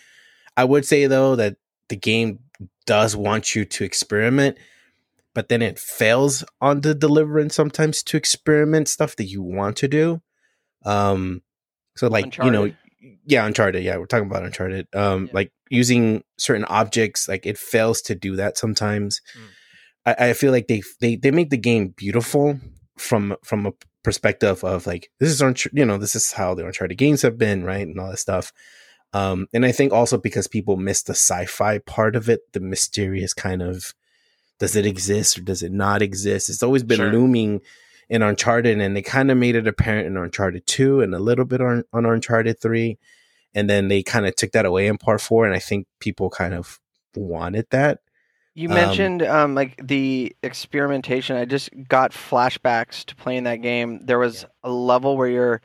I 0.56 0.64
would 0.64 0.84
say 0.84 1.06
though 1.06 1.36
that 1.36 1.56
the 1.88 1.96
game 1.96 2.40
does 2.86 3.14
want 3.14 3.54
you 3.54 3.64
to 3.64 3.84
experiment, 3.84 4.56
but 5.34 5.48
then 5.48 5.62
it 5.62 5.78
fails 5.78 6.44
on 6.60 6.80
the 6.80 6.94
deliverance 6.94 7.54
sometimes 7.54 8.02
to 8.04 8.16
experiment 8.16 8.88
stuff 8.88 9.16
that 9.16 9.24
you 9.26 9.42
want 9.42 9.76
to 9.78 9.88
do. 9.88 10.22
Um, 10.84 11.42
so 11.96 12.08
like 12.08 12.38
you 12.38 12.50
know, 12.50 12.72
yeah, 13.26 13.44
Uncharted. 13.46 13.82
Yeah, 13.84 13.96
we're 13.98 14.06
talking 14.06 14.28
about 14.28 14.44
Uncharted. 14.44 14.88
Um, 14.94 15.26
Yeah. 15.26 15.30
like 15.34 15.52
using 15.68 16.22
certain 16.38 16.64
objects, 16.64 17.28
like 17.28 17.46
it 17.46 17.58
fails 17.58 18.02
to 18.02 18.14
do 18.14 18.36
that 18.36 18.56
sometimes. 18.56 19.20
Mm. 19.36 19.48
I, 20.06 20.28
I 20.28 20.32
feel 20.32 20.52
like 20.52 20.68
they 20.68 20.82
they 21.00 21.16
they 21.16 21.30
make 21.30 21.50
the 21.50 21.56
game 21.58 21.88
beautiful 21.88 22.58
from 22.96 23.36
from 23.44 23.66
a 23.66 23.72
perspective 24.02 24.62
of 24.64 24.86
like 24.86 25.10
this 25.18 25.30
is 25.30 25.42
Unch- 25.42 25.68
you 25.72 25.84
know 25.84 25.98
this 25.98 26.14
is 26.14 26.32
how 26.32 26.54
the 26.54 26.64
Uncharted 26.64 26.96
games 26.96 27.22
have 27.22 27.36
been, 27.36 27.64
right, 27.64 27.86
and 27.86 27.98
all 28.00 28.10
that 28.10 28.18
stuff. 28.18 28.52
Um, 29.12 29.46
and 29.52 29.64
I 29.64 29.72
think 29.72 29.92
also 29.92 30.18
because 30.18 30.46
people 30.46 30.76
miss 30.76 31.02
the 31.02 31.12
sci-fi 31.14 31.78
part 31.78 32.16
of 32.16 32.28
it, 32.28 32.52
the 32.52 32.60
mysterious 32.60 33.34
kind 33.34 33.62
of 33.62 33.94
does 34.58 34.74
it 34.76 34.86
exist 34.86 35.38
or 35.38 35.42
does 35.42 35.62
it 35.62 35.72
not 35.72 36.00
exist? 36.02 36.48
It's 36.48 36.62
always 36.62 36.82
been 36.82 36.96
Sure. 36.98 37.12
looming 37.12 37.60
in 38.08 38.22
Uncharted, 38.22 38.80
and 38.80 38.96
they 38.96 39.02
kind 39.02 39.30
of 39.30 39.36
made 39.36 39.56
it 39.56 39.66
apparent 39.66 40.06
in 40.06 40.16
Uncharted 40.16 40.66
Two 40.66 41.00
and 41.00 41.14
a 41.14 41.18
little 41.18 41.44
bit 41.44 41.60
on, 41.60 41.84
on 41.92 42.06
Uncharted 42.06 42.60
Three, 42.60 42.98
and 43.54 43.68
then 43.68 43.88
they 43.88 44.02
kind 44.02 44.26
of 44.26 44.36
took 44.36 44.52
that 44.52 44.64
away 44.66 44.86
in 44.86 44.96
Part 44.98 45.20
Four, 45.20 45.44
and 45.44 45.54
I 45.54 45.58
think 45.58 45.86
people 45.98 46.30
kind 46.30 46.54
of 46.54 46.78
wanted 47.14 47.66
that. 47.70 47.98
You 48.58 48.68
Um, 48.70 48.74
mentioned 48.74 49.22
um, 49.22 49.54
like 49.54 49.78
the 49.86 50.34
experimentation. 50.42 51.36
I 51.36 51.44
just 51.44 51.68
got 51.88 52.12
flashbacks 52.12 53.04
to 53.04 53.14
playing 53.14 53.44
that 53.44 53.56
game. 53.56 54.00
There 54.02 54.18
was 54.18 54.46
a 54.64 54.70
level 54.70 55.16
where 55.18 55.28
you're 55.28 55.60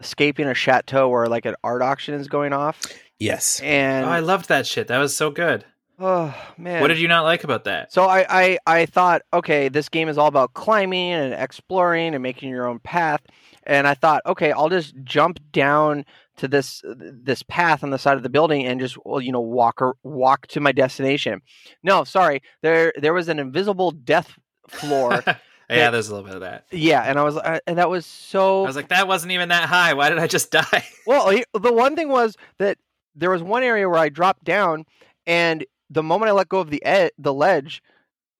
escaping 0.00 0.46
a 0.46 0.54
chateau 0.54 1.08
where 1.08 1.26
like 1.26 1.46
an 1.46 1.56
art 1.64 1.80
auction 1.82 2.14
is 2.14 2.28
going 2.28 2.52
off, 2.52 2.80
Yes, 3.18 3.60
and 3.60 4.04
oh 4.06 4.08
i 4.10 4.20
loved 4.20 4.48
that 4.48 4.66
shit. 4.66 4.86
That 4.88 4.98
was 4.98 5.16
so 5.16 5.30
good. 5.30 5.64
Oh 5.98 6.32
man, 6.56 6.80
what 6.80 6.88
did 6.88 6.98
you 7.00 7.08
not 7.08 7.22
like 7.24 7.42
about 7.42 7.64
that? 7.64 7.92
So 7.92 8.04
I, 8.04 8.24
I 8.28 8.58
I 8.66 8.86
thought, 8.86 9.22
okay, 9.32 9.68
this 9.68 9.88
game 9.88 10.08
is 10.08 10.16
all 10.18 10.28
about 10.28 10.52
climbing 10.54 11.10
and 11.12 11.34
exploring 11.34 12.14
and 12.14 12.22
making 12.22 12.50
your 12.50 12.66
own 12.68 12.78
path. 12.78 13.22
And 13.64 13.88
I 13.88 13.94
thought, 13.94 14.22
okay, 14.24 14.52
I'll 14.52 14.68
just 14.68 14.94
jump 15.02 15.40
down 15.50 16.04
to 16.38 16.48
this 16.48 16.82
this 16.84 17.42
path 17.42 17.84
on 17.84 17.90
the 17.90 17.98
side 17.98 18.16
of 18.16 18.22
the 18.22 18.28
building 18.28 18.66
and 18.66 18.80
just 18.80 18.96
well, 19.04 19.20
you 19.20 19.32
know 19.32 19.40
walk 19.40 19.80
or 19.82 19.96
walk 20.02 20.46
to 20.48 20.60
my 20.60 20.72
destination. 20.72 21.40
No, 21.82 22.04
sorry, 22.04 22.42
there 22.62 22.92
there 22.96 23.14
was 23.14 23.28
an 23.28 23.38
invisible 23.38 23.90
death 23.90 24.38
floor. 24.68 25.22
yeah 25.70 25.90
there's 25.90 26.08
a 26.08 26.14
little 26.14 26.26
bit 26.26 26.34
of 26.34 26.40
that 26.40 26.64
yeah, 26.72 27.02
and 27.02 27.18
I 27.18 27.22
was 27.22 27.36
uh, 27.36 27.58
and 27.66 27.76
that 27.76 27.90
was 27.90 28.06
so 28.06 28.64
i 28.64 28.66
was 28.66 28.74
like 28.76 28.88
that 28.88 29.06
wasn't 29.06 29.32
even 29.32 29.50
that 29.50 29.68
high 29.68 29.92
why 29.92 30.08
did 30.08 30.18
i 30.18 30.26
just 30.26 30.50
die 30.62 30.84
well, 31.06 31.30
the 31.52 31.72
one 31.72 31.94
thing 31.94 32.08
was 32.08 32.36
that 32.58 32.78
there 33.18 33.30
was 33.30 33.42
one 33.42 33.62
area 33.62 33.88
where 33.88 33.98
I 33.98 34.08
dropped 34.08 34.44
down, 34.44 34.86
and 35.26 35.64
the 35.90 36.02
moment 36.02 36.30
I 36.30 36.32
let 36.32 36.48
go 36.48 36.60
of 36.60 36.70
the 36.70 36.82
ed- 36.84 37.12
the 37.18 37.34
ledge, 37.34 37.82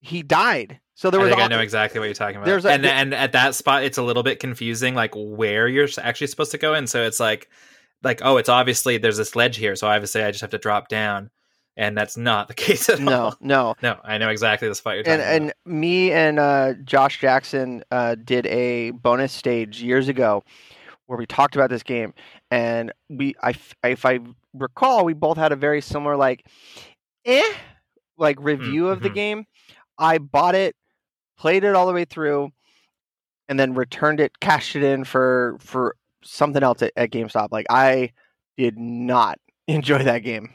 he 0.01 0.23
died. 0.23 0.81
So 0.95 1.11
there 1.11 1.21
I 1.21 1.25
was 1.25 1.33
think 1.33 1.43
I 1.43 1.49
know 1.49 1.61
exactly 1.61 2.01
what 2.01 2.07
you're 2.07 2.15
talking 2.15 2.37
about. 2.37 2.47
there's 2.47 2.65
a- 2.65 2.73
and 2.73 2.87
and 2.87 3.15
at 3.15 3.33
that 3.33 3.55
spot, 3.55 3.85
it's 3.85 3.99
a 3.99 4.03
little 4.03 4.23
bit 4.23 4.41
confusing, 4.41 4.95
like 4.95 5.13
where 5.15 5.69
you're 5.69 5.89
actually 6.01 6.27
supposed 6.29 6.53
to 6.53 6.59
go. 6.59 6.75
And 6.75 6.89
so 6.89 7.03
it's 7.03 7.21
like, 7.21 7.49
like 8.03 8.21
oh, 8.23 8.37
it's 8.37 8.49
obviously 8.49 8.99
there's 8.99 9.17
this 9.17 9.35
ledge 9.35 9.57
here, 9.57 9.77
so 9.77 9.87
obviously 9.87 10.23
I 10.23 10.31
just 10.31 10.41
have 10.41 10.51
to 10.51 10.59
drop 10.59 10.89
down, 10.89 11.31
and 11.77 11.97
that's 11.97 12.17
not 12.17 12.49
the 12.49 12.55
case 12.67 12.89
at 12.89 13.01
no, 13.01 13.23
all. 13.23 13.37
no. 13.41 13.75
No, 13.83 13.95
no. 13.95 14.01
I 14.05 14.19
know 14.19 14.29
exactly 14.29 14.69
the 14.69 14.75
fight 14.75 14.95
you're 14.95 15.05
talking 15.05 15.21
and 15.21 15.45
about. 15.45 15.55
and 15.67 15.81
me 15.81 16.13
and 16.13 16.39
uh, 16.39 16.75
Josh 16.85 17.21
Jackson 17.21 17.83
uh, 17.91 18.17
did 18.17 18.47
a 18.47 18.91
bonus 18.91 19.33
stage 19.33 19.83
years 19.83 20.09
ago 20.09 20.43
where 21.07 21.19
we 21.19 21.27
talked 21.27 21.57
about 21.57 21.71
this 21.71 21.83
game, 21.83 22.15
and 22.51 22.93
we 23.09 23.35
I 23.43 23.55
if 23.85 24.05
I 24.05 24.21
recall, 24.55 25.05
we 25.05 25.15
both 25.15 25.37
had 25.37 25.53
a 25.53 25.57
very 25.57 25.81
similar 25.81 26.17
like, 26.17 26.47
eh, 27.25 27.53
like 28.17 28.37
review 28.41 28.89
of 28.89 29.03
the 29.03 29.11
mhm. 29.11 29.15
game. 29.15 29.45
I 29.99 30.19
bought 30.19 30.55
it, 30.55 30.77
played 31.37 31.65
it 31.65 31.75
all 31.75 31.87
the 31.87 31.93
way 31.93 32.05
through, 32.05 32.51
and 33.49 33.59
then 33.59 33.75
returned 33.75 34.21
it, 34.21 34.39
cashed 34.41 34.77
it 34.77 34.83
in 34.83 35.05
for 35.05 35.57
for 35.61 35.97
something 36.23 36.63
else 36.63 36.83
at, 36.83 36.93
at 36.97 37.11
GameStop. 37.11 37.49
Like 37.51 37.67
I 37.71 38.13
did 38.57 38.79
not 38.79 39.39
enjoy 39.67 40.05
that 40.05 40.21
game. 40.21 40.55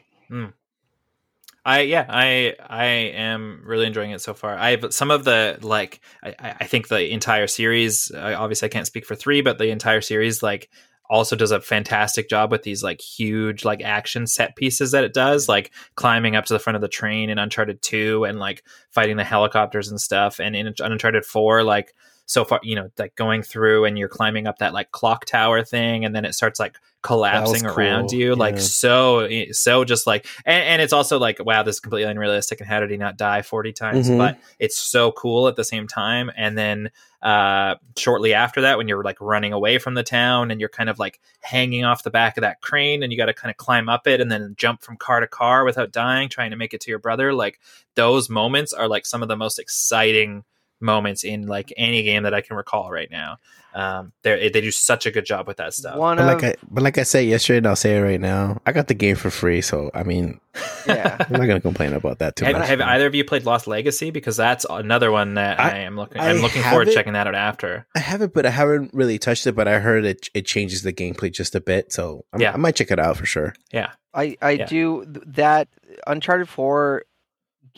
I 1.66 1.82
yeah, 1.82 2.06
I 2.10 2.56
I 2.60 2.86
am 2.86 3.62
really 3.66 3.86
enjoying 3.86 4.12
it 4.12 4.20
so 4.20 4.34
far. 4.34 4.58
I 4.58 4.72
have 4.72 4.94
some 4.94 5.12
of 5.12 5.24
the 5.24 5.58
like 5.62 6.02
I, 6.22 6.56
I 6.60 6.66
think 6.66 6.90
the 6.90 7.10
entire 7.12 7.48
series. 7.48 8.12
Uh, 8.14 8.36
obviously, 8.38 8.66
I 8.66 8.70
can't 8.70 8.88
speak 8.88 9.06
for 9.06 9.16
three, 9.16 9.42
but 9.42 9.58
the 9.60 9.70
entire 9.70 10.02
series 10.02 10.44
like 10.44 10.70
also 11.10 11.36
does 11.36 11.52
a 11.52 11.62
fantastic 11.62 12.28
job 12.28 12.52
with 12.52 12.64
these 12.64 12.84
like 12.84 13.00
huge 13.00 13.64
like 13.64 13.82
action 13.82 14.28
set 14.28 14.58
pieces 14.58 14.92
that 14.92 15.06
it 15.06 15.14
does, 15.14 15.48
like 15.48 15.72
climbing 15.96 16.36
up 16.36 16.46
to 16.46 16.54
the 16.54 16.60
front 16.60 16.76
of 16.76 16.82
the 16.82 16.88
train 16.90 17.30
in 17.30 17.38
Uncharted 17.38 17.82
Two 17.82 18.26
and 18.26 18.40
like 18.40 18.64
fighting 18.90 19.16
the 19.16 19.24
helicopters 19.24 19.90
and 19.90 20.02
stuff. 20.02 20.42
And 20.42 20.58
in 20.58 20.74
Uncharted 20.80 21.24
Four, 21.24 21.64
like 21.64 21.94
so 22.26 22.46
far, 22.46 22.60
you 22.64 22.76
know, 22.76 22.90
like 22.98 23.16
going 23.16 23.44
through 23.44 23.86
and 23.86 23.98
you're 23.98 24.08
climbing 24.08 24.48
up 24.48 24.60
that 24.60 24.74
like 24.74 24.92
clock 24.92 25.26
tower 25.26 25.64
thing, 25.64 26.06
and 26.06 26.16
then 26.16 26.26
it 26.26 26.34
starts 26.34 26.60
like 26.60 26.78
collapsing 27.02 27.64
cool, 27.64 27.78
around 27.78 28.12
you, 28.14 28.34
like 28.34 28.58
so, 28.58 29.28
so 29.52 29.84
just 29.84 30.08
like, 30.08 30.26
and, 30.46 30.64
and 30.64 30.82
it's 30.82 30.94
also 30.94 31.20
like, 31.20 31.44
wow, 31.44 31.64
this 31.64 31.76
is 31.76 31.80
completely 31.82 32.10
unrealistic, 32.10 32.62
and 32.62 32.70
how 32.70 32.80
did 32.80 32.90
he 32.90 32.98
not 32.98 33.18
die 33.18 33.42
forty 33.42 33.74
times? 33.74 34.10
Mhm. 34.10 34.18
But 34.18 34.38
it's 34.58 34.78
so 34.78 35.12
cool 35.12 35.48
at 35.50 35.58
the 35.58 35.66
same 35.66 35.86
time. 35.86 36.32
And 36.38 36.58
then 36.58 36.92
uh, 37.22 37.76
shortly 37.98 38.34
after 38.34 38.62
that, 38.62 38.78
when 38.78 38.88
you're 38.88 39.04
like 39.04 39.20
running 39.20 39.52
away 39.52 39.78
from 39.78 39.94
the 39.94 40.04
town 40.04 40.50
and 40.50 40.60
you're 40.60 40.70
kind 40.70 40.90
of 40.90 41.00
like 41.00 41.20
hanging 41.42 41.84
off 41.84 42.04
the 42.04 42.10
back 42.10 42.38
of 42.38 42.42
that 42.42 42.62
crane, 42.62 43.04
and 43.04 43.12
you 43.12 43.18
got 43.18 43.26
to 43.26 43.34
kind 43.34 43.52
of 43.52 43.58
climb 43.58 43.90
up 43.90 44.08
it 44.08 44.22
and 44.22 44.32
then 44.32 44.56
jump 44.58 44.82
from 44.82 44.96
car 44.96 45.20
to 45.20 45.28
car 45.28 45.66
without 45.66 45.92
dying, 45.92 46.30
trying 46.30 46.52
to 46.52 46.58
make 46.58 46.74
it 46.74 46.80
to 46.82 46.90
your 46.90 47.00
brother, 47.00 47.34
like 47.34 47.60
those 47.96 48.30
moments 48.30 48.72
are 48.72 48.88
like 48.88 49.06
some 49.06 49.22
of 49.22 49.28
the 49.28 49.36
most 49.38 49.60
exciting 49.60 50.46
moments 50.84 51.24
in 51.24 51.48
like 51.48 51.74
any 51.78 52.04
game 52.04 52.24
that 52.24 52.34
I 52.34 52.42
can 52.42 52.56
recall 52.56 52.92
right 52.92 53.10
now. 53.10 53.38
Um, 53.74 54.12
they 54.22 54.50
they 54.50 54.62
do 54.62 54.70
such 54.70 55.08
a 55.08 55.12
good 55.12 55.26
job 55.26 55.48
with 55.48 55.58
that 55.58 55.74
stuff. 55.74 55.98
One 55.98 56.18
But 56.18 56.28
of 56.30 56.42
like 56.42 56.44
I, 56.44 56.56
but 56.70 56.84
like 56.84 57.00
I 57.00 57.04
said 57.04 57.22
yesterday, 57.26 57.58
and 57.58 57.66
I'll 57.68 57.76
say 57.76 57.98
it 57.98 58.02
right 58.02 58.22
now. 58.22 58.62
I 58.68 58.72
got 58.72 58.88
the 58.88 58.94
game 58.94 59.16
for 59.16 59.32
free, 59.32 59.62
so 59.62 59.90
I 59.96 60.04
mean, 60.04 60.40
yeah. 60.88 61.18
I'm 61.28 61.32
not 61.32 61.48
gonna 61.48 61.60
complain 61.60 61.94
about 61.94 62.20
that 62.20 62.36
too 62.36 62.46
Have, 62.46 62.58
much. 62.60 62.68
have 62.68 62.82
either 62.82 63.08
of 63.08 63.16
you 63.16 63.26
played 63.26 63.46
Lost 63.46 63.66
Legacy? 63.66 64.12
Because 64.12 64.38
that's 64.38 64.64
another 64.70 65.12
one 65.12 65.34
that 65.36 65.60
I, 65.60 65.70
I- 65.70 65.78
am 65.80 65.96
looking. 65.96 66.22
I 66.22 66.30
I'm 66.30 66.38
looking 66.38 66.62
forward 66.62 66.86
to 66.86 66.94
checking 66.94 67.14
that 67.14 67.26
out 67.26 67.34
after. 67.34 67.88
I 67.96 68.00
haven't, 68.00 68.36
but 68.36 68.46
I 68.46 68.52
haven't 68.52 68.94
really 68.94 69.18
touched 69.18 69.48
it. 69.48 69.56
But 69.56 69.68
I 69.68 69.80
heard 69.80 70.06
it 70.06 70.30
it 70.36 70.46
changes 70.46 70.84
the 70.84 70.94
gameplay 70.94 71.32
just 71.34 71.56
a 71.56 71.60
bit, 71.62 71.92
so 71.92 72.26
I'm, 72.32 72.42
Yeah. 72.42 72.54
I 72.54 72.58
might 72.58 72.76
check 72.76 72.92
it 72.92 73.00
out 73.00 73.18
for 73.18 73.26
sure. 73.26 73.56
Yeah, 73.72 73.90
I 74.14 74.38
I 74.40 74.52
Yeah. 74.52 74.66
do 74.68 75.04
that. 75.26 75.68
Uncharted 76.06 76.48
Four 76.48 77.06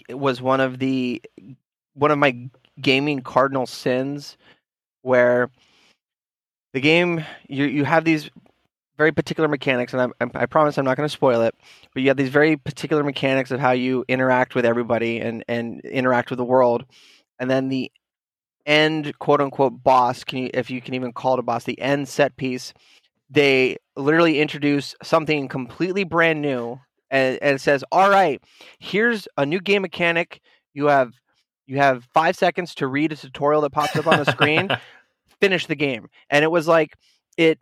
was 0.10 0.42
one 0.42 0.60
of 0.60 0.78
the 0.78 1.22
one 1.94 2.12
of 2.12 2.18
my 2.20 2.50
gaming 2.82 3.22
cardinal 3.22 3.66
sins, 3.66 4.38
where 5.02 5.50
the 6.74 6.82
game 6.82 7.24
you 7.48 7.66
you 7.66 7.86
have 7.86 8.04
these 8.04 8.30
very 8.98 9.12
particular 9.12 9.50
mechanics, 9.50 9.94
and 9.94 10.14
I'm, 10.22 10.32
I 10.36 10.46
promise 10.46 10.78
I'm 10.78 10.86
not 10.86 10.98
going 10.98 11.08
to 11.08 11.14
spoil 11.14 11.42
it, 11.42 11.54
but 11.94 12.02
you 12.02 12.10
have 12.10 12.18
these 12.18 12.30
very 12.30 12.56
particular 12.56 13.04
mechanics 13.04 13.52
of 13.52 13.60
how 13.60 13.72
you 13.72 14.06
interact 14.08 14.56
with 14.56 14.66
everybody 14.66 15.20
and 15.20 15.44
and 15.48 15.82
interact 15.82 16.30
with 16.30 16.38
the 16.38 16.46
world, 16.46 16.86
and 17.40 17.50
then 17.50 17.70
the 17.70 17.92
end 18.66 19.18
quote 19.20 19.42
unquote 19.42 19.84
boss 19.84 20.24
can 20.24 20.40
you 20.40 20.50
if 20.54 20.72
you 20.72 20.82
can 20.82 20.96
even 20.96 21.14
call 21.14 21.34
it 21.34 21.40
a 21.40 21.44
boss 21.44 21.66
the 21.66 21.80
end 21.80 22.08
set 22.08 22.36
piece 22.36 22.74
they 23.30 23.78
literally 23.96 24.40
introduce 24.40 24.96
something 25.04 25.48
completely 25.48 26.04
brand 26.04 26.42
new 26.42 26.80
and, 27.12 27.38
and 27.42 27.56
it 27.56 27.62
says 27.62 27.84
all 27.92 28.10
right 28.10 28.42
here's 28.80 29.28
a 29.38 29.46
new 29.46 29.60
game 29.60 29.82
mechanic. 29.82 30.42
You 30.74 30.88
have 30.88 31.14
you 31.68 31.78
have 31.78 32.08
five 32.14 32.36
seconds 32.36 32.76
to 32.76 32.88
read 32.88 33.12
a 33.12 33.16
tutorial 33.16 33.62
that 33.62 33.72
pops 33.72 33.96
up 33.96 34.08
on 34.08 34.20
the 34.20 34.32
screen 34.32 34.70
finish 35.42 35.66
the 35.66 35.76
game. 35.76 36.08
And 36.30 36.44
it 36.44 36.52
was 36.52 36.68
like 36.68 36.96
it 37.38 37.60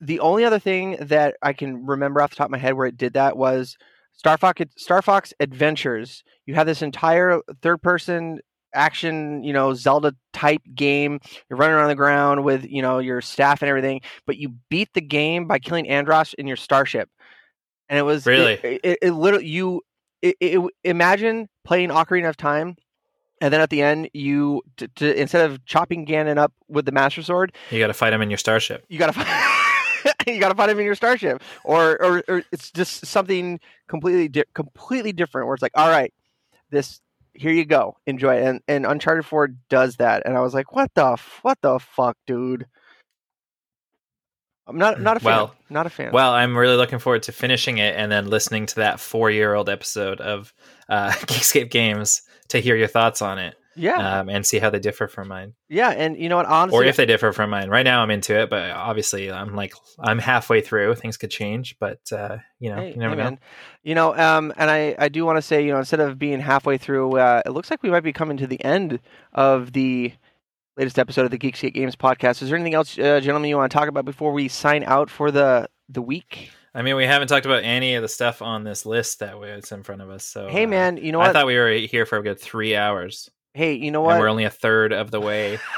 the 0.00 0.20
only 0.20 0.44
other 0.44 0.58
thing 0.58 0.96
that 1.00 1.36
i 1.42 1.52
can 1.52 1.84
remember 1.84 2.22
off 2.22 2.30
the 2.30 2.36
top 2.36 2.46
of 2.46 2.50
my 2.50 2.58
head 2.58 2.74
where 2.74 2.86
it 2.86 2.96
did 2.96 3.14
that 3.14 3.36
was 3.36 3.76
star 4.12 4.38
fox 4.38 4.62
star 4.76 5.02
fox 5.02 5.32
adventures. 5.40 6.22
You 6.46 6.54
have 6.54 6.66
this 6.66 6.82
entire 6.82 7.40
third 7.62 7.82
person 7.82 8.40
action 8.74 9.44
you 9.44 9.52
know 9.52 9.74
zelda 9.74 10.14
type 10.32 10.62
game. 10.74 11.20
You're 11.48 11.58
running 11.58 11.76
around 11.76 11.88
the 11.88 11.94
ground 11.94 12.44
with 12.44 12.64
you 12.64 12.82
know 12.82 12.98
your 12.98 13.20
staff 13.20 13.62
and 13.62 13.68
everything 13.68 14.00
but 14.26 14.36
you 14.36 14.54
beat 14.68 14.88
the 14.94 15.00
game 15.00 15.46
by 15.46 15.58
killing 15.58 15.86
Andross 15.86 16.34
in 16.34 16.46
your 16.46 16.56
starship. 16.56 17.08
And 17.88 17.98
it 17.98 18.02
was 18.02 18.26
Really? 18.26 18.54
it, 18.54 18.80
it, 18.82 18.98
it 19.02 19.10
literally 19.12 19.46
you 19.46 19.82
it, 20.22 20.36
it, 20.40 20.70
imagine 20.84 21.48
playing 21.64 21.90
ocarina 21.90 22.30
of 22.30 22.36
time 22.36 22.76
and 23.40 23.52
then 23.52 23.60
at 23.60 23.70
the 23.70 23.82
end 23.82 24.08
you 24.12 24.62
to, 24.76 24.88
to 24.88 25.20
instead 25.20 25.50
of 25.50 25.64
chopping 25.64 26.06
ganon 26.06 26.38
up 26.38 26.52
with 26.68 26.86
the 26.86 26.92
master 26.92 27.22
sword 27.22 27.52
you 27.70 27.78
got 27.78 27.88
to 27.88 27.94
fight 27.94 28.12
him 28.12 28.22
in 28.22 28.30
your 28.30 28.38
starship. 28.38 28.84
you 28.88 28.98
gotta 28.98 29.12
fight 29.12 30.14
you 30.26 30.38
gotta 30.40 30.54
find 30.54 30.70
him 30.70 30.78
in 30.78 30.84
your 30.84 30.94
starship. 30.94 31.42
Or, 31.64 32.00
or 32.02 32.22
or 32.28 32.42
it's 32.52 32.70
just 32.70 33.06
something 33.06 33.60
completely 33.88 34.28
di- 34.28 34.44
completely 34.54 35.12
different 35.12 35.46
where 35.46 35.54
it's 35.54 35.62
like 35.62 35.72
all 35.74 35.88
right 35.88 36.12
this 36.70 37.00
here 37.36 37.50
you 37.50 37.64
go. 37.64 37.96
Enjoy 38.06 38.36
it. 38.36 38.44
And 38.44 38.60
and 38.68 38.86
uncharted 38.86 39.26
4 39.26 39.48
does 39.68 39.96
that. 39.96 40.22
And 40.24 40.36
i 40.36 40.40
was 40.40 40.54
like 40.54 40.72
what 40.72 40.90
the 40.94 41.12
f- 41.12 41.40
what 41.42 41.58
the 41.62 41.78
fuck 41.78 42.16
dude 42.26 42.66
i'm 44.66 44.78
not 44.78 45.00
not 45.00 45.16
a 45.16 45.20
fan 45.20 45.26
Well- 45.26 45.54
not 45.70 45.86
a 45.86 45.90
fan 45.90 46.12
Well, 46.12 46.32
I'm 46.32 46.56
really 46.56 46.76
looking 46.76 47.00
forward 47.00 47.24
to 47.24 47.32
finishing 47.32 47.78
it 47.78 47.96
and 47.96 48.12
then 48.12 48.28
listening 48.28 48.66
to 48.66 48.74
that 48.76 49.00
four 49.00 49.30
year 49.30 49.54
old 49.54 49.68
episode 49.68 50.20
of 50.20 50.52
uh, 50.88 51.10
Geekscape 51.26 51.70
Games 51.70 52.22
to 52.48 52.60
hear 52.60 52.76
your 52.76 52.86
thoughts 52.86 53.20
on 53.22 53.38
it 53.38 53.56
yeah 53.76 54.20
um, 54.20 54.28
and 54.28 54.46
see 54.46 54.60
how 54.60 54.70
they 54.70 54.78
differ 54.78 55.08
from 55.08 55.26
mine, 55.26 55.52
yeah 55.68 55.90
and 55.90 56.16
you 56.16 56.28
know 56.28 56.36
what 56.36 56.46
honestly 56.46 56.78
or 56.78 56.84
if 56.88 56.94
they 56.94 57.06
differ 57.06 57.32
from 57.32 57.50
mine. 57.50 57.68
Right 57.68 57.82
now, 57.82 58.02
I'm 58.04 58.10
into 58.12 58.38
it, 58.38 58.48
but 58.48 58.70
obviously, 58.70 59.32
I'm 59.32 59.56
like 59.56 59.74
I'm 59.98 60.20
halfway 60.20 60.60
through. 60.60 60.94
Things 60.94 61.16
could 61.16 61.32
change, 61.32 61.74
but 61.80 61.98
uh, 62.12 62.36
you 62.60 62.70
know, 62.70 62.76
Hey, 62.76 62.90
you 62.90 62.96
never 62.98 63.16
hey, 63.16 63.16
know. 63.16 63.24
man. 63.30 63.38
You 63.82 63.96
know, 63.96 64.16
um, 64.16 64.52
and 64.56 64.70
I, 64.70 64.94
I 64.96 65.08
do 65.08 65.24
want 65.26 65.38
to 65.38 65.42
say, 65.42 65.64
you 65.66 65.72
know, 65.72 65.78
instead 65.80 65.98
of 65.98 66.20
being 66.20 66.38
halfway 66.38 66.78
through, 66.78 67.18
uh, 67.18 67.42
it 67.44 67.50
looks 67.50 67.68
like 67.68 67.82
we 67.82 67.90
might 67.90 68.04
be 68.04 68.12
coming 68.12 68.36
to 68.36 68.46
the 68.46 68.62
end 68.64 69.00
of 69.32 69.72
the 69.72 70.12
latest 70.76 70.98
episode 70.98 71.24
of 71.24 71.30
the 71.30 71.38
Geekscape 71.38 71.74
Games 71.74 71.96
podcast. 71.96 72.42
Is 72.42 72.48
there 72.48 72.56
anything 72.56 72.74
else, 72.74 72.98
uh, 72.98 73.20
gentlemen, 73.20 73.48
you 73.48 73.56
want 73.56 73.70
to 73.70 73.76
talk 73.76 73.88
about 73.88 74.04
before 74.04 74.32
we 74.32 74.48
sign 74.48 74.84
out 74.84 75.10
for 75.10 75.30
the 75.30 75.68
the 75.88 76.02
week? 76.02 76.50
I 76.74 76.82
mean, 76.82 76.96
we 76.96 77.06
haven't 77.06 77.28
talked 77.28 77.46
about 77.46 77.62
any 77.62 77.94
of 77.94 78.02
the 78.02 78.08
stuff 78.08 78.42
on 78.42 78.64
this 78.64 78.84
list 78.84 79.20
that 79.20 79.38
was 79.38 79.70
in 79.70 79.84
front 79.84 80.02
of 80.02 80.10
us. 80.10 80.26
So, 80.26 80.48
hey, 80.48 80.64
uh, 80.64 80.68
man, 80.68 80.96
you 80.96 81.12
know 81.12 81.18
what 81.18 81.30
I 81.30 81.32
thought 81.32 81.46
we 81.46 81.56
were 81.56 81.70
here 81.70 82.04
for 82.04 82.18
a 82.18 82.22
good 82.22 82.40
three 82.40 82.74
hours, 82.74 83.30
hey, 83.52 83.74
you 83.74 83.90
know 83.90 84.08
and 84.08 84.18
we're 84.18 84.28
only 84.28 84.44
a 84.44 84.50
third 84.50 84.92
of 84.92 85.10
the 85.10 85.20
way. 85.20 85.58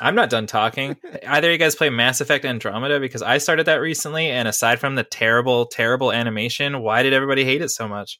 I'm 0.00 0.16
not 0.16 0.30
done 0.30 0.46
talking. 0.46 0.96
Either 1.26 1.48
of 1.48 1.52
you 1.52 1.58
guys 1.58 1.76
play 1.76 1.88
Mass 1.88 2.20
Effect 2.20 2.44
Andromeda 2.44 2.98
because 2.98 3.22
I 3.22 3.38
started 3.38 3.66
that 3.66 3.76
recently, 3.76 4.30
and 4.30 4.48
aside 4.48 4.80
from 4.80 4.96
the 4.96 5.04
terrible, 5.04 5.66
terrible 5.66 6.10
animation, 6.10 6.80
why 6.80 7.04
did 7.04 7.12
everybody 7.12 7.44
hate 7.44 7.62
it 7.62 7.70
so 7.70 7.86
much? 7.86 8.18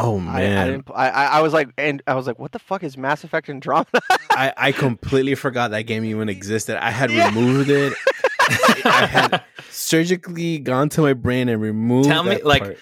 Oh 0.00 0.20
man, 0.20 0.58
I, 0.58 0.66
didn't, 0.70 0.90
I, 0.94 1.08
I 1.08 1.24
I 1.24 1.40
was 1.42 1.52
like, 1.52 1.70
and 1.76 2.00
I 2.06 2.14
was 2.14 2.26
like, 2.26 2.38
what 2.38 2.52
the 2.52 2.60
fuck 2.60 2.84
is 2.84 2.96
Mass 2.96 3.24
Effect 3.24 3.48
Andromeda? 3.50 4.00
I, 4.30 4.52
I 4.56 4.72
completely 4.72 5.34
forgot 5.34 5.72
that 5.72 5.82
game 5.82 6.04
even 6.04 6.28
existed. 6.28 6.76
I 6.82 6.90
had 6.90 7.10
Yeah. 7.10 7.26
removed 7.28 7.68
it. 7.68 7.92
I 8.84 9.06
had 9.06 9.42
surgically 9.70 10.58
gone 10.60 10.88
to 10.90 11.00
my 11.02 11.14
brain 11.14 11.48
and 11.48 11.60
removed. 11.60 12.08
Tell 12.08 12.22
me, 12.22 12.34
that 12.34 12.46
like, 12.46 12.62
part. 12.62 12.78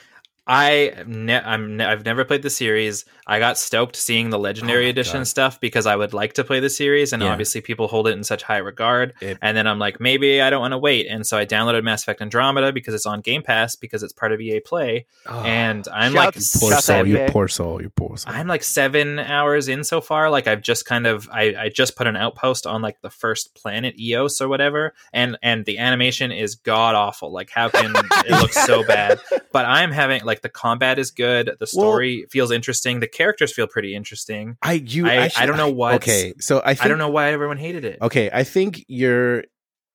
I 0.46 1.02
ne- 1.06 1.40
I'm 1.40 1.76
ne- 1.76 1.84
I've 1.84 2.04
never 2.04 2.24
played 2.24 2.42
the 2.42 2.50
series. 2.50 3.04
I 3.26 3.40
got 3.40 3.58
stoked 3.58 3.96
seeing 3.96 4.30
the 4.30 4.38
Legendary 4.38 4.86
Oh 4.86 4.90
Edition 4.90 5.20
God. 5.20 5.26
stuff 5.26 5.60
because 5.60 5.86
I 5.86 5.96
would 5.96 6.14
like 6.14 6.34
to 6.34 6.44
play 6.44 6.60
the 6.60 6.70
series, 6.70 7.12
and 7.12 7.20
Yeah. 7.22 7.30
obviously 7.32 7.60
people 7.60 7.88
hold 7.88 8.06
it 8.06 8.12
in 8.12 8.22
such 8.22 8.44
high 8.44 8.58
regard. 8.58 9.14
It- 9.20 9.38
and 9.42 9.56
then 9.56 9.66
I'm 9.66 9.80
like, 9.80 9.98
maybe 10.00 10.40
I 10.40 10.48
don't 10.50 10.60
want 10.60 10.72
to 10.72 10.78
wait, 10.78 11.06
and 11.08 11.26
so 11.26 11.36
I 11.36 11.44
downloaded 11.46 11.82
Mass 11.82 12.02
Effect 12.02 12.20
Andromeda 12.22 12.72
because 12.72 12.94
it's 12.94 13.06
on 13.06 13.20
Game 13.22 13.42
Pass 13.42 13.74
because 13.74 14.04
it's 14.04 14.12
part 14.12 14.30
of 14.32 14.40
EA 14.40 14.60
Play, 14.60 15.06
Oh, 15.26 15.40
and 15.42 15.88
I'm 15.92 16.12
like, 16.14 16.34
Shouts- 16.34 16.60
poor 16.60 16.72
soul, 16.78 17.06
you 17.06 17.26
poor 17.28 17.48
soul, 17.48 17.82
you 17.82 17.90
poor 17.90 18.16
soul. 18.16 18.32
I'm 18.32 18.46
like 18.46 18.62
seven 18.62 19.18
hours 19.18 19.66
in 19.66 19.82
so 19.82 20.00
far. 20.00 20.30
Like 20.30 20.46
I've 20.46 20.62
just 20.62 20.86
kind 20.86 21.08
of 21.08 21.28
I, 21.32 21.54
I 21.58 21.68
just 21.70 21.96
put 21.96 22.06
an 22.06 22.14
outpost 22.14 22.66
on 22.68 22.82
like 22.82 23.00
the 23.02 23.10
first 23.10 23.54
planet 23.56 23.98
Eos 23.98 24.40
or 24.40 24.46
whatever, 24.46 24.94
and 25.12 25.36
and 25.42 25.64
the 25.64 25.78
animation 25.78 26.30
is 26.30 26.54
god 26.54 26.94
awful. 26.94 27.32
Like 27.32 27.50
how 27.50 27.68
can 27.68 27.92
it 28.24 28.30
looks 28.40 28.64
so 28.64 28.84
bad? 28.84 29.18
But 29.52 29.64
I'm 29.66 29.90
having 29.90 30.22
like 30.24 30.35
the 30.42 30.48
combat 30.48 30.98
is 30.98 31.10
good, 31.10 31.56
the 31.58 31.66
story 31.66 32.26
feels 32.30 32.50
interesting, 32.50 33.00
the 33.00 33.08
characters 33.08 33.52
feel 33.52 33.66
pretty 33.66 33.94
interesting. 33.94 34.56
I 34.62 34.74
you 34.74 35.06
I- 35.06 35.14
actually- 35.16 35.42
I 35.42 35.46
don't 35.46 35.56
know 35.56 35.70
what's- 35.70 35.96
Okay, 36.08 36.34
so 36.40 36.60
I 36.64 36.74
think, 36.74 36.84
I 36.86 36.88
don't 36.88 36.98
know 36.98 37.08
why 37.10 37.32
everyone 37.32 37.56
hated 37.58 37.84
it. 37.84 37.98
Okay, 38.02 38.30
I 38.32 38.44
think 38.44 38.84
you're 38.88 39.44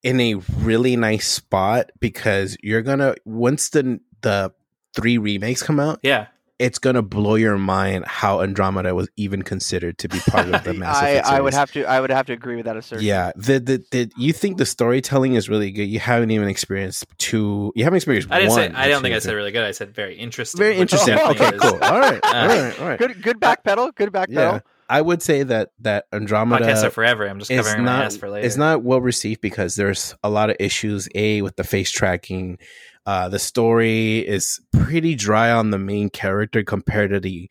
in 0.04 0.20
a 0.20 0.36
really 0.60 0.96
nice 0.96 1.28
spot 1.28 1.92
because 2.00 2.58
you're 2.64 2.82
gonna 2.82 3.16
once 3.26 3.70
the 3.70 4.00
the 4.22 4.52
three 4.96 5.18
remakes 5.18 5.62
come 5.64 5.80
out, 5.80 6.00
Yeah, 6.04 6.28
it's 6.62 6.80
gonna 6.80 7.02
blow 7.02 7.36
your 7.36 7.58
mind 7.58 8.06
how 8.08 8.42
Andromeda 8.42 8.94
was 8.96 9.10
even 9.18 9.42
considered 9.42 9.98
to 9.98 10.08
be 10.08 10.20
part 10.28 10.48
of 10.48 10.64
the 10.64 10.74
Mass 10.82 10.98
I, 10.98 11.10
Effect 11.10 11.28
I 11.28 11.42
would 11.42 11.54
have 11.54 11.72
to 11.74 11.86
I 11.86 12.00
would 12.00 12.10
have 12.12 12.28
to 12.28 12.34
agree 12.34 12.56
with 12.56 12.66
that 12.66 12.78
assertion. 12.78 13.06
Yeah, 13.06 13.32
the, 13.36 13.60
the 13.60 13.84
the 13.92 14.12
you 14.18 14.32
think 14.32 14.58
the 14.58 14.66
storytelling 14.66 15.34
is 15.34 15.50
really 15.50 15.72
good. 15.72 15.86
You 15.86 16.00
haven't 16.00 16.32
even 16.32 16.48
experienced 16.48 17.06
two. 17.18 17.74
You 17.76 17.84
haven't 17.84 17.98
experienced. 17.98 18.32
I 18.32 18.40
didn't 18.40 18.54
say 18.54 18.68
one, 18.68 18.76
I 18.76 18.88
don't 18.88 19.02
think 19.02 19.16
I 19.16 19.20
said 19.20 19.34
really 19.34 19.52
good. 19.52 19.64
I 19.64 19.72
said 19.72 19.94
very 19.94 20.16
interesting. 20.16 20.60
Very 20.60 20.78
interesting. 20.78 21.16
definitely 21.16 21.48
Okay, 21.48 21.58
cool. 21.58 21.80
All 21.84 22.00
right, 22.00 22.20
all 22.24 22.34
Uh, 22.34 22.48
right, 22.48 22.80
all 22.80 22.88
right. 22.88 23.00
Good 23.00 23.22
good 23.24 23.40
back 23.40 23.64
pedal. 23.64 23.92
Good 23.92 24.12
back 24.12 24.28
Yeah. 24.30 24.40
pedal. 24.46 24.62
I 24.90 25.00
would 25.02 25.22
say 25.22 25.44
that 25.44 25.70
that 25.80 26.06
Andromeda 26.12 26.66
Podcasts 26.66 26.84
are 26.84 26.90
forever. 26.90 27.26
I'm 27.26 27.40
just 27.40 27.50
it's 27.50 27.66
covering 27.66 27.86
my 27.86 28.04
ass 28.04 28.18
for 28.18 28.30
later. 28.30 28.46
it's 28.46 28.58
not 28.58 28.84
well 28.84 29.00
received 29.00 29.40
because 29.40 29.76
there's 29.76 30.16
a 30.22 30.30
lot 30.30 30.50
of 30.50 30.58
issues. 30.60 31.08
A 31.16 31.42
with 31.42 31.56
the 31.56 31.64
face 31.64 31.90
tracking, 31.92 32.58
uh, 33.06 33.30
the 33.30 33.40
story 33.40 34.20
is 34.20 34.60
pretty 34.72 35.16
dry 35.16 35.52
on 35.52 35.72
the 35.72 35.80
main 35.80 36.10
character 36.10 36.64
compared 36.64 37.12
to 37.12 37.20
the 37.20 37.50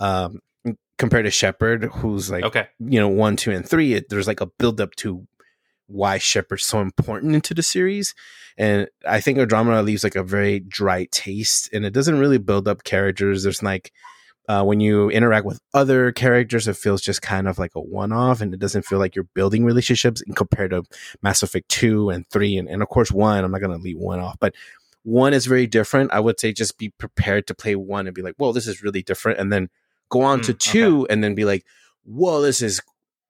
um 0.00 0.40
compared 0.98 1.24
to 1.24 1.30
Shepard, 1.30 1.84
who's 1.84 2.30
like 2.30 2.44
okay. 2.44 2.68
you 2.78 3.00
know 3.00 3.08
one, 3.08 3.36
two, 3.36 3.52
and 3.52 3.68
three. 3.68 3.94
It, 3.94 4.08
there's 4.08 4.26
like 4.26 4.40
a 4.40 4.46
build 4.46 4.80
up 4.80 4.94
to 4.96 5.26
why 5.86 6.18
Shepard's 6.18 6.64
so 6.64 6.80
important 6.80 7.34
into 7.34 7.54
the 7.54 7.62
series, 7.62 8.14
and 8.58 8.88
I 9.06 9.20
think 9.20 9.38
Andromeda 9.38 9.82
leaves 9.82 10.04
like 10.04 10.16
a 10.16 10.24
very 10.24 10.60
dry 10.60 11.06
taste, 11.10 11.70
and 11.72 11.84
it 11.84 11.92
doesn't 11.92 12.18
really 12.18 12.38
build 12.38 12.68
up 12.68 12.84
characters. 12.84 13.44
There's 13.44 13.62
like 13.62 13.92
uh, 14.48 14.64
when 14.64 14.80
you 14.80 15.10
interact 15.10 15.44
with 15.44 15.60
other 15.74 16.10
characters, 16.10 16.66
it 16.66 16.76
feels 16.76 17.02
just 17.02 17.20
kind 17.20 17.46
of 17.46 17.58
like 17.58 17.72
a 17.74 17.80
one 17.80 18.12
off, 18.12 18.40
and 18.40 18.52
it 18.52 18.60
doesn't 18.60 18.84
feel 18.84 18.98
like 18.98 19.14
you're 19.14 19.28
building 19.34 19.64
relationships 19.64 20.22
in 20.22 20.34
compared 20.34 20.70
to 20.70 20.84
Mass 21.22 21.42
Effect 21.42 21.68
two 21.68 22.10
and 22.10 22.26
three, 22.28 22.56
and, 22.56 22.68
and 22.68 22.82
of 22.82 22.88
course 22.88 23.12
one. 23.12 23.44
I'm 23.44 23.52
not 23.52 23.60
gonna 23.60 23.76
leave 23.76 23.98
one 23.98 24.20
off, 24.20 24.36
but 24.40 24.54
one 25.08 25.32
is 25.32 25.46
very 25.46 25.66
different. 25.66 26.12
I 26.12 26.20
would 26.20 26.38
say 26.38 26.52
just 26.52 26.76
be 26.78 26.90
prepared 26.98 27.46
to 27.46 27.54
play 27.54 27.74
one 27.76 28.06
and 28.06 28.14
be 28.14 28.22
like, 28.22 28.34
"Well, 28.38 28.52
this 28.52 28.66
is 28.66 28.82
really 28.82 29.02
different," 29.02 29.38
and 29.40 29.50
then 29.52 29.70
go 30.10 30.20
on 30.22 30.40
Mm, 30.40 30.44
to 30.44 30.54
two, 30.54 31.06
and 31.10 31.24
then 31.24 31.34
be 31.34 31.44
like, 31.44 31.64
"Whoa, 32.04 32.42
this 32.42 32.60
is 32.62 32.80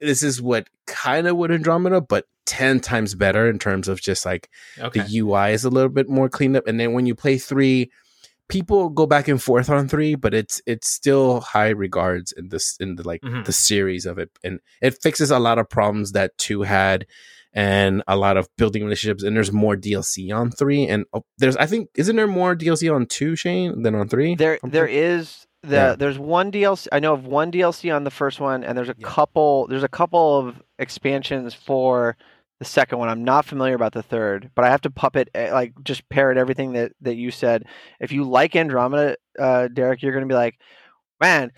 this 0.00 0.22
is 0.22 0.40
what 0.42 0.68
kind 0.86 1.26
of 1.26 1.36
what 1.36 1.50
Andromeda, 1.50 2.00
but 2.00 2.26
ten 2.46 2.80
times 2.80 3.14
better 3.14 3.48
in 3.48 3.58
terms 3.58 3.88
of 3.88 4.00
just 4.00 4.24
like 4.26 4.48
Okay. 4.78 5.00
the 5.00 5.18
UI 5.18 5.50
is 5.50 5.64
a 5.64 5.70
little 5.70 5.88
bit 5.90 6.08
more 6.08 6.28
cleaned 6.28 6.56
up. 6.56 6.66
And 6.66 6.78
then 6.80 6.92
when 6.94 7.04
you 7.06 7.14
play 7.14 7.36
three, 7.38 7.90
people 8.48 8.88
go 8.88 9.06
back 9.06 9.28
and 9.28 9.42
forth 9.42 9.68
on 9.68 9.88
three, 9.88 10.14
but 10.14 10.34
it's 10.34 10.60
it's 10.66 10.88
still 10.88 11.40
high 11.40 11.68
regards 11.70 12.32
in 12.32 12.48
this 12.48 12.76
in 12.80 12.96
the 12.96 13.06
like 13.06 13.22
Mhm. 13.22 13.44
the 13.44 13.52
series 13.52 14.06
of 14.06 14.18
it, 14.18 14.30
and 14.42 14.60
it 14.80 15.00
fixes 15.02 15.30
a 15.30 15.38
lot 15.38 15.58
of 15.58 15.68
problems 15.68 16.12
that 16.12 16.36
two 16.38 16.62
had. 16.62 17.06
And 17.54 18.02
a 18.06 18.14
lot 18.16 18.36
of 18.36 18.48
building 18.58 18.84
relationships, 18.84 19.22
and 19.22 19.34
there's 19.34 19.50
more 19.52 19.74
DLC 19.74 20.32
on 20.34 20.50
three, 20.50 20.86
and 20.86 21.06
oh, 21.14 21.24
there's 21.38 21.56
I 21.56 21.66
think 21.66 21.88
isn't 21.96 22.14
there 22.14 22.26
more 22.26 22.54
DLC 22.54 22.94
on 22.94 23.06
two, 23.06 23.36
Shane, 23.36 23.82
than 23.82 23.94
on 23.94 24.06
three? 24.08 24.34
There, 24.34 24.58
there 24.62 24.86
is 24.86 25.46
the 25.62 25.74
Yeah. 25.76 25.94
there's 25.96 26.18
one 26.18 26.52
DLC. 26.52 26.88
I 26.92 27.00
know 27.00 27.14
of 27.14 27.26
one 27.26 27.50
DLC 27.50 27.90
on 27.94 28.04
the 28.04 28.10
first 28.10 28.38
one, 28.38 28.62
and 28.64 28.76
there's 28.76 28.90
a 28.90 28.94
Yeah. 28.98 29.08
couple. 29.08 29.66
There's 29.66 29.82
a 29.82 29.88
couple 29.88 30.38
of 30.38 30.62
expansions 30.78 31.54
for 31.54 32.16
the 32.58 32.64
second 32.66 32.98
one. 32.98 33.08
I'm 33.08 33.24
not 33.24 33.44
familiar 33.46 33.74
about 33.74 33.92
the 33.92 34.02
third, 34.02 34.50
but 34.54 34.64
I 34.64 34.68
have 34.68 34.82
to 34.82 34.90
puppet 34.90 35.30
eh, 35.34 35.50
like 35.52 35.72
just 35.84 36.06
parrot 36.10 36.36
everything 36.36 36.74
that 36.74 36.92
that 37.00 37.16
you 37.16 37.30
said. 37.30 37.64
If 37.98 38.12
you 38.12 38.24
like 38.24 38.56
Andromeda, 38.56 39.16
uh, 39.38 39.68
Derek, 39.68 40.02
you're 40.02 40.12
gonna 40.12 40.26
be 40.26 40.34
like, 40.34 40.58
man, 41.18 41.50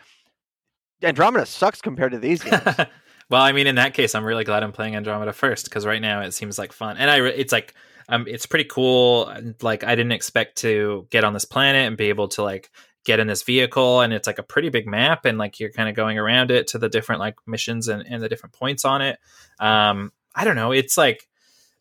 Andromeda 1.03 1.47
sucks 1.47 1.81
compared 1.83 2.13
to 2.13 2.19
these 2.19 2.43
games. 2.45 2.63
well, 3.31 3.43
I 3.43 3.53
mean, 3.53 3.69
in 3.69 3.77
that 3.77 3.95
case, 3.95 4.15
I'm 4.15 4.25
really 4.25 4.45
glad 4.45 4.65
I'm 4.65 4.73
playing 4.73 4.97
Andromeda 4.97 5.33
first 5.33 5.65
because 5.65 5.87
right 5.87 6.03
now 6.03 6.21
it 6.23 6.33
seems 6.33 6.59
like 6.59 6.73
fun, 6.73 6.97
and 6.99 7.09
I 7.09 7.17
re- 7.19 7.35
it's 7.35 7.53
like 7.53 7.75
um, 8.09 8.27
it's 8.29 8.45
pretty 8.45 8.65
cool. 8.65 9.33
Like 9.63 9.85
I 9.85 9.95
didn't 9.95 10.13
expect 10.13 10.59
to 10.59 11.07
get 11.11 11.23
on 11.23 11.33
this 11.33 11.45
planet 11.45 11.87
and 11.87 11.97
be 11.97 12.09
able 12.09 12.27
to 12.29 12.43
like 12.43 12.71
get 13.05 13.21
in 13.21 13.29
this 13.29 13.45
vehicle, 13.45 14.01
and 14.01 14.13
it's 14.13 14.27
like 14.27 14.41
a 14.41 14.43
pretty 14.43 14.69
big 14.69 14.89
map, 14.89 15.25
and 15.25 15.39
like 15.39 15.61
you're 15.61 15.71
kind 15.71 15.89
of 15.89 15.95
going 15.95 16.19
around 16.19 16.51
it 16.51 16.67
to 16.69 16.79
the 16.79 16.89
different 16.89 17.21
like 17.21 17.37
missions 17.47 17.87
and, 17.87 18.05
and 18.07 18.21
the 18.21 18.29
different 18.29 18.53
points 18.53 18.85
on 18.85 19.01
it. 19.01 19.19
Um, 19.61 20.13
I 20.35 20.45
don't 20.45 20.57
know. 20.57 20.73
It's 20.73 20.99
like. 20.99 21.27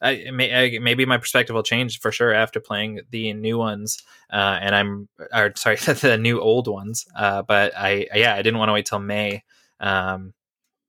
I, 0.01 0.31
may, 0.31 0.77
I, 0.77 0.79
maybe 0.79 1.05
my 1.05 1.17
perspective 1.17 1.53
will 1.53 1.61
change 1.61 1.99
for 1.99 2.09
sure 2.09 2.33
after 2.33 2.61
playing 2.61 3.01
the 3.09 3.33
new 3.33 3.57
ones, 3.57 4.01
uh, 4.31 4.57
and 4.61 4.73
I'm, 4.73 5.09
or 5.33 5.51
sorry, 5.57 5.75
the 5.75 6.17
new 6.17 6.39
old 6.39 6.69
ones. 6.69 7.05
Uh, 7.13 7.41
but 7.41 7.73
I, 7.77 8.07
yeah, 8.15 8.33
I 8.33 8.41
didn't 8.41 8.59
want 8.59 8.69
to 8.69 8.73
wait 8.73 8.85
till 8.85 8.99
May. 8.99 9.43
Um, 9.81 10.33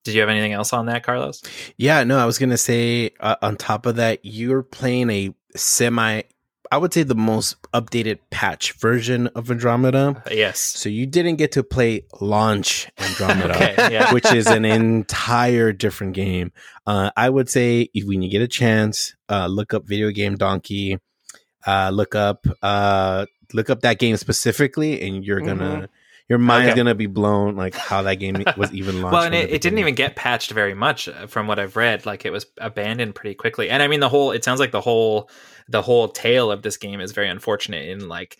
did 0.05 0.14
you 0.14 0.20
have 0.20 0.31
anything 0.31 0.52
else 0.52 0.72
on 0.72 0.86
that, 0.86 1.02
Carlos? 1.02 1.43
Yeah, 1.77 2.05
no, 2.05 2.18
I 2.18 2.27
was 2.27 2.39
gonna 2.39 2.56
say 2.59 3.10
uh, 3.20 3.36
on 3.43 3.56
top 3.56 3.86
of 3.86 3.97
that, 3.97 4.20
you're 4.22 4.62
playing 4.62 5.10
a 5.10 5.35
semi. 5.56 6.22
I 6.72 6.77
would 6.78 6.94
say 6.94 7.02
the 7.02 7.16
most 7.16 7.60
updated 7.72 8.20
patch 8.31 8.74
version 8.74 9.27
of 9.35 9.51
Andromeda. 9.51 10.22
Uh, 10.24 10.31
yes. 10.31 10.60
So 10.60 10.89
you 10.89 11.05
didn't 11.05 11.35
get 11.36 11.51
to 11.52 11.64
play 11.64 12.05
launch 12.20 12.89
Andromeda, 12.97 13.56
Okay. 13.56 13.93
Yeah. 13.93 14.12
which 14.14 14.32
is 14.32 14.47
an 14.47 14.64
entire 15.10 15.72
different 15.72 16.12
game. 16.14 16.52
Uh, 16.86 17.10
I 17.16 17.28
would 17.28 17.48
say 17.51 17.89
if 17.93 18.06
when 18.06 18.22
you 18.22 18.31
get 18.31 18.40
a 18.40 18.47
chance, 18.47 19.16
uh, 19.28 19.48
look 19.48 19.74
up 19.74 19.85
VideoGameDunkey, 19.86 20.98
uh, 21.66 21.90
look 21.93 22.14
up 22.14 22.47
uh, 22.62 23.27
look 23.52 23.68
up 23.68 23.81
that 23.81 23.98
game 23.98 24.16
specifically, 24.16 25.01
and 25.02 25.24
you're 25.24 25.40
gonna 25.40 25.89
your 26.31 26.39
mind's. 26.39 26.69
Okay. 26.70 26.77
gonna 26.77 26.94
be 26.94 27.07
blown 27.07 27.57
like 27.57 27.74
how 27.74 28.01
that 28.02 28.15
game 28.15 28.43
was 28.57 28.73
even 28.73 29.02
launched. 29.02 29.12
well, 29.12 29.23
and 29.24 29.35
it, 29.35 29.51
it 29.51 29.61
didn't 29.61 29.81
even 29.81 29.94
get 29.94 30.16
patched 30.16 30.52
very 30.52 30.73
much 30.74 31.09
uh, 31.09 31.27
from 31.27 31.47
what 31.47 31.59
I've 31.59 31.77
read. 31.77 32.07
Like 32.07 32.24
it 32.24 32.31
was 32.31 32.47
abandoned 32.59 33.15
pretty 33.15 33.35
quickly. 33.35 33.69
And 33.69 33.82
I 33.82 33.89
mean, 33.89 34.01
the 34.01 34.09
whole, 34.09 34.31
it 34.31 34.44
sounds 34.44 34.61
like 34.61 34.70
the 34.70 34.81
whole, 34.81 35.28
the 35.69 35.82
whole 35.82 36.09
tale 36.09 36.51
of 36.51 36.62
this 36.62 36.78
game 36.78 37.01
is 37.01 37.12
very 37.12 37.28
unfortunate 37.28 37.89
in 37.89 38.09
like 38.09 38.39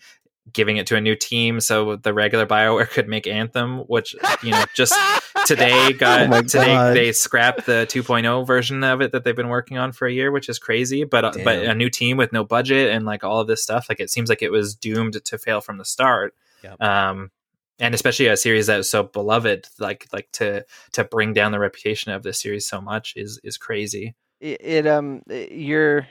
giving 0.51 0.77
it 0.77 0.87
to 0.87 0.95
a 0.95 1.01
new 1.01 1.15
team 1.15 1.59
so 1.59 1.97
the 1.97 2.13
regular 2.13 2.47
Bioware 2.47 2.89
could 2.89 3.07
make 3.07 3.27
Anthem, 3.27 3.79
which, 3.81 4.15
you 4.41 4.49
know, 4.51 4.65
just 4.75 4.93
today 5.45 5.93
got 5.93 6.31
Oh 6.33 6.41
today 6.41 6.65
God. 6.65 6.95
they 6.95 7.11
scrapped 7.11 7.65
the 7.67 7.85
2.0 7.89 8.45
version 8.47 8.83
of 8.83 9.01
it 9.01 9.11
that 9.11 9.23
they've 9.23 9.35
been 9.35 9.49
working 9.49 9.77
on 9.77 9.91
for 9.91 10.07
a 10.07 10.11
year 10.11 10.31
which 10.31 10.49
is 10.49 10.59
crazy 10.59 11.03
but 11.03 11.25
uh, 11.25 11.31
but 11.43 11.63
a 11.63 11.73
new 11.73 11.89
team 11.89 12.15
with 12.17 12.31
no 12.31 12.43
budget 12.43 12.91
and 12.91 13.05
like 13.05 13.23
all 13.23 13.39
of 13.39 13.47
this 13.47 13.63
stuff 13.63 13.87
like 13.89 13.99
it 13.99 14.11
seems 14.11 14.29
like 14.29 14.41
it 14.43 14.51
was 14.51 14.75
doomed 14.75 15.23
to 15.25 15.37
fail 15.39 15.59
from 15.59 15.77
the 15.77 15.85
start 15.85 16.35
Yep. 16.63 16.79
um 16.81 17.31
and 17.79 17.93
especially 17.95 18.27
a 18.27 18.37
series 18.37 18.67
that 18.67 18.79
is 18.79 18.89
so 18.89 19.03
beloved 19.03 19.67
like 19.79 20.07
like 20.13 20.29
to 20.33 20.65
to 20.93 21.03
bring 21.03 21.33
down 21.33 21.51
the 21.51 21.59
reputation 21.59 22.11
of 22.11 22.23
this 22.23 22.39
series 22.41 22.65
so 22.67 22.79
much 22.81 23.13
is 23.15 23.39
is 23.43 23.57
crazy 23.57 24.15
it, 24.39 24.59
it 24.61 24.87
um 24.87 25.21
you're 25.29 26.07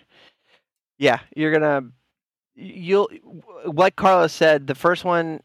yeah 0.98 1.20
you're 1.36 1.52
gonna 1.52 1.82
you'll 2.54 3.08
like 3.64 3.96
carlos 3.96 4.32
said 4.32 4.66
the 4.66 4.74
first 4.74 5.04
one 5.04 5.40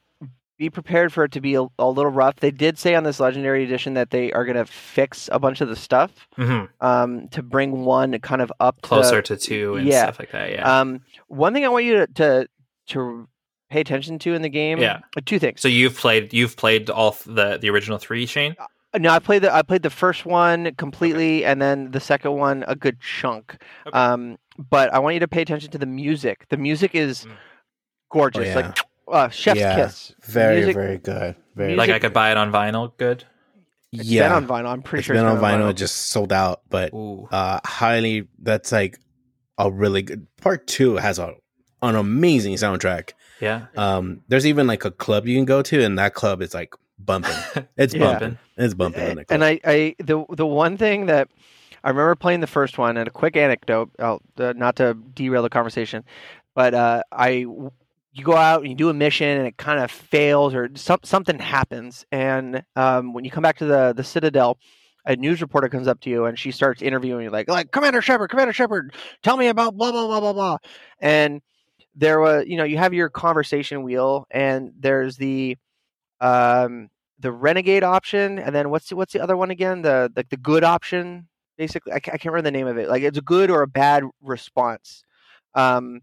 be 0.57 0.69
prepared 0.69 1.11
for 1.11 1.25
it 1.25 1.33
to 1.33 1.41
be 1.41 1.55
a, 1.55 1.65
a 1.77 1.89
little 1.89 2.11
rough 2.11 2.37
they 2.37 2.49
did 2.51 2.77
say 2.79 2.95
on 2.95 3.03
this 3.03 3.19
legendary 3.19 3.63
edition 3.65 3.93
that 3.93 4.09
they 4.11 4.31
are 4.31 4.45
gonna 4.45 4.65
fix 4.65 5.29
a 5.33 5.37
bunch 5.39 5.59
of 5.61 5.67
the 5.67 5.75
stuff 5.75 6.27
Mhm. 6.37 6.69
um 6.81 7.27
to 7.29 7.43
bring 7.43 7.83
one 7.83 8.17
kind 8.19 8.41
of 8.41 8.51
up 8.59 8.81
to- 8.81 8.87
closer 8.87 9.21
to 9.21 9.35
two 9.37 9.75
and 9.75 9.87
yeah. 9.87 10.03
stuff 10.03 10.19
like 10.19 10.31
that 10.31 10.51
yeah 10.51 10.79
um 10.79 11.01
one 11.27 11.53
thing 11.53 11.65
i 11.65 11.69
want 11.69 11.83
you 11.85 11.93
to 11.97 12.07
to, 12.07 12.47
to 12.87 13.27
pay 13.69 13.81
attention 13.81 14.19
to 14.19 14.33
in 14.33 14.41
the 14.41 14.49
game 14.49 14.79
Yeah. 14.79 14.99
uh, 15.17 15.21
two 15.25 15.39
things 15.39 15.61
so 15.61 15.67
you've 15.67 15.97
played 15.97 16.33
you've 16.33 16.55
played 16.57 16.89
all 16.89 17.15
the 17.25 17.57
the 17.57 17.69
original 17.69 17.97
three 17.97 18.25
shane 18.25 18.55
no 18.97 19.09
i 19.09 19.19
played 19.19 19.41
the 19.41 19.53
i 19.53 19.61
played 19.61 19.81
the 19.83 19.89
first 19.89 20.25
one 20.25 20.73
completely 20.75 21.43
and 21.43 21.61
then 21.61 21.91
the 21.91 21.99
second 21.99 22.33
one 22.33 22.63
a 22.67 22.75
good 22.75 22.99
chunk 23.01 23.57
Okay. 23.87 23.97
um 23.97 24.37
but 24.69 24.93
i 24.93 24.99
want 24.99 25.15
you 25.15 25.19
to 25.19 25.27
pay 25.27 25.41
attention 25.41 25.71
to 25.71 25.77
the 25.77 25.85
music 25.85 26.45
the 26.49 26.57
music 26.57 26.93
is 26.95 27.25
Mm. 27.25 27.31
gorgeous 28.11 28.45
Oh, 28.55 28.59
yeah. 28.59 28.67
like 28.67 28.79
uh, 29.07 29.29
chef's 29.29 29.59
Yeah. 29.59 29.75
kiss 29.75 30.13
very 30.23 30.55
Music- 30.57 30.75
very 30.75 30.97
good. 30.97 31.35
Very 31.55 31.67
music- 31.75 31.77
like 31.77 31.89
i 31.89 31.99
could 31.99 32.13
buy 32.13 32.31
it 32.31 32.37
on 32.37 32.51
vinyl 32.51 32.95
good 32.97 33.23
It's 33.91 34.03
yeah. 34.05 34.23
been 34.29 34.31
on 34.43 34.47
vinyl 34.47 34.69
i'm 34.69 34.81
pretty 34.81 34.99
it's 35.01 35.07
sure 35.07 35.15
been 35.15 35.25
it's 35.25 35.41
on 35.43 35.59
vinyl, 35.59 35.69
it 35.71 35.73
just 35.77 35.95
sold 36.11 36.31
out, 36.31 36.61
but 36.69 36.93
Ooh. 36.93 37.27
uh 37.31 37.59
highly 37.65 38.27
that's 38.39 38.71
like 38.71 38.99
a 39.57 39.71
really 39.71 40.01
good 40.03 40.27
part 40.37 40.67
two 40.67 40.97
has 40.97 41.17
a 41.19 41.33
an 41.81 41.95
amazing 41.95 42.55
soundtrack. 42.55 43.11
Yeah 43.41 43.65
Um 43.75 44.21
there's 44.27 44.45
even 44.45 44.67
like 44.67 44.85
a 44.85 44.91
club 44.91 45.27
you 45.27 45.35
can 45.37 45.45
go 45.45 45.61
to 45.61 45.83
and 45.83 45.97
that 45.99 46.13
club 46.13 46.41
is 46.41 46.53
like 46.53 46.73
bumping. 46.99 47.31
It's 47.77 47.93
Yeah. 47.93 48.19
bumping. 48.19 48.37
It's 48.57 48.73
bumping 48.73 49.07
in 49.07 49.25
and 49.29 49.43
I, 49.43 49.59
I 49.65 49.95
the 49.99 50.25
the 50.29 50.45
one 50.45 50.77
thing 50.77 51.07
that 51.07 51.27
I 51.83 51.89
remember 51.89 52.15
playing 52.15 52.39
the 52.39 52.47
first 52.47 52.77
one, 52.79 52.97
and 52.97 53.07
a 53.07 53.11
quick 53.11 53.35
anecdote, 53.37 53.91
uh, 53.99 54.17
uh, 54.39 54.53
not 54.55 54.77
to 54.77 54.95
derail 55.13 55.43
the 55.43 55.49
conversation, 55.49 56.03
but 56.55 56.73
uh, 56.73 57.03
I 57.11 57.45
you 58.13 58.23
go 58.23 58.35
out 58.35 58.61
and 58.61 58.69
you 58.69 58.75
do 58.75 58.89
a 58.89 58.93
mission 58.93 59.27
and 59.27 59.45
it 59.45 59.57
kind 59.57 59.79
of 59.79 59.91
fails 59.91 60.55
or 60.55 60.69
some, 60.75 60.99
something 61.03 61.37
happens, 61.37 62.05
and 62.11 62.63
um, 62.75 63.13
when 63.13 63.25
you 63.25 63.31
come 63.31 63.43
back 63.43 63.57
to 63.57 63.65
the 63.65 63.93
the 63.95 64.03
Citadel. 64.03 64.57
A 65.07 65.15
news 65.15 65.39
reporter 65.39 65.69
comes 65.69 65.87
up 65.87 66.01
to 66.01 66.09
you 66.09 66.25
and 66.25 66.39
she 66.39 66.49
starts 66.49 66.81
interviewing 66.81 67.25
you, 67.25 67.29
like, 67.29 67.47
like 67.47 67.69
Commander 67.71 68.01
Shepard, 68.01 68.31
Commander 68.31 68.53
Shepard, 68.53 68.91
tell 69.21 69.37
me 69.37 69.45
about 69.49 69.77
blah 69.77 69.91
blah 69.91 70.07
blah 70.07 70.19
blah 70.19 70.33
blah. 70.33 70.57
And 70.99 71.43
there 71.95 72.19
was, 72.19 72.45
you 72.47 72.57
know, 72.57 72.63
you 72.63 72.77
have 72.77 72.93
your 72.93 73.09
conversation 73.09 73.83
wheel, 73.83 74.27
and 74.31 74.71
there's 74.79 75.17
the 75.17 75.57
um 76.21 76.89
the 77.19 77.31
renegade 77.31 77.83
option 77.83 78.39
and 78.39 78.53
then 78.53 78.69
what's 78.69 78.89
the, 78.89 78.95
what's 78.95 79.13
the 79.13 79.21
other 79.21 79.37
one 79.37 79.51
again? 79.51 79.81
The 79.81 80.11
like 80.15 80.29
the 80.29 80.37
good 80.37 80.63
option 80.63 81.27
basically? 81.57 81.93
I, 81.93 81.95
I 81.95 81.99
can't 81.99 82.25
remember 82.25 82.43
the 82.43 82.51
name 82.51 82.67
of 82.67 82.77
it. 82.77 82.89
Like 82.89 83.03
it's 83.03 83.17
a 83.17 83.21
good 83.21 83.49
or 83.49 83.61
a 83.61 83.67
bad 83.67 84.03
response. 84.21 85.03
Um 85.53 86.01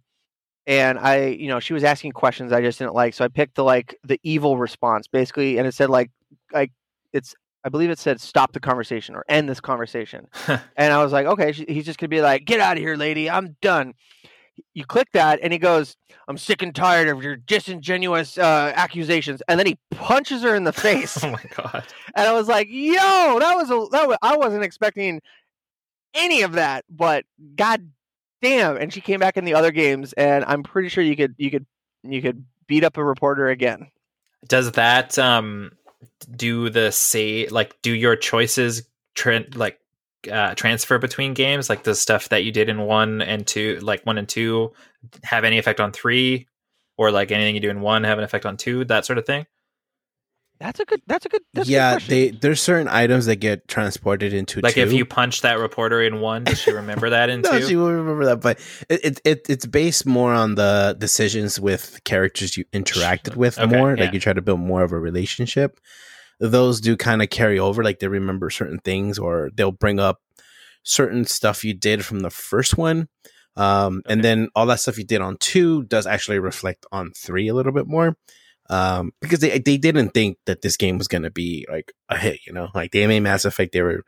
and 0.66 0.98
i 0.98 1.26
you 1.26 1.48
know 1.48 1.58
she 1.60 1.72
was 1.72 1.82
asking 1.82 2.12
questions 2.12 2.52
i 2.52 2.60
just 2.60 2.78
didn't 2.78 2.94
like 2.94 3.14
so 3.14 3.24
i 3.24 3.28
picked 3.28 3.56
the 3.56 3.64
like 3.64 3.96
the 4.04 4.18
evil 4.22 4.56
response 4.56 5.08
basically 5.08 5.58
and 5.58 5.66
it 5.66 5.74
said 5.74 5.90
like 5.90 6.10
like 6.52 6.70
it's 7.12 7.34
i 7.64 7.68
believe 7.68 7.90
it 7.90 7.98
said 7.98 8.20
stop 8.20 8.52
the 8.52 8.60
conversation 8.60 9.14
or 9.14 9.24
end 9.28 9.48
this 9.48 9.60
conversation. 9.60 10.28
And 10.76 10.92
i 10.92 11.02
was 11.02 11.12
like 11.12 11.26
okay 11.26 11.52
she, 11.52 11.64
he's 11.68 11.84
just 11.84 11.98
gonna 11.98 12.08
be 12.08 12.20
like 12.20 12.44
get 12.44 12.60
out 12.60 12.76
of 12.76 12.82
here 12.82 12.96
lady 12.96 13.28
i'm 13.28 13.56
done 13.60 13.94
you 14.74 14.84
click 14.84 15.08
that, 15.12 15.40
and 15.42 15.52
he 15.52 15.58
goes, 15.58 15.96
"I'm 16.28 16.38
sick 16.38 16.62
and 16.62 16.74
tired 16.74 17.08
of 17.08 17.22
your 17.22 17.36
disingenuous 17.36 18.38
uh, 18.38 18.72
accusations," 18.74 19.42
and 19.48 19.58
then 19.58 19.66
he 19.66 19.78
punches 19.90 20.42
her 20.42 20.54
in 20.54 20.64
the 20.64 20.72
face. 20.72 21.22
Oh 21.22 21.30
my 21.30 21.42
god. 21.54 21.84
and 22.14 22.28
I 22.28 22.32
was 22.32 22.48
like, 22.48 22.68
"Yo, 22.70 22.92
that 22.94 23.54
was 23.54 23.70
a 23.70 23.86
that 23.92 24.08
was, 24.08 24.16
I 24.22 24.36
wasn't 24.36 24.64
expecting 24.64 25.20
any 26.14 26.42
of 26.42 26.52
that, 26.52 26.84
but 26.90 27.24
god 27.56 27.90
damn!" 28.40 28.76
And 28.76 28.92
she 28.92 29.00
came 29.00 29.20
back 29.20 29.36
in 29.36 29.44
the 29.44 29.54
other 29.54 29.70
games, 29.70 30.12
and 30.14 30.44
I'm 30.44 30.62
pretty 30.62 30.88
sure 30.88 31.04
you 31.04 31.16
could 31.16 31.34
you 31.38 31.50
could 31.50 31.66
you 32.02 32.22
could 32.22 32.44
beat 32.66 32.84
up 32.84 32.96
a 32.96 33.04
reporter 33.04 33.48
again. 33.48 33.90
Does 34.48 34.72
that 34.72 35.18
um 35.18 35.72
do 36.36 36.70
the 36.70 36.90
say 36.92 37.46
like 37.48 37.80
do 37.82 37.92
your 37.92 38.16
choices 38.16 38.82
trend 39.14 39.56
like 39.56 39.78
uh, 40.30 40.54
transfer 40.54 40.98
between 40.98 41.34
games? 41.34 41.68
Like 41.68 41.82
the 41.84 41.94
stuff 41.94 42.28
that 42.30 42.44
you 42.44 42.52
did 42.52 42.68
in 42.68 42.80
one 42.82 43.22
and 43.22 43.46
two, 43.46 43.78
like 43.82 44.04
one 44.04 44.18
and 44.18 44.28
two, 44.28 44.72
have 45.24 45.44
any 45.44 45.58
effect 45.58 45.80
on 45.80 45.92
three, 45.92 46.48
or 46.96 47.10
like 47.10 47.30
anything 47.32 47.54
you 47.54 47.60
do 47.60 47.70
in 47.70 47.80
one 47.80 48.04
have 48.04 48.18
an 48.18 48.24
effect 48.24 48.46
on 48.46 48.56
two, 48.56 48.84
that 48.86 49.04
sort 49.06 49.18
of 49.18 49.26
thing? 49.26 49.46
That's 50.60 50.78
a 50.78 50.84
good. 50.84 51.02
That's 51.08 51.26
a 51.26 51.28
good. 51.28 51.42
That's 51.54 51.68
a 51.68 51.70
good 51.70 51.74
yeah, 51.74 51.98
they 51.98 52.30
there's 52.30 52.62
certain 52.62 52.86
items 52.86 53.26
that 53.26 53.36
get 53.36 53.66
transported 53.66 54.32
into 54.32 54.60
Like 54.60 54.76
if 54.78 54.92
you 54.92 55.04
punch 55.04 55.40
that 55.40 55.58
reporter 55.58 56.00
in 56.00 56.20
one, 56.20 56.44
does 56.44 56.60
she 56.60 56.70
remember 56.70 57.10
that 57.10 57.30
in 57.30 57.40
no, 57.42 57.58
two? 57.58 57.66
she 57.66 57.74
will 57.74 57.90
remember 57.90 58.26
that, 58.26 58.40
but 58.40 58.60
it, 58.88 59.04
it, 59.04 59.20
it 59.24 59.46
it's 59.50 59.66
based 59.66 60.06
more 60.06 60.32
on 60.32 60.54
the 60.54 60.94
decisions 60.96 61.58
with 61.58 62.00
characters 62.04 62.56
you 62.56 62.64
interacted 62.66 63.34
with 63.34 63.58
Okay, 63.58 63.76
more. 63.76 63.96
yeah. 63.96 64.04
Like 64.04 64.14
you 64.14 64.20
try 64.20 64.34
to 64.34 64.42
build 64.42 64.60
more 64.60 64.84
of 64.84 64.92
a 64.92 64.98
relationship. 64.98 65.80
Those 66.42 66.80
do 66.80 66.96
kind 66.96 67.22
of 67.22 67.30
carry 67.30 67.58
over, 67.58 67.84
like 67.84 68.00
they 68.00 68.08
remember 68.08 68.50
certain 68.50 68.78
things, 68.80 69.18
or 69.18 69.50
they'll 69.54 69.70
bring 69.70 70.00
up 70.00 70.20
certain 70.82 71.24
stuff 71.24 71.64
you 71.64 71.72
did 71.72 72.04
from 72.04 72.20
the 72.20 72.30
first 72.30 72.76
one. 72.76 73.08
Um, 73.56 74.02
and 74.08 74.24
then 74.24 74.48
all 74.56 74.66
that 74.66 74.80
stuff 74.80 74.98
you 74.98 75.04
did 75.04 75.20
on 75.20 75.36
two 75.36 75.84
does 75.84 76.06
actually 76.06 76.40
reflect 76.40 76.84
on 76.90 77.12
three 77.16 77.48
a 77.48 77.54
little 77.54 77.72
bit 77.72 77.86
more. 77.86 78.16
Um, 78.68 79.12
because 79.20 79.40
they 79.40 79.58
they 79.58 79.76
didn't 79.76 80.10
think 80.10 80.38
that 80.46 80.62
this 80.62 80.76
game 80.76 80.98
was 80.98 81.08
gonna 81.08 81.30
be 81.30 81.66
like 81.70 81.92
a 82.08 82.16
hit, 82.16 82.40
you 82.46 82.52
know, 82.52 82.68
like 82.74 82.90
they 82.92 83.06
made 83.06 83.20
Mass 83.20 83.44
Effect, 83.44 83.72
they 83.72 83.82
were 83.82 84.04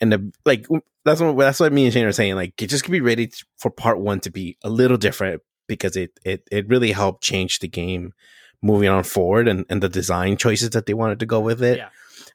and 0.00 0.12
the 0.12 0.32
like 0.44 0.66
that's 1.04 1.20
what 1.20 1.36
that's 1.36 1.60
what 1.60 1.72
me 1.72 1.84
and 1.84 1.92
Shane 1.92 2.06
are 2.06 2.12
saying. 2.12 2.34
Like, 2.34 2.60
you 2.60 2.66
just 2.66 2.84
could 2.84 2.92
be 2.92 3.00
ready 3.00 3.30
for 3.58 3.70
part 3.70 4.00
one 4.00 4.20
to 4.20 4.30
be 4.30 4.56
a 4.62 4.70
little 4.70 4.96
different 4.96 5.42
because 5.66 5.96
it 5.96 6.18
it 6.24 6.46
it 6.50 6.68
really 6.68 6.92
helped 6.92 7.22
change 7.22 7.58
the 7.60 7.68
game 7.68 8.12
moving 8.62 8.88
on 8.88 9.04
forward 9.04 9.48
and 9.48 9.64
and 9.70 9.82
the 9.82 9.88
design 9.88 10.36
choices 10.36 10.70
that 10.70 10.86
they 10.86 10.94
wanted 10.94 11.20
to 11.20 11.26
go 11.26 11.40
with 11.40 11.62
it. 11.62 11.78
Yeah. 11.78 11.88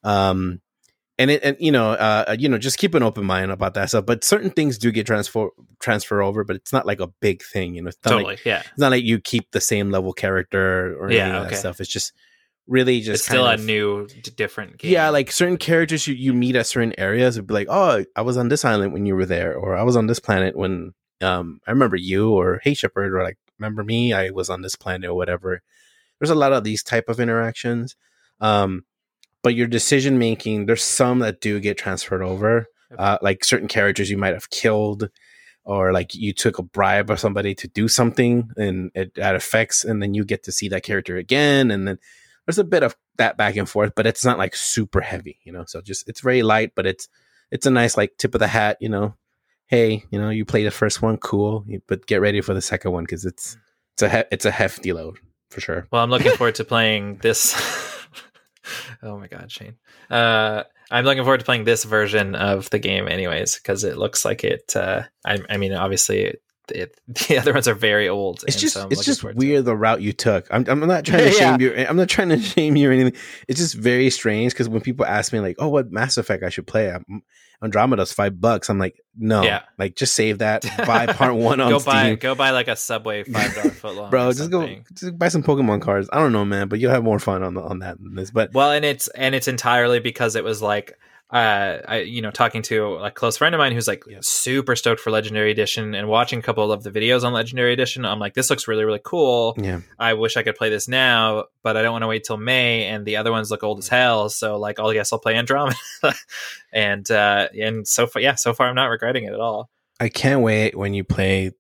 Um, 0.03 0.61
and 1.18 1.31
it 1.31 1.43
and 1.43 1.56
you 1.60 1.72
know 1.72 1.91
uh 1.91 2.35
you 2.38 2.49
know 2.49 2.57
just 2.57 2.77
keep 2.77 2.93
an 2.93 3.02
open 3.03 3.23
mind 3.26 3.49
about 3.52 3.73
that 3.76 3.89
stuff. 3.89 4.06
But 4.06 4.23
certain 4.23 4.49
things 4.49 4.77
do 4.77 4.91
get 4.91 5.06
transfer 5.07 5.49
transfer 5.80 6.22
over, 6.22 6.43
but 6.43 6.56
it's 6.57 6.73
not 6.73 6.85
like 6.85 6.99
a 6.99 7.07
big 7.22 7.41
thing. 7.43 7.76
You 7.76 7.84
know, 7.84 7.88
it's 7.89 7.97
not 8.03 8.11
Totally, 8.11 8.34
like 8.35 8.45
yeah. 8.45 8.60
it's 8.60 8.77
not 8.80 8.91
like 8.91 9.03
you 9.03 9.19
keep 9.19 9.52
the 9.52 9.61
same 9.61 9.91
level 9.91 10.11
character 10.14 10.95
or 10.99 11.07
any 11.07 11.15
Yeah, 11.18 11.41
of 11.43 11.49
that 11.49 11.57
stuff. 11.57 11.80
It's 11.80 11.89
just 11.89 12.11
really 12.68 12.99
just 12.99 13.22
It's 13.22 13.26
still 13.26 13.45
kind 13.45 13.61
a 13.61 13.64
new, 13.64 14.07
different 14.35 14.77
game. 14.77 14.91
yeah, 14.91 15.10
like 15.10 15.31
certain 15.31 15.57
characters 15.57 16.07
you, 16.07 16.15
you 16.15 16.34
meet 16.34 16.56
at 16.56 16.65
certain 16.68 16.93
areas 16.97 17.38
would 17.38 17.47
be 17.47 17.53
like, 17.53 17.68
oh, 17.69 18.03
I 18.15 18.22
was 18.22 18.35
on 18.38 18.49
this 18.49 18.65
island 18.65 18.91
when 18.91 19.06
you 19.06 19.15
were 19.15 19.26
there, 19.27 19.56
or 19.56 19.76
I 19.77 19.84
was 19.84 19.95
on 19.95 20.07
this 20.07 20.19
planet 20.19 20.56
when 20.57 20.93
um 21.22 21.61
I 21.65 21.72
remember 21.72 21.95
you, 21.95 22.31
or 22.34 22.60
hey 22.64 22.73
Shepard, 22.73 23.14
or 23.14 23.23
like 23.23 23.38
remember 23.57 23.84
me, 23.85 24.11
I 24.11 24.31
was 24.31 24.49
on 24.49 24.64
this 24.64 24.76
planet 24.76 25.10
or 25.10 25.14
whatever. 25.15 25.61
There's 26.19 26.29
a 26.29 26.35
lot 26.35 26.53
of 26.53 26.63
these 26.63 26.83
type 26.83 27.09
of 27.09 27.19
interactions, 27.19 27.95
um, 28.41 28.85
but 29.43 29.55
your 29.55 29.67
decision 29.67 30.17
making, 30.17 30.65
there's 30.65 30.83
some 30.83 31.19
that 31.19 31.41
do 31.41 31.59
get 31.59 31.77
transferred 31.77 32.23
over, 32.23 32.67
uh, 32.97 33.17
like 33.21 33.43
certain 33.43 33.67
characters 33.67 34.09
you 34.09 34.17
might 34.17 34.33
have 34.33 34.49
killed. 34.49 35.09
Or 35.67 35.91
like 35.91 36.13
you 36.13 36.31
took 36.31 36.59
a 36.59 36.63
bribe 36.63 37.09
of 37.09 37.19
somebody 37.19 37.55
to 37.55 37.67
do 37.67 37.87
something, 37.87 38.51
and 38.55 38.91
it 38.93 39.15
that 39.15 39.33
affects, 39.35 39.83
and 39.83 39.99
then 39.99 40.13
you 40.13 40.23
get 40.23 40.43
to 40.43 40.51
see 40.51 40.69
that 40.69 40.83
character 40.83 41.17
again, 41.17 41.71
and 41.71 41.87
then 41.87 41.97
there's 42.45 42.59
a 42.59 42.63
bit 42.63 42.83
of 42.83 42.95
that 43.17 43.35
back 43.35 43.55
and 43.55 43.67
forth, 43.67 43.93
but 43.95 44.05
it's 44.05 44.23
not 44.23 44.37
like 44.37 44.55
super 44.55 45.01
heavy, 45.01 45.39
you 45.43 45.51
know. 45.51 45.65
So 45.65 45.81
just 45.81 46.07
it's 46.07 46.21
very 46.21 46.43
light, 46.43 46.73
but 46.75 46.85
it's 46.85 47.07
it's 47.49 47.65
a 47.65 47.71
nice 47.71 47.97
like 47.97 48.15
tip 48.17 48.35
of 48.35 48.39
the 48.41 48.47
hat, 48.47 48.77
you 48.79 48.89
know. 48.89 49.15
Hey, 49.65 50.03
you 50.11 50.19
know, 50.21 50.29
you 50.29 50.45
play 50.45 50.63
the 50.63 50.69
first 50.69 51.01
one, 51.01 51.17
cool, 51.17 51.65
but 51.87 52.05
get 52.05 52.21
ready 52.21 52.41
for 52.41 52.53
the 52.53 52.61
second 52.61 52.91
one 52.91 53.03
because 53.03 53.25
it's 53.25 53.57
it's 53.93 54.03
a 54.03 54.09
he- 54.09 54.29
it's 54.31 54.45
a 54.45 54.51
hefty 54.51 54.93
load 54.93 55.17
for 55.56 55.61
sure. 55.61 55.88
Well, 55.91 56.03
I'm 56.03 56.10
looking 56.11 56.34
forward 56.34 56.56
to 56.56 56.65
playing 56.65 57.18
this. 57.18 57.56
oh 59.03 59.18
my 59.18 59.27
god, 59.27 59.52
Shane. 59.52 59.77
Uh, 60.10 60.64
I'm 60.91 61.06
looking 61.06 61.23
forward 61.23 61.40
to 61.40 61.45
playing 61.45 61.64
this 61.64 61.84
version 61.84 62.36
of 62.36 62.69
the 62.69 62.77
game, 62.80 63.07
anyways, 63.07 63.56
because 63.56 63.84
it 63.84 63.98
looks 63.98 64.23
like 64.26 64.44
it. 64.44 64.76
Uh, 64.76 65.03
I, 65.26 65.40
I 65.49 65.57
mean, 65.57 65.73
obviously, 65.73 66.36
it, 66.69 66.99
the 67.07 67.38
other 67.40 67.53
ones 67.53 67.68
are 67.68 67.73
very 67.73 68.10
old. 68.10 68.44
It's 68.48 68.56
and 68.56 68.61
just 68.61 68.73
so 68.73 68.88
it's 68.91 69.06
just 69.06 69.23
weird 69.23 69.65
the 69.65 69.76
route 69.76 70.02
you 70.02 70.11
took. 70.14 70.48
I'm 70.52 70.65
I'm 70.68 70.80
not 70.82 71.06
trying 71.06 71.23
to 71.23 71.32
Yeah. 71.32 71.52
shame 71.57 71.61
you. 71.61 71.73
I'm 71.88 71.98
not 71.98 72.10
trying 72.10 72.30
to 72.30 72.40
shame 72.40 72.76
you 72.76 72.90
or 72.90 72.91
anything. 72.94 73.15
It's 73.48 73.60
just 73.60 73.76
very 73.76 74.10
strange 74.10 74.53
because 74.53 74.68
when 74.69 74.82
people 74.82 75.06
ask 75.06 75.32
me 75.32 75.40
like, 75.40 75.56
"Oh, 75.60 75.69
what 75.69 75.91
Mass 75.91 76.18
Effect 76.18 76.44
I 76.44 76.49
should 76.49 76.68
play?" 76.68 76.91
I'm, 76.91 77.23
Andromeda's 77.64 78.11
five 78.11 78.40
bucks. 78.40 78.69
I'm 78.69 78.77
like, 78.80 78.99
no, 79.18 79.44
Yeah. 79.44 79.61
like 79.77 79.95
just 79.95 80.14
save 80.15 80.40
that. 80.40 80.64
Buy 80.86 81.07
part 81.07 81.36
one 81.36 81.60
on 81.60 81.72
go 81.72 81.80
Steam. 81.80 81.94
buy 81.94 82.15
go 82.15 82.36
buy 82.36 82.52
like 82.52 82.68
a 82.68 82.76
Subway 82.76 83.23
five 83.23 83.56
dollar 83.56 83.69
foot 83.82 83.95
long, 83.95 84.10
bro 84.10 84.32
just 84.34 84.52
go 84.52 84.68
just 84.94 85.18
buy 85.18 85.30
some 85.30 85.41
pokemon 85.44 85.82
cards 85.82 86.10
i 86.11 86.18
don't 86.19 86.32
know 86.34 86.44
man 86.45 86.68
but 86.68 86.80
you'll 86.80 86.91
have 86.91 87.03
more 87.03 87.18
fun 87.19 87.41
on 87.44 87.53
the, 87.53 87.61
on 87.61 87.80
that 87.80 87.98
than 88.02 88.15
this 88.15 88.30
but 88.32 88.53
Well, 88.53 88.72
and 88.72 88.84
it's 88.84 89.07
and 89.10 89.34
it's 89.36 89.48
entirely 89.48 89.99
because 89.99 90.36
it 90.36 90.44
was 90.44 90.61
like 90.61 90.98
uh 91.31 91.80
I 91.88 91.97
you 92.02 92.22
know 92.22 92.30
talking 92.31 92.61
to 92.64 92.95
a 92.97 93.10
close 93.11 93.38
friend 93.38 93.56
of 93.56 93.60
mine 93.60 93.72
who's 93.72 93.88
like 93.88 94.03
Yeah. 94.07 94.19
super 94.22 94.76
stoked 94.76 95.02
for 95.02 95.10
Legendary 95.10 95.49
Edition 95.52 95.95
and 95.95 96.07
watching 96.07 96.38
a 96.39 96.41
couple 96.43 96.72
of 96.72 96.84
the 96.84 96.91
videos 96.91 97.23
on 97.23 97.34
Legendary 97.34 97.73
Edition. 97.73 98.06
I'm 98.06 98.19
like, 98.19 98.35
this 98.35 98.49
looks 98.52 98.68
really 98.68 98.85
really 98.85 99.02
cool. 99.03 99.56
yeah 99.57 99.80
I 99.97 100.14
wish 100.14 100.38
I 100.38 100.43
could 100.43 100.56
play 100.56 100.69
this 100.69 100.88
now, 100.88 101.45
but 101.64 101.77
I 101.77 101.81
don't 101.81 101.93
want 101.93 102.03
to 102.03 102.07
wait 102.07 102.23
till 102.26 102.38
May, 102.38 102.85
and 102.85 103.06
the 103.06 103.18
other 103.18 103.31
ones 103.31 103.49
look 103.49 103.64
old 103.64 103.80
as 103.80 103.88
hell. 103.88 104.30
So 104.30 104.57
like, 104.60 104.80
I 104.80 104.93
guess 104.93 105.11
I'll 105.11 105.19
play 105.19 105.35
Andromeda, 105.35 105.76
and 106.72 107.10
uh 107.10 107.47
and 107.60 107.88
so 107.88 108.07
far, 108.07 108.22
yeah, 108.22 108.35
so 108.35 108.53
far 108.53 108.68
I'm 108.68 108.76
not 108.76 108.85
regretting 108.88 109.23
it 109.23 109.34
at 109.34 109.39
all. 109.39 109.69
i 109.99 110.10
can't 110.10 110.41
wait 110.41 110.77
when 110.77 110.93
you 110.93 111.03
play 111.03 111.52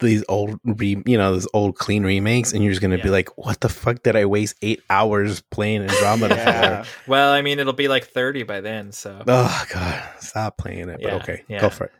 these 0.00 0.24
old 0.28 0.58
re, 0.64 1.00
you 1.06 1.16
know 1.16 1.32
those 1.32 1.46
old 1.54 1.76
clean 1.76 2.02
remakes 2.04 2.52
and 2.52 2.62
you're 2.64 2.72
just 2.72 2.82
gonna 2.82 2.98
be 2.98 3.10
like 3.10 3.36
what 3.38 3.60
the 3.60 3.68
fuck 3.68 4.02
did 4.02 4.16
i 4.16 4.24
waste 4.24 4.56
eight 4.60 4.82
hours 4.90 5.40
playing 5.50 5.82
andromeda 5.82 6.34
Yeah. 6.34 6.82
for 6.82 7.10
Well, 7.10 7.32
I 7.32 7.42
mean, 7.42 7.58
it'll 7.60 7.72
be 7.72 7.88
like 7.88 8.04
30 8.08 8.42
by 8.42 8.60
then, 8.60 8.90
so 8.92 9.22
oh 9.26 9.64
god 9.72 10.02
stop 10.20 10.58
playing 10.58 10.88
it 10.88 11.00
Yeah, 11.00 11.10
but 11.10 11.22
okay 11.22 11.42
yeah. 11.48 11.60
go 11.60 11.70
for 11.70 11.84
it 11.84 11.92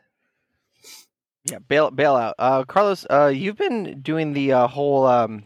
Yeah, 1.45 1.59
bail 1.69 1.91
bail 1.91 2.17
out. 2.17 2.35
Uh, 2.39 2.65
Carlos, 2.65 3.07
uh, 3.11 3.27
you've 3.35 3.57
been 3.59 4.01
doing 4.01 4.33
the 4.33 4.53
uh, 4.53 4.67
whole 4.67 5.07
um, 5.07 5.45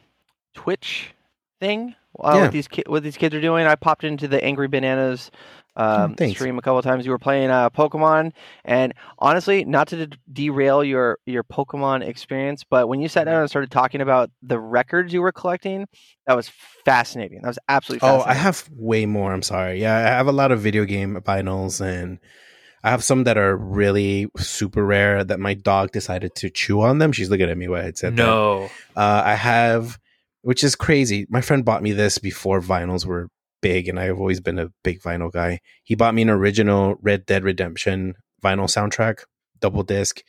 Twitch 0.55 1.13
thing 1.61 1.95
uh, 2.21 2.33
Yeah. 2.35 2.43
with 2.43 2.53
these 2.53 2.69
ki- 2.69 2.85
what 2.87 3.03
these 3.03 3.17
kids 3.17 3.35
are 3.35 3.41
doing. 3.41 3.67
I 3.67 3.75
popped 3.75 4.05
into 4.05 4.29
the 4.29 4.43
Angry 4.43 4.69
Bananas 4.69 5.31
um, 5.79 6.13
Oh, 6.13 6.15
thanks. 6.19 6.35
stream 6.39 6.59
a 6.59 6.63
couple 6.63 6.83
times. 6.83 7.07
You 7.07 7.13
were 7.13 7.19
playing 7.19 7.51
uh, 7.51 7.71
Pokemon, 7.71 8.33
and 8.65 8.93
honestly, 9.19 9.65
not 9.65 9.89
to 9.89 10.07
d- 10.07 10.19
derail 10.33 10.85
your 10.85 11.19
your 11.25 11.45
Pokemon 11.45 12.07
experience, 12.07 12.65
but 12.69 12.89
when 12.89 13.01
you 13.01 13.09
sat 13.09 13.25
down 13.25 13.41
and 13.41 13.49
started 13.49 13.71
talking 13.71 14.01
about 14.01 14.31
the 14.43 14.59
records 14.59 15.13
you 15.13 15.23
were 15.23 15.33
collecting, 15.33 15.87
that 16.27 16.35
was 16.37 16.51
fascinating. 16.85 17.41
That 17.43 17.49
was 17.49 17.59
absolutely 17.69 18.09
oh 18.09 18.23
i 18.27 18.35
have 18.35 18.69
way 18.73 19.07
more 19.07 19.33
i'm 19.33 19.43
sorry 19.43 19.81
yeah 19.81 19.97
i 19.97 20.01
have 20.01 20.27
a 20.27 20.33
lot 20.33 20.51
of 20.53 20.61
video 20.61 20.85
game 20.85 21.17
vinyls 21.25 21.81
and 21.81 22.19
I 22.85 22.91
have 22.91 23.03
some 23.03 23.25
that 23.25 23.37
are 23.37 23.57
really 23.57 24.29
super 24.37 24.85
rare 24.85 25.25
that 25.25 25.41
my 25.41 25.55
dog 25.55 25.91
decided 25.91 26.37
to 26.37 26.49
chew 26.49 26.81
on 26.81 26.99
them. 26.99 27.11
She's 27.11 27.29
looking 27.29 27.51
at 27.51 27.59
me 27.59 27.67
when 27.67 27.85
I 27.85 27.91
said 27.91 28.17
that. 28.17 28.23
no, 28.23 28.71
Uh, 28.97 29.23
I 29.25 29.35
have, 29.35 29.99
which 30.43 30.63
is 30.63 30.77
crazy. 30.77 31.27
My 31.29 31.41
friend 31.41 31.65
bought 31.65 31.83
me 31.83 31.91
this 31.91 32.19
before 32.19 32.61
vinyls 32.63 33.05
were 33.05 33.31
big, 33.61 33.89
and 33.89 33.99
I've 33.99 34.19
always 34.19 34.41
been 34.41 34.59
a 34.59 34.71
big 34.85 35.01
vinyl 35.01 35.33
guy. 35.33 35.61
He 35.85 35.95
bought 35.95 36.15
me 36.15 36.23
an 36.23 36.31
original 36.31 36.97
Red 37.01 37.27
Dead 37.27 37.45
Redemption 37.45 38.15
vinyl 38.43 38.67
soundtrack, 38.69 39.25
double 39.61 39.83
disc, 39.83 40.23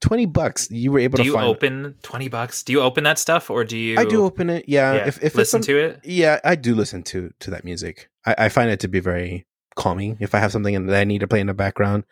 twenty 0.00 0.26
bucks. 0.26 0.70
You 0.70 0.92
were 0.92 0.98
able 0.98 1.16
do 1.16 1.22
to 1.24 1.28
you 1.28 1.38
open 1.38 1.94
20 2.02 2.28
bucks? 2.28 2.62
Do 2.62 2.72
you 2.72 2.80
open 2.80 3.04
that 3.04 3.18
stuff, 3.18 3.50
or 3.50 3.64
do 3.64 3.76
you? 3.76 3.98
I 3.98 4.04
do 4.04 4.24
open 4.24 4.50
it. 4.50 4.64
Yeah, 4.68 4.94
Yeah, 4.94 5.06
if 5.08 5.18
if 5.18 5.24
it's 5.24 5.36
listen 5.36 5.62
to 5.62 5.78
it. 5.78 6.00
yeah, 6.04 6.40
I 6.44 6.54
do 6.56 6.74
listen 6.74 7.02
to 7.04 7.30
to 7.40 7.50
that 7.50 7.64
music. 7.64 8.08
I, 8.26 8.34
I 8.38 8.48
find 8.48 8.70
it 8.70 8.80
to 8.80 8.88
be 8.88 9.00
very 9.00 9.46
calming 9.76 10.16
if 10.20 10.34
I 10.34 10.38
have 10.38 10.52
something 10.52 10.86
that 10.86 10.96
I 11.00 11.04
need 11.04 11.20
to 11.20 11.28
play 11.28 11.40
in 11.40 11.46
the 11.48 11.54
background. 11.54 12.04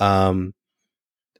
Um, 0.00 0.54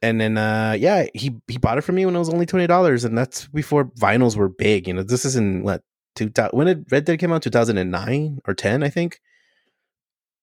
and 0.01 0.19
then 0.21 0.37
uh, 0.37 0.75
yeah, 0.79 1.07
he 1.13 1.35
he 1.47 1.57
bought 1.57 1.77
it 1.77 1.81
for 1.81 1.91
me 1.93 2.05
when 2.05 2.15
it 2.15 2.19
was 2.19 2.29
only 2.29 2.45
twenty 2.45 2.67
dollars, 2.67 3.03
and 3.05 3.17
that's 3.17 3.47
before 3.47 3.85
vinyls 3.85 4.35
were 4.35 4.49
big. 4.49 4.87
You 4.87 4.93
know, 4.93 5.03
this 5.03 5.25
is 5.25 5.35
in 5.35 5.63
what 5.63 5.81
two 6.15 6.31
when 6.51 6.67
did 6.67 6.91
Red 6.91 7.05
Dead 7.05 7.19
came 7.19 7.31
out? 7.31 7.41
Two 7.43 7.49
thousand 7.49 7.77
and 7.77 7.91
nine 7.91 8.39
or 8.47 8.53
ten, 8.53 8.83
I 8.83 8.89
think, 8.89 9.19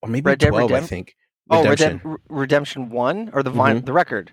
or 0.02 0.08
maybe 0.08 0.28
Red 0.30 0.38
Dead 0.38 0.50
twelve. 0.50 0.72
I 0.72 0.80
Redemp- 0.80 0.86
think. 0.88 1.16
oh, 1.50 1.62
Redemption. 1.68 2.00
Redem- 2.00 2.16
Redemption 2.28 2.90
One 2.90 3.30
or 3.32 3.42
the 3.42 3.50
vine 3.50 3.84
the 3.84 3.92
record. 3.92 4.32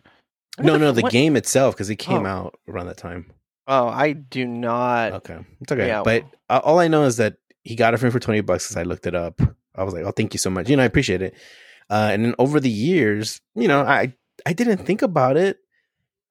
no, 0.60 0.78
no, 0.78 0.92
the 0.92 1.02
What- 1.02 1.12
game 1.12 1.36
itself 1.36 1.76
because 1.76 1.90
it 1.90 1.96
came 1.98 2.26
Oh. 2.26 2.30
out 2.30 2.60
around 2.68 2.88
that 2.88 2.98
time. 2.98 3.32
Oh, 3.68 3.88
I 3.88 4.14
do 4.14 4.46
not. 4.48 5.14
Okay, 5.14 5.38
it's 5.62 5.72
okay. 5.72 5.88
Yeah. 5.88 6.02
But 6.04 6.24
uh, 6.50 6.60
all 6.64 6.80
I 6.80 6.88
know 6.88 7.04
is 7.04 7.18
that 7.18 7.36
he 7.64 7.76
got 7.76 7.94
it 7.94 7.98
for 7.98 8.06
me 8.06 8.12
for 8.12 8.20
twenty 8.20 8.42
bucks 8.42 8.66
because 8.66 8.78
I 8.78 8.84
looked 8.84 9.06
it 9.08 9.16
up. 9.16 9.40
I 9.76 9.84
was 9.84 9.94
like, 9.94 10.04
"Oh, 10.04 10.12
thank 10.12 10.34
you 10.34 10.40
so 10.40 10.50
much." 10.50 10.70
You 10.70 10.76
know, 10.76 10.84
I 10.84 10.88
appreciate 10.88 11.22
it. 11.22 11.36
Uh, 11.90 12.10
and 12.12 12.26
then 12.26 12.36
over 12.40 12.60
the 12.60 12.70
years, 12.70 13.42
you 13.56 13.68
know, 13.68 13.82
I 13.82 14.14
I 14.46 14.54
didn't 14.54 14.78
think 14.86 15.02
about 15.04 15.38
it, 15.38 15.58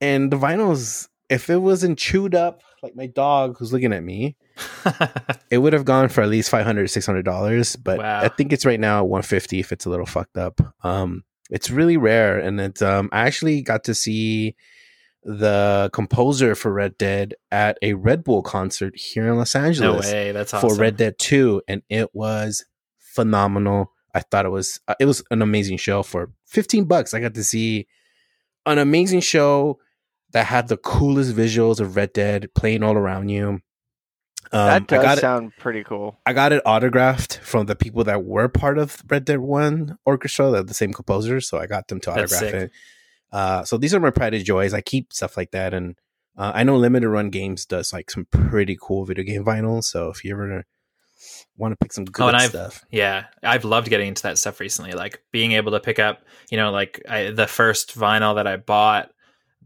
and 0.01 0.33
the 0.33 0.37
vinyls 0.37 1.09
if 1.31 1.49
it 1.49 1.59
wasn't 1.59 1.99
chewed 1.99 2.35
up 2.35 2.63
like 2.83 2.95
my 2.97 3.07
dog 3.07 3.57
who's 3.59 3.73
looking 3.73 3.93
at 3.93 4.03
me, 4.03 4.37
it 5.51 5.59
would 5.59 5.73
have 5.73 5.85
gone 5.85 6.09
for 6.09 6.23
at 6.23 6.29
least 6.29 6.51
500 6.51 6.89
600 6.89 7.25
dollars 7.25 7.77
but 7.77 7.99
Wow. 7.99 8.21
i 8.23 8.29
think 8.29 8.53
it's 8.53 8.65
right 8.67 8.81
now 8.81 9.05
150 9.05 9.61
if 9.61 9.73
it's 9.73 9.87
a 9.87 9.91
little 9.91 10.07
fucked 10.07 10.37
up 10.37 10.61
um 10.85 11.25
it's 11.51 11.71
really 11.71 11.97
rare 11.97 12.39
and 12.39 12.61
it's 12.61 12.83
um 12.83 13.09
i 13.13 13.21
actually 13.21 13.63
got 13.63 13.85
to 13.85 13.95
see 13.95 14.55
the 15.25 15.91
composer 15.93 16.55
for 16.55 16.73
red 16.73 16.97
dead 16.99 17.35
at 17.51 17.77
a 17.83 17.95
red 17.95 18.25
bull 18.25 18.43
concert 18.43 18.97
here 18.97 19.29
in 19.29 19.37
los 19.37 19.55
Angeles. 19.55 20.07
no 20.07 20.13
way. 20.13 20.33
That's 20.33 20.55
awesome. 20.55 20.71
for 20.71 20.75
red 20.77 20.97
dead 20.97 21.19
2 21.19 21.63
and 21.69 21.83
it 21.89 22.15
was 22.15 22.65
phenomenal 22.99 23.93
i 24.15 24.21
thought 24.21 24.47
it 24.47 24.51
was 24.51 24.81
uh, 24.89 24.95
it 25.01 25.05
was 25.07 25.23
an 25.31 25.43
amazing 25.43 25.77
show 25.77 26.03
for 26.03 26.31
15 26.47 26.85
bucks 26.85 27.15
i 27.15 27.21
got 27.21 27.35
to 27.35 27.45
see 27.45 27.87
an 28.67 28.79
amazing 28.79 29.21
show 29.21 29.79
that 30.33 30.47
had 30.47 30.69
the 30.69 30.77
coolest 30.77 31.35
visuals 31.35 31.81
of 31.81 31.97
red 31.97 32.13
dead 32.13 32.49
playing 32.55 32.83
all 32.83 32.95
around 32.97 33.29
you 33.31 33.49
um, 33.49 33.61
that 34.51 34.73
I 34.75 34.79
does 34.81 35.03
got 35.05 35.19
it. 35.19 35.21
sound 35.21 35.53
pretty 35.59 35.85
cool. 35.85 36.19
I 36.27 36.33
got 36.33 36.53
it 36.53 36.63
autographed 36.65 37.39
from 37.43 37.67
the 37.67 37.77
people 37.77 38.05
that 38.05 38.25
were 38.25 38.49
part 38.49 38.79
of 38.79 39.03
Red 39.09 39.25
Dead 39.25 39.39
One 39.41 39.99
orchestra. 40.07 40.51
They're 40.51 40.63
the 40.63 40.75
same 40.75 40.93
composers, 40.93 41.49
so 41.49 41.59
I 41.59 41.67
got 41.67 41.89
them 41.89 42.01
to 42.01 42.11
That's 42.11 42.33
autograph 42.33 42.53
sick. 42.53 42.55
it. 42.55 42.71
Uh, 43.31 43.63
so 43.65 43.77
these 43.77 43.95
are 43.95 44.01
my 44.01 44.11
pride 44.11 44.35
and 44.35 44.45
joys. 44.45 44.73
I 44.73 44.81
keep 44.81 45.13
stuff 45.13 45.37
like 45.37 45.51
that, 45.51 45.75
and 45.75 45.97
uh, 46.37 46.53
I 46.55 46.63
know 46.65 46.77
Limited 46.77 47.09
Run 47.11 47.29
Games 47.31 47.67
does 47.67 47.93
like 47.93 48.11
some 48.11 48.27
pretty 48.31 48.77
cool 48.81 49.05
video 49.05 49.25
game 49.25 49.45
vinyl. 49.45 49.85
So 49.85 50.09
if 50.09 50.25
you 50.25 50.33
ever 50.33 50.65
want 51.57 51.73
to 51.73 51.77
pick 51.77 51.93
some 51.93 52.05
good 52.07 52.35
Oh, 52.35 52.37
I've- 52.37 52.49
stuff, 52.49 52.85
Yeah, 52.91 53.25
I've 53.43 53.65
loved 53.65 53.91
getting 53.91 54.09
into 54.09 54.23
that 54.23 54.39
stuff 54.39 54.61
recently. 54.61 54.93
Like 54.93 55.21
being 55.33 55.53
able 55.53 55.73
to 55.73 55.81
pick 55.81 55.99
up, 55.99 56.23
you 56.51 56.57
know, 56.57 56.71
like 56.71 57.03
I, 57.09 57.31
the 57.33 57.47
first 57.47 57.99
vinyl 57.99 58.37
that 58.37 58.47
I 58.47 58.57
bought, 58.57 59.11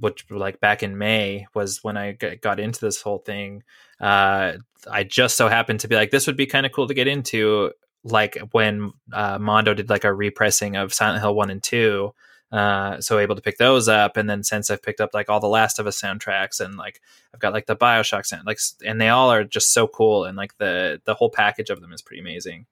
which 0.02 0.26
like 0.30 0.58
back 0.58 0.82
in 0.82 0.98
May 0.98 1.46
was 1.54 1.84
when 1.84 1.96
I 1.96 2.12
got 2.12 2.58
into 2.58 2.80
this 2.80 3.00
whole 3.00 3.18
thing. 3.18 3.62
Uh, 4.00 4.54
I 4.90 5.04
just 5.04 5.36
so 5.36 5.46
happened 5.46 5.78
to 5.80 5.88
be 5.88 5.94
like, 5.94 6.10
this 6.10 6.26
would 6.26 6.36
be 6.36 6.46
kind 6.46 6.66
of 6.66 6.72
cool 6.72 6.88
to 6.88 6.94
get 6.94 7.06
into. 7.06 7.70
Like 8.02 8.36
when 8.50 8.90
uh, 9.12 9.38
Mondo 9.38 9.74
did 9.74 9.88
like 9.88 10.02
a 10.02 10.12
repressing 10.12 10.74
of 10.74 10.92
Silent 10.92 11.22
Hill 11.22 11.36
one 11.36 11.50
and 11.50 11.62
two. 11.62 12.14
Uh, 12.50 13.00
so 13.00 13.20
able 13.20 13.36
to 13.36 13.40
pick 13.40 13.58
those 13.58 13.86
up, 13.88 14.16
and 14.16 14.28
then 14.28 14.42
since 14.42 14.70
I've 14.70 14.82
picked 14.82 15.00
up 15.00 15.14
like 15.14 15.30
all 15.30 15.40
the 15.40 15.46
Last 15.46 15.78
of 15.78 15.86
Us 15.86 16.02
soundtracks, 16.02 16.58
and 16.60 16.76
like 16.76 17.00
I've 17.32 17.40
got 17.40 17.52
like 17.52 17.66
the 17.66 17.76
Bioshock 17.76 18.26
sound, 18.26 18.44
like, 18.44 18.58
and 18.84 19.00
they 19.00 19.08
all 19.08 19.30
are 19.30 19.44
just 19.44 19.72
so 19.72 19.86
cool, 19.86 20.24
and 20.24 20.36
like 20.36 20.58
the 20.58 21.00
the 21.04 21.14
whole 21.14 21.30
package 21.30 21.70
of 21.70 21.80
them 21.80 21.92
is 21.92 22.02
pretty 22.02 22.20
amazing. 22.20 22.66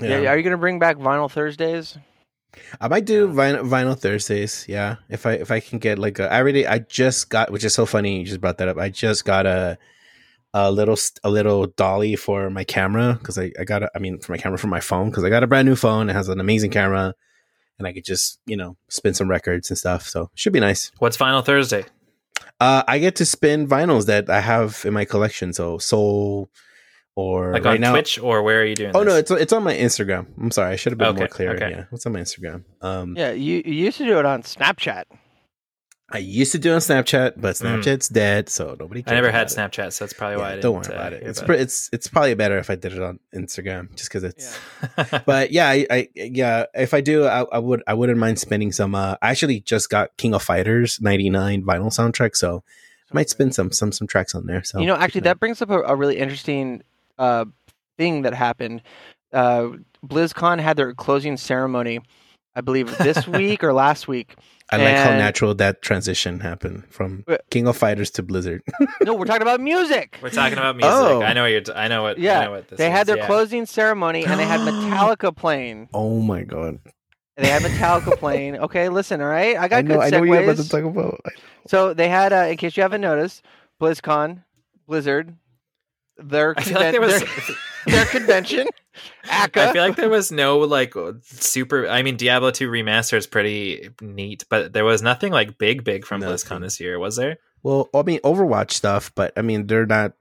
Yeah. 0.00 0.30
Are 0.30 0.36
you 0.36 0.42
gonna 0.42 0.56
bring 0.56 0.78
back 0.78 0.96
Vinyl 0.96 1.30
Thursdays? 1.30 1.98
I 2.80 2.88
might 2.88 3.04
do 3.04 3.28
vinyl, 3.28 3.62
vinyl 3.62 3.98
Thursdays. 3.98 4.64
Yeah, 4.68 4.96
if 5.08 5.26
I 5.26 5.32
if 5.32 5.50
I 5.50 5.60
can 5.60 5.78
get 5.78 5.98
like 5.98 6.18
a, 6.18 6.30
I 6.32 6.38
already 6.38 6.66
I 6.66 6.80
just 6.80 7.30
got, 7.30 7.50
which 7.50 7.64
is 7.64 7.74
so 7.74 7.86
funny. 7.86 8.18
You 8.18 8.24
just 8.24 8.40
brought 8.40 8.58
that 8.58 8.68
up. 8.68 8.78
I 8.78 8.88
just 8.88 9.24
got 9.24 9.46
a 9.46 9.78
a 10.52 10.70
little 10.70 10.96
st- 10.96 11.20
a 11.22 11.30
little 11.30 11.66
dolly 11.66 12.16
for 12.16 12.50
my 12.50 12.64
camera 12.64 13.14
because 13.18 13.38
I 13.38 13.52
I 13.58 13.64
got 13.64 13.82
a, 13.82 13.90
I 13.94 13.98
mean 13.98 14.18
for 14.18 14.32
my 14.32 14.38
camera 14.38 14.58
for 14.58 14.66
my 14.66 14.80
phone 14.80 15.10
because 15.10 15.24
I 15.24 15.30
got 15.30 15.42
a 15.42 15.46
brand 15.46 15.68
new 15.68 15.76
phone. 15.76 16.10
It 16.10 16.14
has 16.14 16.28
an 16.28 16.40
amazing 16.40 16.70
camera, 16.70 17.14
and 17.78 17.86
I 17.86 17.92
could 17.92 18.04
just 18.04 18.40
you 18.46 18.56
know 18.56 18.76
spin 18.88 19.14
some 19.14 19.30
records 19.30 19.70
and 19.70 19.78
stuff. 19.78 20.08
So 20.08 20.30
should 20.34 20.52
be 20.52 20.60
nice. 20.60 20.90
What's 20.98 21.16
Vinyl 21.16 21.44
Thursday? 21.44 21.84
Uh, 22.58 22.82
I 22.86 22.98
get 22.98 23.16
to 23.16 23.24
spin 23.24 23.66
vinyls 23.66 24.06
that 24.06 24.28
I 24.28 24.40
have 24.40 24.82
in 24.84 24.92
my 24.92 25.04
collection. 25.04 25.52
So 25.52 25.78
Soul 25.78 26.50
or 27.16 27.52
Like 27.52 27.64
right 27.64 27.74
on 27.74 27.80
now. 27.80 27.92
Twitch, 27.92 28.18
or 28.18 28.42
where 28.42 28.60
are 28.60 28.64
you 28.64 28.74
doing? 28.76 28.92
Oh 28.94 29.02
no, 29.02 29.16
it's 29.16 29.30
it's 29.30 29.52
on 29.52 29.62
my 29.62 29.74
Instagram. 29.74 30.26
I'm 30.40 30.50
sorry, 30.50 30.72
I 30.72 30.76
should 30.76 30.92
have 30.92 30.98
been 30.98 31.14
more 31.16 31.28
clear. 31.28 31.50
okay. 31.54 31.70
Yeah, 31.70 31.84
what's 31.90 32.06
on 32.06 32.12
my 32.12 32.20
Instagram? 32.20 32.64
Um, 32.80 33.16
Yeah, 33.16 33.32
you, 33.32 33.62
you 33.64 33.72
used 33.86 33.98
to 33.98 34.04
do 34.04 34.18
it 34.18 34.24
on 34.24 34.42
Snapchat. 34.42 35.04
I 36.12 36.18
used 36.18 36.50
to 36.52 36.58
do 36.58 36.72
it 36.72 36.74
on 36.74 36.80
Snapchat, 36.80 37.34
but 37.36 37.54
Mm. 37.54 37.82
Snapchat's 37.82 38.08
dead, 38.08 38.48
so 38.48 38.76
nobody. 38.80 39.04
I 39.06 39.14
never 39.14 39.30
cares 39.30 39.54
had 39.54 39.70
it. 39.70 39.72
Snapchat, 39.72 39.92
so 39.92 40.04
that's 40.04 40.12
probably 40.12 40.38
why 40.38 40.46
I 40.46 40.50
didn't. 40.56 40.62
don't 40.62 40.74
worry 40.74 40.86
uh, 40.88 40.92
about 40.98 41.12
it. 41.12 41.22
It's 41.22 41.38
about 41.38 41.46
pr- 41.46 41.52
it's 41.62 41.88
it's 41.92 42.08
probably 42.08 42.34
better 42.34 42.58
if 42.58 42.68
I 42.68 42.74
did 42.74 42.92
it 42.94 43.00
on 43.02 43.20
Instagram, 43.32 43.94
just 43.94 44.08
because 44.10 44.24
it's. 44.24 44.58
it. 44.98 45.22
But 45.26 45.52
yeah, 45.52 45.68
I, 45.68 45.86
I 45.88 46.08
yeah, 46.16 46.66
if 46.74 46.94
I 46.94 47.00
do, 47.00 47.26
I, 47.26 47.42
I 47.52 47.58
would 47.60 47.82
I 47.86 47.94
wouldn't 47.94 48.18
mind 48.18 48.40
spending 48.40 48.72
some. 48.72 48.94
Uh, 48.96 49.14
I 49.22 49.30
actually 49.30 49.60
just 49.60 49.88
got 49.88 50.16
King 50.16 50.34
of 50.34 50.42
Fighters 50.42 51.00
'99 51.00 51.62
vinyl 51.62 51.90
soundtrack, 51.92 52.34
so 52.34 52.64
I 53.08 53.14
might 53.14 53.30
spin 53.30 53.52
some 53.52 53.70
some 53.70 53.92
some 53.92 54.08
tracks 54.08 54.34
on 54.34 54.46
there. 54.46 54.64
So 54.64 54.80
you 54.80 54.86
know, 54.86 54.96
actually, 54.96 55.20
that 55.22 55.38
brings 55.38 55.62
up 55.62 55.70
a, 55.70 55.80
a 55.82 55.94
really 55.94 56.18
interesting 56.18 56.82
uh, 57.20 57.44
thing 57.98 58.22
that 58.22 58.34
happened. 58.34 58.82
Uh, 59.32 59.68
BlizzCon 60.04 60.58
had 60.60 60.76
their 60.76 60.92
closing 60.94 61.36
ceremony, 61.36 62.00
I 62.56 62.60
believe, 62.62 62.96
this 62.98 63.26
week 63.40 63.62
or 63.62 63.72
last 63.72 64.08
week. 64.08 64.34
I 64.72 64.76
like 64.76 64.94
how 64.94 65.10
natural 65.10 65.52
that 65.56 65.82
transition 65.82 66.38
happened 66.40 66.84
from 66.90 67.24
But- 67.26 67.42
King 67.50 67.66
of 67.66 67.76
Fighters 67.76 68.10
to 68.12 68.22
Blizzard. 68.22 68.62
No, 69.02 69.14
we're 69.14 69.24
talking 69.24 69.42
about 69.42 69.60
music. 69.60 70.18
We're 70.22 70.30
talking 70.30 70.58
about 70.58 70.76
music. 70.76 70.92
Oh. 70.92 71.22
I 71.22 71.32
know 71.32 71.42
what 71.42 71.50
you're. 71.52 71.60
T- 71.62 71.72
I 71.74 71.88
know 71.88 72.02
what. 72.02 72.18
I 72.18 72.20
Yeah, 72.20 72.44
know 72.44 72.50
what 72.52 72.68
this 72.68 72.78
they 72.78 72.88
had 72.90 73.02
is, 73.02 73.06
their 73.08 73.16
yeah. 73.18 73.26
closing 73.26 73.66
ceremony 73.66 74.24
and 74.24 74.38
they 74.38 74.44
had 74.46 74.60
Metallica 74.68 75.34
playing. 75.34 75.88
oh 75.94 76.20
my 76.20 76.42
god! 76.42 76.78
They 77.36 77.48
had 77.48 77.62
Metallica 77.62 78.16
playing. 78.24 78.58
Okay, 78.58 78.88
listen, 78.88 79.20
all 79.20 79.26
right. 79.28 79.56
I 79.56 79.66
got 79.68 79.78
I 79.78 79.82
know 79.82 79.94
good 79.96 80.00
I 80.04 80.10
know 80.10 80.18
what 80.20 80.26
you're 80.28 80.42
about 80.44 80.56
to 80.62 80.68
talk 80.68 80.84
about. 80.84 81.20
So 81.66 81.92
they 81.94 82.08
had, 82.08 82.32
uh, 82.32 82.46
in 82.50 82.56
case 82.56 82.76
you 82.76 82.82
haven't 82.82 83.00
noticed, 83.00 83.42
BlizzCon, 83.80 84.44
Blizzard, 84.86 85.34
their 86.22 86.54
I 86.56 86.62
feel 86.62 86.74
like 86.80 86.92
there 86.92 87.00
was. 87.00 87.20
their, 87.20 87.56
their 87.86 88.04
convention, 88.06 88.68
ACA. 89.28 89.62
I 89.68 89.72
feel 89.72 89.82
like 89.82 89.96
there 89.96 90.08
was 90.10 90.30
no 90.30 90.58
like 90.60 90.94
uh, 90.96 91.12
super. 91.22 91.88
I 91.88 92.02
mean, 92.02 92.16
Diablo 92.16 92.50
2 92.50 92.68
remaster 92.70 93.16
is 93.16 93.26
pretty 93.26 93.90
neat, 94.00 94.44
but 94.50 94.72
there 94.72 94.84
was 94.84 95.02
nothing 95.02 95.32
like 95.32 95.58
big, 95.58 95.84
big 95.84 96.04
from 96.04 96.20
Nothing. 96.20 96.36
BlizzCon 96.36 96.60
this 96.60 96.80
year, 96.80 96.98
was 96.98 97.16
there? 97.16 97.38
Well, 97.62 97.88
I 97.94 98.02
mean 98.02 98.20
Overwatch 98.20 98.70
stuff, 98.72 99.12
but 99.14 99.32
I 99.36 99.42
mean 99.42 99.66
they're 99.66 99.86
not. 99.86 100.12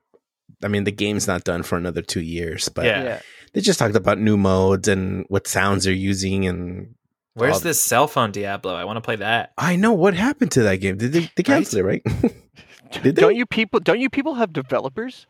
I 0.64 0.68
mean 0.68 0.84
the 0.84 0.92
game's 0.92 1.28
not 1.28 1.44
done 1.44 1.64
for 1.64 1.78
another 1.78 2.02
two 2.02 2.22
years, 2.22 2.70
but 2.70 2.86
Yeah. 2.86 3.04
yeah. 3.04 3.22
they 3.54 3.62
just 3.62 3.80
talked 3.80 3.96
about 3.96 4.20
new 4.20 4.36
modes 4.38 4.88
and 4.88 5.26
what 5.30 5.48
sounds 5.48 5.86
they're 5.86 5.94
using, 5.94 6.46
and 6.48 6.96
Where's 7.36 7.58
Oh. 7.58 7.60
this 7.60 7.82
cell 7.82 8.08
phone 8.08 8.32
Diablo? 8.32 8.74
I 8.76 8.84
want 8.84 8.98
to 8.98 9.02
play 9.02 9.16
that. 9.18 9.54
I 9.58 9.76
know 9.78 9.94
what 9.94 10.14
happened 10.14 10.52
to 10.54 10.64
that 10.64 10.78
game. 10.78 10.98
Did 10.98 11.14
they, 11.14 11.32
they 11.36 11.44
cancel 11.44 11.80
it, 11.80 11.84
right? 11.84 12.04
Did 13.04 13.16
they? 13.16 13.22
Don't 13.22 13.36
you 13.36 13.46
people? 13.46 13.80
Don't 13.80 14.00
you 14.00 14.10
people 14.10 14.34
have 14.36 14.52
developers? 14.52 15.28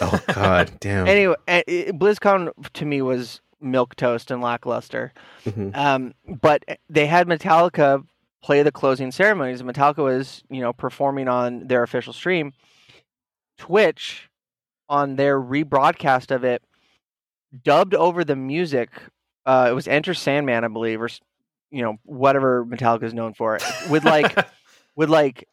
Oh 0.00 0.20
God, 0.34 0.72
damn. 0.80 1.06
Anyway, 1.06 1.34
uh, 1.48 1.62
it- 1.66 1.98
BlizzCon 1.98 2.50
to 2.74 2.84
me 2.84 3.02
was 3.02 3.40
milk 3.60 3.94
toast 3.96 4.30
and 4.30 4.42
lackluster. 4.42 5.12
Mhm. 5.44 5.74
Um, 5.76 6.14
but 6.40 6.64
they 6.88 7.06
had 7.06 7.26
Metallica 7.28 8.04
play 8.42 8.62
the 8.62 8.72
closing 8.72 9.12
ceremonies. 9.12 9.62
Metallica 9.62 9.98
was, 10.02 10.42
you 10.50 10.60
know, 10.60 10.72
performing 10.72 11.28
on 11.28 11.68
their 11.68 11.82
official 11.82 12.12
stream. 12.12 12.52
Twitch, 13.58 14.28
on 14.88 15.16
their 15.16 15.40
rebroadcast 15.40 16.34
of 16.34 16.42
it, 16.44 16.62
dubbed 17.62 17.94
over 17.94 18.24
the 18.24 18.34
music. 18.36 18.90
Uh, 19.46 19.68
it 19.70 19.74
was 19.74 19.86
Enter 19.88 20.14
Sandman, 20.14 20.64
I 20.64 20.68
believe, 20.68 21.00
or 21.00 21.08
you 21.70 21.82
know, 21.82 21.96
whatever 22.04 22.64
Metallica 22.66 23.04
is 23.04 23.14
known 23.14 23.32
for, 23.34 23.58
with 23.88 24.04
like 24.04 24.36
with 24.96 25.08
like 25.08 25.48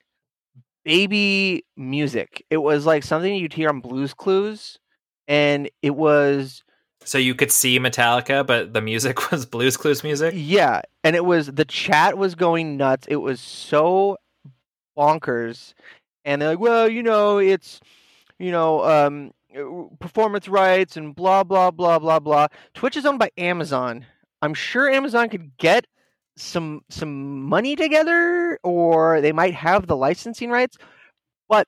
baby 0.89 1.63
music. 1.77 2.43
It 2.49 2.57
was 2.57 2.87
like 2.87 3.03
something 3.03 3.35
you'd 3.35 3.53
hear 3.53 3.69
on 3.69 3.79
Blue's 3.79 4.15
Clues, 4.15 4.79
and 5.27 5.69
it 5.83 5.91
was 5.91 6.63
so 7.05 7.19
you 7.19 7.35
could 7.35 7.51
see 7.51 7.79
Metallica, 7.79 8.45
but 8.45 8.73
the 8.73 8.81
music 8.81 9.31
was 9.31 9.45
Blue's 9.45 9.77
Clues 9.77 10.03
music. 10.03 10.33
Yeah, 10.35 10.81
and 11.03 11.15
it 11.15 11.25
was 11.25 11.45
the 11.45 11.65
chat 11.65 12.17
was 12.17 12.33
going 12.33 12.75
nuts. 12.75 13.05
It 13.07 13.17
was 13.17 13.39
so 13.39 14.17
bonkers, 14.97 15.75
and 16.25 16.41
they're 16.41 16.49
like, 16.49 16.59
"Well, 16.59 16.89
you 16.89 17.03
know, 17.03 17.37
it's 17.37 17.79
you 18.39 18.51
know, 18.51 18.83
um, 18.83 19.31
uh, 19.55 19.95
performance 19.99 20.47
rights 20.47 20.97
and 20.97 21.15
blah 21.15 21.43
blah 21.43 21.69
blah 21.69 21.99
blah 21.99 22.19
blah." 22.19 22.47
Twitch 22.73 22.97
is 22.97 23.05
owned 23.05 23.19
by 23.19 23.29
Amazon. 23.37 24.07
I'm 24.41 24.55
sure 24.55 24.89
Amazon 24.89 25.29
could 25.29 25.55
get 25.57 25.85
some 26.39 26.81
some 26.89 27.43
money 27.43 27.75
together, 27.75 28.59
or 28.63 29.21
they 29.21 29.31
might 29.31 29.53
have 29.53 29.87
the 29.87 29.95
licensing 29.95 30.49
rights. 30.49 30.77
But 31.47 31.67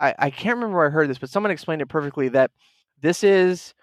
I, 0.00 0.14
I 0.18 0.30
can't 0.30 0.56
remember 0.56 0.78
where 0.78 0.86
I 0.86 0.90
heard 0.90 1.08
this, 1.08 1.18
but 1.18 1.30
someone 1.30 1.50
explained 1.50 1.82
it 1.82 1.88
perfectly 1.88 2.28
that 2.30 2.50
this 3.00 3.22
is 3.24 3.74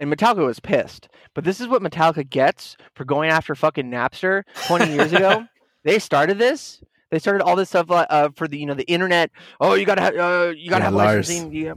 and 0.00 0.12
Metallica 0.12 0.44
was 0.46 0.60
pissed. 0.60 1.08
But 1.34 1.44
this 1.44 1.60
is 1.60 1.66
what 1.66 1.82
Metallica 1.82 2.28
gets 2.28 2.76
for 2.94 3.04
going 3.04 3.30
after 3.30 3.54
fucking 3.54 3.90
Napster 3.90 4.42
20 4.66 4.92
years 4.92 5.12
ago. 5.12 5.44
They 5.84 6.00
started 6.00 6.38
this. 6.38 6.82
They 7.10 7.18
started 7.20 7.42
all 7.42 7.54
this 7.56 7.68
stuff 7.70 7.86
uh, 7.90 8.28
for 8.34 8.48
the 8.48 8.58
you 8.58 8.66
know 8.66 8.74
the 8.74 8.82
internet. 8.92 9.30
Oh, 9.60 9.74
you 9.74 9.86
gotta 9.86 10.02
have 10.02 10.16
uh, 10.16 10.52
you 10.54 10.68
gotta 10.68 10.82
Yeah, 10.82 10.84
have 10.86 10.94
Lars. 10.94 11.28
licensing. 11.28 11.52
Yeah. 11.54 11.74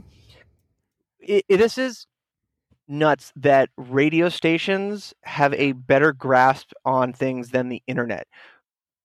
It, 1.20 1.44
it- 1.48 1.56
this 1.56 1.78
is 1.78 2.06
nuts 2.92 3.32
that 3.36 3.70
radio 3.76 4.28
stations 4.28 5.14
have 5.22 5.52
a 5.54 5.72
better 5.72 6.12
grasp 6.12 6.72
on 6.84 7.12
things 7.12 7.48
than 7.50 7.68
the 7.68 7.82
internet. 7.86 8.26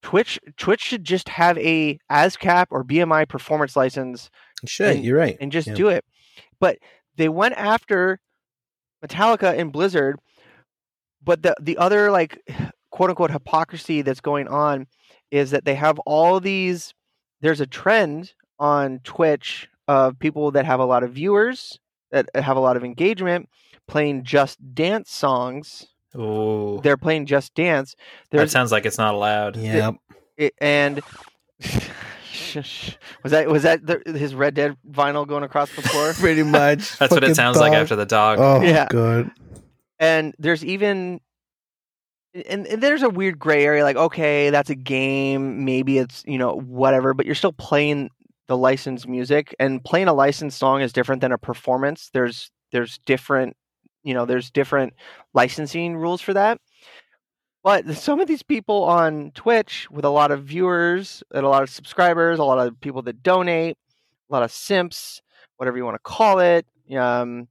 Twitch 0.04 0.40
Twitch 0.58 0.82
should 0.82 1.04
just 1.04 1.30
have 1.30 1.58
a 1.58 1.98
ASCAP 2.12 2.68
or 2.70 2.84
BMI 2.84 3.28
performance 3.28 3.76
license 3.76 4.30
Shit, 4.66 4.98
and- 4.98 5.06
you're 5.06 5.18
right. 5.18 5.38
and 5.42 5.52
just 5.52 5.68
Yeah. 5.70 5.74
do 5.74 5.88
it. 5.90 6.06
But 6.60 6.78
they 7.16 7.30
went 7.30 7.56
after 7.56 8.20
Metallica 9.06 9.58
and 9.58 9.72
Blizzard, 9.72 10.20
but 11.24 11.42
the 11.42 11.56
the 11.60 11.78
other 11.78 12.12
like 12.12 12.40
quote 12.92 13.10
unquote 13.10 13.32
hypocrisy 13.32 14.02
that's 14.02 14.22
going 14.22 14.48
on 14.48 14.88
is 15.32 15.52
that 15.52 15.66
they 15.66 15.76
have 15.76 16.00
all 16.00 16.40
these 16.40 16.94
there's 17.42 17.62
a 17.62 17.68
trend 17.68 18.34
on 18.60 19.00
Twitch 19.04 19.68
of 19.88 20.18
people 20.20 20.52
that 20.52 20.66
have 20.66 20.80
a 20.80 20.86
lot 20.86 21.04
of 21.04 21.12
viewers 21.12 21.80
that 22.12 22.28
uh, 22.36 22.42
have 22.42 22.58
a 22.58 22.62
lot 22.62 22.78
of 22.78 22.84
engagement 22.84 23.48
playing 23.88 24.24
just 24.24 24.58
dance 24.76 25.12
songs. 25.12 25.88
Ooh, 26.16 26.80
They're 26.84 26.98
playing 26.98 27.26
just 27.26 27.54
dance. 27.54 27.96
that 28.32 28.50
sounds 28.50 28.72
like 28.72 28.86
it's 28.86 28.98
not 28.98 29.14
allowed. 29.14 29.56
Yep. 29.58 29.96
it, 30.38 30.54
and 30.60 31.02
was 33.24 33.32
that 33.32 33.48
was 33.48 33.64
that 33.64 33.86
the, 33.86 34.02
his 34.18 34.34
Red 34.36 34.54
Dead 34.56 34.78
vinyl 34.90 35.28
going 35.28 35.44
across 35.44 35.74
the 35.76 35.82
floor? 35.82 36.14
Pretty 36.20 36.44
much. 36.44 36.98
That's 37.00 37.12
what 37.14 37.24
it 37.24 37.36
sounds 37.36 37.58
like 37.58 37.74
after 37.74 37.96
the 37.96 38.06
dog. 38.06 38.40
Oh 38.40 38.62
Yeah. 38.62 38.88
good. 38.90 39.32
and 40.00 40.34
there's 40.40 40.64
even 40.66 41.20
and, 42.48 42.68
and 42.68 42.82
there's 42.84 43.02
a 43.04 43.10
weird 43.10 43.40
gray 43.40 43.64
area 43.66 43.84
like 43.84 43.96
okay 43.96 44.50
that's 44.52 44.70
a 44.70 44.76
game 44.76 45.66
maybe 45.66 45.98
it's 45.98 46.24
you 46.28 46.38
know 46.38 46.60
whatever 46.60 47.16
but 47.16 47.26
you're 47.26 47.34
still 47.34 47.54
playing 47.54 48.10
the 48.48 48.56
licensed 48.58 49.08
music 49.08 49.56
and 49.60 49.84
playing 49.84 50.08
a 50.08 50.14
licensed 50.14 50.58
song 50.60 50.82
is 50.82 50.94
different 50.94 51.22
than 51.22 51.32
a 51.32 51.38
performance 51.38 52.10
there's 52.14 52.52
there's 52.72 53.00
different 53.08 53.56
you 54.08 54.14
know 54.14 54.26
there's 54.26 54.50
different 54.50 54.94
licensing 55.34 55.96
rules 55.98 56.22
for 56.22 56.34
that. 56.34 56.60
But 57.64 57.86
some 57.96 58.22
of 58.22 58.28
these 58.28 58.44
people 58.44 58.84
on 58.86 59.32
twitch 59.36 59.88
with 59.92 60.06
a 60.06 60.10
lot 60.10 60.32
of 60.32 60.44
viewers 60.44 61.22
and 61.34 61.46
a 61.46 61.50
lot 61.50 61.64
of 61.64 61.70
subscribers 61.70 62.40
a 62.40 62.44
lot 62.44 62.66
of 62.66 62.80
people 62.80 63.02
that 63.04 63.22
donate 63.22 63.76
a 64.30 64.34
lot 64.34 64.44
of 64.44 64.52
simps 64.52 65.22
whatever 65.58 65.76
you 65.78 65.84
want 65.84 65.96
to 65.96 66.00
call 66.00 66.40
it 66.40 66.66
um 66.98 67.48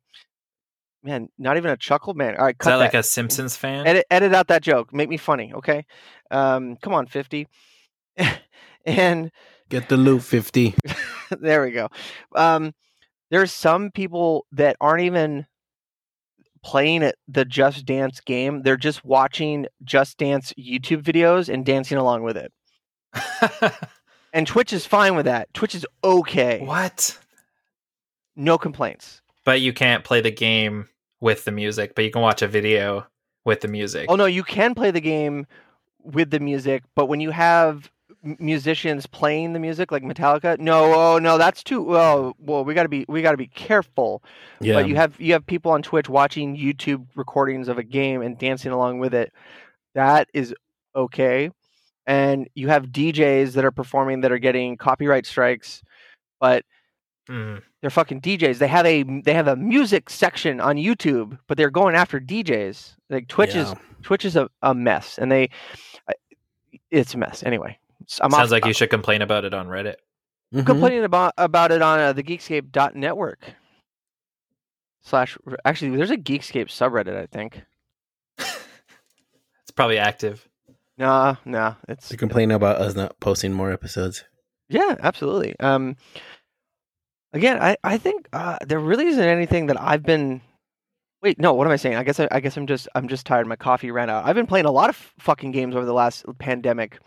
man 1.03 1.29
not 1.39 1.57
even 1.59 1.71
a 1.71 1.77
chuckle 1.77 2.15
man 2.15 2.35
all 2.37 2.45
right 2.47 2.55
Is 2.59 2.65
cut 2.65 2.71
that 2.71 2.77
that. 2.79 2.85
like 2.85 2.95
a 2.95 3.03
Simpsons 3.03 3.57
fan? 3.57 3.87
edit 3.87 4.07
edit 4.11 4.35
out 4.35 4.47
that 4.49 4.63
joke 4.63 4.95
make 4.95 5.09
me 5.11 5.19
funny 5.19 5.53
okay? 5.55 5.85
Um 6.31 6.77
come 6.77 6.95
on 6.95 7.07
50 7.07 7.47
and 8.87 9.31
Get 9.69 9.89
the 9.89 9.97
loot 9.97 10.23
50. 10.23 10.75
there 11.41 11.63
we 11.63 11.73
go. 11.73 11.89
Um 12.35 12.73
there's 13.31 13.53
some 13.53 13.91
people 13.91 14.47
that 14.53 14.77
aren't 14.81 15.03
even 15.03 15.47
playing 16.67 17.01
it 17.03 17.15
the 17.29 17.45
just 17.45 17.87
dance 17.87 18.19
game 18.21 18.63
they're 18.63 18.77
just 18.77 19.05
watching 19.05 19.67
just 19.85 20.19
dance 20.19 20.53
youtube 20.59 21.01
videos 21.01 21.49
and 21.49 21.65
dancing 21.65 21.97
along 21.97 22.25
with 22.25 22.37
it 22.37 22.53
and 24.33 24.49
twitch 24.49 24.73
is 24.73 24.85
fine 24.85 25.15
with 25.15 25.27
that 25.27 25.47
twitch 25.55 25.77
is 25.77 25.87
okay 26.03 26.59
what? 26.65 27.17
no 28.35 28.59
complaints 28.59 29.21
But 29.45 29.61
you 29.61 29.73
can't 29.73 30.03
play 30.03 30.21
the 30.21 30.33
game 30.33 30.89
with 31.21 31.45
the 31.45 31.53
music, 31.53 31.95
but 31.95 32.05
you 32.05 32.11
can 32.11 32.21
watch 32.21 32.43
a 32.43 32.49
video 32.49 33.07
with 33.45 33.61
the 33.61 33.69
music. 33.69 34.07
oh 34.09 34.17
no 34.17 34.27
you 34.27 34.43
can 34.43 34.75
play 34.75 34.91
the 34.91 35.01
game 35.01 35.47
with 36.03 36.31
the 36.31 36.41
music 36.41 36.83
but 36.97 37.07
when 37.07 37.21
you 37.21 37.31
have 37.31 37.77
m- 37.77 37.91
musicians 38.39 39.07
playing 39.07 39.53
the 39.53 39.59
music 39.59 39.91
like 39.93 40.03
metallica 40.03 40.59
no 40.59 40.93
oh 40.95 41.19
no 41.19 41.39
that's 41.39 41.63
too 41.63 41.83
well 41.83 42.35
well 42.39 42.65
we 42.65 42.75
got 42.75 42.83
to 42.83 42.89
be 42.89 43.05
we 43.09 43.23
got 43.23 43.31
to 43.33 43.37
be 43.37 43.47
careful 43.47 44.23
Yeah. 44.61 44.75
but 44.75 44.89
you 44.89 44.97
have 44.97 45.21
you 45.21 45.33
have 45.33 45.47
people 45.47 45.73
on 45.73 45.83
twitch 45.83 46.09
watching 46.09 46.57
youtube 46.57 47.07
recordings 47.15 47.69
of 47.69 47.79
a 47.79 47.83
game 47.83 48.23
and 48.23 48.39
dancing 48.39 48.73
along 48.73 48.99
with 48.99 49.15
it 49.15 49.33
that 49.95 50.29
is 50.35 50.55
okay 50.95 51.51
and 52.07 52.49
you 52.55 52.69
have 52.69 52.87
djs 52.87 53.53
that 53.53 53.65
are 53.65 53.71
performing 53.73 54.21
that 54.23 54.33
are 54.33 54.39
getting 54.39 54.77
copyright 54.77 55.27
strikes 55.27 55.83
but 56.41 56.65
Mm. 57.29 57.61
they're 57.81 57.91
fucking 57.91 58.21
DJs. 58.21 58.59
They 58.59 58.69
have 58.69 58.87
a 58.87 59.03
they 59.03 59.35
have 59.35 59.49
a 59.49 59.57
music 59.57 60.09
section 60.11 60.61
on 60.61 60.77
YouTube, 60.77 61.37
but 61.49 61.59
they're 61.59 61.71
going 61.73 61.97
after 61.97 62.21
DJs. 62.21 62.95
Like 63.11 63.27
Twitch 63.27 63.57
is 63.57 63.75
Twitch 64.05 64.25
is 64.25 64.37
a, 64.37 64.49
a 64.63 64.73
mess, 64.77 65.19
and 65.19 65.33
they 65.33 65.51
it's 66.93 67.15
a 67.15 67.19
mess. 67.19 67.43
Anyway, 67.43 67.81
I'm 68.21 68.31
Sounds 68.31 68.35
off, 68.47 68.51
like 68.51 68.65
you 68.67 68.73
should 68.73 68.91
complain 68.91 69.23
about 69.23 69.45
it 69.45 69.53
on 69.55 69.67
Reddit. 69.69 69.97
I'm 70.55 70.61
Mhm. 70.63 70.67
complaining 70.67 71.05
about 71.05 71.33
about 71.37 71.73
it 71.73 71.83
on 71.83 71.99
uh, 71.99 72.13
the 72.13 72.23
Geekscape.network 72.23 73.41
slash. 75.03 75.37
Actually, 75.65 75.97
there's 75.97 76.11
a 76.11 76.17
Geekscape 76.17 76.67
subreddit. 76.69 77.17
I 77.17 77.27
think. 77.27 77.63
It's 79.63 79.73
probably 79.75 79.99
active. 79.99 80.49
Nah, 80.97 81.37
nah. 81.45 81.75
It's 81.89 82.09
They 82.09 82.17
complain 82.17 82.51
about 82.53 82.77
us 82.77 82.95
not 82.95 83.19
posting 83.21 83.53
more 83.53 83.73
episodes. 83.73 84.25
Yeah, 84.69 84.95
absolutely. 85.01 85.59
Um, 85.59 85.97
again, 87.33 87.61
I 87.61 87.77
I 87.83 87.99
think 87.99 88.29
uh, 88.33 88.59
there 88.67 88.79
really 88.79 89.07
isn't 89.07 89.23
anything 89.23 89.67
that 89.67 89.81
I've 89.81 90.05
been. 90.05 90.41
Wait, 91.23 91.39
no. 91.41 91.53
What 91.55 91.67
am 91.67 91.73
I 91.73 91.77
saying? 91.77 91.97
I 91.97 92.05
guess 92.05 92.21
I, 92.21 92.29
I 92.31 92.39
guess 92.41 92.57
I'm 92.57 92.67
just 92.69 92.87
I'm 92.95 93.09
just 93.09 93.27
tired. 93.27 93.47
My 93.49 93.57
coffee 93.57 93.91
ran 93.91 94.09
out. 94.09 94.25
I've 94.25 94.37
been 94.37 94.47
playing 94.47 94.67
a 94.67 94.71
lot 94.71 94.89
of 94.89 94.97
fucking 95.19 95.51
games 95.51 95.75
over 95.75 95.85
the 95.85 95.93
last 95.93 96.25
pandemic. 96.39 96.99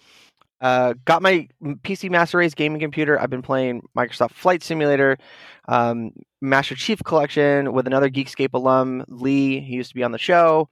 Uh, 0.61 0.93
got 1.05 1.21
my 1.21 1.47
PC 1.63 2.09
Master 2.09 2.37
Race 2.37 2.53
gaming 2.53 2.79
computer. 2.79 3.19
I've 3.19 3.29
been 3.29 3.41
playing 3.41 3.83
Microsoft 3.97 4.31
Flight 4.31 4.61
Simulator, 4.63 5.17
um, 5.67 6.11
Master 6.41 6.75
Chief 6.75 7.01
Collection 7.03 7.71
with 7.73 7.87
another 7.87 8.09
Geekscape 8.09 8.53
alum, 8.53 9.05
Lee. 9.07 9.59
He 9.61 9.75
used 9.75 9.89
to 9.89 9.95
be 9.95 10.03
on 10.03 10.11
the 10.11 10.17
show. 10.17 10.69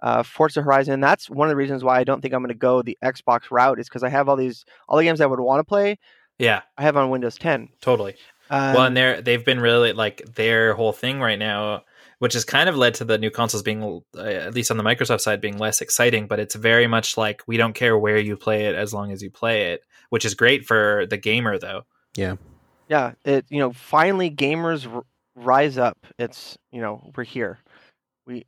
Uh, 0.00 0.22
Forza 0.22 0.62
Horizon. 0.62 1.00
That's 1.00 1.28
one 1.28 1.48
of 1.48 1.50
the 1.50 1.56
reasons 1.56 1.84
why 1.84 1.98
I 1.98 2.04
don't 2.04 2.22
think 2.22 2.32
I'm 2.32 2.40
going 2.40 2.48
to 2.48 2.54
go 2.54 2.80
the 2.82 2.96
Xbox 3.04 3.50
route. 3.50 3.78
Is 3.78 3.88
because 3.88 4.02
I 4.02 4.08
have 4.08 4.28
all 4.28 4.36
these 4.36 4.64
all 4.88 4.96
the 4.96 5.04
games 5.04 5.20
I 5.20 5.26
would 5.26 5.40
want 5.40 5.60
to 5.60 5.64
play. 5.64 5.98
Yeah, 6.38 6.62
I 6.78 6.82
have 6.82 6.96
on 6.96 7.10
Windows 7.10 7.36
10. 7.36 7.68
totally. 7.82 8.16
Um, 8.48 8.74
well, 8.74 8.84
and 8.86 8.96
they're 8.96 9.20
they've 9.20 9.44
been 9.44 9.60
really 9.60 9.92
like 9.92 10.22
their 10.34 10.74
whole 10.74 10.92
thing 10.92 11.20
right 11.20 11.38
now, 11.38 11.84
which 12.20 12.32
has 12.34 12.44
kind 12.44 12.68
of 12.68 12.76
led 12.76 12.94
to 12.94 13.04
the 13.04 13.18
new 13.18 13.30
consoles 13.30 13.62
being, 13.62 13.82
uh, 14.16 14.20
at 14.20 14.54
least 14.54 14.70
on 14.70 14.76
the 14.76 14.82
Microsoft 14.84 15.20
side, 15.20 15.40
being 15.40 15.58
less 15.58 15.80
exciting. 15.80 16.26
But 16.28 16.38
it's 16.38 16.54
very 16.54 16.86
much 16.86 17.16
like 17.18 17.42
we 17.46 17.56
don't 17.58 17.74
care 17.74 17.98
where 17.98 18.16
you 18.18 18.36
play 18.36 18.66
it 18.66 18.74
as 18.76 18.94
long 18.94 19.10
as 19.12 19.22
you 19.22 19.30
play 19.30 19.72
it, 19.72 19.82
which 20.10 20.24
is 20.24 20.34
great 20.34 20.64
for 20.64 21.04
the 21.10 21.16
gamer 21.18 21.58
though. 21.58 21.82
yeah, 22.16 22.36
Yeah. 22.88 23.12
it 23.24 23.44
you 23.50 23.58
know 23.58 23.72
finally 23.72 24.30
gamers 24.30 24.86
r- 24.90 25.02
rise 25.34 25.76
up. 25.76 25.98
It's 26.18 26.56
you 26.70 26.80
know 26.80 27.10
we're 27.16 27.24
here. 27.24 27.58
We 28.26 28.44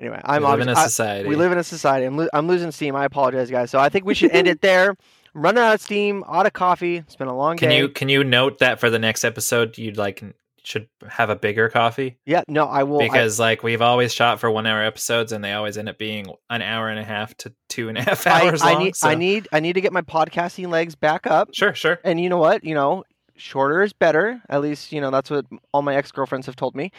anyway. 0.00 0.20
I'm 0.24 0.42
we 0.42 0.48
live 0.48 0.60
in 0.60 0.68
a 0.68 0.72
obvi- 0.74 0.76
I- 0.76 0.84
society. 0.86 1.28
we 1.28 1.36
live 1.36 1.52
in 1.52 1.58
a 1.58 1.64
society. 1.64 2.04
I'm, 2.06 2.16
lo- 2.16 2.28
I'm 2.34 2.46
losing 2.48 2.70
steam. 2.72 2.94
I 2.96 3.04
apologize, 3.04 3.50
guys. 3.50 3.70
So 3.70 3.78
I 3.78 3.88
think 3.88 4.04
we 4.04 4.14
should 4.14 4.32
end 4.32 4.48
it 4.48 4.60
there. 4.60 4.90
I'm 5.36 5.42
running 5.42 5.62
out 5.62 5.74
of 5.74 5.80
steam. 5.80 6.22
Out 6.28 6.46
of 6.46 6.52
coffee. 6.52 6.96
It's 6.96 7.16
been 7.16 7.28
a 7.28 7.36
long 7.36 7.56
Can 7.56 7.68
day. 7.70 7.78
you 7.78 7.88
can 7.88 8.08
you 8.08 8.24
note 8.24 8.58
that 8.58 8.80
for 8.80 8.90
the 8.90 8.98
next 8.98 9.24
episode 9.24 9.78
you'd 9.78 9.96
like 9.96 10.22
should 10.64 10.88
have 11.08 11.30
a 11.30 11.36
bigger 11.36 11.68
coffee 11.68 12.18
Yeah. 12.26 12.42
No, 12.48 12.64
I 12.66 12.82
will. 12.84 13.00
I- 13.00 13.04
because 13.04 13.38
like 13.38 13.62
we've 13.62 13.82
always 13.82 14.12
shot 14.14 14.40
for 14.40 14.50
one 14.50 14.66
hour 14.66 14.82
episodes 14.82 15.30
and 15.32 15.44
they 15.44 15.52
always 15.52 15.76
end 15.78 15.88
up 15.88 15.98
being 15.98 16.26
an 16.50 16.62
hour 16.62 16.88
and 16.88 16.98
a 16.98 17.04
half 17.04 17.36
to 17.38 17.52
two 17.68 17.88
and 17.88 17.98
a 17.98 18.02
half 18.08 18.26
I, 18.26 18.48
hours 18.48 18.62
I 18.62 18.72
long. 18.72 18.84
need. 18.84 18.96
so- 18.96 19.08
I 19.08 19.14
need. 19.14 19.46
I 19.52 19.60
need 19.60 19.74
to 19.74 19.80
get 19.80 19.92
my 19.92 20.02
podcasting 20.02 20.68
legs 20.68 20.94
back 20.94 21.26
up. 21.26 21.50
Sure, 21.52 21.74
sure. 21.74 22.00
And 22.04 22.20
you 22.20 22.28
know 22.28 22.38
what? 22.38 22.64
You 22.64 22.74
know, 22.74 23.04
shorter 23.36 23.82
is 23.82 23.92
better. 23.92 24.40
At 24.48 24.60
least 24.62 24.90
you 24.92 25.00
know 25.00 25.10
that's 25.10 25.30
what 25.30 25.44
all 25.72 25.82
my 25.82 25.94
ex 25.96 26.10
girlfriends 26.12 26.46
have 26.46 26.56
told 26.56 26.74
me. 26.74 26.92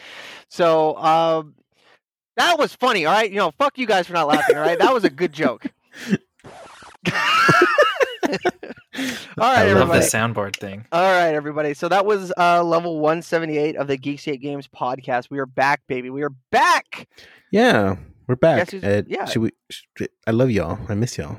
So 0.50 0.96
um, 0.98 1.56
that 2.38 2.60
was 2.60 2.76
funny. 2.76 3.06
All 3.06 3.14
right, 3.14 3.30
you 3.32 3.38
know, 3.38 3.52
fuck 3.58 3.78
you 3.78 3.88
guys 3.88 4.06
for 4.08 4.14
not 4.14 4.28
laughing. 4.28 4.56
All 4.58 4.62
right, 4.62 4.78
that 4.78 4.94
was 4.94 5.04
a 5.06 5.10
good 5.10 5.34
joke. 5.34 5.66
all 8.30 8.98
right, 9.38 9.60
I 9.60 9.64
love 9.74 9.90
everybody. 9.90 10.00
the 10.00 10.06
soundboard 10.06 10.56
thing. 10.56 10.86
All 10.92 11.02
right, 11.02 11.34
everybody. 11.34 11.74
So 11.74 11.88
that 11.90 12.06
was 12.06 12.32
uh, 12.38 12.64
level 12.64 13.00
178 13.00 13.76
of 13.76 13.88
the 13.88 13.98
Geekscape 13.98 14.42
Games 14.42 14.68
podcast. 14.68 15.30
We 15.30 15.40
are 15.40 15.46
back, 15.46 15.82
baby. 15.88 16.10
We 16.10 16.24
are 16.24 16.34
back. 16.52 17.08
Yeah, 17.52 17.98
we're 18.28 18.36
back. 18.36 18.58
Guess 18.58 18.72
who's- 18.72 18.84
Uh, 18.84 19.02
yeah. 19.08 19.26
should 19.26 19.42
we, 19.42 19.52
should- 19.70 20.10
I 20.28 20.32
love 20.32 20.52
y'all. 20.52 20.80
I 20.90 20.96
miss 20.96 21.18
y'all. 21.18 21.38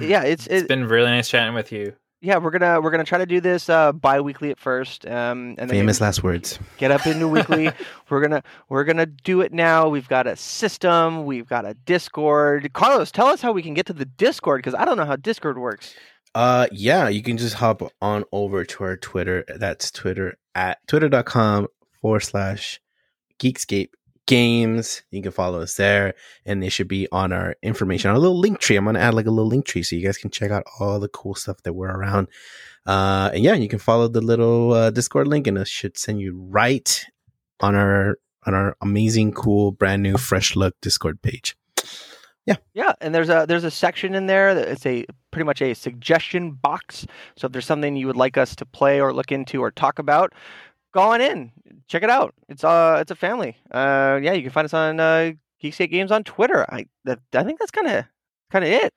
Yeah, 0.00 0.22
it's 0.22 0.46
It's 0.46 0.62
it, 0.62 0.68
been 0.68 0.86
really 0.86 1.10
nice 1.10 1.28
chatting 1.28 1.54
with 1.54 1.72
you. 1.72 1.94
yeah. 2.20 2.38
We're 2.38 2.52
gonna 2.52 2.80
we're 2.80 2.92
gonna 2.92 3.02
try 3.04 3.18
to 3.18 3.26
do 3.26 3.40
this 3.40 3.68
uh, 3.68 3.90
bi-weekly 3.92 4.50
at 4.52 4.58
first, 4.60 5.04
um, 5.04 5.56
and 5.58 5.58
then 5.58 5.66
maybe 5.68 5.78
Famous 5.78 6.00
last 6.00 6.22
words. 6.22 6.60
get 6.78 6.92
up 6.92 7.04
into 7.08 7.26
weekly. 7.26 7.70
we're 8.08 8.20
gonna 8.20 8.42
we're 8.68 8.84
gonna 8.84 9.06
do 9.06 9.40
it 9.40 9.52
now. 9.52 9.88
We've 9.88 10.08
got 10.08 10.28
a 10.28 10.36
system. 10.36 11.24
We've 11.24 11.48
got 11.48 11.66
a 11.66 11.74
Discord. 11.74 12.72
Carlos, 12.72 13.10
tell 13.10 13.26
us 13.26 13.42
how 13.42 13.50
we 13.50 13.62
can 13.62 13.74
get 13.74 13.86
to 13.86 13.92
the 13.92 14.04
Discord 14.04 14.60
because 14.60 14.74
I 14.74 14.84
don't 14.84 14.96
know 14.96 15.04
how 15.06 15.16
Discord 15.16 15.58
works. 15.58 15.92
Uh, 16.34 16.66
yeah, 16.72 17.08
you 17.08 17.22
can 17.22 17.36
just 17.36 17.54
hop 17.54 17.82
on 18.02 18.24
over 18.32 18.64
to 18.64 18.84
our 18.84 18.96
Twitter. 18.96 19.44
That's 19.56 19.90
Twitter 19.90 20.36
at 20.54 20.78
twitter.com 20.88 21.68
forward 22.00 22.20
slash 22.20 22.80
Geekscape 23.38 23.90
Games. 24.26 25.02
You 25.10 25.22
can 25.22 25.30
follow 25.30 25.60
us 25.60 25.76
there, 25.76 26.14
and 26.44 26.62
they 26.62 26.70
should 26.70 26.88
be 26.88 27.06
on 27.12 27.32
our 27.32 27.54
information, 27.62 28.10
our 28.10 28.18
little 28.18 28.38
link 28.38 28.58
tree. 28.58 28.76
I'm 28.76 28.84
gonna 28.84 28.98
add 28.98 29.14
like 29.14 29.26
a 29.26 29.30
little 29.30 29.48
link 29.48 29.66
tree 29.66 29.82
so 29.82 29.94
you 29.94 30.04
guys 30.04 30.18
can 30.18 30.30
check 30.30 30.50
out 30.50 30.64
all 30.80 30.98
the 30.98 31.08
cool 31.08 31.34
stuff 31.34 31.62
that 31.62 31.74
we're 31.74 31.90
around. 31.90 32.28
Uh, 32.86 33.30
and 33.32 33.42
yeah, 33.44 33.54
you 33.54 33.68
can 33.68 33.78
follow 33.78 34.08
the 34.08 34.20
little 34.20 34.72
uh, 34.72 34.90
Discord 34.90 35.28
link, 35.28 35.46
and 35.46 35.58
it 35.58 35.68
should 35.68 35.96
send 35.96 36.20
you 36.20 36.36
right 36.50 37.04
on 37.60 37.74
our 37.74 38.18
on 38.46 38.54
our 38.54 38.76
amazing, 38.80 39.32
cool, 39.32 39.72
brand 39.72 40.02
new, 40.02 40.16
fresh 40.16 40.56
look 40.56 40.74
Discord 40.80 41.22
page. 41.22 41.56
Yeah, 42.46 42.56
Yeah, 42.74 42.92
and 43.00 43.14
there's 43.14 43.30
a 43.30 43.46
there's 43.48 43.64
a 43.64 43.70
section 43.70 44.14
in 44.14 44.26
there 44.26 44.54
that 44.54 44.68
it's 44.68 44.84
a 44.84 45.06
pretty 45.30 45.44
much 45.44 45.62
a 45.62 45.74
suggestion 45.74 46.52
box. 46.52 47.06
So 47.36 47.46
if 47.46 47.52
there's 47.52 47.64
something 47.64 47.96
you 47.96 48.06
would 48.06 48.16
like 48.16 48.36
us 48.36 48.54
to 48.56 48.66
play 48.66 49.00
or 49.00 49.14
look 49.14 49.32
into 49.32 49.62
or 49.62 49.70
talk 49.70 49.98
about, 49.98 50.34
go 50.92 51.00
on 51.00 51.20
in, 51.20 51.52
check 51.88 52.02
it 52.02 52.10
out. 52.10 52.34
It's 52.48 52.62
uh 52.62 52.98
it's 53.00 53.10
a 53.10 53.16
family. 53.16 53.56
Uh 53.70 54.20
yeah, 54.22 54.32
you 54.32 54.42
can 54.42 54.50
find 54.50 54.66
us 54.66 54.74
on 54.74 55.00
uh, 55.00 55.32
Geekscape 55.62 55.90
Games 55.90 56.12
on 56.12 56.22
Twitter. 56.24 56.66
I 56.70 56.86
that, 57.04 57.20
I 57.32 57.44
think 57.44 57.58
that's 57.58 57.70
kind 57.70 57.88
of 57.88 58.04
kind 58.50 58.64
of 58.64 58.70
it. 58.70 58.92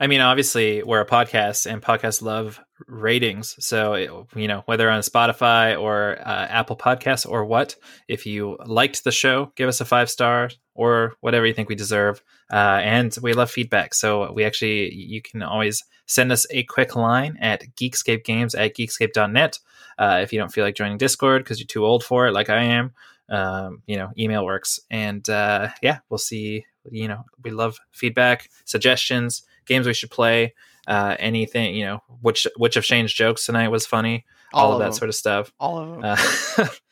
I 0.00 0.06
mean, 0.06 0.20
obviously, 0.20 0.82
we're 0.84 1.00
a 1.00 1.06
podcast, 1.06 1.66
and 1.66 1.82
podcasts 1.82 2.22
love 2.22 2.60
ratings. 2.86 3.56
So, 3.58 3.94
it, 3.94 4.10
you 4.36 4.46
know, 4.46 4.62
whether 4.66 4.88
on 4.88 5.00
Spotify 5.00 5.80
or 5.80 6.18
uh, 6.20 6.46
Apple 6.48 6.76
Podcasts 6.76 7.28
or 7.28 7.44
what, 7.44 7.74
if 8.06 8.24
you 8.24 8.58
liked 8.64 9.02
the 9.02 9.10
show, 9.10 9.52
give 9.56 9.68
us 9.68 9.80
a 9.80 9.84
five 9.84 10.08
star 10.08 10.50
or 10.78 11.14
whatever 11.20 11.44
you 11.46 11.52
think 11.52 11.68
we 11.68 11.74
deserve. 11.74 12.22
Uh, 12.50 12.80
and 12.82 13.16
we 13.20 13.32
love 13.34 13.50
feedback. 13.50 13.94
So, 13.94 14.32
we 14.32 14.44
actually, 14.44 14.94
you 14.94 15.20
can 15.20 15.42
always 15.42 15.84
send 16.06 16.32
us 16.32 16.46
a 16.50 16.62
quick 16.62 16.96
line 16.96 17.36
at 17.40 17.64
geekscapegames 17.76 18.58
at 18.58 18.74
geekscape.net. 18.76 19.58
Uh, 19.98 20.20
if 20.22 20.32
you 20.32 20.38
don't 20.38 20.52
feel 20.52 20.64
like 20.64 20.76
joining 20.76 20.96
Discord 20.98 21.42
because 21.42 21.58
you're 21.58 21.66
too 21.66 21.84
old 21.84 22.04
for 22.04 22.26
it, 22.28 22.32
like 22.32 22.48
I 22.48 22.62
am, 22.62 22.92
um, 23.28 23.82
you 23.86 23.96
know, 23.96 24.10
email 24.16 24.44
works. 24.44 24.80
And 24.90 25.28
uh, 25.28 25.68
yeah, 25.82 25.98
we'll 26.08 26.18
see. 26.18 26.64
You 26.90 27.08
know, 27.08 27.24
we 27.42 27.50
love 27.50 27.78
feedback, 27.92 28.48
suggestions 28.64 29.42
games 29.66 29.86
we 29.86 29.92
should 29.94 30.10
play, 30.10 30.54
uh, 30.86 31.14
anything 31.18 31.74
you 31.74 31.84
know, 31.84 32.02
which 32.22 32.46
which 32.56 32.76
of 32.76 32.84
Shane's 32.84 33.12
jokes 33.12 33.44
tonight 33.44 33.68
was 33.68 33.84
funny, 33.86 34.24
all, 34.52 34.62
All 34.64 34.68
of 34.70 34.74
of 34.76 34.80
that 34.80 34.84
them. 34.86 34.92
sort 34.98 35.08
of 35.10 35.14
stuff. 35.14 35.52
All 35.60 35.78
of 35.78 36.00
them. 36.00 36.68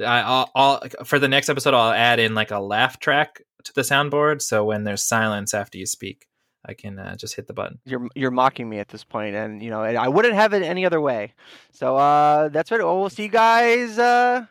I, 0.00 0.20
I'll, 0.22 0.50
I'll 0.54 0.80
for 1.04 1.18
the 1.18 1.28
next 1.28 1.48
episode, 1.48 1.74
I'll 1.74 1.92
add 1.92 2.18
in 2.18 2.34
like 2.34 2.50
a 2.50 2.58
laugh 2.60 2.98
track 3.00 3.42
to 3.64 3.72
the 3.74 3.82
soundboard, 3.82 4.40
so 4.42 4.64
when 4.64 4.84
there's 4.84 5.02
silence 5.02 5.52
after 5.54 5.76
you 5.78 5.86
speak, 5.86 6.26
I 6.66 6.74
can 6.74 6.98
uh, 6.98 7.16
just 7.16 7.36
hit 7.36 7.46
the 7.46 7.52
button. 7.54 7.78
you're 7.84 8.08
you're 8.14 8.30
mocking 8.30 8.68
me 8.68 8.78
at 8.78 8.88
this 8.88 9.04
point, 9.04 9.34
and 9.36 9.62
you 9.62 9.70
know 9.70 9.82
and 9.82 9.98
I 9.98 10.08
wouldn't 10.08 10.34
have 10.34 10.52
it 10.54 10.62
any 10.62 10.84
other 10.86 11.00
way. 11.00 11.34
So 11.72 11.96
uh, 11.96 12.48
that's 12.48 12.70
right. 12.70 12.80
Well, 12.82 13.00
we'll 13.00 13.10
see 13.10 13.24
you 13.24 13.28
guys. 13.28 13.98
Uh, 13.98 14.46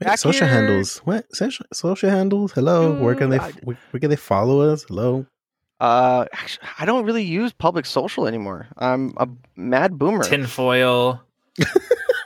Wait, 0.00 0.06
Back 0.06 0.18
social 0.18 0.46
here- 0.46 0.54
handles. 0.54 0.98
What 0.98 1.26
social 1.34 1.66
social 1.72 2.08
handles? 2.10 2.52
Hello. 2.52 2.94
Where 3.02 3.14
can 3.14 3.30
they 3.30 3.38
I- 3.38 3.52
where, 3.64 3.76
where 3.90 4.00
can 4.00 4.10
they 4.10 4.16
follow 4.16 4.60
us? 4.60 4.84
Hello. 4.84 5.26
uh, 5.80 6.24
actually, 6.32 6.68
I 6.78 6.84
don't 6.86 7.04
really 7.04 7.24
use 7.24 7.52
public 7.52 7.84
social 7.86 8.26
anymore. 8.26 8.68
I'm 8.78 9.12
a 9.16 9.28
mad 9.56 9.98
boomer. 9.98 10.22
Tinfoil. 10.24 11.20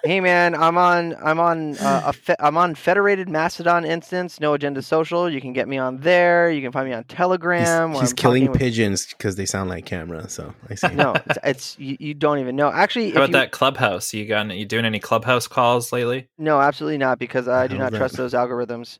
Hey 0.04 0.20
man, 0.20 0.56
I'm 0.56 0.76
on 0.76 1.14
I'm 1.22 1.38
on 1.38 1.76
uh, 1.78 2.02
a 2.06 2.12
fe- 2.12 2.34
I'm 2.40 2.56
on 2.56 2.74
Federated 2.74 3.28
Mastodon 3.28 3.84
instance, 3.84 4.40
No 4.40 4.52
Agenda 4.52 4.82
Social. 4.82 5.30
You 5.30 5.40
can 5.40 5.52
get 5.52 5.68
me 5.68 5.78
on 5.78 5.98
there. 5.98 6.50
You 6.50 6.60
can 6.60 6.72
find 6.72 6.88
me 6.88 6.94
on 6.94 7.04
Telegram. 7.04 7.92
where 7.92 8.00
he's 8.00 8.12
killing 8.12 8.50
with- 8.50 8.58
pigeons 8.58 9.06
because 9.06 9.36
they 9.36 9.46
sound 9.46 9.70
like 9.70 9.86
camera. 9.86 10.28
So 10.28 10.52
I 10.68 10.74
see. 10.74 10.88
No, 10.88 11.14
it's, 11.26 11.38
it's 11.44 11.78
you, 11.78 11.96
you 12.00 12.14
don't 12.14 12.40
even 12.40 12.56
know. 12.56 12.68
Actually, 12.72 13.08
if 13.08 13.14
How 13.14 13.20
about 13.20 13.28
you, 13.28 13.32
that 13.34 13.52
clubhouse? 13.52 14.12
You 14.12 14.26
got? 14.26 14.50
You 14.50 14.66
doing 14.66 14.84
any 14.84 14.98
clubhouse 14.98 15.46
calls 15.46 15.92
lately? 15.92 16.28
No, 16.36 16.60
absolutely 16.60 16.98
not, 16.98 17.20
because 17.20 17.46
I 17.46 17.68
do 17.68 17.78
not 17.78 17.92
that? 17.92 17.98
trust 17.98 18.16
those 18.16 18.34
algorithms. 18.34 18.98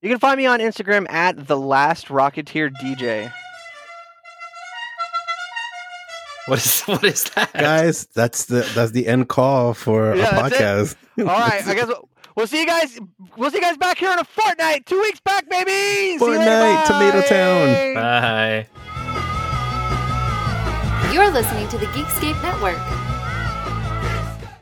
You 0.00 0.10
can 0.10 0.18
find 0.18 0.36
me 0.36 0.46
on 0.46 0.58
Instagram 0.58 1.08
at 1.08 1.46
the 1.46 1.56
last 1.56 2.08
Rocketeer 2.08 2.72
DJ. 2.82 3.32
What 6.46 6.58
is 6.58 6.80
what 6.86 7.04
is 7.04 7.24
that? 7.34 7.52
Guys, 7.52 8.06
that's 8.14 8.46
the 8.46 8.68
that's 8.74 8.90
the 8.92 9.06
end 9.06 9.28
call 9.28 9.74
for 9.74 10.14
Yeah, 10.16 10.36
a 10.36 10.42
podcast. 10.50 10.96
All 11.20 11.24
right, 11.26 11.66
I 11.66 11.74
guess 11.74 11.86
we'll, 11.86 12.08
we'll 12.36 12.46
see 12.46 12.60
you 12.60 12.66
guys. 12.66 12.98
We'll 13.36 13.50
see 13.50 13.56
you 13.58 13.62
guys 13.62 13.76
back 13.76 13.98
here 13.98 14.10
in 14.12 14.18
a 14.18 14.24
fortnight. 14.24 14.86
Two 14.86 14.98
weeks 15.00 15.20
back, 15.20 15.48
baby. 15.48 15.70
See 16.18 16.24
you 16.24 16.26
later, 16.38 16.50
Fortnite, 16.50 16.86
Tomato. 16.86 17.22
Town. 17.28 17.94
Bye. 17.94 18.66
You're 21.12 21.30
listening 21.30 21.68
to 21.68 21.78
the 21.78 21.86
Geekscape 21.86 22.42
Network. 22.42 22.78